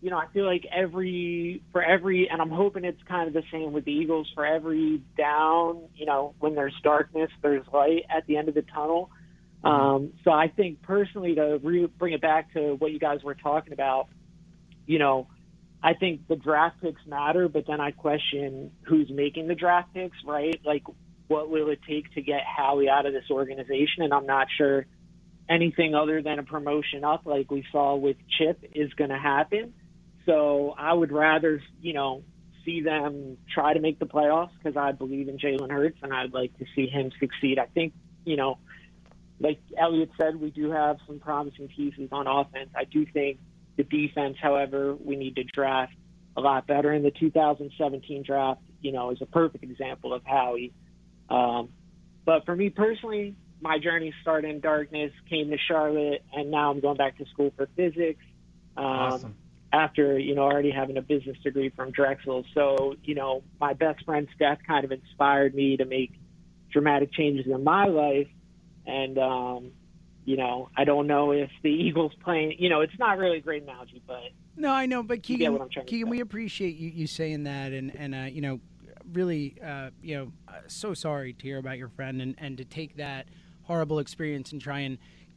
you 0.00 0.10
know, 0.10 0.16
I 0.16 0.26
feel 0.32 0.46
like 0.46 0.64
every 0.72 1.62
for 1.72 1.82
every, 1.82 2.28
and 2.28 2.40
I'm 2.40 2.50
hoping 2.50 2.84
it's 2.84 3.02
kind 3.08 3.26
of 3.26 3.34
the 3.34 3.42
same 3.50 3.72
with 3.72 3.84
the 3.84 3.92
Eagles. 3.92 4.30
For 4.34 4.46
every 4.46 5.02
down, 5.16 5.82
you 5.94 6.06
know, 6.06 6.34
when 6.38 6.54
there's 6.54 6.74
darkness, 6.82 7.30
there's 7.42 7.66
light 7.72 8.04
at 8.08 8.26
the 8.26 8.36
end 8.36 8.48
of 8.48 8.54
the 8.54 8.62
tunnel. 8.62 9.10
Um, 9.64 10.12
so 10.22 10.30
I 10.30 10.48
think 10.48 10.82
personally, 10.82 11.34
to 11.34 11.58
re- 11.62 11.86
bring 11.86 12.12
it 12.12 12.20
back 12.20 12.52
to 12.54 12.74
what 12.74 12.92
you 12.92 13.00
guys 13.00 13.24
were 13.24 13.34
talking 13.34 13.72
about, 13.72 14.08
you 14.86 15.00
know, 15.00 15.26
I 15.82 15.94
think 15.94 16.28
the 16.28 16.36
draft 16.36 16.80
picks 16.80 17.04
matter, 17.06 17.48
but 17.48 17.66
then 17.66 17.80
I 17.80 17.90
question 17.90 18.70
who's 18.82 19.10
making 19.10 19.48
the 19.48 19.54
draft 19.54 19.94
picks, 19.94 20.16
right? 20.24 20.60
Like, 20.64 20.84
what 21.26 21.50
will 21.50 21.70
it 21.70 21.80
take 21.88 22.12
to 22.14 22.22
get 22.22 22.40
Howie 22.44 22.88
out 22.88 23.04
of 23.04 23.12
this 23.12 23.30
organization? 23.30 24.02
And 24.02 24.14
I'm 24.14 24.26
not 24.26 24.46
sure 24.56 24.86
anything 25.48 25.94
other 25.94 26.22
than 26.22 26.38
a 26.38 26.42
promotion 26.42 27.04
up, 27.04 27.26
like 27.26 27.50
we 27.50 27.64
saw 27.72 27.96
with 27.96 28.16
Chip, 28.38 28.64
is 28.74 28.92
going 28.94 29.10
to 29.10 29.18
happen. 29.18 29.74
So 30.28 30.74
I 30.76 30.92
would 30.92 31.10
rather, 31.10 31.62
you 31.80 31.94
know, 31.94 32.22
see 32.62 32.82
them 32.82 33.38
try 33.52 33.72
to 33.72 33.80
make 33.80 33.98
the 33.98 34.04
playoffs 34.04 34.50
because 34.58 34.76
I 34.76 34.92
believe 34.92 35.26
in 35.26 35.38
Jalen 35.38 35.70
Hurts 35.70 35.96
and 36.02 36.12
I'd 36.12 36.34
like 36.34 36.56
to 36.58 36.66
see 36.76 36.86
him 36.86 37.10
succeed. 37.18 37.58
I 37.58 37.64
think, 37.64 37.94
you 38.26 38.36
know, 38.36 38.58
like 39.40 39.58
Elliot 39.80 40.10
said, 40.18 40.36
we 40.36 40.50
do 40.50 40.70
have 40.70 40.98
some 41.06 41.18
promising 41.18 41.68
pieces 41.68 42.10
on 42.12 42.26
offense. 42.26 42.68
I 42.76 42.84
do 42.84 43.06
think 43.06 43.38
the 43.78 43.84
defense, 43.84 44.36
however, 44.40 44.94
we 44.94 45.16
need 45.16 45.36
to 45.36 45.44
draft 45.44 45.94
a 46.36 46.42
lot 46.42 46.66
better. 46.66 46.92
In 46.92 47.02
the 47.02 47.10
2017 47.10 48.22
draft, 48.22 48.60
you 48.82 48.92
know, 48.92 49.10
is 49.12 49.22
a 49.22 49.26
perfect 49.26 49.64
example 49.64 50.12
of 50.12 50.22
Howie. 50.26 50.74
Um, 51.30 51.70
but 52.26 52.44
for 52.44 52.54
me 52.54 52.68
personally, 52.68 53.34
my 53.62 53.78
journey 53.78 54.12
started 54.20 54.50
in 54.50 54.60
darkness, 54.60 55.10
came 55.30 55.48
to 55.48 55.56
Charlotte, 55.56 56.22
and 56.34 56.50
now 56.50 56.70
I'm 56.70 56.80
going 56.80 56.98
back 56.98 57.16
to 57.16 57.24
school 57.32 57.50
for 57.56 57.66
physics. 57.76 58.22
Um, 58.76 58.84
Awesome. 58.84 59.34
After 59.72 60.18
you 60.18 60.34
know 60.34 60.42
already 60.42 60.70
having 60.70 60.96
a 60.96 61.02
business 61.02 61.36
degree 61.44 61.68
from 61.68 61.90
Drexel, 61.90 62.44
so 62.54 62.94
you 63.04 63.14
know 63.14 63.42
my 63.60 63.74
best 63.74 64.02
friend's 64.04 64.30
death 64.38 64.58
kind 64.66 64.84
of 64.84 64.92
inspired 64.92 65.54
me 65.54 65.76
to 65.76 65.84
make 65.84 66.12
dramatic 66.72 67.12
changes 67.12 67.46
in 67.46 67.64
my 67.64 67.84
life, 67.84 68.28
and 68.86 69.18
um, 69.18 69.72
you 70.24 70.38
know 70.38 70.70
I 70.74 70.84
don't 70.84 71.06
know 71.06 71.32
if 71.32 71.50
the 71.62 71.68
Eagles 71.86 72.12
playing, 72.24 72.56
you 72.58 72.70
know 72.70 72.80
it's 72.80 72.98
not 72.98 73.18
really 73.18 73.38
a 73.38 73.40
great 73.42 73.62
analogy, 73.62 74.02
but 74.06 74.22
No, 74.56 74.72
I 74.72 74.86
know, 74.86 75.02
but 75.02 75.22
Keegan, 75.22 75.52
what 75.52 75.60
I'm 75.60 75.68
trying 75.68 75.84
to 75.84 75.90
Keegan, 75.90 76.08
we 76.08 76.20
appreciate 76.20 76.76
you, 76.76 76.88
you 76.88 77.06
saying 77.06 77.44
that, 77.44 77.72
and 77.72 77.94
and 77.94 78.14
uh, 78.14 78.18
you 78.30 78.40
know, 78.40 78.60
really, 79.12 79.56
uh, 79.62 79.90
you 80.02 80.16
know, 80.16 80.32
uh, 80.48 80.60
so 80.66 80.94
sorry 80.94 81.34
to 81.34 81.42
hear 81.42 81.58
about 81.58 81.76
your 81.76 81.88
friend, 81.88 82.22
and 82.22 82.34
and 82.38 82.56
to 82.56 82.64
take 82.64 82.96
that 82.96 83.26
horrible 83.64 83.98
experience 83.98 84.50
and 84.50 84.62
try 84.62 84.78
and 84.80 84.96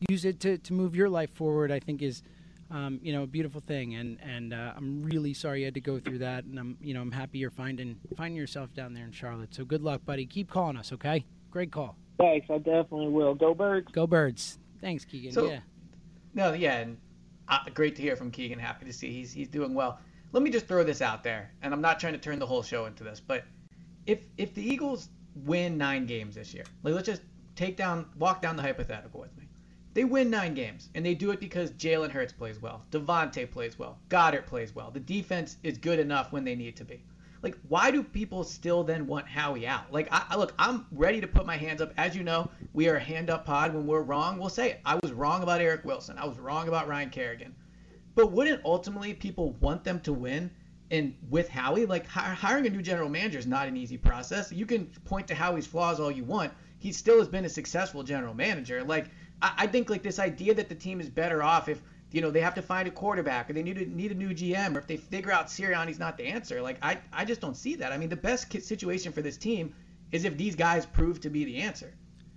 use 0.10 0.24
it 0.24 0.40
to 0.40 0.58
to 0.58 0.72
move 0.72 0.96
your 0.96 1.10
life 1.10 1.32
forward. 1.32 1.70
I 1.70 1.80
think 1.80 2.02
is. 2.02 2.24
Um, 2.72 3.00
you 3.04 3.12
know, 3.12 3.24
a 3.24 3.28
beautiful 3.28 3.60
thing, 3.60 3.96
and 3.96 4.18
and 4.22 4.54
uh, 4.54 4.72
I'm 4.78 5.04
really 5.04 5.34
sorry 5.34 5.60
you 5.60 5.66
had 5.66 5.74
to 5.74 5.82
go 5.82 6.00
through 6.00 6.20
that, 6.20 6.46
and 6.46 6.58
I'm 6.58 6.78
you 6.82 6.94
know 6.94 7.02
I'm 7.02 7.12
happy 7.12 7.38
you're 7.38 7.50
finding 7.52 7.98
finding 8.16 8.38
yourself 8.38 8.74
down 8.74 8.94
there 8.94 9.04
in 9.04 9.12
Charlotte. 9.12 9.54
So 9.54 9.66
good 9.66 9.82
luck, 9.82 10.06
buddy. 10.06 10.26
Keep 10.26 10.50
calling 10.50 10.78
us, 10.78 10.94
okay? 10.94 11.26
Great 11.50 11.72
call. 11.72 11.98
thanks, 12.18 12.48
I 12.50 12.60
definitely 12.60 13.10
will. 13.10 13.34
Go 13.36 13.54
Birds. 13.54 13.92
Go 13.92 14.08
Birds. 14.08 14.58
Thanks, 14.80 15.04
Keegan. 15.04 15.34
So- 15.34 15.50
yeah. 15.50 15.60
No, 16.34 16.54
yeah, 16.54 16.78
and 16.78 16.98
uh, 17.50 17.60
great 17.74 17.96
to 17.98 18.02
hear 18.02 18.16
from 18.16 18.32
Keegan. 18.32 18.58
Happy 18.58 18.86
to 18.86 18.94
see 18.94 19.12
he's 19.12 19.34
he's 19.34 19.50
doing 19.50 19.74
well. 19.74 20.00
Let 20.32 20.42
me 20.42 20.50
just 20.50 20.66
throw 20.66 20.84
this 20.86 21.02
out 21.02 21.24
there, 21.24 21.52
and 21.62 21.74
I'm 21.74 21.82
not 21.82 22.00
trying 22.00 22.14
to 22.14 22.20
turn 22.20 22.40
the 22.40 22.48
whole 22.48 22.64
show 22.64 22.86
into 22.86 23.04
this, 23.04 23.20
but 23.20 23.44
if 24.06 24.24
if 24.38 24.54
the 24.54 24.64
Eagles 24.66 25.10
win 25.36 25.78
nine 25.78 26.06
games 26.06 26.36
this 26.36 26.54
year, 26.54 26.64
like 26.84 26.94
let's 26.94 27.06
just 27.06 27.24
take 27.58 27.76
down 27.76 28.06
walk 28.18 28.42
down 28.42 28.56
the 28.56 28.62
hypothetical 28.62 29.20
with 29.20 29.36
me. 29.38 29.41
They 29.94 30.06
win 30.06 30.30
nine 30.30 30.54
games, 30.54 30.90
and 30.96 31.06
they 31.06 31.16
do 31.16 31.32
it 31.32 31.40
because 31.40 31.72
Jalen 31.72 32.12
Hurts 32.12 32.32
plays 32.32 32.62
well, 32.62 32.86
DeVonta 32.92 33.50
plays 33.50 33.78
well, 33.78 34.00
Goedert 34.10 34.46
plays 34.46 34.74
well. 34.74 34.90
The 34.90 35.02
defense 35.02 35.58
is 35.64 35.78
good 35.78 36.00
enough 36.00 36.32
when 36.32 36.46
they 36.46 36.56
need 36.56 36.78
to 36.78 36.86
be. 36.86 37.04
Like, 37.42 37.58
why 37.68 37.92
do 37.92 38.04
people 38.04 38.44
still 38.44 38.84
then 38.84 39.08
want 39.08 39.28
Howie 39.28 39.68
out? 39.68 39.92
Like, 39.92 40.08
I, 40.12 40.26
I 40.30 40.36
look, 40.38 40.54
I'm 40.60 40.86
ready 40.92 41.20
to 41.22 41.28
put 41.28 41.46
my 41.46 41.58
hands 41.58 41.82
up. 41.82 41.92
As 41.98 42.16
you 42.16 42.24
know, 42.24 42.50
we 42.74 42.88
are 42.88 42.96
a 42.96 43.00
hand 43.00 43.30
up 43.30 43.46
pod. 43.46 43.74
When 43.74 43.88
we're 43.88 44.04
wrong, 44.04 44.38
we'll 44.38 44.50
say 44.50 44.70
it. 44.72 44.82
I 44.86 44.96
was 45.02 45.12
wrong 45.12 45.42
about 45.42 45.60
Eric 45.60 45.84
Wilson. 45.84 46.18
I 46.18 46.26
was 46.26 46.38
wrong 46.38 46.68
about 46.68 46.88
Ryan 46.88 47.10
Kerrigan. 47.10 47.56
But 48.14 48.32
wouldn't 48.32 48.64
ultimately 48.64 49.14
people 49.14 49.54
want 49.54 49.84
them 49.84 50.00
to 50.02 50.14
win? 50.14 50.52
And 50.92 51.16
with 51.30 51.50
Howie, 51.50 51.86
like 51.86 52.06
hiring 52.06 52.68
a 52.68 52.70
new 52.70 52.82
general 52.82 53.10
manager 53.10 53.40
is 53.40 53.48
not 53.48 53.68
an 53.68 53.78
easy 53.78 53.98
process. 53.98 54.52
You 54.52 54.66
can 54.66 54.88
point 55.06 55.28
to 55.30 55.36
Howie's 55.36 55.66
flaws 55.66 56.00
all 56.00 56.12
you 56.12 56.26
want. 56.26 56.54
He 56.80 56.92
still 56.92 57.20
has 57.20 57.28
been 57.28 57.46
a 57.46 57.50
successful 57.50 58.04
general 58.04 58.34
manager. 58.34 58.84
Like 58.84 59.10
I, 59.42 59.52
I 59.60 59.68
think 59.68 59.90
like 59.90 60.04
this 60.04 60.20
idea 60.20 60.54
that 60.56 60.70
the 60.70 60.76
team 60.76 61.00
is 61.02 61.10
better 61.10 61.44
off 61.44 61.70
if 61.70 61.82
you 62.12 62.22
know 62.22 62.30
they 62.32 62.42
have 62.42 62.56
to 62.56 62.62
find 62.62 62.88
a 62.88 62.92
quarterback 62.92 63.50
or 63.50 63.54
they 63.54 63.64
need 63.64 63.78
to 63.78 63.86
need 63.86 64.12
a 64.12 64.16
new 64.16 64.30
GM 64.30 64.76
or 64.76 64.80
if 64.80 64.88
they 64.88 64.98
figure 64.98 65.32
out 65.32 65.48
Sirianni's 65.48 66.00
not 66.00 66.18
the 66.18 66.26
answer. 66.26 66.62
Like 66.62 66.78
I 66.82 66.98
I 67.14 67.26
just 67.26 67.42
don't 67.42 67.56
see 67.58 67.76
that. 67.76 67.92
I 67.92 67.98
mean 67.98 68.10
the 68.10 68.16
best 68.16 68.52
situation 68.64 69.12
for 69.12 69.22
this 69.22 69.38
team 69.38 69.74
is 70.12 70.26
if 70.26 70.38
these 70.38 70.56
guys 70.56 70.86
prove 70.86 71.22
to 71.22 71.30
be 71.30 71.46
the 71.46 71.58
answer. 71.58 71.94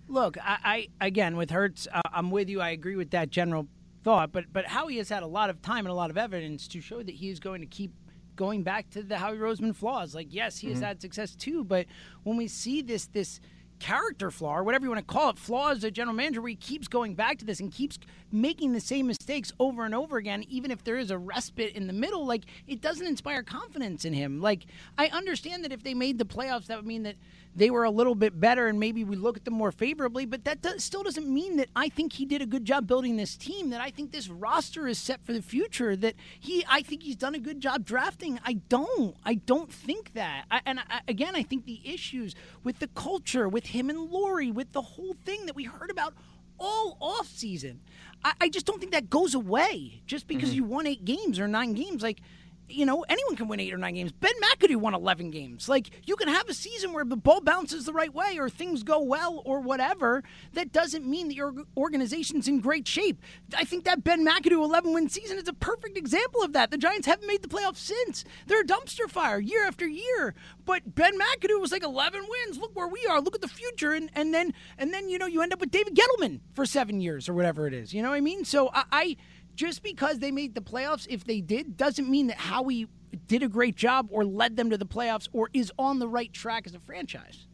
Look, 0.06 0.36
I, 0.40 0.88
I 1.00 1.06
again 1.06 1.36
with 1.36 1.50
Hurts, 1.50 1.88
uh, 1.92 2.00
I'm 2.12 2.30
with 2.30 2.48
you. 2.48 2.60
I 2.60 2.70
agree 2.70 2.94
with 2.96 3.10
that 3.10 3.30
general 3.30 3.66
thought, 4.04 4.32
but 4.32 4.44
but 4.52 4.66
Howie 4.66 4.98
has 4.98 5.08
had 5.08 5.22
a 5.22 5.26
lot 5.26 5.50
of 5.50 5.60
time 5.62 5.80
and 5.86 5.88
a 5.88 5.94
lot 5.94 6.10
of 6.10 6.18
evidence 6.18 6.68
to 6.68 6.80
show 6.80 7.02
that 7.02 7.14
he 7.14 7.30
is 7.30 7.40
going 7.40 7.60
to 7.62 7.66
keep 7.66 7.90
going 8.36 8.62
back 8.62 8.90
to 8.90 9.02
the 9.02 9.16
Howie 9.16 9.38
Roseman 9.38 9.74
flaws. 9.74 10.14
Like 10.14 10.28
yes, 10.30 10.58
he 10.58 10.68
has 10.68 10.78
Mhm. 10.80 10.84
had 10.84 11.00
success 11.00 11.34
too, 11.34 11.64
but 11.64 11.86
when 12.22 12.36
we 12.36 12.46
see 12.48 12.82
this 12.82 13.06
this 13.06 13.40
character 13.78 14.30
flaw 14.30 14.56
or 14.56 14.62
whatever 14.62 14.84
you 14.84 14.90
want 14.90 15.06
to 15.06 15.12
call 15.12 15.30
it, 15.30 15.38
flaw 15.38 15.70
as 15.70 15.84
a 15.84 15.90
general 15.90 16.14
manager 16.14 16.40
where 16.40 16.50
he 16.50 16.56
keeps 16.56 16.88
going 16.88 17.14
back 17.14 17.38
to 17.38 17.44
this 17.44 17.60
and 17.60 17.72
keeps 17.72 17.98
making 18.32 18.72
the 18.72 18.80
same 18.80 19.06
mistakes 19.06 19.52
over 19.60 19.84
and 19.84 19.94
over 19.94 20.16
again, 20.16 20.44
even 20.48 20.70
if 20.70 20.82
there 20.84 20.96
is 20.96 21.10
a 21.10 21.18
respite 21.18 21.74
in 21.74 21.86
the 21.86 21.92
middle, 21.92 22.26
like 22.26 22.44
it 22.66 22.80
doesn't 22.80 23.06
inspire 23.06 23.42
confidence 23.42 24.04
in 24.04 24.12
him. 24.12 24.40
Like 24.40 24.66
I 24.98 25.08
understand 25.08 25.64
that 25.64 25.72
if 25.72 25.82
they 25.82 25.94
made 25.94 26.18
the 26.18 26.24
playoffs, 26.24 26.66
that 26.66 26.76
would 26.76 26.86
mean 26.86 27.04
that 27.04 27.16
they 27.56 27.70
were 27.70 27.84
a 27.84 27.90
little 27.90 28.14
bit 28.14 28.38
better 28.40 28.66
and 28.66 28.80
maybe 28.80 29.04
we 29.04 29.16
look 29.16 29.36
at 29.36 29.44
them 29.44 29.54
more 29.54 29.70
favorably, 29.72 30.26
but 30.26 30.44
that 30.44 30.60
does, 30.62 30.82
still 30.82 31.02
doesn't 31.02 31.26
mean 31.28 31.56
that 31.56 31.68
I 31.76 31.88
think 31.88 32.14
he 32.14 32.24
did 32.24 32.42
a 32.42 32.46
good 32.46 32.64
job 32.64 32.86
building 32.86 33.16
this 33.16 33.36
team, 33.36 33.70
that 33.70 33.80
I 33.80 33.90
think 33.90 34.10
this 34.12 34.28
roster 34.28 34.86
is 34.88 34.98
set 34.98 35.24
for 35.24 35.32
the 35.32 35.42
future, 35.42 35.94
that 35.96 36.14
he 36.40 36.64
I 36.68 36.82
think 36.82 37.02
he's 37.02 37.16
done 37.16 37.34
a 37.34 37.38
good 37.38 37.60
job 37.60 37.84
drafting. 37.84 38.40
I 38.44 38.54
don't. 38.68 39.16
I 39.24 39.34
don't 39.34 39.72
think 39.72 40.14
that. 40.14 40.44
I, 40.50 40.60
and 40.66 40.80
I, 40.80 41.00
again, 41.06 41.36
I 41.36 41.42
think 41.42 41.64
the 41.64 41.80
issues 41.84 42.34
with 42.64 42.78
the 42.80 42.88
culture, 42.88 43.48
with 43.48 43.66
him 43.66 43.88
and 43.90 44.10
Lurie, 44.10 44.52
with 44.52 44.72
the 44.72 44.82
whole 44.82 45.14
thing 45.24 45.46
that 45.46 45.54
we 45.54 45.64
heard 45.64 45.90
about 45.90 46.14
all 46.58 46.96
off 47.00 47.26
season, 47.28 47.80
I, 48.24 48.32
I 48.42 48.48
just 48.48 48.66
don't 48.66 48.80
think 48.80 48.92
that 48.92 49.10
goes 49.10 49.34
away 49.34 50.02
just 50.06 50.26
because 50.26 50.50
Mhm. 50.50 50.54
you 50.54 50.64
won 50.64 50.86
eight 50.86 51.04
games 51.04 51.38
or 51.38 51.46
nine 51.48 51.72
games. 51.74 52.02
Like, 52.02 52.20
you 52.68 52.86
know, 52.86 53.04
anyone 53.08 53.36
can 53.36 53.48
win 53.48 53.60
eight 53.60 53.72
or 53.72 53.78
nine 53.78 53.94
games. 53.94 54.12
Ben 54.12 54.32
McAdoo 54.42 54.76
won 54.76 54.94
11 54.94 55.30
games. 55.30 55.68
Like, 55.68 55.90
you 56.04 56.16
can 56.16 56.28
have 56.28 56.48
a 56.48 56.54
season 56.54 56.92
where 56.92 57.04
the 57.04 57.16
ball 57.16 57.40
bounces 57.40 57.84
the 57.84 57.92
right 57.92 58.12
way 58.12 58.38
or 58.38 58.48
things 58.48 58.82
go 58.82 59.00
well 59.00 59.42
or 59.44 59.60
whatever. 59.60 60.22
That 60.54 60.72
doesn't 60.72 61.06
mean 61.06 61.28
that 61.28 61.34
your 61.34 61.54
organization's 61.76 62.48
in 62.48 62.60
great 62.60 62.88
shape. 62.88 63.20
I 63.56 63.64
think 63.64 63.84
that 63.84 64.02
Ben 64.02 64.26
McAdoo 64.26 64.64
11 64.64 64.92
win 64.94 65.08
season 65.08 65.38
is 65.38 65.48
a 65.48 65.52
perfect 65.52 65.98
example 65.98 66.42
of 66.42 66.52
that. 66.54 66.70
The 66.70 66.78
Giants 66.78 67.06
haven't 67.06 67.26
made 67.26 67.42
the 67.42 67.48
playoffs 67.48 67.76
since. 67.76 68.24
They're 68.46 68.62
a 68.62 68.66
dumpster 68.66 69.08
fire 69.08 69.38
year 69.38 69.66
after 69.66 69.86
year. 69.86 70.34
But 70.64 70.94
Ben 70.94 71.18
McAdoo 71.18 71.60
was 71.60 71.72
like 71.72 71.82
11 71.82 72.26
wins. 72.28 72.58
Look 72.58 72.74
where 72.74 72.88
we 72.88 73.04
are. 73.06 73.20
Look 73.20 73.34
at 73.34 73.42
the 73.42 73.48
future. 73.48 73.92
And, 73.92 74.10
and 74.14 74.32
then, 74.32 74.54
and 74.78 74.92
then, 74.92 75.08
you 75.08 75.18
know, 75.18 75.26
you 75.26 75.42
end 75.42 75.52
up 75.52 75.60
with 75.60 75.70
David 75.70 75.96
Gettleman 75.96 76.40
for 76.54 76.64
seven 76.64 77.00
years 77.00 77.28
or 77.28 77.34
whatever 77.34 77.66
it 77.66 77.74
is. 77.74 77.92
You 77.92 78.02
know 78.02 78.10
what 78.10 78.16
I 78.16 78.20
mean? 78.20 78.44
So 78.44 78.70
I, 78.72 78.84
I 78.90 79.16
just 79.54 79.82
because 79.82 80.18
they 80.18 80.30
made 80.30 80.54
the 80.54 80.60
playoffs, 80.60 81.06
if 81.08 81.24
they 81.24 81.40
did, 81.40 81.76
doesn't 81.76 82.08
mean 82.08 82.26
that 82.28 82.38
Howie 82.38 82.86
did 83.26 83.42
a 83.42 83.48
great 83.48 83.76
job 83.76 84.08
or 84.10 84.24
led 84.24 84.56
them 84.56 84.70
to 84.70 84.78
the 84.78 84.86
playoffs 84.86 85.28
or 85.32 85.48
is 85.52 85.72
on 85.78 85.98
the 85.98 86.08
right 86.08 86.32
track 86.32 86.66
as 86.66 86.74
a 86.74 86.80
franchise. 86.80 87.46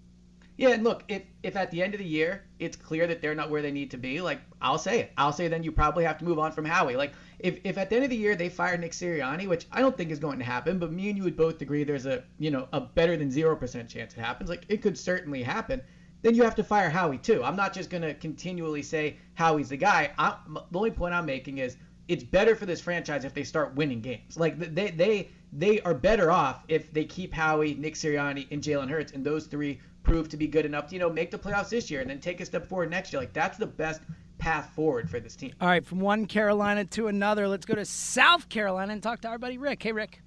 Yeah, 0.60 0.70
and 0.70 0.84
look, 0.84 1.04
if 1.08 1.22
if 1.42 1.56
at 1.56 1.70
the 1.70 1.82
end 1.82 1.94
of 1.94 2.00
the 2.00 2.06
year 2.06 2.44
it's 2.58 2.76
clear 2.76 3.06
that 3.06 3.22
they're 3.22 3.34
not 3.34 3.48
where 3.48 3.62
they 3.62 3.70
need 3.70 3.90
to 3.92 3.96
be, 3.96 4.20
like 4.20 4.42
I'll 4.60 4.76
say 4.76 5.00
it. 5.00 5.12
I'll 5.16 5.32
say 5.32 5.48
then 5.48 5.62
you 5.62 5.72
probably 5.72 6.04
have 6.04 6.18
to 6.18 6.24
move 6.26 6.38
on 6.38 6.52
from 6.52 6.66
Howie. 6.66 6.96
Like 6.96 7.14
if, 7.38 7.58
if 7.64 7.78
at 7.78 7.88
the 7.88 7.96
end 7.96 8.04
of 8.04 8.10
the 8.10 8.16
year 8.16 8.36
they 8.36 8.50
fire 8.50 8.76
Nick 8.76 8.92
Sirianni, 8.92 9.48
which 9.48 9.66
I 9.72 9.80
don't 9.80 9.96
think 9.96 10.10
is 10.10 10.18
going 10.18 10.38
to 10.38 10.44
happen, 10.44 10.78
but 10.78 10.92
me 10.92 11.08
and 11.08 11.16
you 11.16 11.24
would 11.24 11.36
both 11.36 11.62
agree 11.62 11.82
there's 11.82 12.04
a 12.04 12.24
you 12.38 12.50
know 12.50 12.68
a 12.74 12.80
better 12.82 13.16
than 13.16 13.30
zero 13.30 13.56
percent 13.56 13.88
chance 13.88 14.12
it 14.12 14.20
happens. 14.20 14.50
Like 14.50 14.66
it 14.68 14.82
could 14.82 14.98
certainly 14.98 15.42
happen. 15.42 15.80
Then 16.20 16.34
you 16.34 16.42
have 16.42 16.56
to 16.56 16.62
fire 16.62 16.90
Howie 16.90 17.16
too. 17.16 17.42
I'm 17.42 17.56
not 17.56 17.72
just 17.72 17.88
gonna 17.88 18.12
continually 18.12 18.82
say 18.82 19.16
Howie's 19.32 19.70
the 19.70 19.78
guy. 19.78 20.10
I, 20.18 20.36
the 20.70 20.78
only 20.78 20.90
point 20.90 21.14
I'm 21.14 21.24
making 21.24 21.56
is 21.56 21.78
it's 22.10 22.24
better 22.24 22.56
for 22.56 22.66
this 22.66 22.80
franchise 22.80 23.24
if 23.24 23.32
they 23.32 23.44
start 23.44 23.72
winning 23.76 24.00
games. 24.00 24.36
Like 24.36 24.58
they 24.58 24.90
they 24.90 25.30
they 25.52 25.80
are 25.82 25.94
better 25.94 26.32
off 26.32 26.64
if 26.66 26.92
they 26.92 27.04
keep 27.04 27.32
Howie, 27.32 27.74
Nick 27.74 27.94
Sirianni, 27.94 28.48
and 28.50 28.60
Jalen 28.60 28.90
Hurts, 28.90 29.12
and 29.12 29.24
those 29.24 29.46
three 29.46 29.80
prove 30.02 30.28
to 30.30 30.36
be 30.36 30.48
good 30.48 30.66
enough 30.66 30.88
to 30.88 30.94
you 30.94 30.98
know 30.98 31.08
make 31.08 31.30
the 31.30 31.38
playoffs 31.38 31.68
this 31.68 31.88
year 31.88 32.00
and 32.00 32.10
then 32.10 32.18
take 32.18 32.40
a 32.40 32.44
step 32.44 32.68
forward 32.68 32.90
next 32.90 33.12
year. 33.12 33.22
Like 33.22 33.32
that's 33.32 33.56
the 33.56 33.66
best 33.66 34.02
path 34.38 34.72
forward 34.74 35.08
for 35.08 35.20
this 35.20 35.36
team. 35.36 35.52
All 35.60 35.68
right, 35.68 35.86
from 35.86 36.00
one 36.00 36.26
Carolina 36.26 36.84
to 36.86 37.06
another, 37.06 37.46
let's 37.46 37.64
go 37.64 37.76
to 37.76 37.84
South 37.84 38.48
Carolina 38.48 38.92
and 38.92 39.02
talk 39.02 39.20
to 39.20 39.28
our 39.28 39.38
buddy 39.38 39.56
Rick. 39.56 39.80
Hey, 39.80 39.92
Rick. 39.92 40.20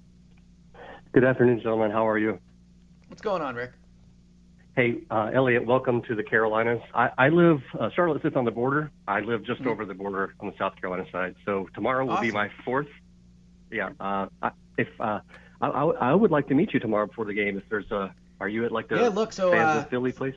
Good 1.12 1.24
afternoon, 1.24 1.60
gentlemen. 1.60 1.90
How 1.90 2.08
are 2.08 2.18
you? 2.18 2.38
What's 3.08 3.22
going 3.22 3.42
on, 3.42 3.54
Rick? 3.54 3.72
Hey, 4.76 5.02
uh, 5.08 5.30
Elliot, 5.32 5.64
welcome 5.64 6.02
to 6.08 6.16
the 6.16 6.24
Carolinas. 6.24 6.80
I, 6.92 7.10
I 7.16 7.28
live, 7.28 7.58
uh, 7.78 7.90
Charlotte 7.94 8.22
sits 8.22 8.34
on 8.34 8.44
the 8.44 8.50
border. 8.50 8.90
I 9.06 9.20
live 9.20 9.44
just 9.44 9.62
Mhm. 9.62 9.68
over 9.68 9.84
the 9.84 9.94
border 9.94 10.34
on 10.40 10.48
the 10.50 10.56
South 10.58 10.74
Carolina 10.80 11.08
side. 11.12 11.36
So 11.44 11.68
tomorrow 11.74 12.04
will 12.04 12.20
be 12.20 12.32
my 12.32 12.50
fourth. 12.64 12.88
Yeah. 13.70 13.90
Uh, 14.00 14.26
I, 14.42 14.50
if 14.76 14.88
uh, 14.98 15.20
I, 15.60 15.68
I, 15.68 15.84
I 16.10 16.14
would 16.14 16.32
like 16.32 16.48
to 16.48 16.54
meet 16.54 16.74
you 16.74 16.80
tomorrow 16.80 17.06
before 17.06 17.24
the 17.24 17.34
game. 17.34 17.56
If 17.56 17.62
there's 17.70 17.88
a, 17.92 18.12
are 18.40 18.48
you 18.48 18.64
at 18.64 18.72
like 18.72 18.88
the 18.88 18.96
Yeah, 18.96 19.08
look, 19.08 19.32
so, 19.32 19.52
fans 19.52 19.76
uh, 19.76 19.80
of 19.82 19.90
Philly 19.90 20.10
place? 20.10 20.34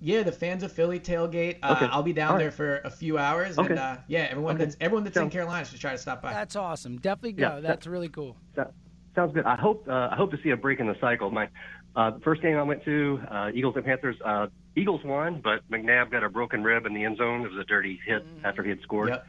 Yeah, 0.00 0.22
the 0.22 0.32
fans 0.32 0.62
of 0.62 0.72
Philly 0.72 0.98
tailgate. 0.98 1.58
Uh, 1.62 1.74
Okay. 1.76 1.86
I'll 1.92 2.02
be 2.02 2.14
down 2.14 2.28
All 2.28 2.34
right. 2.36 2.44
there 2.44 2.50
for 2.52 2.78
a 2.78 2.90
few 2.90 3.18
hours, 3.18 3.58
Okay. 3.58 3.68
and 3.70 3.78
uh, 3.78 3.96
yeah, 4.06 4.28
everyone 4.30 4.54
Okay. 4.54 4.64
that's 4.64 4.76
everyone 4.80 5.04
that's 5.04 5.16
in 5.18 5.28
Carolina 5.28 5.66
should 5.66 5.80
try 5.80 5.92
to 5.92 5.98
stop 5.98 6.22
by. 6.22 6.32
That's 6.32 6.56
awesome. 6.56 6.96
Definitely 6.98 7.32
go. 7.32 7.42
Yeah, 7.42 7.54
that- 7.56 7.62
That's 7.64 7.86
really 7.86 8.08
cool. 8.08 8.34
That 8.54 8.72
sounds 9.14 9.34
good. 9.34 9.44
I 9.44 9.56
hope 9.56 9.86
uh, 9.88 10.08
I 10.10 10.14
hope 10.16 10.30
to 10.30 10.38
see 10.42 10.50
a 10.50 10.56
break 10.56 10.80
in 10.80 10.86
the 10.86 10.96
cycle. 11.00 11.30
My 11.30 11.48
uh, 11.96 12.12
first 12.22 12.42
game 12.42 12.56
I 12.56 12.62
went 12.62 12.84
to, 12.84 13.20
uh, 13.30 13.50
Eagles 13.54 13.74
and 13.76 13.84
Panthers. 13.84 14.16
Uh, 14.24 14.46
Eagles 14.76 15.00
won, 15.04 15.40
but 15.42 15.68
McNabb 15.70 16.10
got 16.10 16.22
a 16.22 16.28
broken 16.28 16.62
rib 16.62 16.86
in 16.86 16.94
the 16.94 17.04
end 17.04 17.16
zone. 17.18 17.42
It 17.44 17.50
was 17.50 17.58
a 17.60 17.64
dirty 17.64 17.98
hit 18.06 18.24
after 18.44 18.62
he 18.62 18.70
had 18.70 18.80
scored. 18.82 19.08
Yep. 19.10 19.26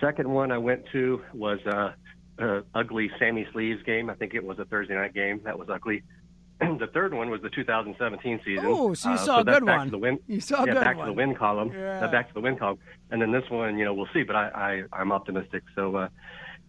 Second 0.00 0.28
one 0.30 0.52
I 0.52 0.58
went 0.58 0.84
to 0.92 1.20
was 1.34 1.58
uh, 1.66 1.92
uh, 2.40 2.60
ugly 2.74 3.10
Sammy 3.18 3.46
Sleeves 3.52 3.82
game. 3.82 4.08
I 4.08 4.14
think 4.14 4.34
it 4.34 4.44
was 4.44 4.58
a 4.60 4.64
Thursday 4.64 4.94
night 4.94 5.12
game. 5.14 5.40
That 5.44 5.58
was 5.58 5.68
ugly. 5.68 6.02
the 6.60 6.88
third 6.94 7.12
one 7.12 7.28
was 7.30 7.40
the 7.42 7.50
2017 7.50 8.40
season. 8.44 8.64
Oh, 8.68 8.94
so 8.94 9.08
you 9.08 9.14
Uh, 9.16 9.18
saw 9.18 9.40
a 9.40 9.44
good 9.44 9.64
back 9.66 9.78
one. 9.78 9.86
To 9.86 9.90
the 9.90 9.98
win, 9.98 10.18
You 10.28 10.40
saw 10.40 10.62
a 10.62 10.66
yeah, 10.66 10.74
good 10.74 10.80
back 10.84 10.96
one. 10.98 11.06
to 11.06 11.12
the 11.12 11.16
win 11.16 11.34
column. 11.34 11.72
Yeah. 11.74 12.04
Uh, 12.04 12.10
back 12.10 12.28
to 12.28 12.34
the 12.34 12.40
win 12.40 12.56
column. 12.56 12.78
And 13.10 13.20
then 13.20 13.32
this 13.32 13.48
one, 13.50 13.76
you 13.78 13.84
know, 13.84 13.94
we'll 13.94 14.08
see. 14.14 14.22
But 14.22 14.36
I, 14.36 14.82
I 14.92 15.00
I'm 15.00 15.10
optimistic. 15.10 15.64
So 15.74 15.96
uh, 15.96 16.08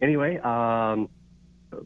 anyway, 0.01 0.37
um, 0.37 0.41
r- 0.43 1.09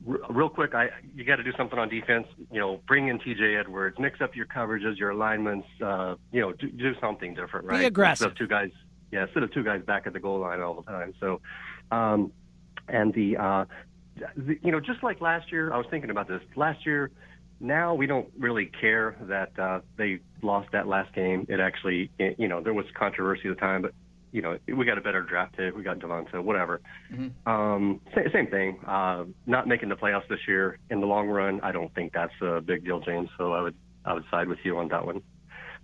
real 0.05 0.49
quick, 0.49 0.73
I 0.73 0.89
you 1.15 1.23
got 1.23 1.37
to 1.37 1.43
do 1.43 1.51
something 1.57 1.77
on 1.77 1.89
defense. 1.89 2.27
You 2.51 2.59
know, 2.59 2.81
bring 2.87 3.07
in 3.07 3.19
T.J. 3.19 3.55
Edwards, 3.55 3.97
mix 3.99 4.21
up 4.21 4.35
your 4.35 4.45
coverages, 4.45 4.97
your 4.97 5.11
alignments. 5.11 5.67
Uh, 5.81 6.15
you 6.31 6.41
know, 6.41 6.53
do, 6.53 6.69
do 6.69 6.93
something 6.99 7.33
different, 7.33 7.65
right? 7.67 7.79
Be 7.79 7.85
aggressive. 7.85 8.31
Instead 8.31 8.31
of 8.31 8.37
two 8.37 8.47
guys, 8.47 8.71
yeah, 9.11 9.23
instead 9.23 9.43
of 9.43 9.53
two 9.53 9.63
guys 9.63 9.81
back 9.83 10.07
at 10.07 10.13
the 10.13 10.19
goal 10.19 10.39
line 10.39 10.61
all 10.61 10.75
the 10.75 10.91
time. 10.91 11.13
So, 11.19 11.41
um, 11.91 12.31
and 12.87 13.13
the, 13.13 13.37
uh, 13.37 13.65
the 14.35 14.59
you 14.61 14.71
know, 14.71 14.79
just 14.79 15.03
like 15.03 15.21
last 15.21 15.51
year, 15.51 15.73
I 15.73 15.77
was 15.77 15.87
thinking 15.89 16.09
about 16.09 16.27
this. 16.27 16.41
Last 16.55 16.85
year, 16.85 17.11
now 17.59 17.93
we 17.93 18.07
don't 18.07 18.29
really 18.37 18.65
care 18.65 19.15
that 19.21 19.57
uh, 19.59 19.81
they 19.97 20.19
lost 20.41 20.71
that 20.71 20.87
last 20.87 21.13
game. 21.13 21.45
It 21.49 21.59
actually, 21.59 22.11
you 22.19 22.47
know, 22.47 22.61
there 22.61 22.73
was 22.73 22.85
controversy 22.97 23.49
at 23.49 23.55
the 23.55 23.61
time, 23.61 23.81
but 23.81 23.93
you 24.35 24.41
know, 24.41 24.57
we 24.67 24.85
got 24.85 24.97
a 24.97 25.01
better 25.01 25.21
draft 25.21 25.55
pick. 25.55 25.73
We 25.77 25.81
got 25.81 25.99
DeVonta, 25.99 26.43
whatever. 26.43 26.81
Um, 27.45 28.01
sa- 28.13 28.29
same 28.33 28.47
thing. 28.47 28.79
Uh, 28.85 29.23
not 29.45 29.65
making 29.65 29.87
the 29.87 29.95
playoffs 29.95 30.27
this 30.27 30.41
year 30.45 30.77
in 30.89 30.99
the 30.99 31.07
long 31.07 31.29
run, 31.29 31.61
I 31.63 31.71
don't 31.71 31.93
think 31.95 32.11
that's 32.11 32.33
a 32.41 32.59
big 32.59 32.83
deal, 32.83 32.99
James. 32.99 33.29
So 33.37 33.53
I 33.53 33.61
would 33.61 33.75
I 34.03 34.13
would 34.13 34.25
side 34.29 34.49
with 34.49 34.59
you 34.63 34.77
on 34.77 34.89
that 34.89 35.05
one. 35.05 35.21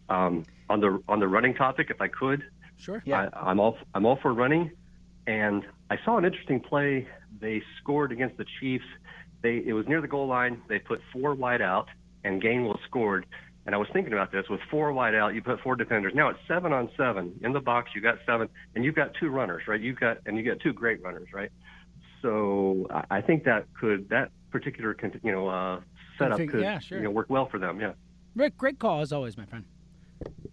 Um, 0.10 0.44
on 0.70 0.82
the 0.82 1.02
on 1.08 1.22
the 1.22 1.30
running 1.30 1.54
topic, 1.54 1.88
if 1.90 2.02
I 2.02 2.10
could, 2.10 2.44
Sure. 2.78 3.02
I, 3.10 3.30
I'm 3.34 3.60
all 3.62 3.78
I'm 3.96 4.06
all 4.06 4.18
for 4.22 4.34
running, 4.34 4.72
and 5.28 5.64
I 5.90 5.98
saw 6.04 6.18
an 6.18 6.26
interesting 6.26 6.60
play. 6.60 7.08
They 7.40 7.62
scored 7.82 8.12
against 8.12 8.36
the 8.38 8.46
Chiefs. 8.60 8.86
They 9.42 9.64
it 9.66 9.72
was 9.74 9.88
near 9.88 10.02
the 10.02 10.10
goal 10.10 10.28
line. 10.28 10.62
They 10.68 10.80
put 10.80 11.00
four 11.14 11.36
wide 11.36 11.62
out, 11.62 11.88
and 12.26 12.42
Gainwell 12.42 12.80
scored. 12.86 13.26
And 13.66 13.76
I 13.76 13.78
was 13.78 13.88
thinking 13.94 14.14
about 14.14 14.32
this 14.32 14.46
with 14.50 14.60
four 14.72 14.92
wide 14.92 15.14
out, 15.14 15.36
you 15.36 15.42
put 15.42 15.60
four 15.62 15.76
defenders. 15.76 16.14
Now 16.16 16.30
it's 16.30 16.40
seven 16.48 16.74
on 16.74 16.90
seven 16.98 17.34
in 17.44 17.54
the 17.54 17.60
box. 17.60 17.92
You 17.94 18.02
got 18.02 18.18
seven, 18.26 18.50
and 18.76 18.84
you've 18.84 18.96
got 18.96 19.14
two 19.20 19.30
runners, 19.30 19.64
right? 19.68 19.80
You've 19.80 20.00
got 20.00 20.18
and 20.26 20.36
you 20.36 20.44
got 20.44 20.60
two 20.62 20.74
great 20.74 21.02
runners, 21.04 21.28
right? 21.32 21.52
So 22.22 22.88
I, 22.90 23.18
I 23.18 23.22
think 23.22 23.44
that 23.44 23.66
could 23.80 24.10
that 24.10 24.32
particular 24.52 24.96
you 25.24 25.32
know 25.32 25.48
uh, 25.48 25.80
setup 26.18 26.40
Config- 26.40 26.50
could 26.50 26.62
yeah, 26.62 26.80
sure. 26.80 26.98
you 26.98 27.04
know 27.04 27.12
work 27.12 27.30
well 27.30 27.48
for 27.48 27.60
them. 27.60 27.80
Yeah. 27.80 27.94
Rick, 28.36 28.58
great 28.58 28.80
call 28.80 29.02
as 29.02 29.12
always, 29.12 29.38
my 29.38 29.46
friend. 29.46 29.66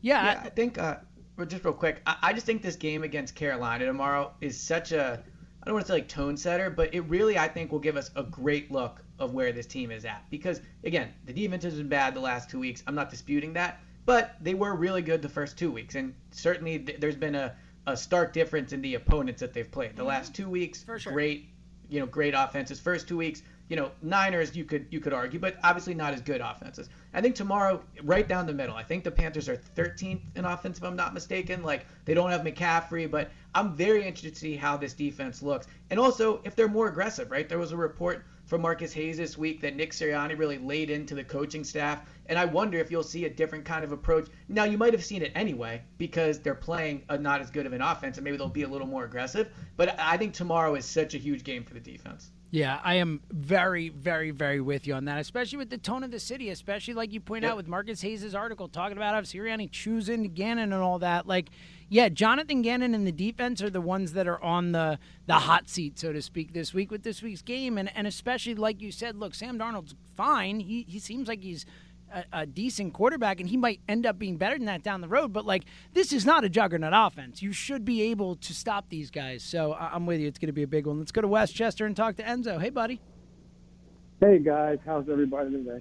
Yeah, 0.00 0.24
Yeah, 0.24 0.42
I 0.44 0.48
think. 0.50 0.78
Uh, 0.78 0.96
well, 1.36 1.46
just 1.46 1.64
real 1.64 1.72
quick, 1.72 2.02
I, 2.04 2.16
I 2.22 2.32
just 2.32 2.44
think 2.44 2.62
this 2.62 2.76
game 2.76 3.04
against 3.04 3.36
Carolina 3.36 3.86
tomorrow 3.86 4.32
is 4.40 4.60
such 4.60 4.92
a. 4.92 5.22
I 5.62 5.66
don't 5.66 5.74
want 5.74 5.86
to 5.86 5.92
say 5.92 5.98
like 5.98 6.08
tone 6.08 6.36
setter, 6.36 6.68
but 6.68 6.94
it 6.94 7.00
really 7.02 7.38
I 7.38 7.48
think 7.48 7.72
will 7.72 7.78
give 7.78 7.96
us 7.96 8.10
a 8.16 8.22
great 8.22 8.70
look 8.70 9.02
of 9.18 9.34
where 9.34 9.52
this 9.52 9.66
team 9.66 9.90
is 9.90 10.04
at. 10.04 10.24
Because 10.30 10.60
again, 10.84 11.12
the 11.26 11.32
defense 11.32 11.64
has 11.64 11.74
been 11.74 11.88
bad 11.88 12.14
the 12.14 12.20
last 12.20 12.50
two 12.50 12.58
weeks. 12.58 12.82
I'm 12.86 12.94
not 12.94 13.10
disputing 13.10 13.52
that, 13.54 13.80
but 14.06 14.36
they 14.40 14.54
were 14.54 14.74
really 14.74 15.02
good 15.02 15.22
the 15.22 15.28
first 15.28 15.58
two 15.58 15.70
weeks, 15.70 15.94
and 15.94 16.14
certainly 16.30 16.78
th- 16.78 17.00
there's 17.00 17.16
been 17.16 17.34
a, 17.34 17.54
a 17.86 17.96
stark 17.96 18.32
difference 18.32 18.72
in 18.72 18.80
the 18.82 18.94
opponents 18.94 19.40
that 19.40 19.52
they've 19.52 19.70
played. 19.70 19.90
The 19.90 20.00
mm-hmm. 20.00 20.08
last 20.08 20.34
two 20.34 20.48
weeks, 20.48 20.84
sure. 20.98 21.12
great, 21.12 21.48
you 21.88 22.00
know, 22.00 22.06
great 22.06 22.34
offenses. 22.36 22.80
First 22.80 23.08
two 23.08 23.16
weeks, 23.16 23.42
You 23.68 23.76
know, 23.76 23.90
Niners 24.00 24.56
you 24.56 24.64
could 24.64 24.86
you 24.90 24.98
could 24.98 25.12
argue, 25.12 25.38
but 25.38 25.56
obviously 25.62 25.94
not 25.94 26.14
as 26.14 26.22
good 26.22 26.40
offenses. 26.40 26.88
I 27.12 27.20
think 27.20 27.34
tomorrow, 27.34 27.82
right 28.02 28.26
down 28.26 28.46
the 28.46 28.54
middle. 28.54 28.74
I 28.74 28.82
think 28.82 29.04
the 29.04 29.10
Panthers 29.10 29.48
are 29.48 29.56
13th 29.56 30.20
in 30.36 30.44
offense, 30.46 30.78
if 30.78 30.84
I'm 30.84 30.96
not 30.96 31.12
mistaken. 31.12 31.62
Like 31.62 31.84
they 32.06 32.14
don't 32.14 32.30
have 32.30 32.40
McCaffrey, 32.42 33.10
but 33.10 33.30
I'm 33.54 33.74
very 33.76 34.00
interested 34.00 34.34
to 34.34 34.40
see 34.40 34.56
how 34.56 34.78
this 34.78 34.94
defense 34.94 35.42
looks, 35.42 35.66
and 35.90 36.00
also 36.00 36.40
if 36.44 36.56
they're 36.56 36.68
more 36.68 36.88
aggressive. 36.88 37.30
Right, 37.30 37.46
there 37.46 37.58
was 37.58 37.72
a 37.72 37.76
report 37.76 38.24
from 38.48 38.62
Marcus 38.62 38.94
Hayes 38.94 39.18
this 39.18 39.36
week 39.36 39.60
that 39.60 39.76
Nick 39.76 39.92
Sirianni 39.92 40.36
really 40.36 40.56
laid 40.56 40.88
into 40.88 41.14
the 41.14 41.22
coaching 41.22 41.62
staff, 41.62 42.00
and 42.26 42.38
I 42.38 42.46
wonder 42.46 42.78
if 42.78 42.90
you'll 42.90 43.02
see 43.02 43.26
a 43.26 43.30
different 43.30 43.66
kind 43.66 43.84
of 43.84 43.92
approach. 43.92 44.28
Now 44.48 44.64
you 44.64 44.78
might 44.78 44.94
have 44.94 45.04
seen 45.04 45.20
it 45.20 45.32
anyway 45.34 45.82
because 45.98 46.40
they're 46.40 46.54
playing 46.54 47.02
a 47.10 47.18
not 47.18 47.42
as 47.42 47.50
good 47.50 47.66
of 47.66 47.74
an 47.74 47.82
offense, 47.82 48.16
and 48.16 48.24
maybe 48.24 48.38
they'll 48.38 48.48
be 48.48 48.62
a 48.62 48.68
little 48.68 48.86
more 48.86 49.04
aggressive. 49.04 49.50
But 49.76 50.00
I 50.00 50.16
think 50.16 50.32
tomorrow 50.32 50.74
is 50.76 50.86
such 50.86 51.14
a 51.14 51.18
huge 51.18 51.44
game 51.44 51.62
for 51.62 51.74
the 51.74 51.80
defense. 51.80 52.30
Yeah, 52.50 52.80
I 52.82 52.94
am 52.94 53.20
very, 53.30 53.90
very, 53.90 54.30
very 54.30 54.62
with 54.62 54.86
you 54.86 54.94
on 54.94 55.04
that, 55.04 55.18
especially 55.18 55.58
with 55.58 55.68
the 55.68 55.76
tone 55.76 56.02
of 56.02 56.10
the 56.10 56.18
city, 56.18 56.48
especially 56.48 56.94
like 56.94 57.12
you 57.12 57.20
point 57.20 57.42
Yep. 57.42 57.50
out 57.50 57.56
with 57.58 57.68
Marcus 57.68 58.00
Hayes' 58.00 58.34
article 58.34 58.68
talking 58.68 58.96
about 58.96 59.14
how 59.14 59.20
Sirianni 59.20 59.70
choosing 59.70 60.32
Gannon 60.32 60.72
and 60.72 60.82
all 60.82 61.00
that. 61.00 61.26
Like, 61.26 61.50
yeah, 61.88 62.08
Jonathan 62.08 62.62
Gannon 62.62 62.94
and 62.94 63.06
the 63.06 63.12
defense 63.12 63.62
are 63.62 63.70
the 63.70 63.80
ones 63.80 64.12
that 64.12 64.26
are 64.26 64.42
on 64.42 64.72
the 64.72 64.98
the 65.26 65.34
hot 65.34 65.68
seat, 65.68 65.98
so 65.98 66.12
to 66.12 66.20
speak, 66.22 66.52
this 66.52 66.74
week 66.74 66.90
with 66.90 67.02
this 67.02 67.22
week's 67.22 67.42
game, 67.42 67.78
and 67.78 67.90
and 67.96 68.06
especially 68.06 68.54
like 68.54 68.80
you 68.82 68.90
said, 68.92 69.16
look, 69.16 69.34
Sam 69.34 69.58
Darnold's 69.58 69.94
fine. 70.16 70.60
He 70.60 70.84
he 70.88 70.98
seems 70.98 71.28
like 71.28 71.42
he's 71.42 71.64
a, 72.12 72.24
a 72.32 72.46
decent 72.46 72.94
quarterback, 72.94 73.40
and 73.40 73.48
he 73.48 73.56
might 73.56 73.80
end 73.88 74.06
up 74.06 74.18
being 74.18 74.36
better 74.36 74.56
than 74.56 74.66
that 74.66 74.82
down 74.82 75.00
the 75.00 75.08
road. 75.08 75.32
But 75.32 75.44
like, 75.46 75.64
this 75.92 76.12
is 76.12 76.24
not 76.24 76.44
a 76.44 76.48
juggernaut 76.48 76.92
offense. 76.94 77.42
You 77.42 77.52
should 77.52 77.84
be 77.84 78.02
able 78.02 78.36
to 78.36 78.54
stop 78.54 78.88
these 78.88 79.10
guys. 79.10 79.42
So 79.42 79.72
I- 79.72 79.90
I'm 79.94 80.06
with 80.06 80.20
you. 80.20 80.26
It's 80.28 80.38
going 80.38 80.46
to 80.48 80.52
be 80.54 80.62
a 80.62 80.66
big 80.68 80.86
one. 80.86 80.98
Let's 80.98 81.12
go 81.12 81.20
to 81.20 81.28
Westchester 81.28 81.84
and 81.86 81.96
talk 81.96 82.16
to 82.16 82.22
Enzo. 82.22 82.60
Hey, 82.60 82.70
buddy. 82.70 83.00
Hey 84.20 84.38
guys, 84.40 84.78
how's 84.84 85.08
everybody 85.08 85.50
today? 85.50 85.80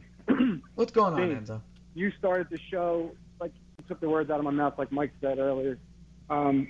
What's 0.75 0.91
going 0.91 1.13
on, 1.15 1.27
Dave, 1.27 1.37
Enzo? 1.37 1.61
You 1.95 2.11
started 2.19 2.47
the 2.51 2.59
show 2.69 3.11
like 3.41 3.51
you 3.79 3.85
took 3.87 3.99
the 3.99 4.09
words 4.09 4.29
out 4.29 4.37
of 4.37 4.43
my 4.45 4.51
mouth, 4.51 4.75
like 4.77 4.91
Mike 4.91 5.11
said 5.21 5.39
earlier. 5.39 5.79
Um, 6.29 6.67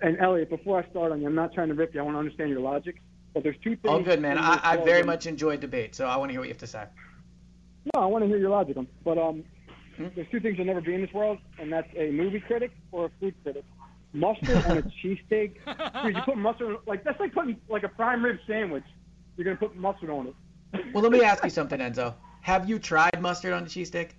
and 0.00 0.18
Elliot, 0.20 0.50
before 0.50 0.82
I 0.82 0.88
start 0.90 1.12
on 1.12 1.20
you, 1.20 1.26
I'm 1.26 1.34
not 1.34 1.52
trying 1.52 1.68
to 1.68 1.74
rip 1.74 1.94
you. 1.94 2.00
I 2.00 2.02
want 2.04 2.14
to 2.14 2.18
understand 2.20 2.50
your 2.50 2.60
logic. 2.60 3.00
But 3.34 3.42
there's 3.42 3.56
two 3.62 3.76
things. 3.76 3.88
All 3.88 4.02
good, 4.02 4.20
man. 4.20 4.38
I, 4.38 4.58
I 4.62 4.76
very 4.78 5.02
much 5.02 5.26
enjoy 5.26 5.56
debate, 5.58 5.94
so 5.94 6.06
I 6.06 6.16
want 6.16 6.30
to 6.30 6.32
hear 6.32 6.40
what 6.40 6.48
you 6.48 6.54
have 6.54 6.58
to 6.60 6.66
say. 6.66 6.84
No, 7.94 8.02
I 8.02 8.06
want 8.06 8.24
to 8.24 8.28
hear 8.28 8.38
your 8.38 8.50
logic 8.50 8.76
on. 8.76 8.88
But 9.04 9.18
um, 9.18 9.44
Hmm? 9.98 10.06
there's 10.14 10.28
two 10.30 10.38
things 10.38 10.56
you'll 10.56 10.66
never 10.66 10.80
be 10.80 10.94
in 10.94 11.00
this 11.00 11.12
world, 11.12 11.38
and 11.58 11.72
that's 11.72 11.88
a 11.96 12.10
movie 12.12 12.38
critic 12.40 12.70
or 12.92 13.06
a 13.06 13.10
food 13.20 13.34
critic. 13.42 13.64
Mustard 14.12 14.64
on 14.64 14.78
a 14.78 14.82
cheesesteak. 15.02 15.56
Dude, 16.04 16.16
you 16.16 16.22
put 16.22 16.38
mustard 16.38 16.68
on, 16.68 16.78
like 16.86 17.02
that's 17.04 17.18
like 17.18 17.34
putting 17.34 17.60
like 17.68 17.82
a 17.82 17.88
prime 17.88 18.24
rib 18.24 18.38
sandwich. 18.46 18.84
You're 19.36 19.44
gonna 19.44 19.56
put 19.56 19.76
mustard 19.76 20.10
on 20.10 20.28
it. 20.28 20.84
Well, 20.94 21.02
let 21.02 21.10
me 21.12 21.22
ask 21.22 21.42
you 21.42 21.50
something, 21.58 21.80
Enzo. 21.80 22.14
Have 22.42 22.68
you 22.68 22.78
tried 22.78 23.20
mustard 23.20 23.52
on 23.52 23.64
the 23.64 23.70
cheesesteak? 23.70 24.10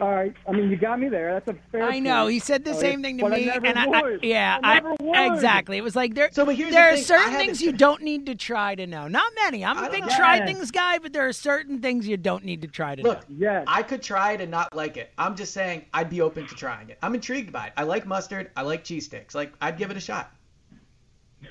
All 0.00 0.10
right. 0.14 0.34
I 0.48 0.52
mean, 0.52 0.70
you 0.70 0.76
got 0.76 0.98
me 0.98 1.08
there. 1.08 1.34
That's 1.34 1.48
a 1.48 1.54
fair. 1.70 1.84
I 1.84 1.98
know 1.98 2.22
point. 2.24 2.32
he 2.34 2.38
said 2.40 2.64
the 2.64 2.72
All 2.72 2.80
same 2.80 3.02
thing 3.02 3.18
to 3.18 3.24
but 3.24 3.32
me, 3.32 3.50
I 3.50 3.54
never 3.54 3.66
and 3.66 3.78
I, 3.78 3.84
I- 4.00 4.18
yeah, 4.22 4.58
I 4.62 4.74
never 4.74 4.94
would. 5.00 5.32
exactly. 5.34 5.76
It 5.76 5.82
was 5.84 5.94
like 5.94 6.14
there. 6.14 6.30
So, 6.32 6.44
but 6.44 6.56
here's 6.56 6.72
there 6.72 6.88
the 6.88 6.92
are 6.92 6.96
thing, 6.96 7.04
certain 7.04 7.30
haven't 7.30 7.46
things 7.46 7.62
you 7.62 7.72
don't 7.72 8.02
need 8.02 8.26
to 8.26 8.34
try 8.34 8.74
to 8.74 8.86
know. 8.86 9.06
Not 9.08 9.32
many. 9.44 9.64
I'm 9.64 9.78
a 9.78 9.90
big 9.90 10.00
don't- 10.00 10.10
try 10.16 10.36
Yes. 10.36 10.48
things 10.48 10.70
guy, 10.70 10.98
but 10.98 11.12
there 11.12 11.26
are 11.28 11.32
certain 11.32 11.80
things 11.80 12.06
you 12.08 12.16
don't 12.16 12.44
need 12.44 12.62
to 12.62 12.68
try 12.68 12.94
to 12.94 13.02
Look, 13.02 13.28
know. 13.30 13.64
I 13.66 13.82
could 13.82 14.02
try 14.02 14.32
it 14.32 14.40
and 14.40 14.50
not 14.50 14.74
like 14.74 14.96
it. 14.96 15.12
I'm 15.18 15.36
just 15.36 15.52
saying 15.54 15.84
I'd 15.94 16.10
be 16.10 16.20
open 16.20 16.46
to 16.46 16.54
trying 16.54 16.90
it. 16.90 16.98
I'm 17.02 17.14
intrigued 17.14 17.52
by 17.52 17.66
it. 17.68 17.72
I 17.76 17.84
like 17.84 18.06
mustard. 18.06 18.50
I 18.56 18.62
like 18.62 18.84
cheese 18.84 19.06
sticks. 19.06 19.34
Like 19.34 19.52
I'd 19.60 19.78
give 19.78 19.90
it 19.90 19.96
a 19.96 20.00
shot. 20.00 20.32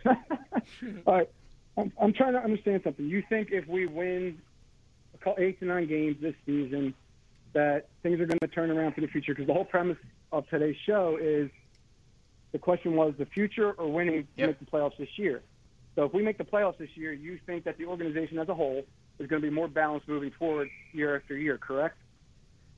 All 0.05 0.15
right. 1.07 1.29
I'm, 1.77 1.91
I'm 1.99 2.13
trying 2.13 2.33
to 2.33 2.39
understand 2.39 2.81
something. 2.83 3.07
You 3.07 3.23
think 3.29 3.49
if 3.51 3.67
we 3.67 3.87
win 3.87 4.39
a 5.13 5.17
couple, 5.17 5.43
eight 5.43 5.59
to 5.59 5.65
nine 5.65 5.87
games 5.87 6.17
this 6.21 6.35
season, 6.45 6.93
that 7.53 7.87
things 8.01 8.19
are 8.19 8.25
going 8.25 8.39
to 8.39 8.47
turn 8.47 8.71
around 8.71 8.93
for 8.93 9.01
the 9.01 9.07
future? 9.07 9.33
Because 9.33 9.47
the 9.47 9.53
whole 9.53 9.65
premise 9.65 9.97
of 10.31 10.47
today's 10.49 10.75
show 10.85 11.17
is 11.21 11.49
the 12.51 12.59
question 12.59 12.95
was 12.95 13.13
the 13.17 13.25
future 13.25 13.71
or 13.71 13.91
winning 13.91 14.27
to 14.37 14.47
make 14.47 14.59
the 14.59 14.65
playoffs 14.65 14.97
this 14.97 15.17
year. 15.17 15.41
So 15.95 16.05
if 16.05 16.13
we 16.13 16.23
make 16.23 16.37
the 16.37 16.43
playoffs 16.43 16.77
this 16.77 16.89
year, 16.95 17.13
you 17.13 17.39
think 17.45 17.63
that 17.65 17.77
the 17.77 17.85
organization 17.85 18.39
as 18.39 18.49
a 18.49 18.53
whole 18.53 18.83
is 19.19 19.27
going 19.27 19.41
to 19.41 19.47
be 19.47 19.53
more 19.53 19.67
balanced 19.67 20.07
moving 20.07 20.31
forward 20.31 20.69
year 20.91 21.15
after 21.15 21.37
year, 21.37 21.57
correct? 21.57 21.97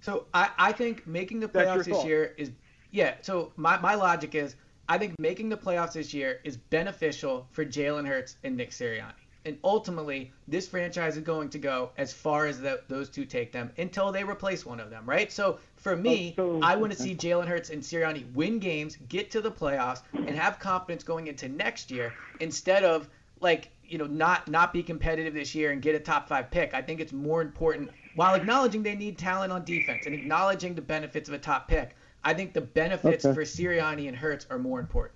So 0.01 0.27
I, 0.33 0.49
I 0.57 0.71
think 0.71 1.07
making 1.07 1.39
the 1.39 1.47
playoffs 1.47 1.85
this 1.85 2.03
year 2.05 2.33
is 2.37 2.51
yeah. 2.91 3.15
So 3.21 3.51
my, 3.55 3.79
my 3.79 3.95
logic 3.95 4.35
is 4.35 4.55
I 4.87 4.97
think 4.97 5.17
making 5.19 5.49
the 5.49 5.57
playoffs 5.57 5.93
this 5.93 6.13
year 6.13 6.39
is 6.43 6.57
beneficial 6.57 7.47
for 7.51 7.65
Jalen 7.65 8.07
Hurts 8.07 8.37
and 8.43 8.55
Nick 8.55 8.71
Sirianni. 8.71 9.13
And 9.45 9.55
ultimately, 9.63 10.31
this 10.47 10.67
franchise 10.67 11.15
is 11.17 11.21
going 11.23 11.49
to 11.49 11.59
go 11.59 11.91
as 11.97 12.11
far 12.11 12.47
as 12.47 12.59
the, 12.59 12.81
those 12.87 13.09
two 13.09 13.25
take 13.25 13.51
them 13.51 13.69
until 13.77 14.11
they 14.11 14.23
replace 14.23 14.65
one 14.65 14.79
of 14.79 14.89
them, 14.89 15.05
right? 15.07 15.31
So 15.31 15.59
for 15.77 15.95
me, 15.95 16.33
Oh, 16.39 16.59
so- 16.59 16.65
I 16.67 16.75
want 16.75 16.91
to 16.91 16.97
see 16.99 17.15
Jalen 17.15 17.45
Hurts 17.47 17.69
and 17.69 17.81
Sirianni 17.81 18.25
win 18.33 18.57
games, 18.57 18.97
get 19.07 19.29
to 19.31 19.41
the 19.41 19.51
playoffs, 19.51 20.01
and 20.13 20.31
have 20.31 20.57
confidence 20.57 21.03
going 21.03 21.27
into 21.27 21.47
next 21.47 21.91
year 21.91 22.11
instead 22.39 22.83
of 22.83 23.07
like 23.41 23.69
you 23.87 23.97
know 23.99 24.07
not 24.07 24.47
not 24.47 24.73
be 24.73 24.81
competitive 24.81 25.33
this 25.33 25.53
year 25.53 25.71
and 25.71 25.81
get 25.81 25.93
a 25.93 25.99
top 25.99 26.27
five 26.27 26.49
pick. 26.49 26.73
I 26.73 26.81
think 26.81 26.99
it's 26.99 27.13
more 27.13 27.41
important 27.41 27.91
while 28.15 28.33
acknowledging 28.33 28.81
they 28.81 28.95
need 28.95 29.17
talent 29.17 29.51
on 29.51 29.63
defense 29.63 30.05
and 30.07 30.15
acknowledging 30.15 30.73
the 30.73 30.81
benefits 30.81 31.29
of 31.29 31.35
a 31.35 31.37
top 31.37 31.67
pick. 31.67 31.95
I 32.23 32.33
think 32.33 32.53
the 32.53 32.61
benefits 32.61 33.23
Okay. 33.25 33.35
for 33.35 33.43
Sirianni 33.43 34.07
and 34.07 34.17
Hurts 34.17 34.47
are 34.49 34.57
more 34.57 34.79
important. 34.79 35.14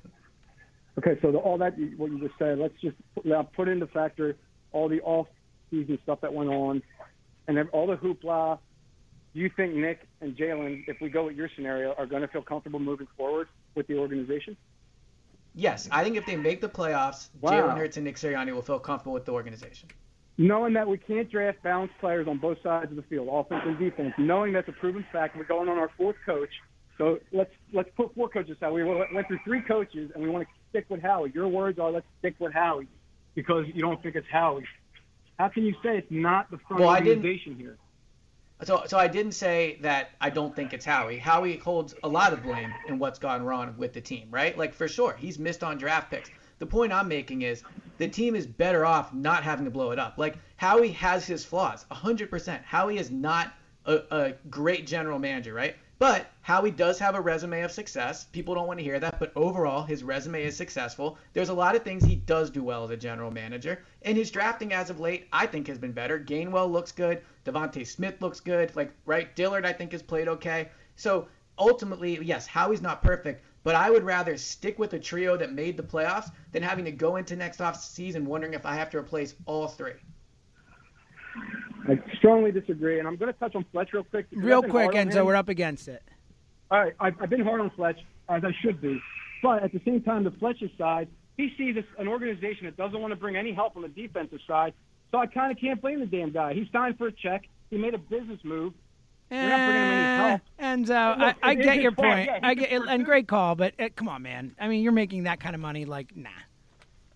Okay, 0.99 1.17
so 1.21 1.31
the, 1.31 1.37
all 1.37 1.57
that 1.57 1.75
what 1.95 2.11
you 2.11 2.19
just 2.19 2.37
said, 2.37 2.59
let's 2.59 2.73
just 2.81 2.97
put, 3.15 3.25
now 3.25 3.41
put 3.41 3.69
into 3.69 3.87
factor 3.87 4.35
all 4.73 4.89
the 4.89 4.99
off-season 4.99 5.97
stuff 6.03 6.19
that 6.19 6.33
went 6.33 6.49
on, 6.49 6.83
and 7.47 7.55
then 7.55 7.69
all 7.69 7.87
the 7.87 7.95
hoopla. 7.95 8.59
Do 9.33 9.39
you 9.39 9.49
think 9.55 9.75
Nick 9.75 10.01
and 10.19 10.35
Jalen, 10.35 10.83
if 10.87 10.99
we 10.99 11.07
go 11.07 11.27
with 11.27 11.37
your 11.37 11.49
scenario, 11.55 11.93
are 11.93 12.05
going 12.05 12.21
to 12.21 12.27
feel 12.27 12.41
comfortable 12.41 12.79
moving 12.79 13.07
forward 13.15 13.47
with 13.75 13.87
the 13.87 13.97
organization? 13.97 14.57
Yes, 15.55 15.87
I 15.89 16.03
think 16.03 16.17
if 16.17 16.25
they 16.25 16.35
make 16.35 16.59
the 16.59 16.67
playoffs, 16.67 17.29
Wow. 17.39 17.51
Jalen 17.51 17.77
Hurts 17.77 17.95
and 17.95 18.05
Nick 18.05 18.17
Sirianni 18.17 18.53
will 18.53 18.61
feel 18.61 18.79
comfortable 18.79 19.13
with 19.13 19.23
the 19.23 19.31
organization. 19.31 19.87
Knowing 20.37 20.73
that 20.73 20.87
we 20.87 20.97
can't 20.97 21.31
draft 21.31 21.63
balanced 21.63 21.93
players 22.01 22.27
on 22.27 22.39
both 22.39 22.57
sides 22.61 22.91
of 22.91 22.97
the 22.97 23.03
field, 23.03 23.29
offense 23.31 23.61
and 23.65 23.79
defense, 23.79 24.13
knowing 24.17 24.51
that's 24.51 24.67
a 24.67 24.73
proven 24.73 25.05
fact, 25.13 25.37
we're 25.37 25.45
going 25.45 25.69
on 25.69 25.77
our 25.77 25.91
fourth 25.97 26.17
coach. 26.25 26.49
So 26.97 27.19
let's 27.31 27.51
let's 27.71 27.89
put 27.95 28.13
four 28.15 28.27
coaches 28.27 28.57
out. 28.61 28.73
We 28.73 28.83
went 28.83 29.13
went 29.13 29.27
through 29.27 29.39
three 29.45 29.61
coaches, 29.61 30.11
and 30.13 30.21
we 30.21 30.29
want 30.29 30.45
to 30.45 30.53
stick 30.69 30.85
with 30.89 31.01
Howie. 31.01 31.31
Your 31.33 31.47
words 31.47 31.79
are 31.79 31.91
let's 31.91 32.05
stick 32.19 32.35
with 32.39 32.53
Howie 32.53 32.87
because 33.35 33.65
you 33.73 33.81
don't 33.81 34.01
think 34.01 34.15
it's 34.15 34.27
Howie. 34.31 34.65
How 35.37 35.47
can 35.49 35.63
you 35.63 35.73
say 35.83 35.97
it's 35.97 36.11
not 36.11 36.51
the 36.51 36.57
front 36.67 36.81
Well, 36.81 36.89
organization 36.95 37.55
here? 37.55 37.77
So, 38.63 38.83
so 38.87 38.97
I 38.97 39.07
didn't 39.07 39.31
say 39.31 39.77
that 39.81 40.11
I 40.19 40.29
don't 40.29 40.53
think 40.53 40.73
it's 40.73 40.83
Howie. 40.83 41.17
Howie 41.17 41.57
holds 41.57 41.95
a 42.03 42.09
lot 42.09 42.33
of 42.33 42.43
blame 42.43 42.73
in 42.89 42.99
what's 42.99 43.17
gone 43.17 43.43
wrong 43.43 43.73
with 43.77 43.93
the 43.93 44.01
team, 44.01 44.27
right? 44.31 44.57
Like 44.57 44.73
for 44.73 44.89
sure, 44.89 45.15
he's 45.17 45.39
missed 45.39 45.63
on 45.63 45.77
draft 45.77 46.11
picks. 46.11 46.29
The 46.59 46.65
point 46.65 46.91
I'm 46.91 47.07
making 47.07 47.43
is 47.43 47.63
the 47.99 48.09
team 48.09 48.35
is 48.35 48.45
better 48.45 48.85
off 48.85 49.13
not 49.13 49.43
having 49.43 49.63
to 49.63 49.71
blow 49.71 49.91
it 49.91 49.99
up. 49.99 50.17
Like 50.17 50.37
Howie 50.57 50.91
has 50.91 51.25
his 51.25 51.45
flaws, 51.45 51.85
100%. 51.89 52.63
Howie 52.65 52.97
is 52.97 53.09
not 53.09 53.53
a, 53.85 54.01
a 54.11 54.33
great 54.49 54.85
general 54.85 55.19
manager, 55.19 55.53
right? 55.53 55.77
But 55.99 56.31
Howie 56.43 56.71
does 56.71 56.97
have 56.99 57.15
a 57.15 57.19
resume 57.21 57.61
of 57.61 57.73
success. 57.73 58.23
People 58.23 58.55
don't 58.55 58.67
want 58.67 58.79
to 58.79 58.85
hear 58.85 59.01
that, 59.01 59.19
but 59.19 59.33
overall, 59.35 59.83
his 59.83 60.01
resume 60.01 60.41
is 60.45 60.55
successful. 60.55 61.17
There's 61.33 61.49
a 61.49 61.53
lot 61.53 61.75
of 61.75 61.83
things 61.83 62.05
he 62.05 62.15
does 62.15 62.49
do 62.49 62.63
well 62.63 62.85
as 62.85 62.89
a 62.89 62.95
general 62.95 63.31
manager. 63.31 63.83
And 64.03 64.17
his 64.17 64.31
drafting 64.31 64.71
as 64.71 64.89
of 64.89 65.01
late, 65.01 65.27
I 65.33 65.45
think, 65.45 65.67
has 65.67 65.77
been 65.77 65.91
better. 65.91 66.17
Gainwell 66.17 66.71
looks 66.71 66.93
good. 66.93 67.21
DeVonta 67.43 67.85
Smith 67.85 68.21
looks 68.21 68.39
good. 68.39 68.73
Like, 68.77 68.93
right? 69.05 69.35
Dillard, 69.35 69.65
I 69.65 69.73
think, 69.73 69.91
has 69.91 70.01
played 70.01 70.29
okay. 70.29 70.69
So 70.95 71.27
ultimately, 71.57 72.17
yes, 72.23 72.47
Howie's 72.47 72.81
not 72.81 73.03
perfect, 73.03 73.43
but 73.63 73.75
I 73.75 73.89
would 73.89 74.03
rather 74.03 74.37
stick 74.37 74.79
with 74.79 74.93
a 74.93 74.99
trio 74.99 75.35
that 75.35 75.51
made 75.51 75.75
the 75.75 75.83
playoffs 75.83 76.31
than 76.53 76.63
having 76.63 76.85
to 76.85 76.91
go 76.91 77.17
into 77.17 77.35
next 77.35 77.59
off 77.59 77.75
season 77.75 78.25
wondering 78.25 78.53
if 78.53 78.65
I 78.65 78.75
have 78.75 78.89
to 78.91 78.97
replace 78.97 79.35
all 79.45 79.67
three. 79.67 79.95
I 81.87 81.99
strongly 82.17 82.51
disagree, 82.51 82.99
and 82.99 83.07
I'm 83.07 83.15
going 83.15 83.31
to 83.33 83.39
touch 83.39 83.55
on 83.55 83.65
Fletch 83.71 83.93
real 83.93 84.03
quick. 84.03 84.27
Real 84.31 84.61
quick, 84.61 84.91
Enzo, 84.91 85.25
we're 85.25 85.35
up 85.35 85.49
against 85.49 85.87
it. 85.87 86.03
All 86.71 86.79
right, 86.79 86.93
I've, 86.99 87.15
I've 87.19 87.29
been 87.29 87.41
hard 87.41 87.61
on 87.61 87.71
Fletch 87.71 87.99
as 88.27 88.43
I 88.43 88.51
should 88.61 88.79
be, 88.79 89.01
but 89.41 89.63
at 89.63 89.71
the 89.71 89.81
same 89.85 90.01
time, 90.01 90.23
the 90.23 90.31
Fletcher 90.31 90.67
side, 90.77 91.07
he 91.35 91.51
sees 91.57 91.75
this, 91.75 91.85
an 91.97 92.07
organization 92.07 92.65
that 92.65 92.77
doesn't 92.77 92.99
want 92.99 93.11
to 93.11 93.15
bring 93.15 93.35
any 93.35 93.53
help 93.53 93.75
on 93.75 93.81
the 93.81 93.87
defensive 93.87 94.39
side. 94.45 94.73
So 95.11 95.17
I 95.17 95.25
kind 95.25 95.51
of 95.51 95.57
can't 95.59 95.81
blame 95.81 95.99
the 95.99 96.05
damn 96.05 96.31
guy. 96.31 96.53
He 96.53 96.69
signed 96.71 96.97
for 96.97 97.07
a 97.07 97.11
check. 97.11 97.47
He 97.71 97.77
made 97.77 97.95
a 97.95 97.97
business 97.97 98.39
move. 98.43 98.73
We're 99.31 99.49
not 99.49 99.57
bringing 99.57 99.81
him 99.83 99.91
any 99.93 100.17
help. 100.29 100.41
Eh, 100.59 100.75
Enzo, 100.75 101.17
Look, 101.19 101.35
I, 101.41 101.49
I 101.51 101.55
get 101.55 101.81
your 101.81 101.91
fault. 101.91 102.07
point. 102.07 102.25
Yeah, 102.25 102.39
I 102.43 102.49
he 102.49 102.55
get, 102.55 102.71
and 102.87 103.05
great 103.05 103.27
call, 103.27 103.55
but 103.55 103.73
uh, 103.79 103.89
come 103.95 104.09
on, 104.09 104.21
man. 104.21 104.55
I 104.59 104.67
mean, 104.67 104.83
you're 104.83 104.91
making 104.91 105.23
that 105.23 105.39
kind 105.39 105.55
of 105.55 105.61
money. 105.61 105.85
Like, 105.85 106.15
nah, 106.15 106.29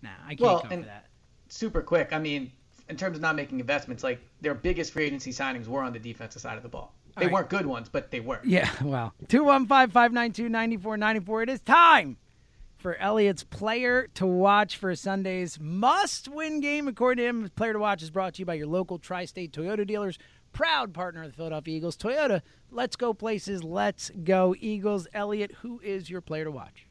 nah, 0.02 0.10
I 0.24 0.30
can't 0.30 0.40
well, 0.40 0.60
come 0.60 0.72
and 0.72 0.82
for 0.84 0.88
that. 0.88 1.06
super 1.48 1.82
quick. 1.82 2.12
I 2.12 2.18
mean, 2.18 2.52
in 2.88 2.96
terms 2.96 3.16
of 3.16 3.22
not 3.22 3.36
making 3.36 3.60
investments, 3.60 4.02
like 4.04 4.20
their 4.40 4.54
biggest 4.54 4.92
free 4.92 5.04
agency 5.04 5.32
signings 5.32 5.66
were 5.66 5.82
on 5.82 5.92
the 5.92 5.98
defensive 5.98 6.42
side 6.42 6.56
of 6.56 6.62
the 6.62 6.68
ball. 6.68 6.94
They 7.16 7.26
right. 7.26 7.32
weren't 7.32 7.48
good 7.48 7.66
ones, 7.66 7.88
but 7.88 8.10
they 8.10 8.20
were. 8.20 8.40
Yeah, 8.44 8.68
well, 8.82 9.14
215 9.28 9.90
592 9.90 10.48
9494. 10.48 11.42
It 11.42 11.48
is 11.48 11.60
time 11.60 12.16
for 12.76 12.96
Elliott's 12.96 13.44
player 13.44 14.08
to 14.14 14.26
watch 14.26 14.76
for 14.76 14.94
Sunday's 14.94 15.58
must 15.60 16.28
win 16.28 16.60
game. 16.60 16.88
According 16.88 17.22
to 17.22 17.28
him, 17.28 17.50
player 17.56 17.72
to 17.72 17.78
watch 17.78 18.02
is 18.02 18.10
brought 18.10 18.34
to 18.34 18.40
you 18.40 18.46
by 18.46 18.54
your 18.54 18.66
local 18.66 18.98
tri 18.98 19.24
state 19.24 19.52
Toyota 19.52 19.86
dealers, 19.86 20.18
proud 20.52 20.92
partner 20.92 21.22
of 21.22 21.30
the 21.30 21.36
Philadelphia 21.36 21.76
Eagles. 21.76 21.96
Toyota, 21.96 22.42
let's 22.70 22.96
go 22.96 23.14
places, 23.14 23.62
let's 23.62 24.10
go 24.24 24.54
Eagles. 24.58 25.06
Elliott, 25.14 25.52
who 25.62 25.80
is 25.80 26.10
your 26.10 26.20
player 26.20 26.44
to 26.44 26.50
watch? 26.50 26.86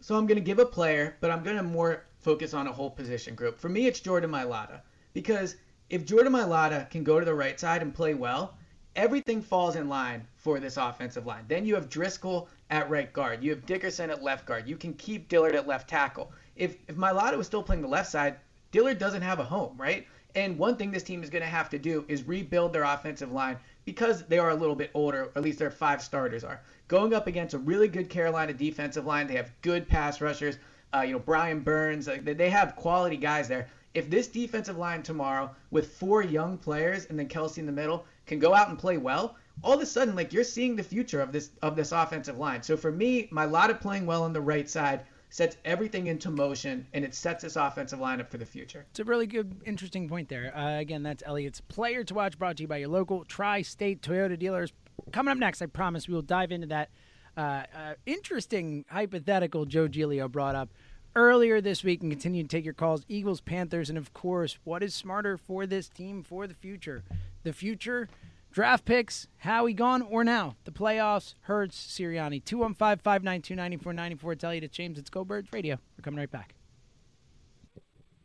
So 0.00 0.16
I'm 0.16 0.26
going 0.26 0.36
to 0.36 0.44
give 0.44 0.58
a 0.58 0.66
player, 0.66 1.16
but 1.20 1.30
I'm 1.30 1.44
going 1.44 1.56
to 1.56 1.62
more 1.62 2.04
focus 2.18 2.54
on 2.54 2.66
a 2.66 2.72
whole 2.72 2.90
position 2.90 3.34
group. 3.36 3.58
For 3.58 3.68
me, 3.68 3.86
it's 3.86 4.00
Jordan 4.00 4.30
Mailata 4.30 4.80
because 5.12 5.56
if 5.90 6.04
Jordan 6.04 6.32
Mailata 6.32 6.88
can 6.90 7.04
go 7.04 7.18
to 7.18 7.24
the 7.24 7.34
right 7.34 7.58
side 7.58 7.82
and 7.82 7.94
play 7.94 8.14
well, 8.14 8.54
everything 8.96 9.42
falls 9.42 9.76
in 9.76 9.88
line 9.88 10.26
for 10.36 10.60
this 10.60 10.76
offensive 10.76 11.26
line. 11.26 11.44
Then 11.48 11.64
you 11.64 11.74
have 11.74 11.88
Driscoll 11.88 12.48
at 12.70 12.88
right 12.90 13.12
guard. 13.12 13.42
You 13.42 13.50
have 13.50 13.66
Dickerson 13.66 14.10
at 14.10 14.22
left 14.22 14.46
guard. 14.46 14.68
You 14.68 14.76
can 14.76 14.94
keep 14.94 15.28
Dillard 15.28 15.54
at 15.54 15.66
left 15.66 15.88
tackle. 15.88 16.32
If 16.56 16.76
if 16.88 16.96
Mailata 16.96 17.36
was 17.36 17.46
still 17.46 17.62
playing 17.62 17.82
the 17.82 17.88
left 17.88 18.10
side, 18.10 18.36
Dillard 18.70 18.98
doesn't 18.98 19.22
have 19.22 19.38
a 19.38 19.44
home, 19.44 19.76
right? 19.76 20.06
And 20.34 20.58
one 20.58 20.76
thing 20.76 20.90
this 20.90 21.02
team 21.02 21.22
is 21.22 21.28
going 21.28 21.42
to 21.42 21.48
have 21.48 21.68
to 21.70 21.78
do 21.78 22.04
is 22.08 22.26
rebuild 22.26 22.72
their 22.72 22.84
offensive 22.84 23.32
line 23.32 23.58
because 23.84 24.24
they 24.24 24.38
are 24.38 24.50
a 24.50 24.54
little 24.54 24.74
bit 24.74 24.90
older, 24.94 25.24
or 25.24 25.32
at 25.36 25.42
least 25.42 25.58
their 25.58 25.70
five 25.70 26.02
starters 26.02 26.42
are. 26.42 26.60
Going 26.88 27.12
up 27.12 27.26
against 27.26 27.54
a 27.54 27.58
really 27.58 27.88
good 27.88 28.08
Carolina 28.08 28.52
defensive 28.54 29.04
line, 29.04 29.26
they 29.26 29.36
have 29.36 29.52
good 29.60 29.86
pass 29.88 30.20
rushers. 30.20 30.56
Uh, 30.94 31.00
you 31.00 31.12
know, 31.12 31.18
Brian 31.18 31.60
Burns, 31.60 32.08
uh, 32.08 32.18
they 32.22 32.50
have 32.50 32.76
quality 32.76 33.16
guys 33.16 33.48
there. 33.48 33.68
If 33.94 34.08
this 34.08 34.26
defensive 34.26 34.78
line 34.78 35.02
tomorrow, 35.02 35.50
with 35.70 35.94
four 35.94 36.22
young 36.22 36.56
players 36.56 37.06
and 37.06 37.18
then 37.18 37.28
Kelce 37.28 37.58
in 37.58 37.66
the 37.66 37.72
middle, 37.72 38.04
can 38.26 38.38
go 38.38 38.54
out 38.54 38.68
and 38.68 38.78
play 38.78 38.96
well, 38.96 39.36
all 39.62 39.74
of 39.74 39.80
a 39.80 39.86
sudden, 39.86 40.14
like 40.14 40.32
you're 40.32 40.44
seeing 40.44 40.76
the 40.76 40.82
future 40.82 41.20
of 41.20 41.32
this 41.32 41.50
of 41.60 41.76
this 41.76 41.92
offensive 41.92 42.38
line. 42.38 42.62
So 42.62 42.76
for 42.76 42.90
me, 42.90 43.28
Mailata 43.32 43.78
playing 43.78 44.06
well 44.06 44.22
on 44.24 44.32
the 44.32 44.40
right 44.40 44.68
side 44.68 45.02
sets 45.28 45.56
everything 45.64 46.08
into 46.08 46.30
motion, 46.30 46.86
and 46.92 47.04
it 47.04 47.14
sets 47.14 47.42
this 47.42 47.56
offensive 47.56 47.98
line 47.98 48.20
up 48.20 48.30
for 48.30 48.36
the 48.36 48.44
future. 48.44 48.84
It's 48.90 49.00
a 49.00 49.04
really 49.04 49.26
good, 49.26 49.62
interesting 49.64 50.06
point 50.06 50.28
there. 50.28 50.54
Uh, 50.54 50.78
again, 50.78 51.02
that's 51.02 51.22
Elliott's 51.24 51.62
player 51.62 52.04
to 52.04 52.14
watch, 52.14 52.38
brought 52.38 52.58
to 52.58 52.64
you 52.64 52.68
by 52.68 52.76
your 52.78 52.90
local 52.90 53.24
tri-state 53.24 54.02
Toyota 54.02 54.38
dealers. 54.38 54.74
Coming 55.10 55.32
up 55.32 55.38
next, 55.38 55.62
I 55.62 55.66
promise 55.66 56.06
we 56.06 56.14
will 56.14 56.20
dive 56.20 56.52
into 56.52 56.66
that 56.66 56.90
uh, 57.36 57.40
uh, 57.74 57.94
interesting 58.04 58.84
hypothetical 58.90 59.64
Joe 59.64 59.88
Giglio 59.88 60.28
brought 60.28 60.54
up 60.54 60.68
earlier 61.14 61.60
this 61.60 61.84
week 61.84 62.02
and 62.02 62.10
continue 62.10 62.42
to 62.42 62.48
take 62.48 62.64
your 62.64 62.74
calls. 62.74 63.04
Eagles, 63.08 63.40
Panthers, 63.40 63.88
and 63.88 63.98
of 63.98 64.12
course, 64.12 64.58
what 64.64 64.82
is 64.82 64.94
smarter 64.94 65.36
for 65.36 65.66
this 65.66 65.88
team 65.88 66.22
for 66.22 66.46
the 66.46 66.54
future? 66.54 67.02
The 67.42 67.52
future 67.52 68.08
Draft 68.52 68.84
picks, 68.84 69.28
Howie 69.38 69.72
gone 69.72 70.02
or 70.02 70.24
now? 70.24 70.56
The 70.64 70.72
playoffs, 70.72 71.34
Hurts, 71.42 71.74
Sirianni. 71.74 72.44
215 72.44 73.02
592 73.02 73.54
9494. 73.54 74.34
Tell 74.34 74.54
you 74.54 74.60
to 74.60 74.68
James, 74.68 74.98
it's 74.98 75.08
Go 75.08 75.24
Birds 75.24 75.48
Radio. 75.52 75.78
We're 75.96 76.02
coming 76.02 76.18
right 76.18 76.30
back. 76.30 76.54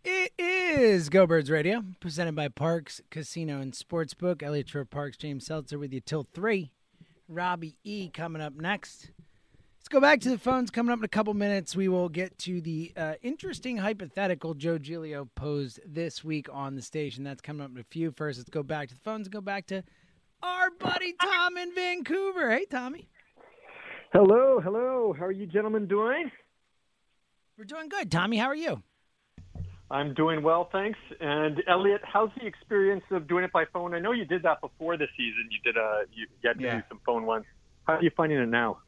It 0.04 0.34
is 0.38 1.08
Go 1.08 1.26
Birds 1.28 1.50
Radio, 1.50 1.84
presented 2.02 2.36
by 2.36 2.50
Parx 2.50 3.00
Casino 3.10 3.62
and 3.62 3.72
Sportsbook. 3.72 4.44
Elliot 4.44 4.68
Shorr-Parks, 4.68 5.16
James 5.16 5.46
Seltzer 5.46 5.80
with 5.80 5.94
you 5.94 6.02
till 6.02 6.28
3. 6.34 6.72
Robbie 7.30 7.78
E 7.86 8.10
coming 8.10 8.42
up 8.42 8.54
next. 8.54 9.12
Let's 9.88 9.94
go 9.94 10.02
back 10.02 10.20
to 10.20 10.30
the 10.30 10.38
phones. 10.38 10.70
Coming 10.70 10.92
up 10.92 11.00
in 11.00 11.06
a 11.06 11.08
couple 11.08 11.34
minutes, 11.34 11.74
we 11.74 11.88
will 11.88 12.10
get 12.10 12.38
to 12.40 12.60
the 12.60 12.92
uh, 12.98 13.14
interesting 13.22 13.78
hypothetical 13.78 14.54
Joe 14.54 14.78
Giglio 14.78 15.30
posed 15.34 15.80
this 15.86 16.26
week 16.26 16.50
on 16.52 16.76
the 16.76 16.82
station. 16.82 17.24
That's 17.24 17.40
coming 17.40 17.64
up 17.64 17.72
in 17.72 17.78
a 17.80 17.86
few. 17.86 18.12
First, 18.12 18.38
let's 18.38 18.50
go 18.50 18.64
back 18.64 18.90
to 18.90 18.96
the 18.96 19.00
phones 19.00 19.28
and 19.28 19.34
go 19.34 19.40
back 19.40 19.66
to 19.68 19.84
our 20.44 20.72
buddy 20.72 21.14
Tom 21.22 21.56
in 21.56 21.74
Vancouver. 21.74 22.52
Hey, 22.52 22.66
Tommy. 22.66 23.08
Hello, 24.12 24.60
hello. 24.62 25.16
How 25.18 25.24
are 25.24 25.32
you 25.32 25.46
gentlemen 25.46 25.88
doing? 25.88 26.30
We're 27.58 27.64
doing 27.64 27.88
good. 27.88 28.12
Tommy, 28.12 28.36
how 28.36 28.48
are 28.48 28.56
you? 28.58 28.84
I'm 29.90 30.14
doing 30.16 30.44
well, 30.44 30.68
thanks. 30.70 31.00
And 31.22 31.64
Elliot, 31.66 32.02
how's 32.04 32.32
the 32.38 32.46
experience 32.46 33.06
of 33.12 33.26
doing 33.30 33.46
it 33.46 33.54
by 33.54 33.64
phone? 33.72 33.94
I 33.94 34.00
know 34.00 34.12
you 34.12 34.26
did 34.26 34.44
that 34.44 34.60
before 34.60 34.98
the 34.98 35.08
season. 35.16 35.48
You 35.50 35.60
did 35.64 35.78
a 35.78 36.02
you, 36.12 36.28
you 36.44 36.50
had 36.50 36.58
to 36.58 36.64
Yeah. 36.66 36.76
do 36.80 36.84
some 36.90 37.00
phone 37.06 37.26
ones. 37.26 37.46
How 37.86 37.94
are 37.94 38.04
you 38.04 38.12
finding 38.18 38.38
it 38.38 38.50
now? 38.50 38.80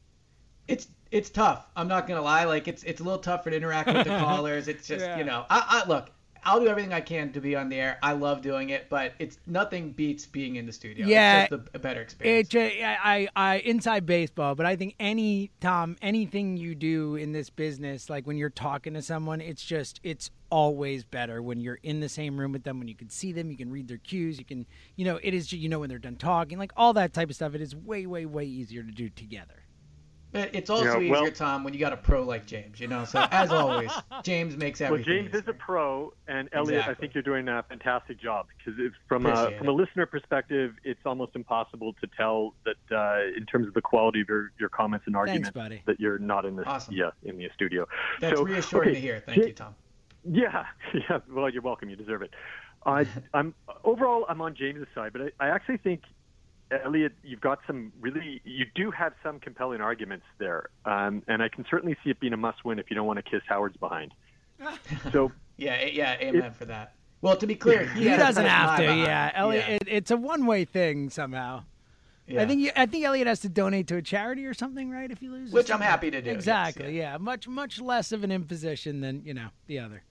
It's 0.69 0.87
it's 1.11 1.29
tough. 1.29 1.65
I'm 1.75 1.87
not 1.87 2.07
gonna 2.07 2.21
lie. 2.21 2.45
Like 2.45 2.67
it's 2.67 2.83
it's 2.83 3.01
a 3.01 3.03
little 3.03 3.19
tougher 3.19 3.49
to 3.49 3.55
interact 3.55 3.87
with 3.87 4.05
the 4.05 4.17
callers. 4.19 4.67
It's 4.67 4.87
just 4.87 5.05
Yeah. 5.05 5.17
you 5.17 5.23
know. 5.23 5.45
I, 5.49 5.83
I 5.83 5.87
look. 5.87 6.11
I'll 6.43 6.59
do 6.59 6.67
everything 6.67 6.93
I 6.93 7.01
can 7.01 7.33
to 7.33 7.41
be 7.41 7.55
on 7.55 7.69
the 7.69 7.75
air. 7.75 7.97
I 8.01 8.13
love 8.13 8.41
doing 8.41 8.69
it, 8.69 8.87
but 8.89 9.13
it's 9.19 9.39
nothing 9.45 9.91
beats 9.91 10.25
being 10.25 10.55
in 10.55 10.65
the 10.65 10.71
studio. 10.71 11.05
Yeah, 11.05 11.41
it's 11.43 11.49
just 11.49 11.61
a, 11.73 11.77
a 11.77 11.79
better 11.79 12.01
experience. 12.01 12.53
It, 12.53 12.81
I, 12.81 13.27
I, 13.35 13.57
inside 13.57 14.05
baseball, 14.05 14.55
but 14.55 14.65
I 14.65 14.75
think 14.75 14.95
any 14.99 15.51
Tom, 15.59 15.97
anything 16.01 16.55
you 16.55 16.75
do 16.75 17.15
in 17.15 17.33
this 17.33 17.49
business, 17.49 18.09
like 18.09 18.25
when 18.25 18.37
you're 18.37 18.49
talking 18.49 18.93
to 18.93 19.01
someone, 19.01 19.41
it's 19.41 19.63
just, 19.63 19.99
it's 20.03 20.31
always 20.49 21.03
better 21.03 21.41
when 21.41 21.59
you're 21.59 21.79
in 21.83 21.99
the 21.99 22.09
same 22.09 22.39
room 22.39 22.53
with 22.53 22.63
them, 22.63 22.79
when 22.79 22.87
you 22.87 22.95
can 22.95 23.09
see 23.09 23.31
them, 23.31 23.51
you 23.51 23.57
can 23.57 23.69
read 23.69 23.87
their 23.87 23.97
cues, 23.97 24.39
you 24.39 24.45
can, 24.45 24.65
you 24.95 25.05
know, 25.05 25.19
it 25.21 25.33
is, 25.33 25.51
you 25.51 25.67
know, 25.67 25.79
when 25.79 25.89
they're 25.89 25.99
done 25.99 26.15
talking, 26.15 26.57
like 26.57 26.71
all 26.77 26.93
that 26.93 27.13
type 27.13 27.29
of 27.29 27.35
stuff. 27.35 27.53
It 27.53 27.61
is 27.61 27.75
way, 27.75 28.05
way, 28.05 28.25
way 28.25 28.45
easier 28.45 28.81
to 28.83 28.91
do 28.91 29.09
together. 29.09 29.65
But 30.31 30.53
it's 30.53 30.69
also 30.69 30.85
Yeah, 30.85 30.97
easier, 30.99 31.11
well- 31.11 31.31
Tom, 31.31 31.63
when 31.63 31.73
you 31.73 31.79
got 31.79 31.91
a 31.91 31.97
pro 31.97 32.23
like 32.23 32.45
James. 32.45 32.79
You 32.79 32.87
know. 32.87 33.03
So 33.05 33.25
as 33.31 33.51
always, 33.51 33.91
James 34.23 34.55
makes 34.55 34.79
everything. 34.79 35.07
Well, 35.07 35.17
everything. 35.17 35.31
James 35.31 35.43
is 35.43 35.49
a 35.49 35.53
pro, 35.53 36.13
and 36.27 36.49
Elliot, 36.53 36.87
I 36.87 36.93
think 36.93 37.13
you're 37.15 37.23
doing 37.23 37.47
a 37.47 37.63
fantastic 37.63 38.19
job 38.21 38.45
because 38.57 38.79
from 39.07 39.25
a 39.25 39.29
Appreciate 39.29 39.57
from 39.57 39.67
a 39.69 39.71
listener 39.71 40.05
perspective, 40.05 40.73
it's 40.83 40.99
almost 41.05 41.35
impossible 41.35 41.93
to 41.93 42.07
tell 42.15 42.53
that 42.65 42.95
uh, 42.95 43.37
in 43.37 43.45
terms 43.47 43.67
of 43.67 43.73
the 43.73 43.81
quality 43.81 44.21
of 44.21 44.29
your, 44.29 44.51
your 44.59 44.69
comments 44.69 45.07
and 45.07 45.15
arguments 45.15 45.49
buddy. 45.49 45.81
that 45.87 45.99
you're 45.99 46.19
not 46.19 46.45
in 46.45 46.55
the 46.55 46.63
Awesome. 46.63 46.93
yeah 46.95 47.09
in 47.23 47.37
the 47.37 47.49
studio. 47.55 47.87
That's 48.21 48.37
so, 48.37 48.43
reassuring 48.43 48.89
okay, 48.89 48.95
to 48.95 49.01
hear. 49.01 49.19
Thank 49.25 49.37
Ja- 49.39 49.45
you, 49.47 49.53
Tom. 49.53 49.75
Yeah, 50.25 50.65
yeah. 50.93 51.19
Well, 51.31 51.49
you're 51.49 51.61
welcome. 51.63 51.89
You 51.89 51.95
deserve 51.95 52.21
it. 52.21 52.31
I, 52.85 53.07
I'm 53.33 53.55
overall, 53.83 54.25
I'm 54.29 54.41
on 54.41 54.53
James's 54.55 54.87
side, 54.93 55.11
but 55.13 55.21
I, 55.39 55.47
I 55.47 55.49
actually 55.49 55.77
think 55.77 56.01
Elliot, 56.71 57.13
you've 57.23 57.41
got 57.41 57.59
some 57.65 57.91
really, 57.99 58.41
you 58.43 58.65
do 58.75 58.91
have 58.91 59.13
some 59.23 59.39
compelling 59.39 59.81
arguments 59.81 60.25
there, 60.37 60.69
um, 60.85 61.23
and 61.27 61.41
I 61.41 61.49
can 61.49 61.65
certainly 61.69 61.97
see 62.03 62.11
it 62.11 62.19
being 62.19 62.33
a 62.33 62.37
must-win 62.37 62.77
if 62.79 62.89
you 62.89 62.95
don't 62.95 63.07
want 63.07 63.17
to 63.17 63.23
kiss 63.29 63.41
Howard's 63.47 63.77
behind. 63.77 64.13
So 65.11 65.31
Yeah, 65.57 65.83
yeah. 65.85 66.17
Amen 66.21 66.51
for 66.51 66.65
that. 66.65 66.93
Well, 67.21 67.35
to 67.37 67.47
be 67.47 67.55
clear, 67.55 67.85
he, 67.87 68.01
He 68.09 68.15
doesn't 68.15 68.45
have 68.45 68.77
to. 68.77 68.83
behind 68.83 69.01
Yeah, 69.01 69.27
him. 69.29 69.33
Elliot. 69.35 69.65
Yeah. 69.67 69.75
It, 69.75 69.83
it's 69.87 70.11
a 70.11 70.17
one-way 70.17 70.65
thing 70.65 71.09
somehow. 71.09 71.63
Yeah. 72.27 72.43
I 72.43 72.45
think 72.45 72.61
you, 72.61 72.71
I 72.75 72.85
think 72.85 73.03
Elliot 73.03 73.25
has 73.27 73.39
to 73.39 73.49
donate 73.49 73.87
to 73.87 73.95
a 73.97 74.01
charity 74.03 74.45
or 74.45 74.53
something, 74.53 74.91
right? 74.91 75.09
If 75.09 75.19
he 75.19 75.27
loses, 75.29 75.51
Which 75.53 75.71
I'm 75.71 75.81
happy 75.81 76.11
to 76.11 76.21
do, 76.21 76.27
yes, 76.29 76.35
Exactly. 76.35 76.95
yeah. 76.97 77.17
much 77.17 77.47
much 77.47 77.81
less 77.81 78.11
of 78.11 78.23
an 78.23 78.31
imposition 78.31 79.01
than 79.01 79.23
you 79.25 79.33
know 79.33 79.47
the 79.65 79.79
other. 79.79 80.03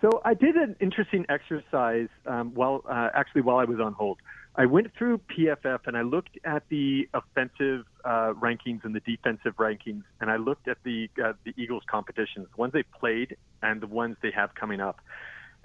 So 0.00 0.22
I 0.24 0.32
did 0.34 0.56
an 0.56 0.76
interesting 0.80 1.26
exercise 1.28 2.08
um, 2.26 2.52
while 2.54 2.82
uh, 2.88 3.10
actually 3.14 3.42
while 3.42 3.58
I 3.58 3.64
was 3.64 3.80
on 3.80 3.92
hold. 3.92 4.18
I 4.56 4.66
went 4.66 4.94
through 4.96 5.18
PFF 5.36 5.80
and 5.86 5.96
I 5.96 6.02
looked 6.02 6.38
at 6.44 6.62
the 6.68 7.08
offensive 7.12 7.86
uh, 8.04 8.34
rankings 8.34 8.84
and 8.84 8.94
the 8.94 9.00
defensive 9.00 9.56
rankings, 9.56 10.02
and 10.20 10.30
I 10.30 10.36
looked 10.36 10.68
at 10.68 10.78
the 10.84 11.08
uh, 11.22 11.32
the 11.44 11.52
Eagles' 11.56 11.82
competitions, 11.90 12.46
the 12.54 12.60
ones 12.60 12.72
they 12.72 12.84
played 12.84 13.36
and 13.62 13.80
the 13.80 13.88
ones 13.88 14.16
they 14.22 14.30
have 14.30 14.54
coming 14.54 14.80
up. 14.80 15.00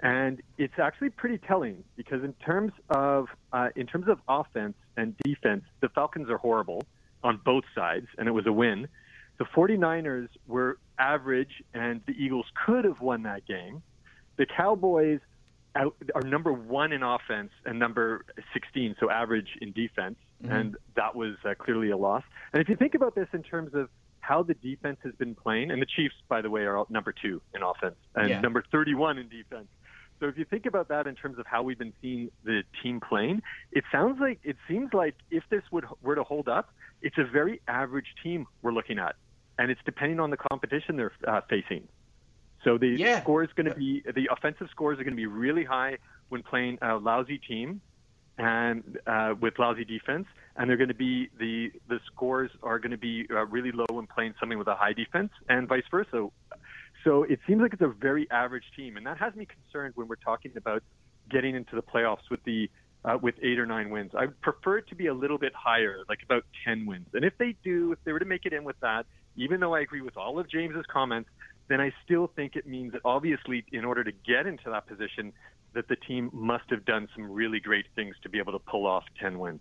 And 0.02 0.42
it's 0.58 0.78
actually 0.78 1.10
pretty 1.10 1.38
telling 1.38 1.84
because 1.96 2.24
in 2.24 2.32
terms 2.44 2.72
of 2.88 3.28
uh, 3.52 3.68
in 3.76 3.86
terms 3.86 4.08
of 4.08 4.18
offense 4.28 4.74
and 4.96 5.16
defense, 5.18 5.62
the 5.80 5.88
Falcons 5.90 6.28
are 6.28 6.38
horrible 6.38 6.82
on 7.22 7.40
both 7.44 7.64
sides, 7.74 8.08
and 8.18 8.26
it 8.26 8.32
was 8.32 8.46
a 8.46 8.52
win. 8.52 8.88
The 9.38 9.44
49ers 9.44 10.28
were 10.48 10.78
average, 10.98 11.62
and 11.74 12.00
the 12.06 12.12
Eagles 12.12 12.46
could 12.66 12.84
have 12.84 13.00
won 13.00 13.22
that 13.22 13.46
game. 13.46 13.82
The 14.36 14.46
Cowboys 14.46 15.20
out, 15.76 15.94
are 16.14 16.22
number 16.22 16.52
one 16.52 16.92
in 16.92 17.02
offense 17.02 17.50
and 17.64 17.78
number 17.78 18.24
16, 18.52 18.96
so 18.98 19.10
average 19.10 19.48
in 19.60 19.72
defense, 19.72 20.16
Mhm. 20.42 20.50
and 20.52 20.76
that 20.96 21.14
was 21.14 21.36
uh, 21.44 21.54
clearly 21.54 21.90
a 21.90 21.96
loss. 21.96 22.24
And 22.52 22.60
if 22.62 22.68
you 22.68 22.76
think 22.76 22.94
about 22.94 23.14
this 23.14 23.28
in 23.32 23.42
terms 23.42 23.74
of 23.74 23.88
how 24.20 24.42
the 24.42 24.54
defense 24.54 24.98
has 25.04 25.14
been 25.14 25.34
playing, 25.34 25.70
and 25.70 25.80
the 25.80 25.86
Chiefs, 25.86 26.14
by 26.28 26.40
the 26.42 26.50
way, 26.50 26.62
are 26.66 26.84
number 26.88 27.12
two 27.12 27.40
in 27.54 27.62
offense 27.62 27.96
and 28.14 28.28
Yeah. 28.28 28.40
number 28.40 28.62
31 28.70 29.18
in 29.18 29.28
defense. 29.28 29.68
So 30.18 30.26
if 30.26 30.36
you 30.36 30.44
think 30.44 30.66
about 30.66 30.88
that 30.88 31.06
in 31.06 31.14
terms 31.14 31.38
of 31.38 31.46
how 31.46 31.62
we've 31.62 31.78
been 31.78 31.94
seeing 32.02 32.30
the 32.44 32.62
team 32.82 33.00
playing, 33.00 33.42
it 33.72 33.84
sounds 33.90 34.20
like 34.20 34.38
it 34.42 34.56
seems 34.68 34.92
like 34.92 35.14
if 35.30 35.48
this 35.48 35.62
would 35.72 35.86
were 36.02 36.14
to 36.14 36.22
hold 36.24 36.48
up, 36.48 36.74
it's 37.00 37.16
a 37.16 37.24
very 37.24 37.62
average 37.68 38.14
team 38.22 38.46
we're 38.60 38.72
looking 38.72 38.98
at, 38.98 39.16
and 39.58 39.70
it's 39.70 39.80
depending 39.86 40.20
on 40.20 40.28
the 40.30 40.36
competition 40.36 40.96
they're 40.96 41.12
uh, 41.26 41.40
facing. 41.48 41.88
So 42.64 42.76
the 42.78 42.96
score 43.22 43.42
is 43.42 43.50
going 43.54 43.66
to 43.66 43.74
be 43.74 44.02
the 44.02 44.28
offensive 44.30 44.68
scores 44.70 44.98
are 45.00 45.04
going 45.04 45.14
to 45.14 45.16
be 45.16 45.26
really 45.26 45.64
high 45.64 45.98
when 46.28 46.42
playing 46.42 46.78
a 46.82 46.96
lousy 46.96 47.38
team 47.38 47.80
and 48.38 48.98
uh, 49.06 49.34
with 49.40 49.58
lousy 49.58 49.84
defense, 49.84 50.26
and 50.56 50.68
they're 50.68 50.76
going 50.76 50.88
to 50.88 50.94
be 50.94 51.30
the 51.38 51.72
the 51.88 52.00
scores 52.06 52.50
are 52.62 52.78
going 52.78 52.90
to 52.90 52.98
be 52.98 53.26
uh, 53.30 53.46
really 53.46 53.72
low 53.72 53.86
when 53.90 54.06
playing 54.06 54.34
something 54.40 54.58
with 54.58 54.68
a 54.68 54.74
high 54.74 54.92
defense, 54.92 55.30
and 55.48 55.68
vice 55.68 55.84
versa. 55.90 56.28
So 57.04 57.22
it 57.24 57.40
seems 57.46 57.62
like 57.62 57.72
it's 57.72 57.82
a 57.82 57.88
very 57.88 58.30
average 58.30 58.64
team, 58.76 58.96
and 58.96 59.06
that 59.06 59.18
has 59.18 59.34
me 59.34 59.46
concerned 59.46 59.94
when 59.96 60.08
we're 60.08 60.16
talking 60.16 60.52
about 60.56 60.82
getting 61.30 61.54
into 61.54 61.76
the 61.76 61.82
playoffs 61.82 62.28
with 62.30 62.42
the 62.44 62.70
uh, 63.04 63.18
with 63.20 63.34
eight 63.42 63.58
or 63.58 63.66
nine 63.66 63.90
wins. 63.90 64.12
I 64.14 64.26
would 64.26 64.40
prefer 64.40 64.78
it 64.78 64.88
to 64.88 64.94
be 64.94 65.06
a 65.06 65.14
little 65.14 65.38
bit 65.38 65.54
higher, 65.54 65.98
like 66.08 66.22
about 66.22 66.44
ten 66.64 66.86
wins. 66.86 67.08
And 67.14 67.24
if 67.24 67.36
they 67.38 67.56
do, 67.64 67.92
if 67.92 67.98
they 68.04 68.12
were 68.12 68.18
to 68.18 68.26
make 68.26 68.44
it 68.44 68.52
in 68.52 68.64
with 68.64 68.78
that, 68.80 69.06
even 69.36 69.60
though 69.60 69.74
I 69.74 69.80
agree 69.80 70.02
with 70.02 70.16
all 70.16 70.38
of 70.38 70.48
James's 70.48 70.84
comments, 70.92 71.30
then 71.70 71.80
I 71.80 71.92
still 72.04 72.26
think 72.34 72.56
it 72.56 72.66
means 72.66 72.92
that 72.92 73.00
obviously, 73.04 73.64
in 73.70 73.84
order 73.84 74.02
to 74.02 74.10
get 74.10 74.46
into 74.46 74.68
that 74.70 74.88
position, 74.88 75.32
that 75.72 75.86
the 75.86 75.94
team 75.94 76.28
must 76.32 76.68
have 76.70 76.84
done 76.84 77.08
some 77.14 77.30
really 77.30 77.60
great 77.60 77.86
things 77.94 78.16
to 78.24 78.28
be 78.28 78.38
able 78.40 78.52
to 78.52 78.58
pull 78.58 78.88
off 78.88 79.04
10 79.20 79.38
wins. 79.38 79.60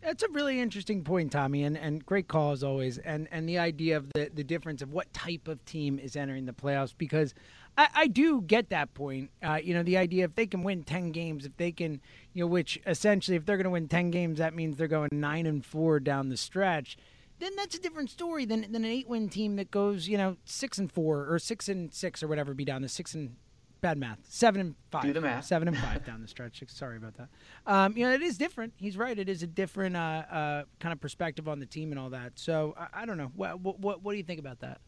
That's 0.00 0.22
a 0.22 0.28
really 0.30 0.58
interesting 0.58 1.04
point, 1.04 1.32
Tommy, 1.32 1.64
and, 1.64 1.76
and 1.76 2.06
great 2.06 2.28
call 2.28 2.52
as 2.52 2.64
always. 2.64 2.96
And 2.98 3.28
and 3.30 3.48
the 3.48 3.58
idea 3.58 3.96
of 3.96 4.10
the, 4.14 4.30
the 4.32 4.44
difference 4.44 4.80
of 4.80 4.92
what 4.92 5.12
type 5.12 5.48
of 5.48 5.62
team 5.64 5.98
is 5.98 6.16
entering 6.16 6.46
the 6.46 6.52
playoffs, 6.52 6.94
because 6.96 7.34
I, 7.76 7.88
I 7.94 8.06
do 8.06 8.40
get 8.40 8.70
that 8.70 8.94
point. 8.94 9.30
Uh, 9.42 9.58
you 9.62 9.74
know, 9.74 9.82
the 9.82 9.98
idea 9.98 10.24
if 10.24 10.36
they 10.36 10.46
can 10.46 10.62
win 10.62 10.84
ten 10.84 11.10
games, 11.10 11.44
if 11.44 11.56
they 11.56 11.72
can, 11.72 12.00
you 12.32 12.44
know, 12.44 12.46
which 12.46 12.80
essentially 12.86 13.36
if 13.36 13.44
they're 13.44 13.56
going 13.56 13.64
to 13.64 13.70
win 13.70 13.88
ten 13.88 14.12
games, 14.12 14.38
that 14.38 14.54
means 14.54 14.76
they're 14.76 14.86
going 14.86 15.08
nine 15.12 15.46
and 15.46 15.66
four 15.66 15.98
down 15.98 16.28
the 16.28 16.36
stretch. 16.36 16.96
Then 17.38 17.54
that's 17.56 17.74
a 17.76 17.80
different 17.80 18.10
story 18.10 18.44
than 18.44 18.62
than 18.72 18.84
an 18.84 18.90
eight 18.90 19.08
win 19.08 19.28
team 19.28 19.56
that 19.56 19.70
goes, 19.70 20.08
you 20.08 20.18
know, 20.18 20.36
six 20.44 20.78
and 20.78 20.90
four 20.90 21.32
or 21.32 21.38
six 21.38 21.68
and 21.68 21.92
six 21.92 22.22
or 22.22 22.28
whatever, 22.28 22.54
be 22.54 22.64
down 22.64 22.82
the 22.82 22.88
six 22.88 23.14
and 23.14 23.36
bad 23.80 23.98
math. 23.98 24.18
Seven 24.28 24.60
and 24.60 24.74
five. 24.90 25.04
Do 25.04 25.12
the 25.12 25.20
math. 25.20 25.44
Seven 25.44 25.68
and 25.68 25.76
five 25.76 26.04
down 26.04 26.20
the 26.20 26.28
stretch. 26.28 26.62
Sorry 26.68 26.96
about 26.96 27.14
that. 27.16 27.28
Um, 27.66 27.96
you 27.96 28.04
know, 28.04 28.12
it 28.12 28.22
is 28.22 28.38
different. 28.38 28.74
He's 28.76 28.96
right. 28.96 29.18
It 29.18 29.28
is 29.28 29.42
a 29.42 29.46
different 29.46 29.96
uh, 29.96 30.24
uh, 30.30 30.62
kind 30.80 30.92
of 30.92 31.00
perspective 31.00 31.48
on 31.48 31.60
the 31.60 31.66
team 31.66 31.92
and 31.92 31.98
all 31.98 32.10
that. 32.10 32.32
So 32.36 32.74
I, 32.76 33.02
I 33.02 33.06
don't 33.06 33.18
know. 33.18 33.30
What, 33.34 33.60
what 33.60 34.02
what 34.02 34.12
do 34.12 34.18
you 34.18 34.24
think 34.24 34.40
about 34.40 34.60
that? 34.60 34.80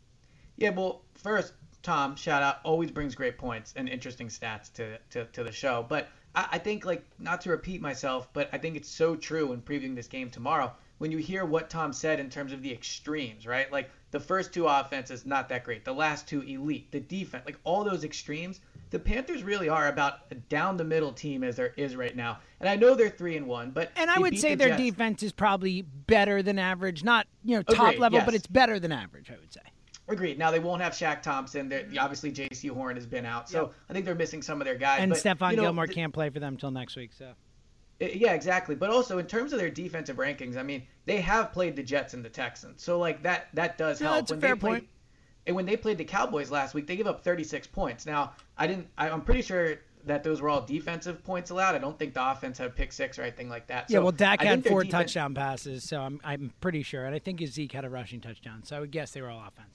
Yeah. 0.57 0.71
Well, 0.71 1.03
first, 1.15 1.55
Tom, 1.83 2.17
shout 2.17 2.43
out. 2.43 2.59
Always 2.65 2.91
brings 2.91 3.15
great 3.15 3.39
points 3.39 3.73
and 3.77 3.89
interesting 3.89 4.29
stats 4.29 4.73
to 4.75 4.99
to, 5.11 5.25
to 5.27 5.45
the 5.45 5.53
show. 5.53 5.85
But 5.89 6.09
I, 6.35 6.49
I 6.53 6.59
think, 6.59 6.85
like, 6.85 7.05
not 7.19 7.41
to 7.43 7.51
repeat 7.51 7.81
myself, 7.81 8.29
but 8.33 8.49
I 8.53 8.59
think 8.59 8.77
it's 8.77 8.89
so 8.89 9.17
true 9.17 9.53
in 9.53 9.63
previewing 9.63 9.95
this 9.95 10.09
game 10.09 10.31
tomorrow 10.31 10.73
when 11.01 11.11
you 11.11 11.17
hear 11.17 11.47
what 11.47 11.71
Tom 11.71 11.95
said 11.95 12.21
in 12.21 12.29
terms 12.29 12.53
of 12.53 12.61
the 12.61 12.71
extremes, 12.71 13.47
right? 13.47 13.73
Like 13.73 13.89
the 14.11 14.21
first 14.21 14.53
two 14.53 14.67
offenses 14.67 15.25
not 15.25 15.49
that 15.49 15.65
great, 15.65 15.83
the 15.83 15.95
last 15.95 16.29
two 16.29 16.43
elite, 16.43 16.93
the 16.93 17.01
defense, 17.01 17.43
like 17.47 17.59
all 17.65 17.85
those 17.85 18.05
extremes. 18.05 18.61
The 18.91 18.99
Panthers 18.99 19.43
really 19.43 19.71
are 19.71 19.89
about 19.89 20.19
a 20.31 20.35
down 20.35 20.77
the 20.77 20.85
middle 20.85 21.13
team 21.13 21.43
as 21.43 21.57
there 21.57 21.73
is 21.79 21.97
right 21.97 22.15
now. 22.15 22.41
And 22.61 22.69
I 22.69 22.77
know 22.77 22.95
they're 22.95 23.09
three 23.09 23.39
and 23.39 23.47
one, 23.47 23.71
but 23.71 23.91
and 23.97 24.11
I 24.11 24.19
would 24.19 24.39
say 24.39 24.51
the 24.51 24.57
their 24.57 24.69
Jets. 24.77 24.83
defense 24.83 25.23
is 25.23 25.33
probably 25.33 25.81
better 25.81 26.43
than 26.43 26.59
average, 26.59 27.03
not 27.03 27.27
you 27.45 27.57
know 27.57 27.63
top 27.63 27.79
Agreed, 27.79 27.99
level, 27.99 28.19
yes. 28.19 28.27
but 28.27 28.35
it's 28.35 28.47
better 28.47 28.79
than 28.79 28.93
average. 28.93 29.31
I 29.31 29.39
would 29.41 29.53
say. 29.55 29.63
Agreed. 30.07 30.39
Now 30.39 30.51
they 30.51 30.59
won't 30.59 30.83
have 30.83 30.93
Shaq 30.93 31.23
Thompson. 31.23 31.71
They're, 31.71 31.85
mm-hmm. 31.85 31.99
obviously, 31.99 32.31
Jaycee 32.31 32.69
Horn 32.69 32.97
has 32.97 33.07
been 33.07 33.25
out, 33.25 33.49
so 33.49 33.63
Yep. 33.63 33.75
I 33.89 33.93
think 33.95 34.05
they're 34.05 34.15
missing 34.15 34.43
some 34.43 34.61
of 34.61 34.67
their 34.67 34.75
guys. 34.75 34.99
And 35.01 35.13
but, 35.13 35.19
Stephon 35.19 35.53
you 35.53 35.57
know, 35.57 35.63
Gilmore 35.63 35.87
th- 35.87 35.95
can't 35.95 36.13
play 36.13 36.29
for 36.29 36.41
them 36.41 36.55
until 36.55 36.73
next 36.73 36.97
week. 36.97 37.13
So 37.17 37.33
Eh, 38.01 38.11
yeah, 38.15 38.33
exactly. 38.33 38.75
But 38.75 38.91
also 38.91 39.19
in 39.19 39.27
terms 39.27 39.53
of 39.53 39.59
their 39.59 39.71
defensive 39.71 40.17
rankings, 40.17 40.57
I 40.57 40.63
mean, 40.63 40.83
they 41.07 41.21
have 41.21 41.53
played 41.53 41.77
the 41.77 41.83
Jets 41.83 42.15
and 42.15 42.25
the 42.25 42.29
Texans, 42.31 42.83
so 42.83 42.99
like 42.99 43.23
that 43.23 43.49
that 43.55 43.77
does 43.79 44.01
Yeah, 44.01 44.09
help. 44.09 44.19
that's 44.21 44.31
a 44.31 44.35
when 44.35 44.41
fair 44.41 44.55
they 44.55 44.61
played, 44.61 44.73
point. 44.73 44.89
And 45.47 45.57
when 45.57 45.67
they 45.67 45.77
played 45.77 45.99
the 45.99 46.05
Cowboys 46.05 46.51
last 46.51 46.75
week, 46.75 46.87
they 46.87 46.97
gave 46.97 47.07
up 47.07 47.25
36 47.25 47.67
points. 47.69 48.07
Now 48.07 48.33
I 48.57 48.67
didn't. 48.67 48.89
I, 48.97 49.11
I'm 49.11 49.23
pretty 49.23 49.43
sure 49.43 49.77
that 50.07 50.23
those 50.25 50.41
were 50.41 50.49
all 50.49 50.63
defensive 50.63 51.23
points 51.25 51.51
allowed. 51.51 51.75
I 51.75 51.79
don't 51.79 51.99
think 51.99 52.15
the 52.15 52.31
offense 52.31 52.57
had 52.57 52.75
pick 52.75 52.91
six 52.93 53.19
or 53.19 53.23
anything 53.23 53.51
like 53.51 53.67
that. 53.67 53.91
yeah, 53.91 53.99
well, 53.99 54.13
Dak 54.13 54.41
had 54.41 54.65
four 54.65 54.83
defense- 54.83 55.13
touchdown 55.13 55.35
passes, 55.35 55.85
so 55.89 56.01
I'm 56.01 56.21
I'm 56.25 56.53
pretty 56.61 56.83
sure, 56.83 57.05
and 57.05 57.15
I 57.15 57.19
think 57.19 57.45
Zeke 57.47 57.73
had 57.73 57.85
a 57.85 57.91
rushing 57.91 58.21
touchdown. 58.21 58.63
So 58.65 58.77
I 58.77 58.81
would 58.81 58.91
guess 58.93 59.11
they 59.13 59.21
were 59.21 59.29
all 59.31 59.41
offensive. 59.47 59.75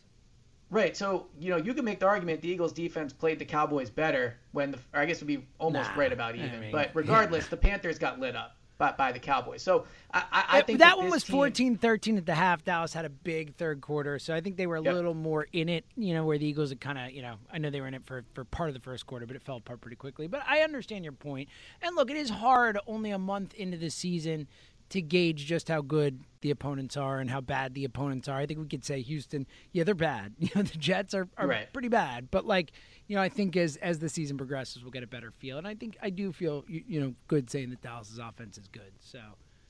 Right. 0.75 0.95
So 0.97 1.27
you 1.39 1.51
know 1.51 1.57
you 1.57 1.73
can 1.73 1.85
make 1.85 1.99
the 2.01 2.05
argument 2.05 2.41
the 2.41 2.49
Eagles 2.49 2.73
defense 2.73 3.13
played 3.13 3.39
the 3.39 3.45
Cowboys 3.45 3.89
better 3.89 4.35
when 4.51 4.71
the 4.71 4.77
or 4.93 4.99
I 4.99 5.05
guess 5.05 5.17
it 5.21 5.25
would 5.25 5.27
be 5.39 5.47
almost 5.57 5.89
Nah, 5.91 5.99
right 5.99 6.11
about 6.11 6.35
I 6.35 6.39
even. 6.39 6.59
mean, 6.59 6.71
but 6.73 6.91
regardless, 6.93 7.47
the 7.47 7.55
Panthers 7.57 7.97
got 7.97 8.19
lit 8.19 8.35
up 8.35 8.57
by, 8.77 8.91
by 8.91 9.13
the 9.13 9.19
Cowboys. 9.19 9.61
So 9.61 9.85
I, 10.13 10.23
I, 10.29 10.45
I 10.57 10.61
think 10.61 10.79
that, 10.79 10.89
that 10.95 10.97
one 10.97 11.09
was 11.09 11.23
team- 11.23 11.77
14-13 11.77 12.17
at 12.17 12.25
the 12.25 12.35
half. 12.35 12.65
Dallas 12.65 12.91
had 12.93 13.05
a 13.05 13.09
big 13.09 13.55
third 13.55 13.79
quarter, 13.79 14.19
so 14.19 14.35
I 14.35 14.41
think 14.41 14.57
they 14.57 14.67
were 14.67 14.75
a 14.75 14.81
Yep. 14.83 14.93
little 14.93 15.13
more 15.13 15.47
in 15.53 15.69
it. 15.69 15.85
You 15.95 16.13
know, 16.13 16.25
where 16.25 16.37
the 16.37 16.45
Eagles 16.45 16.71
had 16.71 16.81
kind 16.81 16.97
of, 16.99 17.11
you 17.11 17.21
know, 17.21 17.35
I 17.53 17.57
know 17.57 17.69
they 17.69 17.79
were 17.79 17.87
in 17.87 17.93
it 17.93 18.05
for 18.05 18.25
for 18.33 18.43
part 18.43 18.67
of 18.67 18.73
the 18.75 18.81
first 18.81 19.05
quarter, 19.07 19.25
but 19.25 19.37
it 19.37 19.43
fell 19.43 19.55
apart 19.55 19.79
pretty 19.79 19.95
quickly. 19.95 20.27
But 20.27 20.41
I 20.45 20.59
understand 20.59 21.05
your 21.05 21.13
point. 21.13 21.47
And 21.81 21.95
look, 21.95 22.11
it 22.11 22.17
is 22.17 22.29
hard 22.29 22.77
only 22.85 23.11
a 23.11 23.17
month 23.17 23.53
into 23.53 23.77
the 23.77 23.89
season 23.89 24.49
to 24.89 25.01
gauge 25.01 25.45
just 25.45 25.67
how 25.67 25.81
good 25.81 26.21
the 26.41 26.51
opponents 26.51 26.95
are 26.95 27.19
and 27.19 27.29
how 27.29 27.41
bad 27.41 27.73
the 27.73 27.85
opponents 27.85 28.27
are. 28.27 28.37
I 28.37 28.45
think 28.45 28.59
we 28.59 28.67
could 28.67 28.85
say 28.85 29.01
Houston, 29.01 29.47
yeah, 29.71 29.83
they're 29.83 29.95
bad. 29.95 30.33
You 30.39 30.49
know, 30.55 30.61
the 30.61 30.77
Jets 30.77 31.13
are, 31.13 31.27
are 31.37 31.47
Right. 31.47 31.71
pretty 31.73 31.89
bad, 31.89 32.29
but 32.31 32.45
like. 32.45 32.71
You 33.07 33.15
know, 33.15 33.21
I 33.21 33.29
think 33.29 33.55
as 33.55 33.75
as 33.77 33.99
the 33.99 34.09
season 34.09 34.35
progresses, 34.35 34.81
we'll 34.81 34.89
get 34.89 35.03
a 35.03 35.07
better 35.07 35.29
feel, 35.29 35.59
and 35.59 35.67
I 35.67 35.75
think 35.75 35.95
I 36.01 36.09
do 36.09 36.31
feel 36.33 36.65
you, 36.67 36.83
you 36.87 36.99
know 36.99 37.13
good 37.27 37.51
saying 37.51 37.69
that 37.69 37.83
Dallas's 37.83 38.17
offense 38.17 38.57
is 38.57 38.67
good. 38.67 38.91
So, 38.99 39.19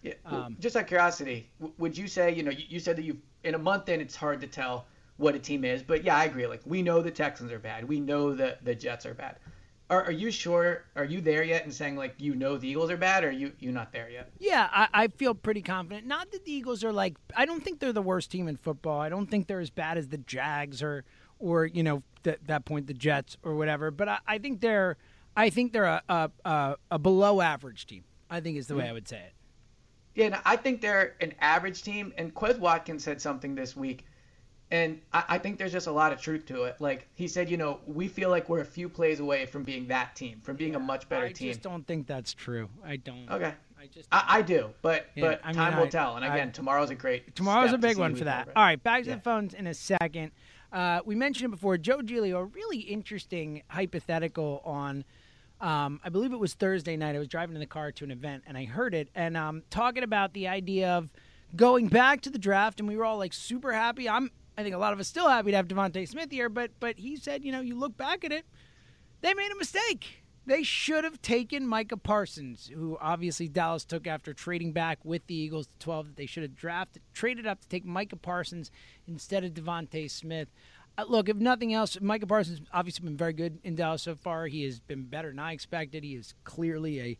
Yeah. 0.01 0.13
well, 0.23 0.43
Um, 0.43 0.57
just 0.61 0.77
out 0.77 0.83
of 0.83 0.87
curiosity, 0.87 1.49
would 1.77 1.97
you 1.97 2.07
say 2.07 2.33
you 2.33 2.43
know 2.43 2.51
you, 2.51 2.63
you 2.69 2.79
said 2.79 2.95
that 2.95 3.03
you 3.03 3.17
in 3.43 3.53
a 3.53 3.57
month 3.57 3.89
in 3.89 3.99
it's 3.99 4.15
hard 4.15 4.39
to 4.39 4.47
tell 4.47 4.85
what 5.17 5.35
a 5.35 5.39
team 5.39 5.65
is, 5.65 5.83
but 5.83 6.05
yeah, 6.05 6.15
I 6.15 6.23
agree. 6.23 6.47
Like 6.47 6.61
we 6.63 6.81
know 6.81 7.01
the 7.01 7.11
Texans 7.11 7.51
are 7.51 7.59
bad, 7.59 7.83
we 7.83 7.99
know 7.99 8.33
that 8.35 8.63
the 8.63 8.73
Jets 8.73 9.05
are 9.05 9.13
bad. 9.13 9.35
Are, 9.89 10.05
are 10.05 10.11
you 10.11 10.31
sure? 10.31 10.85
Are 10.95 11.05
you 11.05 11.21
there 11.21 11.43
yet 11.43 11.63
And 11.63 11.73
saying 11.73 11.95
like 11.95 12.15
you 12.17 12.33
know 12.33 12.57
the 12.57 12.67
Eagles 12.67 12.89
are 12.89 12.97
bad, 12.97 13.23
or 13.23 13.29
are 13.29 13.31
you 13.31 13.51
you 13.59 13.71
not 13.71 13.91
there 13.91 14.09
yet? 14.09 14.31
Yeah, 14.39 14.67
I, 14.71 14.87
I 14.93 15.07
feel 15.09 15.35
pretty 15.35 15.61
confident. 15.61 16.07
Not 16.07 16.31
that 16.31 16.45
the 16.45 16.51
Eagles 16.51 16.83
are 16.83 16.93
like 16.93 17.15
I 17.35 17.45
don't 17.45 17.63
think 17.63 17.79
they're 17.79 17.93
the 17.93 18.01
worst 18.01 18.31
team 18.31 18.47
in 18.47 18.55
football. 18.57 18.99
I 18.99 19.09
don't 19.09 19.27
think 19.27 19.47
they're 19.47 19.59
as 19.59 19.69
bad 19.69 19.97
as 19.97 20.07
the 20.07 20.17
Jags 20.17 20.81
or 20.81 21.03
or 21.39 21.65
you 21.65 21.83
know 21.83 22.01
that 22.23 22.47
that 22.47 22.65
point 22.65 22.87
the 22.87 22.93
Jets 22.93 23.37
or 23.43 23.55
whatever. 23.55 23.91
But 23.91 24.09
I, 24.09 24.19
I 24.27 24.37
think 24.39 24.61
they're 24.61 24.97
I 25.37 25.49
think 25.49 25.71
they're 25.71 25.85
a 25.85 26.01
a, 26.09 26.31
a, 26.43 26.75
a 26.91 26.99
below 26.99 27.41
average 27.41 27.85
team. 27.85 28.03
I 28.29 28.39
think 28.39 28.57
is 28.57 28.67
the 28.67 28.75
way 28.75 28.83
mm-hmm. 28.83 28.89
I 28.89 28.93
would 28.93 29.07
say 29.07 29.17
it. 29.17 29.33
Yeah, 30.15 30.25
and 30.25 30.37
I 30.45 30.55
think 30.55 30.81
they're 30.81 31.15
an 31.21 31.33
average 31.39 31.83
team. 31.83 32.13
And 32.17 32.33
Quez 32.33 32.57
Watkins 32.57 33.03
said 33.03 33.21
something 33.21 33.53
this 33.53 33.75
week, 33.75 34.05
and 34.75 35.01
I, 35.13 35.23
I 35.29 35.37
think 35.37 35.57
there's 35.57 35.71
just 35.71 35.87
a 35.87 35.91
lot 35.91 36.11
of 36.11 36.19
truth 36.19 36.45
to 36.47 36.63
it. 36.63 36.75
Like 36.79 37.07
he 37.13 37.27
said, 37.27 37.49
you 37.49 37.57
know, 37.57 37.79
we 37.87 38.07
feel 38.07 38.29
like 38.29 38.49
we're 38.49 38.59
a 38.59 38.65
few 38.65 38.89
plays 38.89 39.19
away 39.19 39.45
from 39.45 39.63
being 39.63 39.87
that 39.87 40.15
team, 40.15 40.41
from 40.43 40.57
being 40.57 40.75
a 40.75 40.79
much 40.79 41.07
better 41.07 41.25
I 41.25 41.31
team. 41.31 41.49
I 41.49 41.51
just 41.53 41.61
don't 41.61 41.87
think 41.87 42.07
that's 42.07 42.33
true. 42.33 42.69
I 42.83 42.97
don't. 42.97 43.29
Okay. 43.29 43.53
I 43.79 43.87
just 43.87 44.09
I, 44.11 44.23
I 44.27 44.41
do, 44.41 44.71
but 44.81 45.07
Yeah, 45.15 45.27
but 45.27 45.45
mean, 45.45 45.55
time 45.55 45.77
will 45.77 45.87
tell. 45.87 46.17
And 46.17 46.25
again, 46.25 46.51
tomorrow's 46.51 46.89
a 46.89 46.95
great. 46.95 47.35
Tomorrow's 47.35 47.71
a 47.73 47.77
big 47.77 47.97
one 47.97 48.15
for 48.15 48.25
that. 48.25 48.49
All 48.55 48.63
right, 48.63 48.81
back 48.81 49.03
to 49.03 49.09
Yeah. 49.09 49.15
the 49.15 49.21
phones 49.21 49.53
in 49.53 49.67
a 49.67 49.73
second. 49.73 50.31
Uh, 50.73 50.99
we 51.05 51.15
mentioned 51.15 51.45
it 51.45 51.55
before. 51.55 51.77
Joe 51.77 52.01
Giglio, 52.01 52.39
a 52.39 52.45
really 52.45 52.79
interesting 52.79 53.63
hypothetical 53.69 54.61
on. 54.65 55.05
Um, 55.61 56.01
I 56.03 56.09
believe 56.09 56.33
it 56.33 56.39
was 56.39 56.53
Thursday 56.53 56.97
night. 56.97 57.15
I 57.15 57.19
was 57.19 57.29
driving 57.29 57.55
in 57.55 57.61
the 57.61 57.65
car 57.65 57.91
to 57.93 58.03
an 58.03 58.11
event 58.11 58.43
and 58.45 58.57
I 58.57 58.65
heard 58.65 58.93
it 58.93 59.07
and 59.15 59.37
um, 59.37 59.63
talking 59.69 60.03
about 60.03 60.33
the 60.33 60.49
idea 60.49 60.89
of 60.89 61.09
going 61.55 61.87
back 61.87 62.19
to 62.21 62.29
the 62.29 62.37
draft 62.37 62.81
and 62.81 62.89
we 62.89 62.97
were 62.97 63.05
all 63.05 63.17
like 63.17 63.31
super 63.31 63.71
happy. 63.71 64.09
I'm 64.09 64.31
I 64.57 64.63
think 64.63 64.75
a 64.75 64.79
lot 64.79 64.93
of 64.93 64.99
us 64.99 65.07
still 65.07 65.27
happy 65.27 65.51
to 65.51 65.57
have 65.57 65.67
DeVonta 65.67 66.07
Smith 66.07 66.31
here, 66.31 66.49
but 66.49 66.71
but 66.79 66.97
he 66.97 67.15
said, 67.17 67.43
you 67.43 67.51
know, 67.51 67.61
you 67.61 67.75
look 67.75 67.97
back 67.97 68.23
at 68.23 68.31
it, 68.31 68.45
they 69.21 69.33
made 69.33 69.51
a 69.51 69.57
mistake. 69.57 70.23
They 70.47 70.61
should 70.61 71.03
have 71.03 71.21
taken 71.23 71.67
Micah 71.67 71.97
Parsons, 71.97 72.69
who 72.71 72.99
obviously 73.01 73.47
Dallas 73.47 73.83
took 73.83 74.05
after 74.05 74.31
trading 74.31 74.73
back 74.73 74.99
with 75.03 75.25
the 75.25 75.35
Eagles 75.35 75.65
to 75.65 75.73
12. 75.79 76.07
That 76.07 76.15
they 76.17 76.27
should 76.27 76.43
have 76.43 76.55
drafted, 76.55 77.01
traded 77.13 77.47
up 77.47 77.61
to 77.61 77.67
take 77.67 77.83
Micah 77.83 78.15
Parsons 78.15 78.69
instead 79.07 79.43
of 79.43 79.53
DeVonta 79.53 80.09
Smith. 80.09 80.49
Uh, 80.97 81.05
look, 81.07 81.27
if 81.27 81.37
nothing 81.37 81.73
else, 81.73 81.97
Micah 81.99 82.27
Parsons 82.27 82.61
obviously 82.71 83.05
been 83.05 83.17
very 83.17 83.33
good 83.33 83.59
in 83.63 83.75
Dallas 83.75 84.03
so 84.03 84.15
far. 84.15 84.47
He 84.47 84.63
has 84.63 84.79
been 84.79 85.03
better 85.03 85.29
than 85.29 85.39
I 85.39 85.51
expected. 85.51 86.03
He 86.03 86.13
is 86.13 86.35
clearly 86.43 87.01
a 87.01 87.17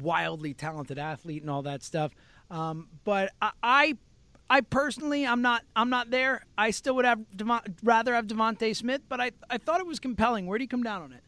wildly 0.00 0.54
talented 0.54 0.98
athlete 0.98 1.42
and 1.42 1.50
all 1.50 1.62
that 1.62 1.82
stuff. 1.82 2.12
Um, 2.50 2.88
but 3.04 3.32
I, 3.40 3.50
I, 3.62 3.96
I 4.52 4.60
personally, 4.60 5.26
I'm 5.26 5.40
not, 5.40 5.64
I'm 5.74 5.88
not 5.88 6.10
there. 6.10 6.44
I 6.58 6.72
still 6.72 6.94
would 6.96 7.06
have 7.06 7.20
rather 7.82 8.14
have 8.14 8.26
DeVonta 8.26 8.76
Smith, 8.76 9.00
but 9.08 9.18
I, 9.18 9.30
I 9.48 9.56
thought 9.56 9.80
it 9.80 9.86
was 9.86 9.98
compelling. 9.98 10.44
Where 10.44 10.58
do 10.58 10.64
you 10.64 10.68
come 10.68 10.82
down 10.82 11.00
on 11.00 11.12
it? 11.12 11.22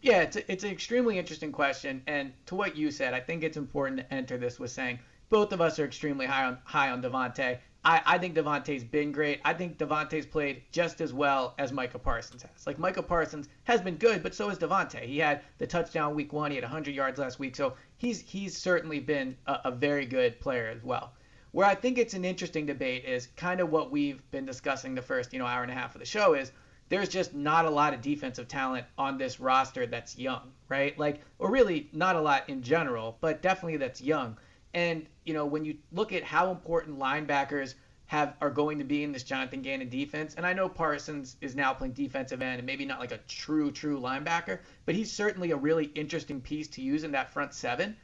Yeah, 0.00 0.22
it's, 0.22 0.36
a, 0.36 0.50
it's 0.50 0.64
an 0.64 0.70
extremely 0.70 1.18
interesting 1.18 1.52
question, 1.52 2.02
and 2.06 2.32
to 2.46 2.54
what 2.54 2.74
you 2.74 2.90
said, 2.90 3.12
I 3.12 3.20
think 3.20 3.44
it's 3.44 3.58
important 3.58 3.98
to 3.98 4.14
enter 4.14 4.38
this 4.38 4.58
with 4.58 4.70
saying 4.70 4.98
both 5.28 5.52
of 5.52 5.60
us 5.60 5.78
are 5.78 5.84
extremely 5.84 6.24
high 6.24 6.46
on 6.46 6.56
high 6.64 6.88
on 6.88 7.02
DeVonta. 7.02 7.58
I, 7.84 8.00
I 8.06 8.16
think 8.16 8.34
DeVonta's 8.34 8.82
been 8.82 9.12
great. 9.12 9.42
I 9.44 9.52
think 9.52 9.76
DeVonta's 9.76 10.24
played 10.24 10.62
just 10.72 11.02
as 11.02 11.12
well 11.12 11.52
as 11.58 11.70
Micah 11.70 11.98
Parsons 11.98 12.40
has. 12.44 12.66
Like 12.66 12.78
Micah 12.78 13.02
Parsons 13.02 13.50
has 13.64 13.82
been 13.82 13.96
good, 13.96 14.22
but 14.22 14.34
so 14.34 14.48
has 14.48 14.58
DeVonta. 14.58 15.00
He 15.00 15.18
had 15.18 15.42
the 15.58 15.66
touchdown 15.66 16.14
week 16.14 16.32
one. 16.32 16.50
He 16.50 16.56
had 16.56 16.64
100 16.64 16.94
yards 16.94 17.18
last 17.18 17.38
week, 17.38 17.54
so 17.54 17.74
he's 17.98 18.22
he's 18.22 18.56
certainly 18.56 19.00
been 19.00 19.36
a, 19.46 19.58
a 19.66 19.70
very 19.70 20.06
good 20.06 20.40
player 20.40 20.70
as 20.74 20.82
well. 20.82 21.12
Where 21.52 21.66
I 21.66 21.74
think 21.74 21.98
it's 21.98 22.14
an 22.14 22.24
interesting 22.24 22.66
debate 22.66 23.04
is 23.04 23.28
kind 23.36 23.60
of 23.60 23.70
what 23.70 23.90
we've 23.90 24.22
been 24.30 24.46
discussing 24.46 24.94
the 24.94 25.02
first 25.02 25.32
you 25.32 25.38
know 25.38 25.46
hour 25.46 25.62
and 25.62 25.70
a 25.70 25.74
half 25.74 25.94
of 25.94 26.00
the 26.00 26.06
show 26.06 26.34
is 26.34 26.50
there's 26.88 27.08
just 27.08 27.34
not 27.34 27.64
a 27.64 27.70
lot 27.70 27.94
of 27.94 28.02
defensive 28.02 28.48
talent 28.48 28.84
on 28.98 29.16
this 29.16 29.40
roster 29.40 29.86
that's 29.86 30.18
young, 30.18 30.52
right? 30.68 30.98
Like, 30.98 31.20
or 31.38 31.50
really 31.50 31.88
not 31.92 32.16
a 32.16 32.20
lot 32.20 32.48
in 32.48 32.62
general, 32.62 33.16
but 33.20 33.40
definitely 33.40 33.78
that's 33.78 34.02
young. 34.02 34.36
And 34.74 35.06
you 35.24 35.32
know, 35.34 35.46
when 35.46 35.64
you 35.64 35.76
look 35.92 36.12
at 36.12 36.22
how 36.22 36.50
important 36.50 36.98
linebackers 36.98 37.74
have 38.06 38.34
are 38.42 38.50
going 38.50 38.78
to 38.78 38.84
be 38.84 39.04
in 39.04 39.12
this 39.12 39.22
Jonathan 39.22 39.62
Gannon 39.62 39.88
defense, 39.88 40.34
and 40.34 40.44
I 40.44 40.52
know 40.52 40.68
Parsons 40.68 41.36
is 41.40 41.54
now 41.54 41.72
playing 41.72 41.94
defensive 41.94 42.42
end 42.42 42.58
and 42.58 42.66
maybe 42.66 42.84
not 42.84 43.00
like 43.00 43.12
a 43.12 43.20
true 43.28 43.70
true 43.70 44.00
linebacker, 44.00 44.58
but 44.84 44.94
he's 44.94 45.10
certainly 45.10 45.52
a 45.52 45.56
really 45.56 45.86
interesting 45.94 46.40
piece 46.40 46.68
to 46.68 46.82
use 46.82 47.04
in 47.04 47.12
that 47.12 47.30
front 47.32 47.54
seven. 47.54 47.96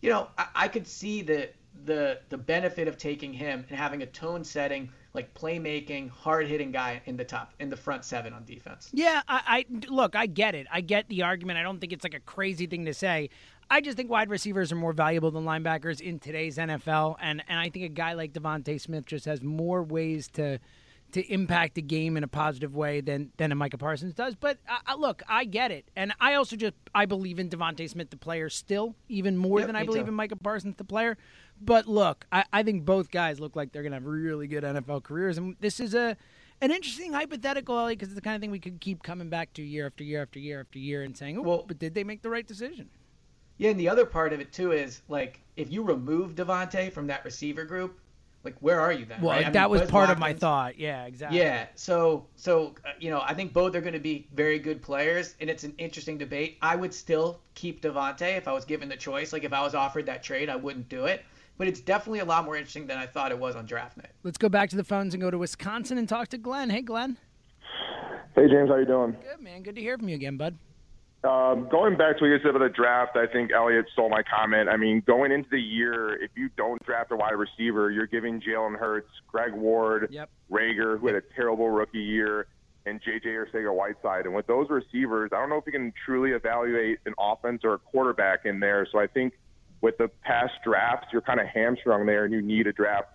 You 0.00 0.08
know, 0.08 0.28
I, 0.38 0.46
I 0.54 0.68
could 0.68 0.86
see 0.86 1.20
the 1.20 1.50
the 1.84 2.20
the 2.28 2.38
benefit 2.38 2.88
of 2.88 2.96
taking 2.96 3.32
him 3.32 3.64
and 3.68 3.78
having 3.78 4.02
a 4.02 4.06
tone 4.06 4.44
setting 4.44 4.90
like 5.12 5.34
playmaking, 5.34 6.08
hard 6.08 6.46
hitting 6.46 6.70
guy 6.70 7.02
in 7.06 7.16
the 7.16 7.24
top 7.24 7.52
in 7.58 7.68
the 7.68 7.76
front 7.76 8.04
seven 8.04 8.32
on 8.32 8.44
defense. 8.44 8.90
Yeah, 8.92 9.22
I, 9.28 9.40
I 9.46 9.84
look, 9.88 10.14
I 10.14 10.26
get 10.26 10.54
it. 10.54 10.66
I 10.70 10.80
get 10.82 11.08
the 11.08 11.22
argument. 11.22 11.58
I 11.58 11.62
don't 11.62 11.80
think 11.80 11.92
it's 11.92 12.04
like 12.04 12.14
a 12.14 12.20
crazy 12.20 12.66
thing 12.66 12.84
to 12.84 12.94
say. 12.94 13.30
I 13.72 13.80
just 13.80 13.96
think 13.96 14.10
wide 14.10 14.30
receivers 14.30 14.72
are 14.72 14.76
more 14.76 14.92
valuable 14.92 15.30
than 15.30 15.44
linebackers 15.44 16.00
in 16.00 16.18
today's 16.18 16.58
NFL, 16.58 17.16
and 17.20 17.42
and 17.48 17.58
I 17.58 17.70
think 17.70 17.84
a 17.84 17.88
guy 17.88 18.12
like 18.14 18.32
DeVonta 18.32 18.80
Smith 18.80 19.06
just 19.06 19.24
has 19.24 19.42
more 19.42 19.82
ways 19.82 20.28
to 20.34 20.58
to 21.12 21.32
impact 21.32 21.74
the 21.74 21.82
game 21.82 22.16
in 22.16 22.22
a 22.22 22.28
positive 22.28 22.76
way 22.76 23.00
than 23.00 23.32
than 23.36 23.50
a 23.50 23.54
Micah 23.56 23.78
Parsons 23.78 24.14
does. 24.14 24.36
But 24.36 24.58
uh, 24.68 24.94
look, 24.94 25.22
I 25.28 25.44
get 25.44 25.72
it, 25.72 25.88
and 25.96 26.12
I 26.20 26.34
also 26.34 26.54
just 26.54 26.74
I 26.94 27.06
believe 27.06 27.38
in 27.40 27.48
DeVonta 27.48 27.88
Smith 27.90 28.10
the 28.10 28.16
player 28.16 28.48
still 28.48 28.94
even 29.08 29.36
more 29.36 29.58
Yep, 29.58 29.66
than 29.68 29.76
I 29.76 29.84
believe 29.84 30.04
too. 30.04 30.08
in 30.10 30.14
Micah 30.14 30.36
Parsons 30.36 30.76
the 30.76 30.84
player. 30.84 31.16
But 31.60 31.86
look, 31.86 32.26
I, 32.32 32.44
I 32.52 32.62
think 32.62 32.84
both 32.84 33.10
guys 33.10 33.38
look 33.38 33.54
like 33.56 33.72
they're 33.72 33.82
gonna 33.82 33.96
have 33.96 34.06
really 34.06 34.46
good 34.46 34.64
NFL 34.64 35.02
careers, 35.02 35.38
and 35.38 35.56
this 35.60 35.80
is 35.80 35.94
a 35.94 36.16
an 36.62 36.70
interesting 36.70 37.12
hypothetical, 37.12 37.78
Ellie, 37.78 37.94
because 37.94 38.08
it's 38.08 38.14
the 38.16 38.20
kind 38.20 38.36
of 38.36 38.40
thing 38.42 38.50
we 38.50 38.58
could 38.58 38.80
keep 38.80 39.02
coming 39.02 39.30
back 39.30 39.52
to 39.54 39.62
year 39.62 39.86
after 39.86 40.04
year 40.04 40.22
after 40.22 40.38
year 40.38 40.60
after 40.60 40.78
year 40.78 41.02
and 41.02 41.16
saying, 41.16 41.38
oh, 41.38 41.42
Well- 41.42 41.64
but 41.66 41.78
did 41.78 41.94
they 41.94 42.04
make 42.04 42.22
the 42.22 42.30
right 42.30 42.46
decision? 42.46 42.88
Yeah, 43.56 43.70
and 43.70 43.80
the 43.80 43.90
other 43.90 44.06
part 44.06 44.32
of 44.32 44.40
it 44.40 44.52
too 44.52 44.72
is 44.72 45.02
like 45.08 45.42
if 45.56 45.70
you 45.70 45.82
remove 45.82 46.34
DeVonta 46.34 46.90
from 46.90 47.06
that 47.08 47.26
receiver 47.26 47.64
group, 47.64 48.00
like 48.42 48.56
where 48.60 48.80
are 48.80 48.90
you 48.90 49.04
then? 49.04 49.20
Well, 49.20 49.32
right? 49.32 49.42
I 49.42 49.44
mean, 49.44 49.52
that 49.52 49.68
was 49.68 49.82
Wes 49.82 49.90
part 49.90 50.08
of 50.08 50.18
my 50.18 50.32
thought. 50.32 50.78
Yeah, 50.78 51.04
exactly. 51.04 51.38
Yeah, 51.40 51.66
so 51.74 52.26
so 52.36 52.74
uh, 52.86 52.92
you 52.98 53.10
know, 53.10 53.20
I 53.20 53.34
think 53.34 53.52
both 53.52 53.74
are 53.74 53.82
going 53.82 53.92
to 53.92 53.98
be 54.00 54.28
very 54.32 54.58
good 54.58 54.80
players, 54.80 55.34
and 55.40 55.50
it's 55.50 55.64
an 55.64 55.74
interesting 55.76 56.16
debate. 56.16 56.56
I 56.62 56.74
would 56.74 56.94
still 56.94 57.40
keep 57.54 57.82
DeVonta 57.82 58.38
if 58.38 58.48
I 58.48 58.52
was 58.52 58.64
given 58.64 58.88
the 58.88 58.96
choice. 58.96 59.30
Like 59.34 59.44
if 59.44 59.52
I 59.52 59.60
was 59.60 59.74
offered 59.74 60.06
that 60.06 60.22
trade, 60.22 60.48
I 60.48 60.56
wouldn't 60.56 60.88
do 60.88 61.04
it. 61.04 61.22
But 61.60 61.68
it's 61.68 61.82
definitely 61.82 62.20
a 62.20 62.24
lot 62.24 62.46
more 62.46 62.56
interesting 62.56 62.86
than 62.86 62.96
I 62.96 63.04
thought 63.04 63.32
it 63.32 63.38
was 63.38 63.54
on 63.54 63.66
draft 63.66 63.98
night. 63.98 64.12
Let's 64.22 64.38
go 64.38 64.48
back 64.48 64.70
to 64.70 64.76
the 64.76 64.82
phones 64.82 65.12
and 65.12 65.20
go 65.20 65.30
to 65.30 65.36
Wisconsin 65.36 65.98
and 65.98 66.08
talk 66.08 66.28
to 66.28 66.38
Glenn. 66.38 66.70
Hey, 66.70 66.80
Glenn. 66.80 67.18
Hey 68.34 68.48
James, 68.48 68.70
how 68.70 68.76
you 68.76 68.86
doing? 68.86 69.14
Good 69.20 69.44
man. 69.44 69.62
Good 69.62 69.74
to 69.74 69.82
hear 69.82 69.98
from 69.98 70.08
you 70.08 70.14
again, 70.14 70.38
bud. 70.38 70.56
Um, 71.22 71.68
going 71.70 71.98
back 71.98 72.16
to 72.16 72.24
what 72.24 72.28
you 72.28 72.38
said 72.38 72.56
about 72.56 72.60
the 72.60 72.70
draft, 72.70 73.14
I 73.14 73.26
think 73.26 73.52
Elliot 73.52 73.84
stole 73.92 74.08
my 74.08 74.22
comment. 74.22 74.70
I 74.70 74.78
mean, 74.78 75.02
going 75.06 75.32
into 75.32 75.50
the 75.50 75.60
year, 75.60 76.14
if 76.22 76.30
you 76.34 76.48
don't 76.56 76.82
draft 76.86 77.12
a 77.12 77.16
wide 77.16 77.32
receiver, 77.32 77.90
you're 77.90 78.06
giving 78.06 78.40
Jalen 78.40 78.78
Hurts, 78.78 79.10
Greg 79.30 79.52
Ward, 79.52 80.08
Yep. 80.10 80.30
Reagor, 80.50 80.98
who 80.98 81.08
had 81.08 81.16
a 81.16 81.22
terrible 81.36 81.68
rookie 81.68 81.98
year, 81.98 82.46
and 82.86 83.02
J.J. 83.04 83.28
Arcega-Whiteside. 83.28 84.24
And 84.24 84.34
with 84.34 84.46
those 84.46 84.70
receivers, 84.70 85.28
I 85.34 85.40
don't 85.40 85.50
know 85.50 85.58
if 85.58 85.66
you 85.66 85.72
can 85.72 85.92
truly 86.06 86.30
evaluate 86.30 87.00
an 87.04 87.12
offense 87.18 87.64
or 87.64 87.74
a 87.74 87.78
quarterback 87.78 88.46
in 88.46 88.60
there. 88.60 88.88
So 88.90 88.98
I 88.98 89.06
think 89.06 89.34
with 89.80 89.98
the 89.98 90.08
past 90.22 90.52
drafts, 90.64 91.08
you're 91.12 91.22
kind 91.22 91.40
of 91.40 91.46
hamstrung 91.46 92.06
there, 92.06 92.24
and 92.24 92.32
you 92.32 92.42
need 92.42 92.64
to 92.64 92.72
draft 92.72 93.08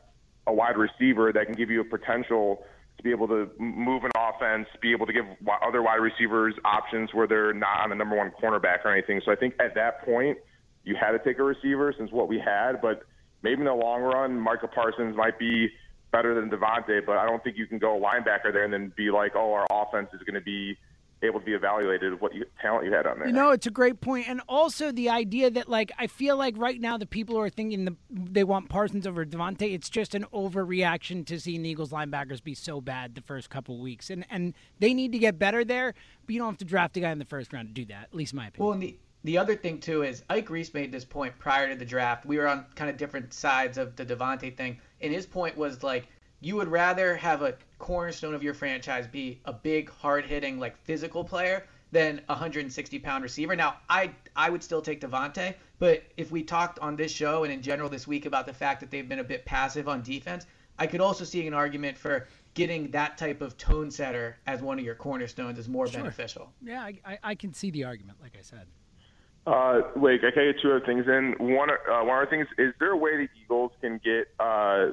a 0.47 0.53
wide 0.53 0.77
receiver 0.77 1.31
that 1.33 1.45
can 1.45 1.55
give 1.55 1.69
you 1.69 1.81
a 1.81 1.85
potential 1.85 2.63
to 2.97 3.03
be 3.03 3.11
able 3.11 3.27
to 3.27 3.49
move 3.59 4.03
an 4.03 4.11
offense, 4.17 4.67
be 4.81 4.91
able 4.91 5.05
to 5.05 5.13
give 5.13 5.25
other 5.65 5.81
wide 5.81 5.95
receivers 5.95 6.53
options 6.63 7.13
where 7.13 7.27
they're 7.27 7.53
not 7.53 7.81
on 7.81 7.89
the 7.89 7.95
number 7.95 8.15
one 8.15 8.31
cornerback 8.41 8.85
or 8.85 8.91
anything. 8.91 9.21
So 9.25 9.31
I 9.31 9.35
think 9.35 9.55
at 9.59 9.75
that 9.75 10.05
point, 10.05 10.37
you 10.83 10.95
had 10.95 11.11
to 11.11 11.19
take 11.19 11.39
a 11.39 11.43
receiver 11.43 11.93
since 11.97 12.11
what 12.11 12.27
we 12.27 12.39
had, 12.39 12.81
but 12.81 13.03
maybe 13.41 13.61
in 13.61 13.65
the 13.65 13.73
long 13.73 14.01
run, 14.01 14.39
Michael 14.39 14.69
Parsons 14.69 15.15
might 15.15 15.37
be 15.39 15.69
better 16.11 16.39
than 16.39 16.49
DeVonta, 16.49 17.05
but 17.05 17.17
I 17.17 17.25
don't 17.25 17.43
think 17.43 17.57
you 17.57 17.67
can 17.67 17.79
go 17.79 17.99
linebacker 17.99 18.53
there 18.53 18.63
and 18.63 18.71
then 18.71 18.93
be 18.95 19.11
like, 19.11 19.33
oh, 19.35 19.53
our 19.53 19.67
offense 19.69 20.09
is 20.13 20.21
going 20.21 20.35
to 20.35 20.41
be 20.41 20.77
able 21.23 21.39
to 21.39 21.45
be 21.45 21.53
evaluated 21.53 22.19
what 22.19 22.35
you, 22.35 22.45
talent 22.61 22.85
you 22.85 22.93
had 22.93 23.05
on 23.07 23.19
there. 23.19 23.27
You 23.27 23.33
know, 23.33 23.51
it's 23.51 23.67
a 23.67 23.71
great 23.71 24.01
point, 24.01 24.27
and 24.27 24.41
also 24.47 24.91
the 24.91 25.09
idea 25.09 25.49
that 25.51 25.69
like 25.69 25.91
I 25.97 26.07
feel 26.07 26.37
like 26.37 26.55
right 26.57 26.79
now 26.79 26.97
the 26.97 27.05
people 27.05 27.35
who 27.35 27.41
are 27.41 27.49
thinking 27.49 27.85
the, 27.85 27.95
they 28.09 28.43
want 28.43 28.69
Parsons 28.69 29.07
over 29.07 29.25
DeVonta, 29.25 29.73
it's 29.73 29.89
just 29.89 30.15
an 30.15 30.25
overreaction 30.33 31.25
to 31.27 31.39
seeing 31.39 31.63
the 31.63 31.69
Eagles 31.69 31.91
linebackers 31.91 32.43
be 32.43 32.55
so 32.55 32.81
bad 32.81 33.15
the 33.15 33.21
first 33.21 33.49
couple 33.49 33.79
weeks, 33.79 34.09
and 34.09 34.25
and 34.29 34.53
they 34.79 34.93
need 34.93 35.11
to 35.11 35.19
get 35.19 35.39
better 35.39 35.63
there. 35.63 35.93
But 36.25 36.33
you 36.33 36.39
don't 36.39 36.49
have 36.49 36.57
to 36.59 36.65
draft 36.65 36.97
a 36.97 36.99
guy 36.99 37.11
in 37.11 37.19
the 37.19 37.25
first 37.25 37.53
round 37.53 37.69
to 37.69 37.73
do 37.73 37.85
that. 37.85 38.03
At 38.03 38.15
least 38.15 38.33
in 38.33 38.37
my 38.37 38.47
opinion. 38.47 38.65
Well, 38.65 38.73
and 38.73 38.81
the 38.81 38.97
the 39.23 39.39
other 39.39 39.55
thing 39.55 39.79
too 39.79 40.03
is 40.03 40.23
Ike 40.29 40.49
Reese 40.51 40.73
made 40.73 40.91
this 40.91 41.03
point 41.03 41.37
prior 41.39 41.67
to 41.69 41.75
the 41.75 41.85
draft. 41.85 42.25
We 42.25 42.37
were 42.37 42.47
on 42.47 42.65
kind 42.75 42.91
of 42.91 42.97
different 42.97 43.33
sides 43.33 43.79
of 43.79 43.95
the 43.95 44.05
DeVonta 44.05 44.55
thing, 44.55 44.79
and 45.01 45.11
his 45.11 45.25
point 45.25 45.57
was 45.57 45.81
like 45.81 46.07
you 46.45 46.55
would 46.55 46.67
rather 46.67 47.15
have 47.15 47.41
a 47.41 47.55
cornerstone 47.80 48.35
of 48.35 48.43
your 48.43 48.53
franchise 48.53 49.07
be 49.07 49.39
a 49.45 49.51
big, 49.51 49.89
hard-hitting, 49.89 50.59
like 50.59 50.77
physical 50.84 51.23
player 51.23 51.65
than 51.91 52.22
a 52.30 52.35
160-pound 52.35 53.23
receiver. 53.23 53.55
Now, 53.55 53.77
I 53.89 54.11
I 54.35 54.51
would 54.51 54.61
still 54.63 54.81
take 54.81 55.01
DeVonta, 55.01 55.55
but 55.80 56.03
if 56.17 56.30
we 56.30 56.43
talked 56.43 56.77
on 56.80 56.95
this 56.95 57.11
show 57.11 57.45
and 57.45 57.51
in 57.51 57.63
general 57.63 57.89
this 57.89 58.05
week 58.05 58.27
about 58.27 58.45
the 58.45 58.53
fact 58.53 58.80
that 58.81 58.91
they've 58.91 59.09
been 59.09 59.19
a 59.19 59.23
bit 59.23 59.43
passive 59.45 59.88
on 59.88 60.03
defense, 60.03 60.45
I 60.77 60.85
could 60.85 61.01
also 61.01 61.23
see 61.23 61.47
an 61.47 61.55
argument 61.55 61.97
for 61.97 62.27
getting 62.53 62.91
that 62.91 63.17
type 63.17 63.41
of 63.41 63.57
tone 63.57 63.89
setter 63.89 64.38
as 64.45 64.61
one 64.61 64.77
of 64.77 64.85
your 64.85 64.95
cornerstones 64.95 65.57
is 65.57 65.67
more 65.67 65.88
Sure. 65.88 66.01
beneficial. 66.01 66.53
yeah, 66.63 66.84
I, 66.84 66.99
I, 67.03 67.17
I 67.23 67.35
can 67.35 67.53
see 67.55 67.72
the 67.72 67.85
argument. 67.85 68.19
Like 68.22 68.35
I 68.38 68.43
said, 68.43 68.67
Uh, 69.47 69.81
wait, 69.95 70.22
I 70.23 70.30
can 70.30 70.51
get 70.51 70.61
two 70.61 70.69
other 70.69 70.85
things 70.85 71.05
in. 71.07 71.34
One, 71.39 71.69
uh, 71.72 72.03
one 72.03 72.22
of 72.22 72.30
the 72.30 72.35
things 72.35 72.47
is 72.59 72.72
there 72.80 72.91
a 72.91 72.97
way 72.97 73.17
the 73.17 73.30
Eagles 73.43 73.72
can 73.81 73.99
get 74.03 74.27
uh, 74.39 74.91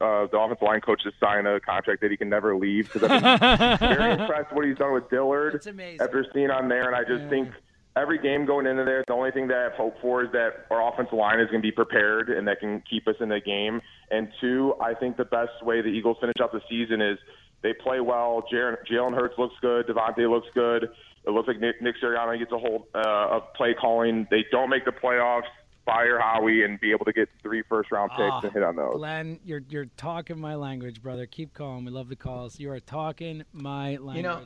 uh, 0.00 0.26
the 0.30 0.38
offensive 0.38 0.62
line 0.62 0.80
coach 0.80 1.02
to 1.04 1.12
sign 1.20 1.46
a 1.46 1.60
contract 1.60 2.00
that 2.02 2.10
he 2.10 2.16
can 2.16 2.28
never 2.28 2.56
leave? 2.56 2.92
Because 2.92 3.08
I've 3.10 3.78
been 3.78 3.78
very 3.96 4.12
impressed 4.12 4.50
with 4.50 4.56
what 4.56 4.64
he's 4.66 4.76
done 4.78 4.92
with 4.92 5.08
Dillard 5.10 5.54
It's 5.54 5.66
amazing. 5.66 6.00
after 6.00 6.26
seeing 6.32 6.50
on 6.50 6.68
there, 6.68 6.86
and 6.92 6.96
I 6.96 7.04
just 7.04 7.28
think 7.30 7.48
every 7.96 8.18
game 8.18 8.44
going 8.44 8.66
into 8.66 8.84
there, 8.84 9.04
the 9.06 9.12
only 9.14 9.30
thing 9.30 9.46
that 9.48 9.56
I 9.56 9.62
have 9.64 9.72
hope 9.74 9.94
for 10.00 10.24
is 10.24 10.32
that 10.32 10.66
our 10.70 10.92
offensive 10.92 11.14
line 11.14 11.38
is 11.40 11.46
going 11.48 11.62
to 11.62 11.66
be 11.66 11.70
prepared 11.72 12.28
and 12.28 12.46
that 12.48 12.58
can 12.60 12.82
keep 12.90 13.06
us 13.06 13.14
in 13.20 13.28
the 13.28 13.40
game. 13.40 13.80
And 14.10 14.28
two, 14.40 14.74
I 14.80 14.94
think 14.94 15.16
the 15.16 15.24
best 15.24 15.62
way 15.62 15.80
the 15.80 15.88
Eagles 15.88 16.16
finish 16.20 16.34
out 16.42 16.50
the 16.52 16.60
season 16.68 17.00
is 17.00 17.18
they 17.62 17.72
play 17.72 18.00
well. 18.00 18.44
Jalen 18.52 19.14
Hurts 19.14 19.38
looks 19.38 19.54
good. 19.60 19.86
DeVonta 19.86 20.28
looks 20.28 20.48
good. 20.54 20.88
It 21.26 21.30
looks 21.30 21.48
like 21.48 21.60
Nick, 21.60 21.80
Nick 21.80 21.94
Sirianni 22.02 22.38
gets 22.38 22.52
a 22.52 22.58
hold 22.58 22.82
uh, 22.94 23.28
of 23.36 23.54
play 23.54 23.74
calling. 23.80 24.26
They 24.30 24.44
don't 24.50 24.68
make 24.68 24.84
the 24.84 24.90
playoffs. 24.90 25.44
Fire 25.84 26.18
Howie 26.18 26.64
and 26.64 26.80
be 26.80 26.90
able 26.92 27.04
to 27.04 27.12
get 27.12 27.28
three 27.42 27.62
first 27.68 27.92
round 27.92 28.10
picks 28.12 28.20
Ah, 28.22 28.40
and 28.42 28.52
hit 28.52 28.62
on 28.62 28.76
those. 28.76 28.96
Glenn, 28.96 29.38
you're 29.44 29.62
you're 29.68 29.86
talking 29.96 30.38
my 30.38 30.54
language, 30.54 31.02
brother. 31.02 31.26
Keep 31.26 31.52
calling. 31.54 31.84
We 31.84 31.90
love 31.90 32.08
the 32.08 32.16
calls. 32.16 32.58
You 32.58 32.70
are 32.70 32.80
talking 32.80 33.44
my 33.52 33.96
language. 33.96 34.16
You 34.16 34.22
know, 34.22 34.40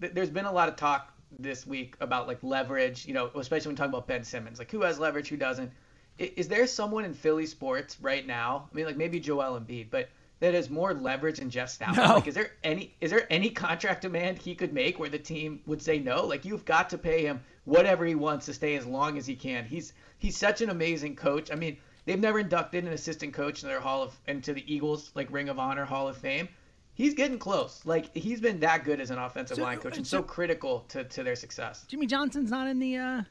th- 0.00 0.12
there's 0.14 0.30
been 0.30 0.46
a 0.46 0.52
lot 0.52 0.68
of 0.68 0.76
talk 0.76 1.12
this 1.38 1.66
week 1.66 1.96
about 2.00 2.26
like 2.26 2.38
leverage. 2.42 3.06
You 3.06 3.14
know, 3.14 3.30
especially 3.34 3.68
when 3.70 3.76
talking 3.76 3.90
about 3.92 4.06
Ben 4.06 4.24
Simmons, 4.24 4.58
like 4.58 4.70
who 4.70 4.82
has 4.82 4.98
leverage, 4.98 5.28
who 5.28 5.36
doesn't. 5.36 5.70
I- 6.18 6.32
Is 6.36 6.48
there 6.48 6.66
someone 6.66 7.04
in 7.04 7.12
Philly 7.12 7.46
sports 7.46 7.98
right 8.00 8.26
now? 8.26 8.68
I 8.72 8.74
mean, 8.74 8.86
like 8.86 8.96
maybe 8.96 9.20
Joel 9.20 9.60
Embiid, 9.60 9.88
but 9.90 10.08
that 10.40 10.54
has 10.54 10.68
more 10.70 10.92
leverage 10.94 11.38
than 11.38 11.50
Jeff 11.50 11.68
Stoutland. 11.78 11.96
No. 11.96 12.14
Like, 12.14 12.26
is 12.28 12.34
there 12.34 12.50
any 12.64 12.94
is 13.02 13.10
there 13.10 13.26
any 13.30 13.50
contract 13.50 14.02
demand 14.02 14.38
he 14.38 14.54
could 14.54 14.72
make 14.72 14.98
where 14.98 15.10
the 15.10 15.18
team 15.18 15.60
would 15.66 15.82
say 15.82 15.98
no? 15.98 16.24
Like, 16.24 16.46
you've 16.46 16.64
got 16.64 16.88
to 16.90 16.98
pay 16.98 17.26
him 17.26 17.40
whatever 17.64 18.06
he 18.06 18.14
wants 18.14 18.46
to 18.46 18.54
stay 18.54 18.76
as 18.76 18.86
long 18.86 19.18
as 19.18 19.26
he 19.26 19.34
can. 19.34 19.64
He's 19.64 19.92
he's 20.18 20.36
such 20.36 20.60
an 20.60 20.70
amazing 20.70 21.16
coach. 21.16 21.50
I 21.52 21.54
mean, 21.54 21.76
they've 22.04 22.18
never 22.20 22.38
inducted 22.38 22.84
an 22.84 22.92
assistant 22.92 23.34
coach 23.34 23.62
in 23.62 23.68
their 23.68 23.80
Hall 23.80 24.02
of 24.02 24.18
into 24.26 24.52
the 24.52 24.64
Eagles 24.72 25.10
like 25.14 25.30
Ring 25.32 25.48
of 25.48 25.58
Honor 25.58 25.84
Hall 25.84 26.08
of 26.08 26.16
Fame. 26.16 26.48
He's 26.94 27.14
getting 27.14 27.38
close. 27.38 27.82
Like 27.84 28.14
he's 28.16 28.40
been 28.40 28.60
that 28.60 28.84
good 28.84 29.00
as 29.00 29.10
an 29.10 29.18
offensive 29.18 29.56
So- 29.58 29.62
line 29.62 29.78
coach 29.78 29.96
and 29.98 30.06
so 30.06 30.22
critical 30.22 30.80
to, 30.88 31.04
to 31.04 31.22
their 31.22 31.36
success. 31.36 31.84
Jimmy 31.88 32.06
Johnson's 32.06 32.50
not 32.50 32.66
in 32.68 32.78
the. 32.78 32.96
uh 32.96 33.22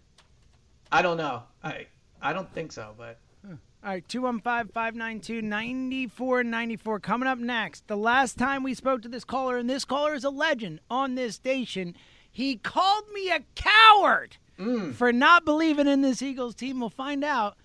I 0.91 1.01
don't 1.01 1.17
know. 1.17 1.43
I 1.63 1.87
I 2.21 2.31
don't 2.33 2.51
think 2.53 2.71
so, 2.71 2.93
but 2.97 3.17
All 3.47 3.91
right, 3.91 4.07
215 4.07 4.71
592 4.71 5.41
9494. 5.41 6.99
Coming 6.99 7.27
up 7.27 7.37
next, 7.39 7.87
the 7.87 7.97
last 7.97 8.37
time 8.37 8.63
we 8.63 8.73
spoke 8.73 9.01
to 9.01 9.07
this 9.09 9.23
caller, 9.23 9.57
and 9.57 9.69
this 9.69 9.85
caller 9.85 10.13
is 10.13 10.23
a 10.23 10.29
legend 10.29 10.79
on 10.89 11.15
this 11.15 11.35
station, 11.35 11.95
he 12.31 12.55
called 12.57 13.05
me 13.13 13.29
a 13.31 13.41
coward 13.55 14.37
Mm. 14.57 14.93
for 14.93 15.11
not 15.11 15.43
believing 15.43 15.87
in 15.87 16.01
this 16.01 16.21
Eagles 16.21 16.55
team. 16.55 16.79
We'll 16.79 16.89
find 16.89 17.23
out 17.23 17.57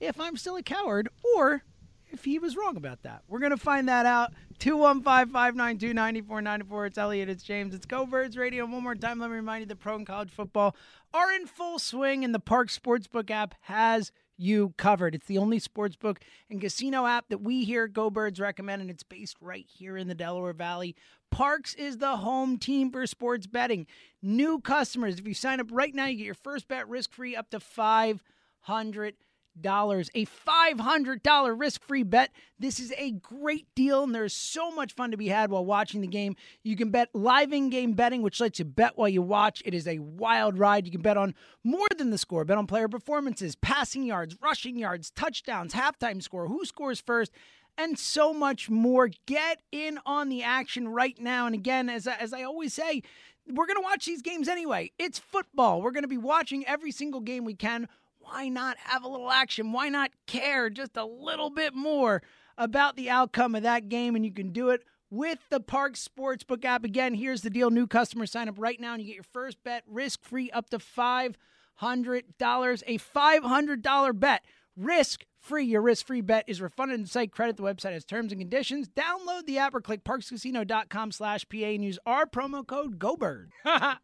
if 0.00 0.20
I'm 0.20 0.36
still 0.36 0.56
a 0.56 0.62
coward 0.62 1.08
or 1.36 1.64
if 2.10 2.24
he 2.24 2.38
was 2.38 2.56
wrong 2.56 2.76
about 2.76 3.02
that. 3.02 3.22
We're 3.28 3.40
going 3.40 3.50
to 3.50 3.56
find 3.56 3.88
that 3.88 4.06
out. 4.06 4.32
215 4.58 5.32
592 5.32 5.92
9494. 5.92 6.86
It's 6.86 6.98
Elliot, 6.98 7.28
it's 7.28 7.42
James, 7.42 7.74
it's 7.74 7.84
Go 7.84 8.06
Birds 8.06 8.36
Radio. 8.36 8.64
One 8.64 8.82
more 8.82 8.94
time, 8.94 9.18
let 9.18 9.30
me 9.30 9.36
remind 9.36 9.60
you 9.60 9.66
the 9.66 9.76
pro 9.76 9.96
and 9.96 10.06
college 10.06 10.30
football 10.30 10.74
are 11.12 11.32
in 11.32 11.46
full 11.46 11.78
swing, 11.78 12.24
and 12.24 12.34
the 12.34 12.40
Parx 12.40 12.78
Sportsbook 12.78 13.30
app 13.30 13.54
has 13.62 14.12
you 14.38 14.74
covered. 14.76 15.14
It's 15.14 15.26
the 15.26 15.38
only 15.38 15.58
sportsbook 15.60 16.18
and 16.50 16.60
casino 16.60 17.06
app 17.06 17.28
that 17.30 17.40
we 17.40 17.64
here 17.64 17.84
at 17.84 17.92
Go 17.92 18.10
Birds 18.10 18.38
recommend, 18.38 18.82
and 18.82 18.90
it's 18.90 19.02
based 19.02 19.36
right 19.40 19.66
here 19.66 19.96
in 19.96 20.08
the 20.08 20.14
Delaware 20.14 20.52
Valley. 20.52 20.94
Parx 21.34 21.76
is 21.76 21.98
the 21.98 22.16
home 22.16 22.58
team 22.58 22.90
for 22.90 23.06
sports 23.06 23.46
betting. 23.46 23.86
New 24.22 24.60
customers, 24.60 25.18
if 25.18 25.26
you 25.26 25.34
sign 25.34 25.60
up 25.60 25.68
right 25.70 25.94
now, 25.94 26.06
you 26.06 26.16
get 26.16 26.24
your 26.24 26.34
first 26.34 26.68
bet 26.68 26.88
risk 26.88 27.12
free 27.12 27.36
up 27.36 27.50
to 27.50 27.60
five 27.60 28.22
hundred 28.60 29.14
dollars. 29.60 30.10
A 30.14 30.26
$500 30.26 31.58
risk-free 31.58 32.02
bet. 32.02 32.30
This 32.58 32.78
is 32.80 32.92
a 32.96 33.12
great 33.12 33.66
deal 33.74 34.02
and 34.02 34.14
there's 34.14 34.32
so 34.32 34.70
much 34.70 34.94
fun 34.94 35.10
to 35.10 35.16
be 35.16 35.28
had 35.28 35.50
while 35.50 35.64
watching 35.64 36.00
the 36.00 36.06
game. 36.06 36.36
You 36.62 36.76
can 36.76 36.90
bet 36.90 37.08
live 37.14 37.52
in-game 37.52 37.94
betting 37.94 38.22
which 38.22 38.40
lets 38.40 38.58
you 38.58 38.64
bet 38.64 38.96
while 38.96 39.08
you 39.08 39.22
watch. 39.22 39.62
It 39.64 39.74
is 39.74 39.86
a 39.86 39.98
wild 39.98 40.58
ride. 40.58 40.86
You 40.86 40.92
can 40.92 41.02
bet 41.02 41.16
on 41.16 41.34
more 41.64 41.86
than 41.96 42.10
the 42.10 42.18
score. 42.18 42.44
Bet 42.44 42.58
on 42.58 42.66
player 42.66 42.88
performances 42.88 43.56
passing 43.56 44.04
yards 44.04 44.36
rushing 44.40 44.78
yards 44.78 45.10
touchdowns 45.10 45.74
halftime 45.74 46.22
score 46.22 46.48
who 46.48 46.64
scores 46.64 47.00
first 47.00 47.32
and 47.78 47.98
so 47.98 48.32
much 48.32 48.70
more. 48.70 49.10
Get 49.26 49.60
in 49.70 49.98
on 50.06 50.28
the 50.28 50.42
action 50.42 50.88
right 50.88 51.18
now. 51.18 51.46
And 51.46 51.54
again, 51.54 51.88
as 51.88 52.06
I, 52.06 52.14
as 52.16 52.32
I 52.32 52.42
always 52.42 52.74
say, 52.74 53.02
we're 53.48 53.66
going 53.66 53.78
to 53.78 53.84
watch 53.84 54.06
these 54.06 54.22
games 54.22 54.48
anyway. 54.48 54.92
It's 54.98 55.18
football. 55.18 55.80
We're 55.80 55.92
going 55.92 56.02
to 56.02 56.08
be 56.08 56.16
watching 56.16 56.66
every 56.66 56.90
single 56.90 57.20
game 57.20 57.44
we 57.44 57.54
can. 57.54 57.88
Why 58.18 58.48
not 58.48 58.76
have 58.78 59.04
a 59.04 59.08
little 59.08 59.30
action? 59.30 59.72
Why 59.72 59.88
not 59.88 60.10
care 60.26 60.68
just 60.68 60.96
a 60.96 61.04
little 61.04 61.50
bit 61.50 61.74
more 61.74 62.22
about 62.58 62.96
the 62.96 63.08
outcome 63.08 63.54
of 63.54 63.62
that 63.62 63.88
game? 63.88 64.16
And 64.16 64.24
you 64.24 64.32
can 64.32 64.50
do 64.50 64.70
it 64.70 64.82
with 65.10 65.38
the 65.48 65.60
Parx 65.60 66.06
Sportsbook 66.08 66.64
app. 66.64 66.82
Again, 66.84 67.14
here's 67.14 67.42
the 67.42 67.50
deal 67.50 67.70
new 67.70 67.86
customers 67.86 68.32
sign 68.32 68.48
up 68.48 68.56
right 68.58 68.80
now 68.80 68.94
and 68.94 69.02
you 69.02 69.06
get 69.06 69.14
your 69.14 69.22
first 69.22 69.62
bet 69.62 69.84
risk 69.86 70.24
free 70.24 70.50
up 70.50 70.70
to 70.70 70.78
$500. 70.78 71.34
A 71.80 72.98
$500 72.98 74.20
bet 74.20 74.44
risk 74.76 75.24
free. 75.46 75.64
Your 75.64 75.80
risk 75.80 76.06
free 76.06 76.20
bet 76.20 76.44
is 76.46 76.60
refunded 76.60 76.98
and 76.98 77.08
site 77.08 77.32
credit. 77.32 77.56
The 77.56 77.62
website 77.62 77.92
has 77.92 78.04
terms 78.04 78.32
and 78.32 78.40
conditions. 78.40 78.88
Download 78.88 79.46
the 79.46 79.58
app 79.58 79.74
or 79.74 79.80
click 79.80 80.04
parxcasino.com 80.04 81.12
slash 81.12 81.46
PA 81.48 81.56
and 81.56 81.84
use 81.84 81.98
our 82.04 82.26
promo 82.26 82.66
code 82.66 82.98
GoBird. 82.98 83.48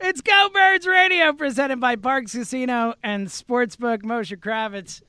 it's 0.00 0.20
Go 0.20 0.48
Birds 0.52 0.86
Radio 0.86 1.32
presented 1.32 1.78
by 1.80 1.96
Parx 1.96 2.32
Casino 2.32 2.94
and 3.04 3.28
Sportsbook. 3.28 4.02
Moshe 4.02 4.36
Kravitz 4.36 5.02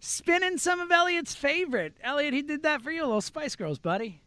spinning 0.00 0.58
some 0.58 0.80
of 0.80 0.90
Elliot's 0.90 1.34
favorite. 1.34 1.96
Elliot, 2.02 2.34
he 2.34 2.42
did 2.42 2.64
that 2.64 2.82
for 2.82 2.90
you, 2.90 3.02
little 3.02 3.20
Spice 3.20 3.56
Girls, 3.56 3.78
buddy. 3.78 4.20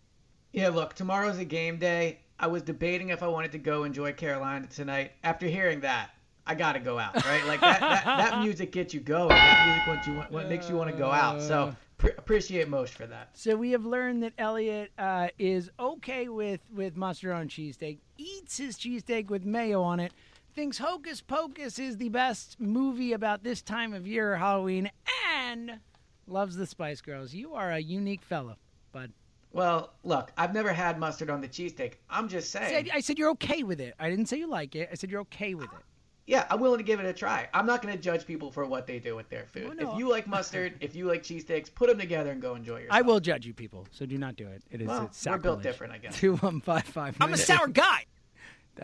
Yeah, 0.53 0.69
look, 0.69 0.93
tomorrow's 0.93 1.37
a 1.37 1.45
game 1.45 1.77
day. 1.77 2.19
I 2.39 2.47
was 2.47 2.63
debating 2.63 3.09
if 3.09 3.21
I 3.21 3.27
wanted 3.27 3.51
to 3.51 3.57
go 3.57 3.83
enjoy 3.83 4.13
Carolina 4.13 4.67
tonight. 4.67 5.11
After 5.23 5.47
hearing 5.47 5.81
that, 5.81 6.11
I 6.47 6.55
gotta 6.55 6.79
go 6.79 6.99
out, 6.99 7.25
right? 7.25 7.45
Like 7.45 7.61
that, 7.61 7.79
that, 7.79 8.05
that 8.05 8.39
music 8.43 8.71
gets 8.71 8.93
you 8.93 8.99
going. 8.99 9.29
That 9.29 9.67
music 9.67 9.87
what 9.87 10.07
you 10.07 10.13
want, 10.13 10.31
what 10.31 10.49
makes 10.49 10.69
you 10.69 10.75
want 10.75 10.91
to 10.91 10.97
go 10.97 11.11
out. 11.11 11.41
So 11.41 11.75
pre- 11.97 12.11
appreciate 12.17 12.69
Moshe 12.69 12.89
for 12.89 13.07
that. 13.07 13.29
So 13.33 13.55
we 13.55 13.71
have 13.71 13.85
learned 13.85 14.21
that 14.23 14.33
Elliot 14.37 14.91
uh, 14.97 15.29
is 15.39 15.71
okay 15.79 16.29
with 16.29 16.61
with 16.73 16.95
mustard 16.95 17.31
on 17.31 17.49
cheesesteak, 17.49 17.99
eats 18.17 18.57
his 18.57 18.77
cheesesteak 18.77 19.29
with 19.29 19.43
mayo 19.43 19.81
on 19.81 19.99
it, 19.99 20.13
thinks 20.53 20.77
Hocus 20.77 21.21
Pocus 21.21 21.79
is 21.79 21.97
the 21.97 22.09
best 22.09 22.59
movie 22.59 23.13
about 23.13 23.43
this 23.43 23.61
time 23.61 23.93
of 23.93 24.05
year, 24.05 24.37
Halloween, 24.37 24.91
and 25.35 25.79
loves 26.27 26.55
the 26.55 26.65
Spice 26.67 27.01
Girls. 27.01 27.33
You 27.33 27.53
are 27.53 27.71
a 27.71 27.79
unique 27.79 28.23
fella, 28.23 28.57
bud. 28.91 29.11
Well, 29.51 29.93
look, 30.03 30.31
I've 30.37 30.53
never 30.53 30.73
had 30.73 30.99
mustard 30.99 31.29
on 31.29 31.39
the 31.41 31.47
cheesesteak. 31.47 31.93
I'm 32.09 32.27
just 32.27 32.53
I 32.55 32.59
saying. 32.59 32.85
said, 32.85 32.95
I 32.95 32.99
said 32.99 33.17
you're 33.17 33.31
okay 33.31 33.63
with 33.63 33.79
it. 33.79 33.95
I 33.99 34.09
didn't 34.09 34.27
say 34.27 34.37
you 34.37 34.47
like 34.47 34.75
it. 34.75 34.89
I 34.91 34.95
said 34.95 35.09
you're 35.09 35.21
okay 35.21 35.55
with 35.55 35.71
it. 35.71 35.79
Yeah, 36.27 36.47
I'm 36.49 36.59
willing 36.59 36.79
to 36.79 36.83
give 36.83 36.99
it 36.99 37.05
a 37.05 37.13
try. 37.13 37.47
I'm 37.53 37.67
not 37.67 37.83
going 37.83 37.95
to 37.95 38.01
judge 38.01 38.25
people 38.25 38.51
for 38.51 38.65
what 38.65 38.87
they 38.87 38.97
do 38.97 39.15
with 39.15 39.29
their 39.29 39.45
food. 39.45 39.67
Oh, 39.69 39.73
no. 39.73 39.91
If 39.91 39.99
you 39.99 40.09
like 40.09 40.25
mustard, 40.27 40.73
if 40.79 40.95
you 40.95 41.05
like 41.05 41.21
cheese 41.21 41.45
cheesesteaks, 41.45 41.73
put 41.73 41.87
them 41.87 41.99
together 41.99 42.31
and 42.31 42.41
go 42.41 42.55
enjoy 42.55 42.77
yourself. 42.79 42.97
I 42.97 43.01
will 43.01 43.19
judge 43.19 43.45
you 43.45 43.53
people, 43.53 43.87
so 43.91 44.07
do 44.07 44.17
not 44.17 44.35
do 44.35 44.47
it. 44.47 44.63
It 44.71 44.81
is 44.81 44.87
Well, 44.87 45.03
it's 45.05 45.25
we're 45.25 45.37
built 45.37 45.61
different, 45.61 45.93
I 45.93 45.99
guess. 45.99 46.15
Two 46.19 46.35
one 46.37 46.61
five 46.61 46.83
five. 46.83 47.15
I'm 47.21 47.33
a 47.33 47.37
sour 47.37 47.67
guy. 47.71 48.05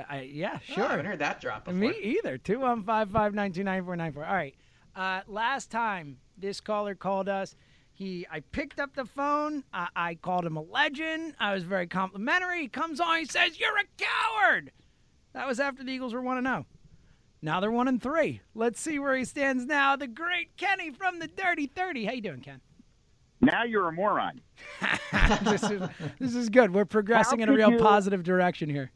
I, 0.10 0.22
yeah, 0.22 0.60
Oh, 0.70 0.74
sure. 0.74 0.86
I 0.86 0.90
haven't 0.92 1.06
heard 1.06 1.20
that 1.20 1.42
drop 1.42 1.66
before. 1.66 1.80
Me 1.80 1.94
either. 2.02 2.38
Two 2.38 2.60
one 2.60 2.84
five 2.84 3.10
five 3.10 3.34
nine 3.34 3.52
two 3.52 3.64
nine 3.64 3.84
four 3.84 3.96
nine 3.96 4.14
four. 4.14 4.26
All 4.26 4.34
right. 4.36 4.56
Uh, 4.96 5.22
last 5.28 5.72
time 5.72 6.18
this 6.38 6.62
caller 6.62 6.96
called 6.96 7.28
us, 7.28 7.56
he 7.92 8.26
I 8.32 8.42
picked 8.42 8.80
up 8.80 8.96
the 8.96 9.06
phone. 9.06 9.64
I, 9.74 9.88
I 9.96 10.16
called 10.16 10.46
him 10.46 10.58
a 10.58 10.62
legend. 10.62 11.36
I 11.40 11.54
was 11.54 11.64
very 11.64 11.88
complimentary. 11.88 12.62
He 12.62 12.68
comes 12.68 13.00
on. 13.00 13.18
He 13.18 13.26
says, 13.26 13.60
"You're 13.60 13.78
a 13.78 13.84
coward." 13.98 14.72
That 15.34 15.48
was 15.48 15.60
after 15.60 15.84
the 15.84 15.92
Eagles 15.92 16.14
were 16.14 16.22
one 16.22 16.38
and 16.38 16.46
zero. 16.48 16.66
Now 17.42 17.60
they're 17.60 17.72
one 17.72 17.88
and 17.88 18.02
three. 18.02 18.42
Let's 18.54 18.80
see 18.80 19.00
where 19.00 19.16
he 19.16 19.26
stands 19.26 19.66
now. 19.66 19.96
The 19.96 20.08
great 20.08 20.56
Kenny 20.58 20.92
from 20.92 21.20
the 21.20 21.28
Dirty 21.28 21.66
Thirty. 21.68 22.06
How 22.06 22.12
you 22.12 22.22
doing, 22.22 22.42
Ken? 22.42 22.62
Now 23.42 23.64
you're 23.64 23.88
a 23.88 23.92
moron. 23.92 24.42
this 25.44 25.64
is 25.64 25.82
this 26.20 26.36
is 26.36 26.50
good. 26.50 26.74
We're 26.74 26.86
progressing 26.86 27.40
How 27.40 27.44
in 27.44 27.50
a 27.50 27.54
real 27.54 27.72
you- 27.72 27.80
positive 27.80 28.24
direction 28.24 28.70
here. 28.70 28.92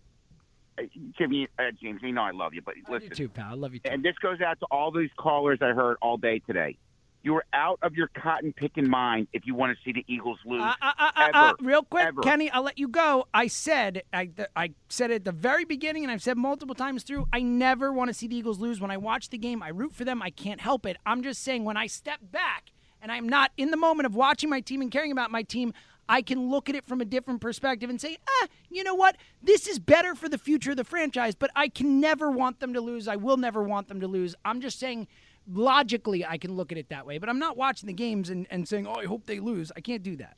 Uh, 0.77 0.83
Jimmy, 1.17 1.47
uh, 1.57 1.63
James, 1.81 2.01
you 2.03 2.11
know 2.11 2.21
I 2.21 2.31
love 2.31 2.53
you, 2.53 2.61
but 2.61 2.75
listen. 2.89 3.09
too, 3.11 3.29
pal. 3.29 3.51
I 3.51 3.53
love 3.53 3.73
you 3.73 3.79
too. 3.79 3.89
And 3.91 4.03
this 4.03 4.15
goes 4.21 4.41
out 4.41 4.59
to 4.59 4.65
all 4.69 4.91
these 4.91 5.09
callers 5.17 5.59
I 5.61 5.69
heard 5.69 5.95
all 6.01 6.17
day 6.17 6.39
today. 6.39 6.77
You 7.25 7.33
were 7.33 7.45
out 7.53 7.79
of 7.81 7.95
your 7.95 8.07
cotton 8.09 8.53
picking 8.53 8.87
mind 8.87 9.29
if 9.33 9.47
you 9.47 9.55
want 9.55 9.75
to 9.75 9.83
see 9.83 9.91
the 9.91 10.05
Eagles 10.07 10.37
lose. 10.45 10.61
Uh, 10.61 10.75
uh, 10.79 10.93
uh, 10.99 11.11
ever, 11.17 11.35
uh, 11.35 11.53
real 11.59 11.81
quick, 11.81 12.05
ever. 12.05 12.21
Kenny, 12.21 12.51
I'll 12.51 12.61
let 12.61 12.77
you 12.77 12.87
go. 12.87 13.27
I 13.33 13.47
said 13.47 14.03
I, 14.13 14.27
th- 14.27 14.49
I 14.55 14.73
said 14.89 15.09
it 15.09 15.15
at 15.15 15.25
the 15.25 15.31
very 15.31 15.65
beginning, 15.65 16.03
and 16.03 16.11
I've 16.11 16.21
said 16.21 16.37
multiple 16.37 16.75
times 16.75 17.01
through. 17.01 17.25
I 17.33 17.41
never 17.41 17.91
want 17.91 18.09
to 18.09 18.13
see 18.13 18.27
the 18.27 18.35
Eagles 18.35 18.59
lose. 18.59 18.79
When 18.79 18.91
I 18.91 18.97
watch 18.97 19.29
the 19.29 19.39
game, 19.39 19.63
I 19.63 19.69
root 19.69 19.95
for 19.95 20.05
them. 20.05 20.21
I 20.21 20.29
can't 20.29 20.61
help 20.61 20.85
it. 20.85 20.97
I'm 21.03 21.23
just 21.23 21.41
saying 21.41 21.65
when 21.65 21.77
I 21.77 21.87
step 21.87 22.19
back 22.31 22.69
and 23.01 23.11
I'm 23.11 23.27
not 23.27 23.51
in 23.57 23.71
the 23.71 23.77
moment 23.77 24.05
of 24.05 24.13
watching 24.13 24.51
my 24.51 24.61
team 24.61 24.83
and 24.83 24.91
caring 24.91 25.11
about 25.11 25.31
my 25.31 25.41
team, 25.41 25.73
I 26.07 26.21
can 26.21 26.51
look 26.51 26.69
at 26.69 26.75
it 26.75 26.85
from 26.85 27.01
a 27.01 27.05
different 27.05 27.41
perspective 27.41 27.89
and 27.89 27.99
say, 27.99 28.17
ah, 28.29 28.47
you 28.69 28.83
know 28.83 28.93
what? 28.93 29.17
This 29.41 29.67
is 29.67 29.79
better 29.79 30.13
for 30.13 30.29
the 30.29 30.37
future 30.37 30.71
of 30.71 30.77
the 30.77 30.83
franchise. 30.83 31.33
But 31.33 31.49
I 31.55 31.69
can 31.69 31.99
never 31.99 32.29
want 32.29 32.59
them 32.59 32.75
to 32.75 32.81
lose. 32.81 33.07
I 33.07 33.15
will 33.15 33.37
never 33.37 33.63
want 33.63 33.87
them 33.87 33.99
to 34.01 34.07
lose. 34.07 34.35
I'm 34.45 34.61
just 34.61 34.77
saying. 34.77 35.07
Logically, 35.47 36.25
I 36.25 36.37
can 36.37 36.55
look 36.55 36.71
at 36.71 36.77
it 36.77 36.89
that 36.89 37.05
way, 37.05 37.17
but 37.17 37.29
I'm 37.29 37.39
not 37.39 37.55
watching 37.55 37.87
the 37.87 37.93
games 37.93 38.29
and, 38.29 38.47
and 38.49 38.67
saying, 38.67 38.87
"Oh, 38.87 38.95
I 38.95 39.05
hope 39.05 39.25
they 39.25 39.39
lose." 39.39 39.71
I 39.75 39.81
can't 39.81 40.01
do 40.01 40.15
that. 40.17 40.37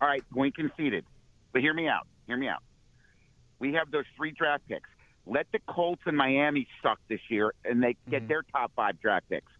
All 0.00 0.08
right, 0.08 0.22
point 0.32 0.54
conceded. 0.54 1.04
But 1.52 1.62
hear 1.62 1.74
me 1.74 1.88
out. 1.88 2.06
Hear 2.26 2.36
me 2.36 2.48
out. 2.48 2.62
We 3.58 3.74
have 3.74 3.90
those 3.90 4.04
three 4.16 4.30
draft 4.30 4.66
picks. 4.68 4.88
Let 5.26 5.46
the 5.52 5.58
Colts 5.68 6.02
and 6.06 6.16
Miami 6.16 6.66
suck 6.82 6.98
this 7.08 7.20
year, 7.28 7.52
and 7.64 7.82
they 7.82 7.96
get 8.08 8.20
mm-hmm. 8.20 8.28
their 8.28 8.42
top 8.52 8.72
five 8.74 9.00
draft 9.00 9.28
picks. 9.28 9.52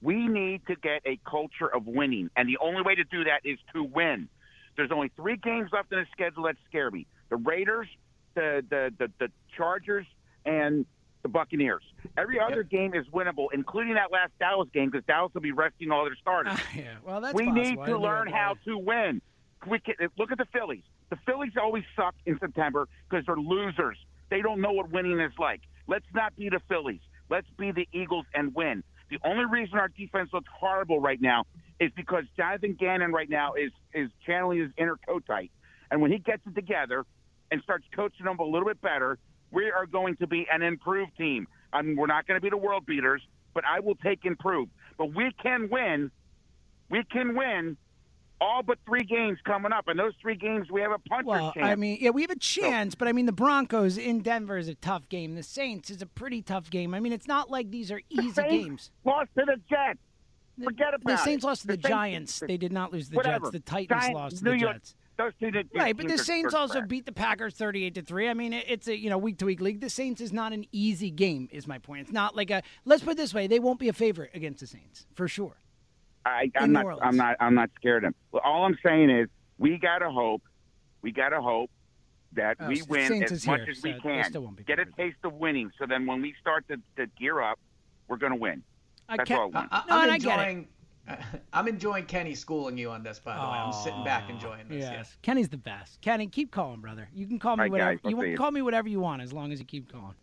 We 0.00 0.28
need 0.28 0.66
to 0.66 0.76
get 0.76 1.00
a 1.06 1.18
culture 1.28 1.66
of 1.72 1.86
winning, 1.86 2.30
and 2.36 2.48
the 2.48 2.58
only 2.58 2.82
way 2.82 2.94
to 2.94 3.04
do 3.04 3.24
that 3.24 3.40
is 3.44 3.58
to 3.74 3.82
win. 3.82 4.28
There's 4.76 4.92
only 4.92 5.10
three 5.16 5.36
games 5.36 5.70
left 5.72 5.92
in 5.92 5.98
the 5.98 6.06
schedule 6.12 6.44
that 6.44 6.56
scare 6.68 6.90
me: 6.90 7.06
the 7.30 7.36
Raiders, 7.36 7.88
the 8.34 8.64
the 8.68 8.92
the, 8.96 9.10
the 9.18 9.28
Chargers, 9.56 10.06
and 10.44 10.86
the 11.22 11.28
Buccaneers. 11.28 11.82
Every 12.16 12.38
other 12.40 12.62
game 12.62 12.94
is 12.94 13.06
winnable, 13.08 13.48
including 13.52 13.94
that 13.94 14.12
last 14.12 14.32
Dallas 14.38 14.68
game, 14.72 14.90
because 14.90 15.04
Dallas 15.06 15.32
will 15.34 15.40
be 15.40 15.52
resting 15.52 15.90
all 15.90 16.04
their 16.04 16.16
starters. 16.20 16.54
Ah, 16.56 16.68
yeah, 16.76 16.94
well, 17.04 17.20
that's 17.20 17.34
we 17.34 17.46
possible. 17.46 17.62
need 17.62 17.86
to 17.86 17.98
learn 17.98 18.28
how 18.28 18.54
to 18.64 18.78
win. 18.78 19.20
We 19.66 19.80
can, 19.80 19.94
look 20.16 20.30
at 20.30 20.38
the 20.38 20.46
Phillies. 20.52 20.84
The 21.10 21.18
Phillies 21.26 21.52
always 21.60 21.84
suck 21.96 22.14
in 22.26 22.38
September 22.38 22.88
because 23.08 23.26
they're 23.26 23.36
losers. 23.36 23.98
They 24.30 24.42
don't 24.42 24.60
know 24.60 24.72
what 24.72 24.90
winning 24.90 25.18
is 25.20 25.32
like. 25.38 25.62
Let's 25.86 26.06
not 26.14 26.36
be 26.36 26.48
the 26.48 26.60
Phillies. 26.68 27.00
Let's 27.30 27.46
be 27.58 27.72
the 27.72 27.88
Eagles 27.92 28.26
and 28.34 28.54
win. 28.54 28.84
The 29.10 29.18
only 29.24 29.46
reason 29.46 29.78
our 29.78 29.88
defense 29.88 30.30
looks 30.32 30.48
horrible 30.54 31.00
right 31.00 31.20
now 31.20 31.44
is 31.80 31.90
because 31.96 32.24
Jonathan 32.36 32.76
Gannon 32.78 33.12
right 33.12 33.28
now 33.28 33.54
is 33.54 33.72
is 33.94 34.10
channeling 34.26 34.60
his 34.60 34.70
inner 34.76 34.98
Kotite, 35.08 35.50
and 35.90 36.02
when 36.02 36.12
he 36.12 36.18
gets 36.18 36.42
it 36.46 36.54
together 36.54 37.04
and 37.50 37.62
starts 37.62 37.84
coaching 37.94 38.26
them 38.26 38.38
a 38.38 38.44
little 38.44 38.68
bit 38.68 38.80
better, 38.82 39.18
we 39.50 39.70
are 39.70 39.86
going 39.86 40.16
to 40.16 40.26
be 40.26 40.46
an 40.52 40.62
improved 40.62 41.16
team. 41.16 41.46
I 41.72 41.82
mean, 41.82 41.96
we're 41.96 42.06
not 42.06 42.26
going 42.26 42.36
to 42.38 42.42
be 42.42 42.50
the 42.50 42.56
world 42.56 42.86
beaters, 42.86 43.22
but 43.54 43.64
I 43.64 43.80
will 43.80 43.96
take 43.96 44.24
improved. 44.24 44.70
But 44.96 45.14
we 45.14 45.30
can 45.42 45.68
win. 45.68 46.10
We 46.90 47.04
can 47.04 47.36
win 47.36 47.76
all 48.40 48.62
but 48.62 48.78
three 48.86 49.02
games 49.04 49.38
coming 49.44 49.72
up, 49.72 49.88
and 49.88 49.98
those 49.98 50.12
three 50.22 50.36
games 50.36 50.70
we 50.70 50.80
have 50.80 50.92
a 50.92 50.98
puncher's 51.00 51.26
Well, 51.26 51.52
chance. 51.52 51.66
I 51.66 51.74
mean, 51.74 51.98
yeah, 52.00 52.10
we 52.10 52.22
have 52.22 52.30
a 52.30 52.38
chance, 52.38 52.94
but 52.94 53.08
I 53.08 53.12
mean, 53.12 53.26
the 53.26 53.32
Broncos 53.32 53.98
in 53.98 54.20
Denver 54.20 54.56
is 54.56 54.68
a 54.68 54.76
tough 54.76 55.08
game. 55.08 55.34
The 55.34 55.42
Saints 55.42 55.90
is 55.90 56.00
a 56.02 56.06
pretty 56.06 56.40
tough 56.42 56.70
game. 56.70 56.94
I 56.94 57.00
mean, 57.00 57.12
it's 57.12 57.26
not 57.26 57.50
like 57.50 57.70
these 57.70 57.90
are 57.90 58.00
easy 58.08 58.30
Saints 58.32 58.50
games. 58.50 58.90
Lost 59.04 59.30
to 59.36 59.44
the 59.44 59.56
Jets. 59.68 59.98
Forget 60.62 60.94
about 60.94 61.04
The 61.06 61.12
it. 61.14 61.18
Saints 61.24 61.44
lost 61.44 61.60
to 61.62 61.66
the, 61.68 61.72
Saints- 61.74 61.88
Giants. 61.88 62.40
They 62.46 62.56
did 62.56 62.72
not 62.72 62.92
lose 62.92 63.06
to 63.06 63.10
the 63.10 63.16
Whatever. 63.16 63.46
Jets. 63.46 63.50
The 63.52 63.60
Titans 63.60 64.00
Giants, 64.02 64.14
lost 64.16 64.38
to 64.38 64.44
New 64.44 64.50
the 64.52 64.58
York- 64.58 64.72
Jets. 64.74 64.94
Those 65.18 65.32
two 65.40 65.50
did- 65.50 65.68
Right, 65.74 65.96
but 65.96 66.06
the 66.06 66.16
Saints 66.16 66.54
also 66.54 66.78
crap. 66.78 66.88
beat 66.88 67.04
the 67.04 67.12
Packers 67.12 67.54
thirty-eight 67.54 67.94
to 67.96 68.02
three. 68.02 68.28
I 68.28 68.34
mean, 68.34 68.52
it's 68.52 68.86
a 68.86 68.96
you 68.96 69.10
know 69.10 69.18
week 69.18 69.38
to 69.38 69.46
week 69.46 69.60
league. 69.60 69.80
The 69.80 69.90
Saints 69.90 70.20
is 70.20 70.32
not 70.32 70.52
an 70.52 70.64
easy 70.70 71.10
game. 71.10 71.48
Is 71.50 71.66
my 71.66 71.78
point. 71.78 72.02
It's 72.02 72.12
not 72.12 72.36
like 72.36 72.50
a. 72.50 72.62
Let's 72.84 73.02
put 73.02 73.12
it 73.12 73.16
this 73.16 73.34
way: 73.34 73.48
they 73.48 73.58
won't 73.58 73.80
be 73.80 73.88
a 73.88 73.92
favorite 73.92 74.30
against 74.32 74.60
the 74.60 74.68
Saints 74.68 75.06
for 75.14 75.26
sure. 75.26 75.56
I, 76.24 76.50
I'm 76.56 76.68
New 76.68 76.74
not. 76.74 76.84
Orleans. 76.84 77.02
I'm 77.04 77.16
not. 77.16 77.36
I'm 77.40 77.54
not 77.54 77.70
scared 77.74 78.04
of 78.04 78.12
them. 78.12 78.14
Well, 78.30 78.42
all 78.44 78.64
I'm 78.64 78.78
saying 78.86 79.10
is 79.10 79.28
we 79.58 79.76
gotta 79.78 80.08
hope. 80.08 80.42
We 81.02 81.10
gotta 81.10 81.40
hope 81.42 81.70
that 82.34 82.56
Oh, 82.60 82.68
we 82.68 82.80
S- 82.80 82.88
win 82.88 83.08
Saints 83.08 83.32
as 83.32 83.44
much 83.46 83.62
here, 83.62 83.70
as 83.72 83.82
we 83.82 83.94
so 83.94 84.00
can. 84.00 84.24
still 84.24 84.42
won't 84.42 84.56
be 84.56 84.62
Get 84.64 84.78
a 84.78 84.84
taste 84.84 85.16
of 85.24 85.32
winning, 85.34 85.72
so 85.80 85.86
then 85.86 86.06
when 86.06 86.22
we 86.22 86.32
start 86.40 86.64
to, 86.68 86.76
to 86.96 87.06
gear 87.18 87.40
up, 87.40 87.58
we're 88.06 88.18
gonna 88.18 88.36
win. 88.36 88.62
I 89.08 89.16
That's 89.16 89.26
can't- 89.28 89.40
all 89.40 89.46
I 89.52 89.58
want. 89.60 89.68
I, 89.72 89.82
I'm 89.88 90.02
and 90.02 90.12
I 90.12 90.18
get 90.18 90.38
it. 90.38 90.42
enjoying. 90.48 90.68
I'm 91.52 91.68
enjoying 91.68 92.04
Kenny 92.06 92.34
schooling 92.34 92.76
you 92.78 92.90
on 92.90 93.02
this. 93.02 93.18
By 93.18 93.34
the 93.34 93.40
way, 93.42 93.46
I'm 93.58 93.72
sitting 93.72 94.04
back 94.04 94.28
enjoying 94.30 94.68
this. 94.68 94.82
Yes, 94.82 94.92
Yes. 94.92 95.16
Kenny's 95.22 95.48
the 95.48 95.56
best. 95.56 96.00
Kenny, 96.00 96.26
keep 96.26 96.50
calling, 96.50 96.80
brother. 96.80 97.08
You 97.14 97.26
can 97.26 97.38
call 97.38 97.56
me 97.56 97.62
All 97.62 97.64
right, 97.64 97.70
whatever 97.72 97.94
guys, 97.96 98.00
you 98.10 98.16
want. 98.16 98.36
Call 98.36 98.50
me 98.50 98.62
whatever 98.62 98.88
you 98.88 99.00
want, 99.00 99.22
as 99.22 99.32
long 99.32 99.52
as 99.52 99.58
you 99.58 99.64
keep 99.64 99.90
calling. 99.92 100.14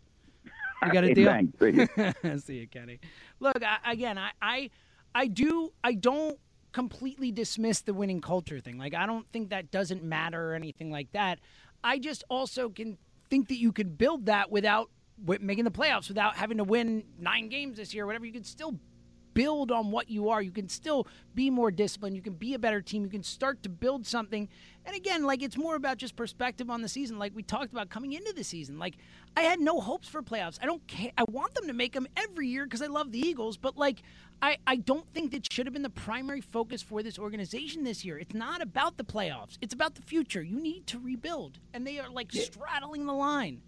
You 0.84 0.92
got 0.92 1.04
a 1.04 1.06
Okay, 1.06 1.14
deal? 1.14 1.30
thanks. 1.30 1.58
See 1.58 2.32
you. 2.32 2.38
See 2.38 2.54
you, 2.58 2.66
Kenny. 2.68 3.00
Look, 3.40 3.62
I, 3.64 3.92
again, 3.92 4.18
I, 4.18 4.30
I, 4.42 4.70
I 5.14 5.26
do, 5.26 5.72
I 5.82 5.94
don't 5.94 6.38
completely 6.72 7.32
dismiss 7.32 7.80
the 7.80 7.94
winning 7.94 8.20
culture 8.20 8.60
thing. 8.60 8.76
Like, 8.76 8.92
I 8.94 9.06
don't 9.06 9.26
think 9.32 9.48
that 9.50 9.70
doesn't 9.70 10.04
matter 10.04 10.52
or 10.52 10.54
anything 10.54 10.90
like 10.90 11.10
that. 11.12 11.38
I 11.82 11.98
just 11.98 12.24
also 12.28 12.68
can 12.68 12.98
think 13.30 13.48
that 13.48 13.56
you 13.56 13.72
could 13.72 13.96
build 13.96 14.26
that 14.26 14.50
without 14.50 14.90
wi- 15.24 15.42
making 15.42 15.64
the 15.64 15.70
playoffs, 15.70 16.08
without 16.08 16.36
having 16.36 16.58
to 16.58 16.64
win 16.64 17.04
nine 17.18 17.48
games 17.48 17.78
this 17.78 17.94
year, 17.94 18.04
whatever. 18.04 18.26
You 18.26 18.32
could 18.34 18.46
still 18.46 18.78
build 19.36 19.70
on 19.70 19.90
what 19.90 20.08
you 20.10 20.30
are. 20.30 20.40
You 20.40 20.50
can 20.50 20.66
still 20.68 21.06
be 21.34 21.50
more 21.50 21.70
disciplined. 21.70 22.16
You 22.16 22.22
can 22.22 22.32
be 22.32 22.54
a 22.54 22.58
better 22.58 22.80
team. 22.80 23.02
You 23.04 23.10
can 23.10 23.22
start 23.22 23.62
to 23.64 23.68
build 23.68 24.06
something. 24.06 24.48
And 24.86 24.96
again, 24.96 25.24
like 25.24 25.42
it's 25.42 25.58
more 25.58 25.76
about 25.76 25.98
just 25.98 26.16
perspective 26.16 26.70
on 26.70 26.80
the 26.80 26.88
season, 26.88 27.18
like 27.18 27.32
we 27.34 27.42
talked 27.42 27.70
about 27.70 27.90
coming 27.90 28.14
into 28.14 28.32
the 28.32 28.42
season. 28.42 28.78
Like 28.78 28.94
I 29.36 29.42
had 29.42 29.60
no 29.60 29.78
hopes 29.78 30.08
for 30.08 30.22
playoffs. 30.22 30.58
I 30.62 30.64
don't 30.64 30.84
care. 30.86 31.10
I 31.18 31.24
want 31.30 31.54
them 31.54 31.66
to 31.66 31.74
make 31.74 31.92
them 31.92 32.06
every 32.16 32.48
year 32.48 32.64
because 32.64 32.80
I 32.80 32.86
love 32.86 33.12
the 33.12 33.20
Eagles, 33.20 33.58
but 33.58 33.76
like 33.76 34.02
I, 34.40 34.56
I 34.66 34.76
don't 34.76 35.06
think 35.12 35.32
that 35.32 35.52
should 35.52 35.66
have 35.66 35.74
been 35.74 35.82
the 35.82 35.90
primary 35.90 36.40
focus 36.40 36.80
for 36.80 37.02
this 37.02 37.18
organization 37.18 37.84
this 37.84 38.06
year. 38.06 38.18
It's 38.18 38.34
not 38.34 38.62
about 38.62 38.96
the 38.96 39.04
playoffs. 39.04 39.58
It's 39.60 39.74
about 39.74 39.96
the 39.96 40.02
future. 40.02 40.42
You 40.42 40.60
need 40.60 40.86
to 40.88 40.98
rebuild. 40.98 41.58
And 41.74 41.86
they 41.86 41.98
are 41.98 42.08
like 42.08 42.34
Yeah. 42.34 42.44
straddling 42.44 43.04
the 43.04 43.12
line. 43.14 43.60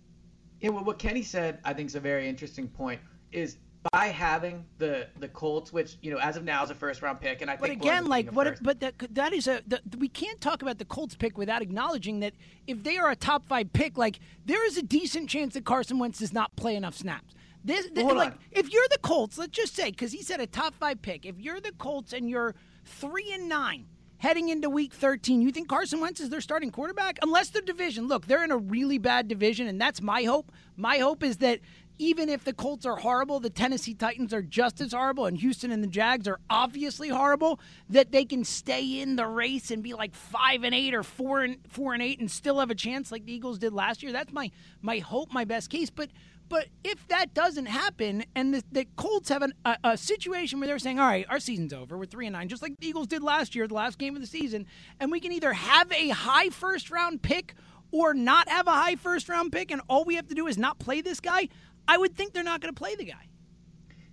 Yeah, 0.60 0.70
well, 0.70 0.84
what 0.84 0.98
Kenny 0.98 1.22
said, 1.22 1.60
I 1.64 1.74
think, 1.74 1.88
is 1.88 1.94
a 1.94 2.00
very 2.00 2.26
interesting 2.26 2.68
point. 2.68 3.00
Is 3.32 3.58
by 3.92 4.06
having 4.06 4.64
the 4.78 5.06
the 5.18 5.28
Colts, 5.28 5.72
which 5.72 5.96
you 6.02 6.10
know, 6.10 6.18
as 6.18 6.36
of 6.36 6.44
now, 6.44 6.62
is 6.64 6.70
a 6.70 6.74
first 6.74 7.00
round 7.02 7.20
pick, 7.20 7.42
and 7.42 7.50
I 7.50 7.56
But 7.56 7.68
think 7.68 7.82
we're 7.82 7.90
again, 7.90 8.06
like 8.06 8.30
what? 8.30 8.46
first. 8.46 8.62
But 8.62 8.80
that 8.80 8.94
that 9.12 9.32
is 9.32 9.46
a. 9.46 9.62
The, 9.66 9.80
we 9.98 10.08
can't 10.08 10.40
talk 10.40 10.62
about 10.62 10.78
the 10.78 10.84
Colts 10.84 11.14
pick 11.14 11.38
without 11.38 11.62
acknowledging 11.62 12.20
that 12.20 12.34
if 12.66 12.82
they 12.82 12.98
are 12.98 13.10
a 13.10 13.16
top 13.16 13.46
five 13.46 13.72
pick, 13.72 13.96
like 13.96 14.18
there 14.46 14.66
is 14.66 14.76
a 14.76 14.82
decent 14.82 15.30
chance 15.30 15.54
that 15.54 15.64
Carson 15.64 15.98
Wentz 15.98 16.18
does 16.18 16.32
not 16.32 16.54
play 16.56 16.74
enough 16.76 16.94
snaps. 16.96 17.34
This, 17.64 17.86
th- 17.86 18.04
Hold 18.04 18.16
like 18.16 18.32
on. 18.32 18.38
if 18.52 18.72
you're 18.72 18.86
the 18.90 18.98
Colts, 18.98 19.38
let's 19.38 19.52
just 19.52 19.74
say 19.74 19.90
because 19.90 20.12
he 20.12 20.22
said 20.22 20.40
a 20.40 20.46
top 20.46 20.74
five 20.74 21.00
pick. 21.02 21.24
If 21.26 21.38
you're 21.40 21.60
the 21.60 21.72
Colts 21.72 22.12
and 22.12 22.28
you're 22.28 22.54
three 22.84 23.32
and 23.32 23.48
nine 23.48 23.86
heading 24.18 24.48
into 24.48 24.68
Week 24.68 24.92
13, 24.92 25.40
you 25.40 25.52
think 25.52 25.68
Carson 25.68 26.00
Wentz 26.00 26.20
is 26.20 26.28
their 26.28 26.40
starting 26.40 26.70
quarterback? 26.72 27.18
Unless 27.22 27.50
their 27.50 27.62
division, 27.62 28.08
look, 28.08 28.26
they're 28.26 28.42
in 28.42 28.50
a 28.50 28.56
really 28.56 28.98
bad 28.98 29.28
division, 29.28 29.66
and 29.68 29.80
that's 29.80 30.00
my 30.02 30.24
hope. 30.24 30.50
My 30.76 30.98
hope 30.98 31.22
is 31.22 31.36
that 31.38 31.60
even 31.98 32.28
if 32.28 32.44
the 32.44 32.52
Colts 32.52 32.86
are 32.86 32.96
horrible, 32.96 33.40
the 33.40 33.50
Tennessee 33.50 33.94
Titans 33.94 34.32
are 34.32 34.42
just 34.42 34.80
as 34.80 34.92
horrible, 34.92 35.26
and 35.26 35.36
Houston 35.38 35.72
and 35.72 35.82
the 35.82 35.88
Jags 35.88 36.28
are 36.28 36.38
obviously 36.48 37.08
horrible, 37.08 37.60
that 37.90 38.12
they 38.12 38.24
can 38.24 38.44
stay 38.44 39.00
in 39.00 39.16
the 39.16 39.26
race 39.26 39.70
and 39.70 39.82
be 39.82 39.94
like 39.94 40.14
five 40.14 40.62
and 40.64 40.74
eight 40.74 40.94
or 40.94 41.02
four 41.02 41.42
and 41.42 41.58
four 41.68 41.94
and 41.94 42.02
eight 42.02 42.20
and 42.20 42.30
still 42.30 42.60
have 42.60 42.70
a 42.70 42.74
chance 42.74 43.10
like 43.10 43.26
the 43.26 43.32
Eagles 43.32 43.58
did 43.58 43.72
last 43.72 44.02
year. 44.02 44.12
That's 44.12 44.32
my 44.32 44.50
my 44.80 44.98
hope, 44.98 45.32
my 45.32 45.44
best 45.44 45.70
case. 45.70 45.90
But 45.90 46.10
but 46.48 46.68
if 46.82 47.06
that 47.08 47.34
doesn't 47.34 47.66
happen, 47.66 48.24
and 48.34 48.54
the, 48.54 48.64
the 48.72 48.86
Colts 48.96 49.28
have 49.28 49.42
an, 49.42 49.52
a, 49.64 49.76
a 49.84 49.96
situation 49.96 50.60
where 50.60 50.66
they're 50.66 50.78
saying, 50.78 50.98
"All 50.98 51.06
right, 51.06 51.26
our 51.28 51.40
season's 51.40 51.72
over. 51.72 51.98
We're 51.98 52.06
three 52.06 52.26
and 52.26 52.32
nine, 52.32 52.48
just 52.48 52.62
like 52.62 52.74
the 52.78 52.86
Eagles 52.86 53.06
did 53.08 53.22
last 53.22 53.54
year, 53.54 53.66
the 53.66 53.74
last 53.74 53.98
game 53.98 54.14
of 54.14 54.20
the 54.20 54.26
season," 54.26 54.66
and 55.00 55.10
we 55.10 55.20
can 55.20 55.32
either 55.32 55.52
have 55.52 55.90
a 55.92 56.08
high 56.10 56.50
first 56.50 56.90
round 56.90 57.22
pick 57.22 57.54
or 57.90 58.14
not 58.14 58.48
have 58.48 58.66
a 58.66 58.72
high 58.72 58.96
first 58.96 59.28
round 59.28 59.52
pick, 59.52 59.70
and 59.70 59.80
all 59.88 60.04
we 60.04 60.14
have 60.14 60.28
to 60.28 60.34
do 60.34 60.46
is 60.46 60.58
not 60.58 60.78
play 60.78 61.00
this 61.00 61.20
guy. 61.20 61.48
I 61.88 61.96
would 61.96 62.14
think 62.14 62.34
they're 62.34 62.44
not 62.44 62.60
going 62.60 62.72
to 62.72 62.78
play 62.78 62.94
the 62.94 63.04
guy. 63.04 63.26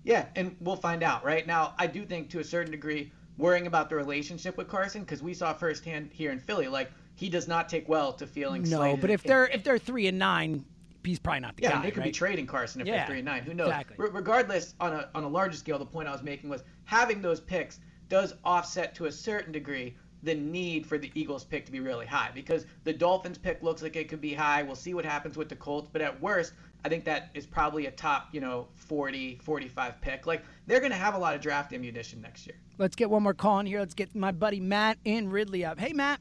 Yeah, 0.04 0.28
and 0.36 0.56
we'll 0.60 0.76
find 0.78 1.04
out. 1.04 1.26
Right 1.26 1.46
now, 1.46 1.74
I 1.78 1.88
do 1.88 2.06
think 2.06 2.30
to 2.30 2.40
a 2.40 2.44
certain 2.44 2.72
degree, 2.72 3.12
worrying 3.38 3.68
about 3.68 3.90
the 3.90 3.96
relationship 3.96 4.56
with 4.58 4.68
Carson 4.68 5.02
because 5.02 5.22
we 5.22 5.34
saw 5.34 5.54
firsthand 5.54 6.12
here 6.14 6.32
in 6.32 6.40
Philly, 6.40 6.68
like 6.68 6.90
he 7.16 7.28
does 7.28 7.48
not 7.48 7.68
take 7.68 7.90
well 7.90 8.14
to 8.14 8.26
feeling 8.26 8.64
No, 8.64 8.78
slighted 8.78 9.02
but 9.02 9.10
if 9.10 9.24
they're 9.24 9.48
if 9.48 9.64
they're 9.64 9.78
three 9.78 10.08
and 10.08 10.18
nine, 10.18 10.64
he's 11.04 11.20
probably 11.20 11.42
not 11.42 11.58
the 11.58 11.64
yeah, 11.64 11.70
guy. 11.72 11.76
Yeah, 11.78 11.82
they 11.84 11.92
could 11.92 12.04
be 12.04 12.12
trading 12.12 12.46
Carson 12.48 12.82
if 12.82 12.88
Yeah, 12.88 12.98
they're 12.98 13.08
three 13.08 13.20
and 13.20 13.26
nine. 13.26 13.44
Who 13.44 13.54
knows? 13.54 13.68
exactly. 13.70 13.96
Re- 13.98 14.10
regardless, 14.14 14.76
on 14.80 14.94
a 14.94 15.10
on 15.16 15.24
a 15.24 15.28
larger 15.28 15.58
scale, 15.58 15.80
the 15.80 15.86
point 15.86 16.08
I 16.08 16.12
was 16.12 16.24
making 16.24 16.50
was 16.50 16.64
having 16.86 17.22
those 17.22 17.42
picks 17.42 17.80
does 18.08 18.36
offset 18.44 18.94
to 18.96 19.06
a 19.06 19.12
certain 19.12 19.52
degree 19.52 19.98
the 20.24 20.36
need 20.36 20.86
for 20.86 20.98
the 20.98 21.12
Eagles 21.14 21.44
pick 21.44 21.66
to 21.66 21.72
be 21.72 21.80
really 21.80 22.06
high 22.06 22.32
because 22.34 22.66
the 22.84 22.94
Dolphins 22.94 23.38
pick 23.38 23.62
looks 23.62 23.82
like 23.84 23.96
it 23.96 24.10
could 24.10 24.22
be 24.22 24.34
high. 24.34 24.64
We'll 24.64 24.76
see 24.76 24.94
what 24.94 25.06
happens 25.06 25.38
with 25.38 25.50
the 25.50 25.56
Colts, 25.56 25.88
but 25.92 26.02
at 26.02 26.20
worst, 26.20 26.54
I 26.86 26.88
think 26.88 27.04
that 27.06 27.32
is 27.34 27.48
probably 27.48 27.88
a 27.88 27.92
top, 27.92 28.28
you 28.32 28.40
know, 28.40 28.68
40, 28.76 29.40
45 29.42 30.02
pick. 30.02 30.28
Like 30.28 30.44
they're 30.68 30.80
going 30.80 30.92
to 30.92 30.98
have 30.98 31.16
a 31.16 31.18
lot 31.18 31.34
of 31.34 31.42
draft 31.42 31.74
ammunition 31.74 32.22
next 32.22 32.46
year. 32.46 32.58
Let's 32.78 32.96
get 32.96 33.10
one 33.10 33.24
more 33.24 33.34
call 33.34 33.58
in 33.58 33.66
here. 33.66 33.80
Let's 33.80 33.96
get 33.96 34.14
my 34.14 34.32
buddy 34.32 34.60
Matt 34.60 35.00
in 35.04 35.32
Ridley 35.32 35.66
up. 35.66 35.80
Hey, 35.80 35.94
Matt. 35.94 36.20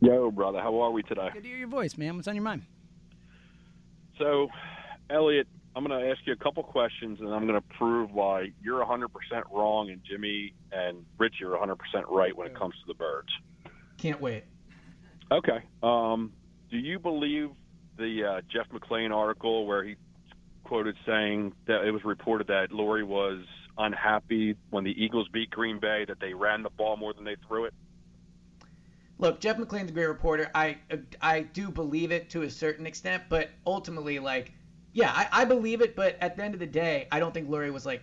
Yo, 0.00 0.32
brother, 0.32 0.60
how 0.60 0.80
are 0.80 0.90
we 0.90 1.04
today? 1.04 1.28
Good 1.32 1.44
to 1.44 1.48
hear 1.48 1.56
your 1.56 1.68
voice, 1.68 1.96
man. 1.96 2.16
What's 2.16 2.26
on 2.26 2.34
your 2.34 2.42
mind? 2.42 2.62
So, 4.18 4.48
Elliot, 5.08 5.46
I'm 5.76 5.84
going 5.84 6.00
to 6.00 6.10
ask 6.10 6.18
you 6.26 6.32
a 6.32 6.36
couple 6.36 6.64
questions, 6.64 7.20
and 7.20 7.32
I'm 7.32 7.46
going 7.46 7.60
to 7.60 7.68
prove 7.78 8.10
why 8.10 8.48
you're 8.60 8.84
100% 8.84 9.06
wrong, 9.52 9.88
and 9.90 10.00
Jimmy 10.02 10.52
and 10.72 11.06
Ritchie 11.16 11.44
are 11.44 11.50
100% 11.50 11.76
right 12.08 12.36
when 12.36 12.48
it 12.48 12.58
comes 12.58 12.74
to 12.74 12.88
the 12.88 12.94
birds. 12.94 13.28
Can't 13.98 14.20
wait. 14.20 14.42
Okay. 15.30 15.60
Um, 15.80 16.32
do 16.72 16.76
you 16.76 16.98
believe 16.98 17.50
the 18.00 18.24
uh, 18.24 18.40
Jeff 18.52 18.68
McLane 18.70 19.14
article 19.14 19.66
where 19.66 19.84
he 19.84 19.96
quoted 20.64 20.96
saying 21.06 21.52
that 21.66 21.84
it 21.84 21.90
was 21.90 22.04
reported 22.04 22.46
that 22.48 22.70
Lurie 22.70 23.06
was 23.06 23.44
unhappy 23.78 24.56
when 24.70 24.84
the 24.84 25.02
Eagles 25.02 25.28
beat 25.28 25.50
Green 25.50 25.78
Bay 25.78 26.04
that 26.06 26.20
they 26.20 26.34
ran 26.34 26.62
the 26.62 26.70
ball 26.70 26.96
more 26.96 27.12
than 27.12 27.24
they 27.24 27.36
threw 27.46 27.64
it? 27.64 27.74
Look, 29.18 29.40
Jeff 29.40 29.58
McLane's 29.58 29.90
a 29.90 29.92
great 29.92 30.06
reporter. 30.06 30.50
I 30.54 30.78
I 31.20 31.40
do 31.42 31.70
believe 31.70 32.10
it 32.10 32.30
to 32.30 32.42
a 32.42 32.50
certain 32.50 32.86
extent, 32.86 33.24
but 33.28 33.50
ultimately, 33.66 34.18
like, 34.18 34.52
yeah, 34.94 35.12
I, 35.14 35.42
I 35.42 35.44
believe 35.44 35.82
it. 35.82 35.94
But 35.94 36.16
at 36.22 36.36
the 36.36 36.44
end 36.44 36.54
of 36.54 36.60
the 36.60 36.66
day, 36.66 37.06
I 37.12 37.20
don't 37.20 37.34
think 37.34 37.50
Lurie 37.50 37.72
was 37.72 37.84
like 37.84 38.02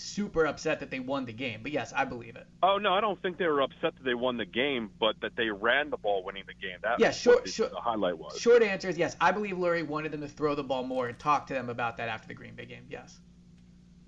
super 0.00 0.46
upset 0.46 0.80
that 0.80 0.90
they 0.90 1.00
won 1.00 1.24
the 1.24 1.32
game. 1.32 1.60
But 1.62 1.72
yes, 1.72 1.92
I 1.94 2.04
believe 2.04 2.36
it. 2.36 2.46
Oh 2.62 2.78
no, 2.78 2.92
I 2.92 3.00
don't 3.00 3.20
think 3.22 3.38
they 3.38 3.46
were 3.46 3.60
upset 3.60 3.94
that 3.96 4.04
they 4.04 4.14
won 4.14 4.36
the 4.36 4.44
game, 4.44 4.90
but 4.98 5.16
that 5.22 5.36
they 5.36 5.48
ran 5.50 5.90
the 5.90 5.96
ball 5.96 6.24
winning 6.24 6.44
the 6.46 6.54
game. 6.54 6.78
That 6.82 6.98
Yeah, 7.00 7.12
what 7.24 7.44
the, 7.44 7.70
the 7.72 7.80
highlight 7.80 8.18
was. 8.18 8.38
Short 8.38 8.62
answer 8.62 8.88
is 8.88 8.98
yes. 8.98 9.16
I 9.20 9.32
believe 9.32 9.56
Lurie 9.56 9.86
wanted 9.86 10.12
them 10.12 10.20
to 10.22 10.28
throw 10.28 10.54
the 10.54 10.64
ball 10.64 10.84
more 10.84 11.08
and 11.08 11.18
talk 11.18 11.46
to 11.48 11.54
them 11.54 11.68
about 11.68 11.96
that 11.98 12.08
after 12.08 12.28
the 12.28 12.34
Green 12.34 12.54
Bay 12.54 12.66
game. 12.66 12.84
Yes. 12.88 13.20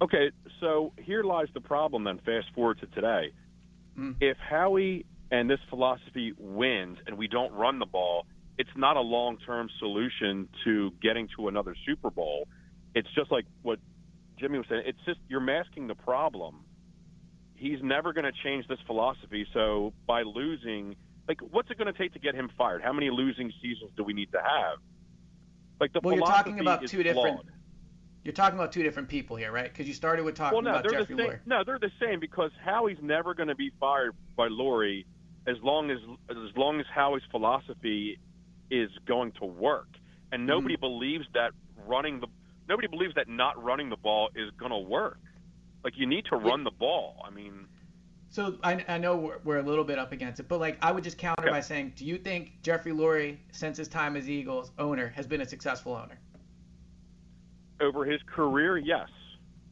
Okay, 0.01 0.32
so 0.60 0.93
here 0.98 1.23
lies 1.23 1.48
the 1.55 1.60
problem. 1.60 2.05
Then 2.05 2.19
fast 2.24 2.48
forward 2.55 2.81
to 2.81 2.86
today. 2.86 3.32
Mm. 3.98 4.16
If 4.20 4.36
Howie 4.39 5.06
and 5.31 5.48
this 5.48 5.60
philosophy 5.70 6.35
wins, 6.39 6.98
and 7.06 7.16
we 7.16 7.28
don't 7.28 7.52
run 7.52 7.78
the 7.78 7.86
ball, 7.86 8.27
it's 8.59 8.70
not 8.77 8.97
a 8.97 9.01
long-term 9.01 9.69
solution 9.78 10.48
to 10.64 10.93
getting 11.01 11.28
to 11.36 11.48
another 11.48 11.74
Super 11.86 12.10
Bowl. 12.10 12.48
It's 12.94 13.09
just 13.14 13.31
like 13.31 13.47
what 13.62 13.78
Jimmy 14.43 14.59
was 14.59 14.66
saying. 14.69 14.82
It's 14.85 14.98
just 15.06 15.20
you're 15.28 15.40
masking 15.40 15.86
the 15.86 15.94
problem. 15.94 16.64
He's 17.55 17.78
never 17.82 18.12
going 18.12 18.24
to 18.24 18.32
change 18.43 18.66
this 18.66 18.81
philosophy. 18.86 19.47
So 19.55 19.93
by 20.06 20.23
losing, 20.23 20.97
like, 21.28 21.40
what's 21.40 21.70
it 21.70 21.78
going 21.78 21.93
to 21.93 21.97
take 21.97 22.12
to 22.14 22.19
get 22.19 22.35
him 22.35 22.51
fired? 22.59 22.82
How 22.82 22.93
many 22.93 23.09
losing 23.10 23.52
seasons 23.62 23.93
do 23.97 24.02
we 24.02 24.12
need 24.12 24.32
to 24.32 24.39
have? 24.39 24.78
Like 25.81 25.93
the 25.93 26.01
Well, 26.02 26.16
you're 26.16 26.27
talking 26.27 26.59
about 26.59 26.85
is 26.85 26.90
two 26.90 27.05
different. 27.05 27.36
flawed. 27.36 27.47
You're 28.24 28.35
talking 28.35 28.59
about 28.59 28.73
two 28.73 28.82
different 28.82 29.09
people 29.09 29.36
here, 29.36 29.51
right? 29.51 29.64
Because 29.64 29.86
you 29.89 29.94
started 29.94 30.24
with 30.24 30.36
talking 30.36 30.56
well, 30.56 30.62
no, 30.62 30.70
about 30.70 30.82
they're 30.82 31.01
Jeffrey 31.01 31.16
the 31.16 31.23
same. 31.23 31.32
Lurie. 31.32 31.39
No, 31.47 31.64
they're 31.64 31.78
the 31.78 31.90
same 32.01 32.20
because 32.20 32.51
Howie's 32.64 32.98
never 33.01 33.35
going 33.35 33.48
to 33.48 33.56
be 33.56 33.73
fired 33.81 34.14
by 34.36 34.48
Lurie 34.48 35.05
as 35.47 35.56
long 35.62 35.90
as 35.90 35.98
as 36.31 36.56
long 36.56 36.81
as 36.81 36.86
Howie's 36.93 37.23
philosophy 37.31 38.19
is 38.70 38.90
going 39.06 39.32
to 39.32 39.44
work, 39.44 39.89
and 40.31 40.47
nobody 40.47 40.77
mm. 40.77 40.81
believes 40.81 41.27
that 41.35 41.51
running 41.86 42.20
the 42.20 42.28
nobody 42.73 42.89
believes 42.89 43.15
that 43.15 43.28
not 43.28 43.62
running 43.62 43.90
the 43.90 43.97
ball 43.97 44.31
is 44.35 44.51
going 44.59 44.73
to 44.73 44.78
work. 44.78 45.20
Like 45.85 45.94
you 45.99 46.07
need 46.07 46.24
to 46.27 46.36
run 46.36 46.65
the 46.65 46.70
ball. 46.70 47.23
I 47.23 47.31
mean, 47.31 47.66
So 48.31 48.57
I, 48.65 48.82
I 48.89 48.97
know 48.97 49.15
we're, 49.16 49.39
we're 49.44 49.59
a 49.59 49.62
little 49.62 49.85
bit 49.85 49.99
up 49.99 50.12
against 50.12 50.40
it, 50.40 50.49
but 50.49 50.59
like 50.59 50.78
I 50.81 50.90
would 50.90 51.05
just 51.05 51.19
counter 51.19 51.51
by 51.51 51.61
saying, 51.61 51.93
do 51.97 52.07
you 52.07 52.16
think 52.16 52.62
Jeffrey 52.62 52.93
Lurie, 52.93 53.36
since 53.51 53.77
his 53.77 53.89
time 53.89 54.16
as 54.16 54.31
Eagles 54.31 54.73
owner, 54.78 55.12
has 55.15 55.27
been 55.27 55.43
a 55.43 55.47
successful 55.47 55.94
owner? 55.94 56.19
over 57.82 58.05
his 58.05 58.20
career, 58.27 58.78
yes. 58.78 59.09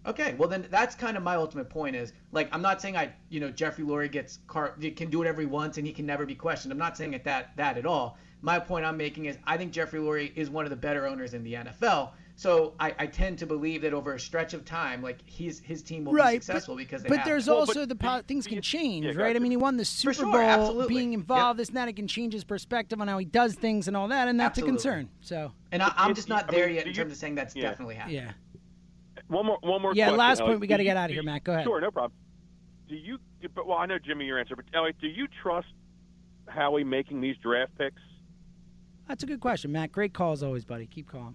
Okay, 0.05 0.35
well 0.39 0.49
then 0.49 0.67
that's 0.71 0.95
kind 0.95 1.17
of 1.17 1.23
my 1.23 1.37
ultimate 1.37 1.69
point 1.71 1.95
is 1.95 2.13
like 2.33 2.49
I'm 2.53 2.63
not 2.63 2.81
saying 2.81 2.97
I 2.97 3.13
you 3.29 3.39
know 3.39 3.51
Jeffrey 3.51 3.85
Lurie 3.85 4.11
gets 4.11 4.41
car 4.49 4.75
can 4.97 5.11
do 5.11 5.19
whatever 5.19 5.43
he 5.43 5.47
wants 5.47 5.79
and 5.79 5.87
he 5.87 5.93
can 5.93 6.07
never 6.07 6.27
be 6.27 6.35
questioned. 6.35 6.73
I'm 6.73 6.79
not 6.79 6.97
saying 6.97 7.15
it 7.15 7.23
that 7.25 7.57
that 7.57 7.79
at 7.79 7.87
all. 7.87 8.19
My 8.43 8.59
point 8.59 8.85
I'm 8.85 8.97
making 8.97 9.27
is 9.27 9.37
I 9.45 9.57
think 9.59 9.73
Jeffrey 9.73 10.01
Lurie 10.01 10.33
is 10.35 10.51
one 10.51 10.65
of 10.65 10.71
the 10.71 10.77
better 10.77 11.07
owners 11.07 11.35
in 11.35 11.45
the 11.45 11.55
NFL. 11.55 12.13
So 12.41 12.73
I, 12.81 12.95
I 12.99 13.07
tend 13.07 13.39
to 13.41 13.47
believe 13.47 13.83
that 13.83 13.93
over 13.93 14.15
a 14.15 14.19
stretch 14.19 14.55
of 14.55 14.65
time, 14.65 15.03
like 15.03 15.19
his 15.29 15.61
his 15.61 15.83
team 15.83 16.07
will 16.07 16.15
right, 16.15 16.41
be 16.41 16.43
successful 16.43 16.75
because 16.75 17.03
they 17.03 17.11
but 17.11 17.19
have 17.19 17.27
there's 17.27 17.47
him. 17.47 17.53
also 17.53 17.85
the 17.85 17.95
po- 17.95 18.23
things 18.27 18.47
can 18.47 18.63
change, 18.63 19.05
yeah, 19.05 19.13
right? 19.13 19.37
I 19.37 19.39
mean, 19.39 19.51
he 19.51 19.59
won 19.59 19.77
the 19.77 19.85
Super 19.85 20.15
sure, 20.15 20.25
Bowl, 20.25 20.41
absolutely. 20.41 20.95
being 20.95 21.13
involved, 21.13 21.59
this 21.59 21.69
and 21.69 21.77
that. 21.77 21.89
It 21.89 21.97
can 21.97 22.09
change 22.09 22.33
his 22.33 22.45
perspective 22.45 22.99
on 22.99 23.09
how 23.09 23.19
he 23.19 23.27
does 23.27 23.57
things 23.57 23.89
and 23.89 23.95
all 23.97 24.09
that, 24.09 24.27
and 24.27 24.41
that's 24.41 24.59
Absolutely. 24.59 24.71
a 24.71 24.73
concern. 24.73 25.11
So, 25.21 25.53
and 25.71 25.83
I, 25.83 25.93
I'm 25.95 26.15
just 26.15 26.31
not 26.31 26.49
I 26.49 26.53
there 26.53 26.67
mean, 26.69 26.77
yet 26.77 26.87
in 26.87 26.89
you- 26.89 26.95
terms 26.95 27.13
of 27.13 27.19
saying 27.19 27.35
that's 27.35 27.55
yeah. 27.55 27.65
definitely 27.69 27.97
happening. 27.97 28.17
yeah. 28.17 28.33
One 29.29 29.45
more, 29.45 29.59
one 29.61 29.83
more. 29.83 29.93
Yeah, 29.95 30.07
question, 30.07 30.19
last 30.19 30.41
Elliot. 30.41 30.53
point, 30.53 30.61
we 30.63 30.67
gotta 30.67 30.85
get 30.85 30.97
out 30.97 31.11
of 31.11 31.15
here, 31.15 31.23
Matt. 31.23 31.45
Go 31.45 31.53
ahead. 31.53 31.65
Sure, 31.65 31.79
no 31.79 31.91
problem. 31.91 32.13
Do 32.89 32.95
you? 32.97 33.19
But 33.55 33.67
well, 33.67 33.77
I 33.77 33.85
know 33.85 33.99
Jimmy, 33.99 34.25
your 34.25 34.39
answer, 34.39 34.57
but 34.57 34.65
Elliot, 34.73 34.97
do 34.99 35.09
you 35.09 35.29
trust 35.43 35.69
Howie 36.49 36.85
making 36.85 37.21
these 37.21 37.37
draft 37.43 37.77
picks? 37.77 38.01
That's 39.09 39.25
a 39.25 39.27
good 39.27 39.41
question, 39.41 39.73
Matt. 39.73 39.93
Great 39.93 40.15
call 40.15 40.33
as 40.33 40.43
always, 40.43 40.65
buddy. 40.65 40.87
Keep 40.87 41.11
calling. 41.11 41.35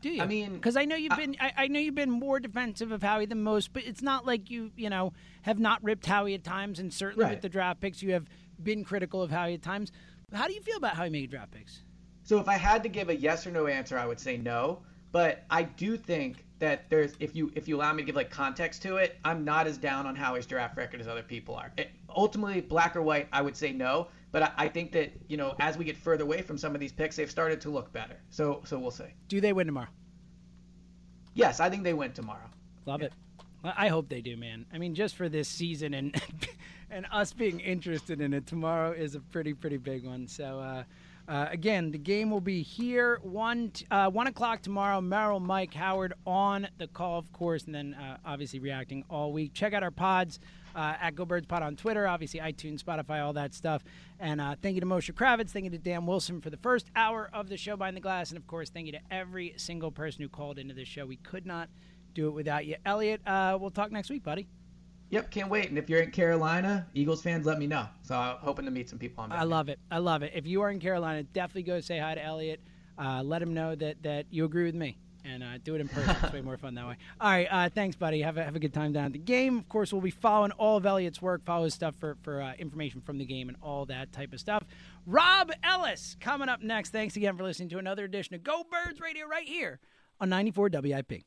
Do 0.00 0.10
you? 0.10 0.22
I 0.22 0.26
mean, 0.26 0.54
because 0.54 0.76
I 0.76 0.84
know 0.84 0.94
you've 0.96 1.16
been, 1.16 1.36
I, 1.40 1.52
I 1.56 1.66
know 1.68 1.80
you've 1.80 1.94
been 1.94 2.10
more 2.10 2.38
defensive 2.38 2.92
of 2.92 3.02
Howie 3.02 3.26
than 3.26 3.42
most, 3.42 3.72
but 3.72 3.84
it's 3.84 4.02
not 4.02 4.24
like 4.26 4.50
you, 4.50 4.70
you 4.76 4.88
know, 4.90 5.12
have 5.42 5.58
not 5.58 5.82
ripped 5.82 6.06
Howie 6.06 6.34
at 6.34 6.44
times, 6.44 6.78
and 6.78 6.92
certainly 6.92 7.24
Right. 7.24 7.32
with 7.32 7.42
the 7.42 7.48
draft 7.48 7.80
picks, 7.80 8.02
you 8.02 8.12
have 8.12 8.28
been 8.62 8.84
critical 8.84 9.22
of 9.22 9.30
Howie 9.30 9.54
at 9.54 9.62
times. 9.62 9.90
How 10.32 10.46
do 10.46 10.52
you 10.52 10.60
feel 10.60 10.76
about 10.76 10.94
Howie 10.94 11.10
making 11.10 11.30
draft 11.30 11.50
picks? 11.50 11.82
So 12.22 12.38
if 12.38 12.48
I 12.48 12.58
had 12.58 12.82
to 12.84 12.88
give 12.88 13.08
a 13.08 13.16
yes 13.16 13.46
or 13.46 13.50
no 13.50 13.66
answer, 13.66 13.98
I 13.98 14.06
would 14.06 14.20
say 14.20 14.36
no. 14.36 14.80
But 15.10 15.44
I 15.50 15.62
do 15.62 15.96
think 15.96 16.44
that 16.58 16.90
there's 16.90 17.14
if 17.18 17.34
you 17.34 17.50
if 17.54 17.66
you 17.66 17.76
allow 17.76 17.92
me 17.94 18.02
to 18.02 18.06
give 18.06 18.14
like 18.14 18.30
context 18.30 18.82
to 18.82 18.96
it, 18.96 19.16
I'm 19.24 19.42
not 19.42 19.66
as 19.66 19.78
down 19.78 20.06
on 20.06 20.14
Howie's 20.14 20.44
draft 20.44 20.76
record 20.76 21.00
as 21.00 21.08
other 21.08 21.22
people 21.22 21.54
are. 21.54 21.72
It, 21.78 21.90
ultimately, 22.14 22.60
black 22.60 22.94
or 22.94 23.00
white, 23.02 23.26
I 23.32 23.40
would 23.40 23.56
say 23.56 23.72
no. 23.72 24.08
But 24.30 24.42
I, 24.42 24.52
I 24.56 24.68
think 24.68 24.92
that 24.92 25.12
you 25.28 25.36
know 25.36 25.54
as 25.60 25.78
we 25.78 25.84
get 25.84 25.96
further 25.96 26.24
away 26.24 26.42
from 26.42 26.58
some 26.58 26.74
of 26.74 26.80
these 26.80 26.92
picks, 26.92 27.16
they've 27.16 27.30
started 27.30 27.60
to 27.62 27.70
look 27.70 27.92
better. 27.92 28.16
So 28.30 28.62
so 28.64 28.78
we'll 28.78 28.90
see. 28.90 29.14
Do 29.28 29.40
they 29.40 29.52
win 29.52 29.66
tomorrow? 29.66 29.88
Yes, 31.34 31.60
I 31.60 31.70
think 31.70 31.84
they 31.84 31.94
win 31.94 32.12
tomorrow. 32.12 32.50
Love 32.86 33.02
it. 33.02 33.12
I 33.64 33.88
hope 33.88 34.08
they 34.08 34.20
do, 34.20 34.36
man. 34.36 34.66
I 34.72 34.78
mean, 34.78 34.94
just 34.94 35.16
for 35.16 35.28
this 35.28 35.48
season 35.48 35.94
and 35.94 36.20
and 36.90 37.06
us 37.12 37.32
being 37.32 37.60
interested 37.60 38.20
in 38.20 38.32
it, 38.32 38.46
tomorrow 38.46 38.92
is 38.92 39.14
a 39.14 39.20
pretty 39.20 39.54
pretty 39.54 39.78
big 39.78 40.04
one. 40.06 40.26
So. 40.26 40.60
Uh, 40.60 40.84
uh, 41.28 41.46
again, 41.50 41.90
the 41.90 41.98
game 41.98 42.30
will 42.30 42.40
be 42.40 42.62
here 42.62 43.20
one 43.22 43.70
t- 43.70 43.86
uh, 43.90 44.08
one 44.08 44.26
o'clock 44.26 44.62
tomorrow. 44.62 44.98
Merrill, 44.98 45.40
Mike, 45.40 45.74
Howard 45.74 46.14
on 46.26 46.66
the 46.78 46.86
call, 46.86 47.18
of 47.18 47.30
course, 47.34 47.64
and 47.64 47.74
then 47.74 47.92
uh, 47.92 48.16
obviously 48.24 48.60
reacting 48.60 49.04
all 49.10 49.30
week. 49.30 49.52
Check 49.52 49.74
out 49.74 49.82
our 49.82 49.90
pods 49.90 50.40
uh, 50.78 50.94
at 51.00 51.16
Go 51.16 51.24
Birds 51.24 51.46
Pod 51.46 51.62
on 51.62 51.74
Twitter, 51.74 52.06
obviously 52.06 52.38
iTunes, 52.38 52.82
Spotify, 52.82 53.24
all 53.24 53.32
that 53.32 53.52
stuff. 53.52 53.82
And 54.20 54.40
uh, 54.40 54.54
thank 54.62 54.76
you 54.76 54.80
to 54.80 54.86
Moshe 54.86 55.12
Kravitz, 55.12 55.50
thank 55.50 55.64
you 55.64 55.70
to 55.70 55.78
Dan 55.78 56.06
Wilson 56.06 56.40
for 56.40 56.50
the 56.50 56.56
first 56.56 56.86
hour 56.94 57.28
of 57.32 57.48
the 57.48 57.56
show 57.56 57.76
behind 57.76 57.96
the 57.96 58.00
glass, 58.00 58.30
and 58.30 58.38
of 58.38 58.46
course, 58.46 58.70
thank 58.70 58.86
you 58.86 58.92
to 58.92 59.00
every 59.10 59.54
single 59.56 59.90
person 59.90 60.22
who 60.22 60.28
called 60.28 60.58
into 60.58 60.74
this 60.74 60.86
show. 60.86 61.04
We 61.04 61.16
could 61.16 61.46
not 61.46 61.68
do 62.14 62.28
it 62.28 62.30
without 62.30 62.64
you, 62.64 62.76
Elliot. 62.86 63.20
Uh, 63.26 63.58
we'll 63.60 63.70
talk 63.70 63.90
next 63.90 64.08
week, 64.08 64.22
buddy. 64.22 64.46
Yep, 65.10 65.30
can't 65.30 65.50
wait. 65.50 65.68
And 65.68 65.78
if 65.78 65.88
you're 65.88 66.02
in 66.02 66.10
Carolina, 66.10 66.86
Eagles 66.94 67.22
fans, 67.22 67.46
let 67.46 67.58
me 67.58 67.66
know. 67.66 67.86
So 68.02 68.14
I'm 68.14 68.36
hoping 68.36 68.66
to 68.66 68.70
meet 68.70 68.88
some 68.88 68.98
people 68.98 69.24
on. 69.24 69.32
I 69.32 69.44
love 69.44 69.68
it. 69.68 69.78
I 69.90 69.98
love 69.98 70.22
it. 70.22 70.32
If 70.34 70.46
you 70.46 70.60
are 70.62 70.70
in 70.70 70.80
Carolina, 70.80 71.22
definitely 71.22 71.62
go 71.62 71.80
say 71.80 71.98
hi 71.98 72.14
to 72.14 72.22
Elliot. 72.22 72.60
Uh, 72.98 73.22
let 73.22 73.40
him 73.40 73.54
know 73.54 73.74
that, 73.74 74.02
that 74.02 74.26
you 74.30 74.44
agree 74.44 74.64
with 74.64 74.74
me, 74.74 74.98
and 75.24 75.42
uh, 75.42 75.58
do 75.62 75.74
it 75.74 75.80
in 75.80 75.88
person. 75.88 76.16
it's 76.22 76.32
way 76.32 76.40
more 76.40 76.56
fun 76.56 76.74
that 76.74 76.86
way. 76.86 76.96
All 77.20 77.30
right, 77.30 77.48
uh, 77.50 77.68
thanks, 77.68 77.96
buddy. 77.96 78.22
Have 78.22 78.36
a, 78.36 78.44
have 78.44 78.56
a 78.56 78.58
good 78.58 78.74
time 78.74 78.92
down 78.92 79.06
at 79.06 79.12
the 79.12 79.18
game. 79.18 79.58
Of 79.58 79.68
course, 79.68 79.92
we'll 79.92 80.02
be 80.02 80.10
following 80.10 80.52
all 80.52 80.76
of 80.76 80.86
Elliot's 80.86 81.20
work, 81.20 81.44
follow 81.44 81.64
his 81.64 81.74
stuff 81.74 81.94
for 81.96 82.16
for 82.22 82.42
uh, 82.42 82.54
information 82.58 83.00
from 83.00 83.18
the 83.18 83.24
game 83.24 83.48
and 83.48 83.56
all 83.62 83.86
that 83.86 84.12
type 84.12 84.32
of 84.32 84.40
stuff. 84.40 84.64
Rob 85.06 85.50
Ellis 85.62 86.16
coming 86.20 86.48
up 86.48 86.62
next. 86.62 86.90
Thanks 86.90 87.16
again 87.16 87.36
for 87.36 87.44
listening 87.44 87.68
to 87.70 87.78
another 87.78 88.04
edition 88.04 88.34
of 88.34 88.42
Go 88.42 88.64
Birds 88.70 89.00
Radio 89.00 89.26
right 89.26 89.46
here 89.46 89.80
on 90.20 90.28
94 90.28 90.70
WIP. 90.72 91.24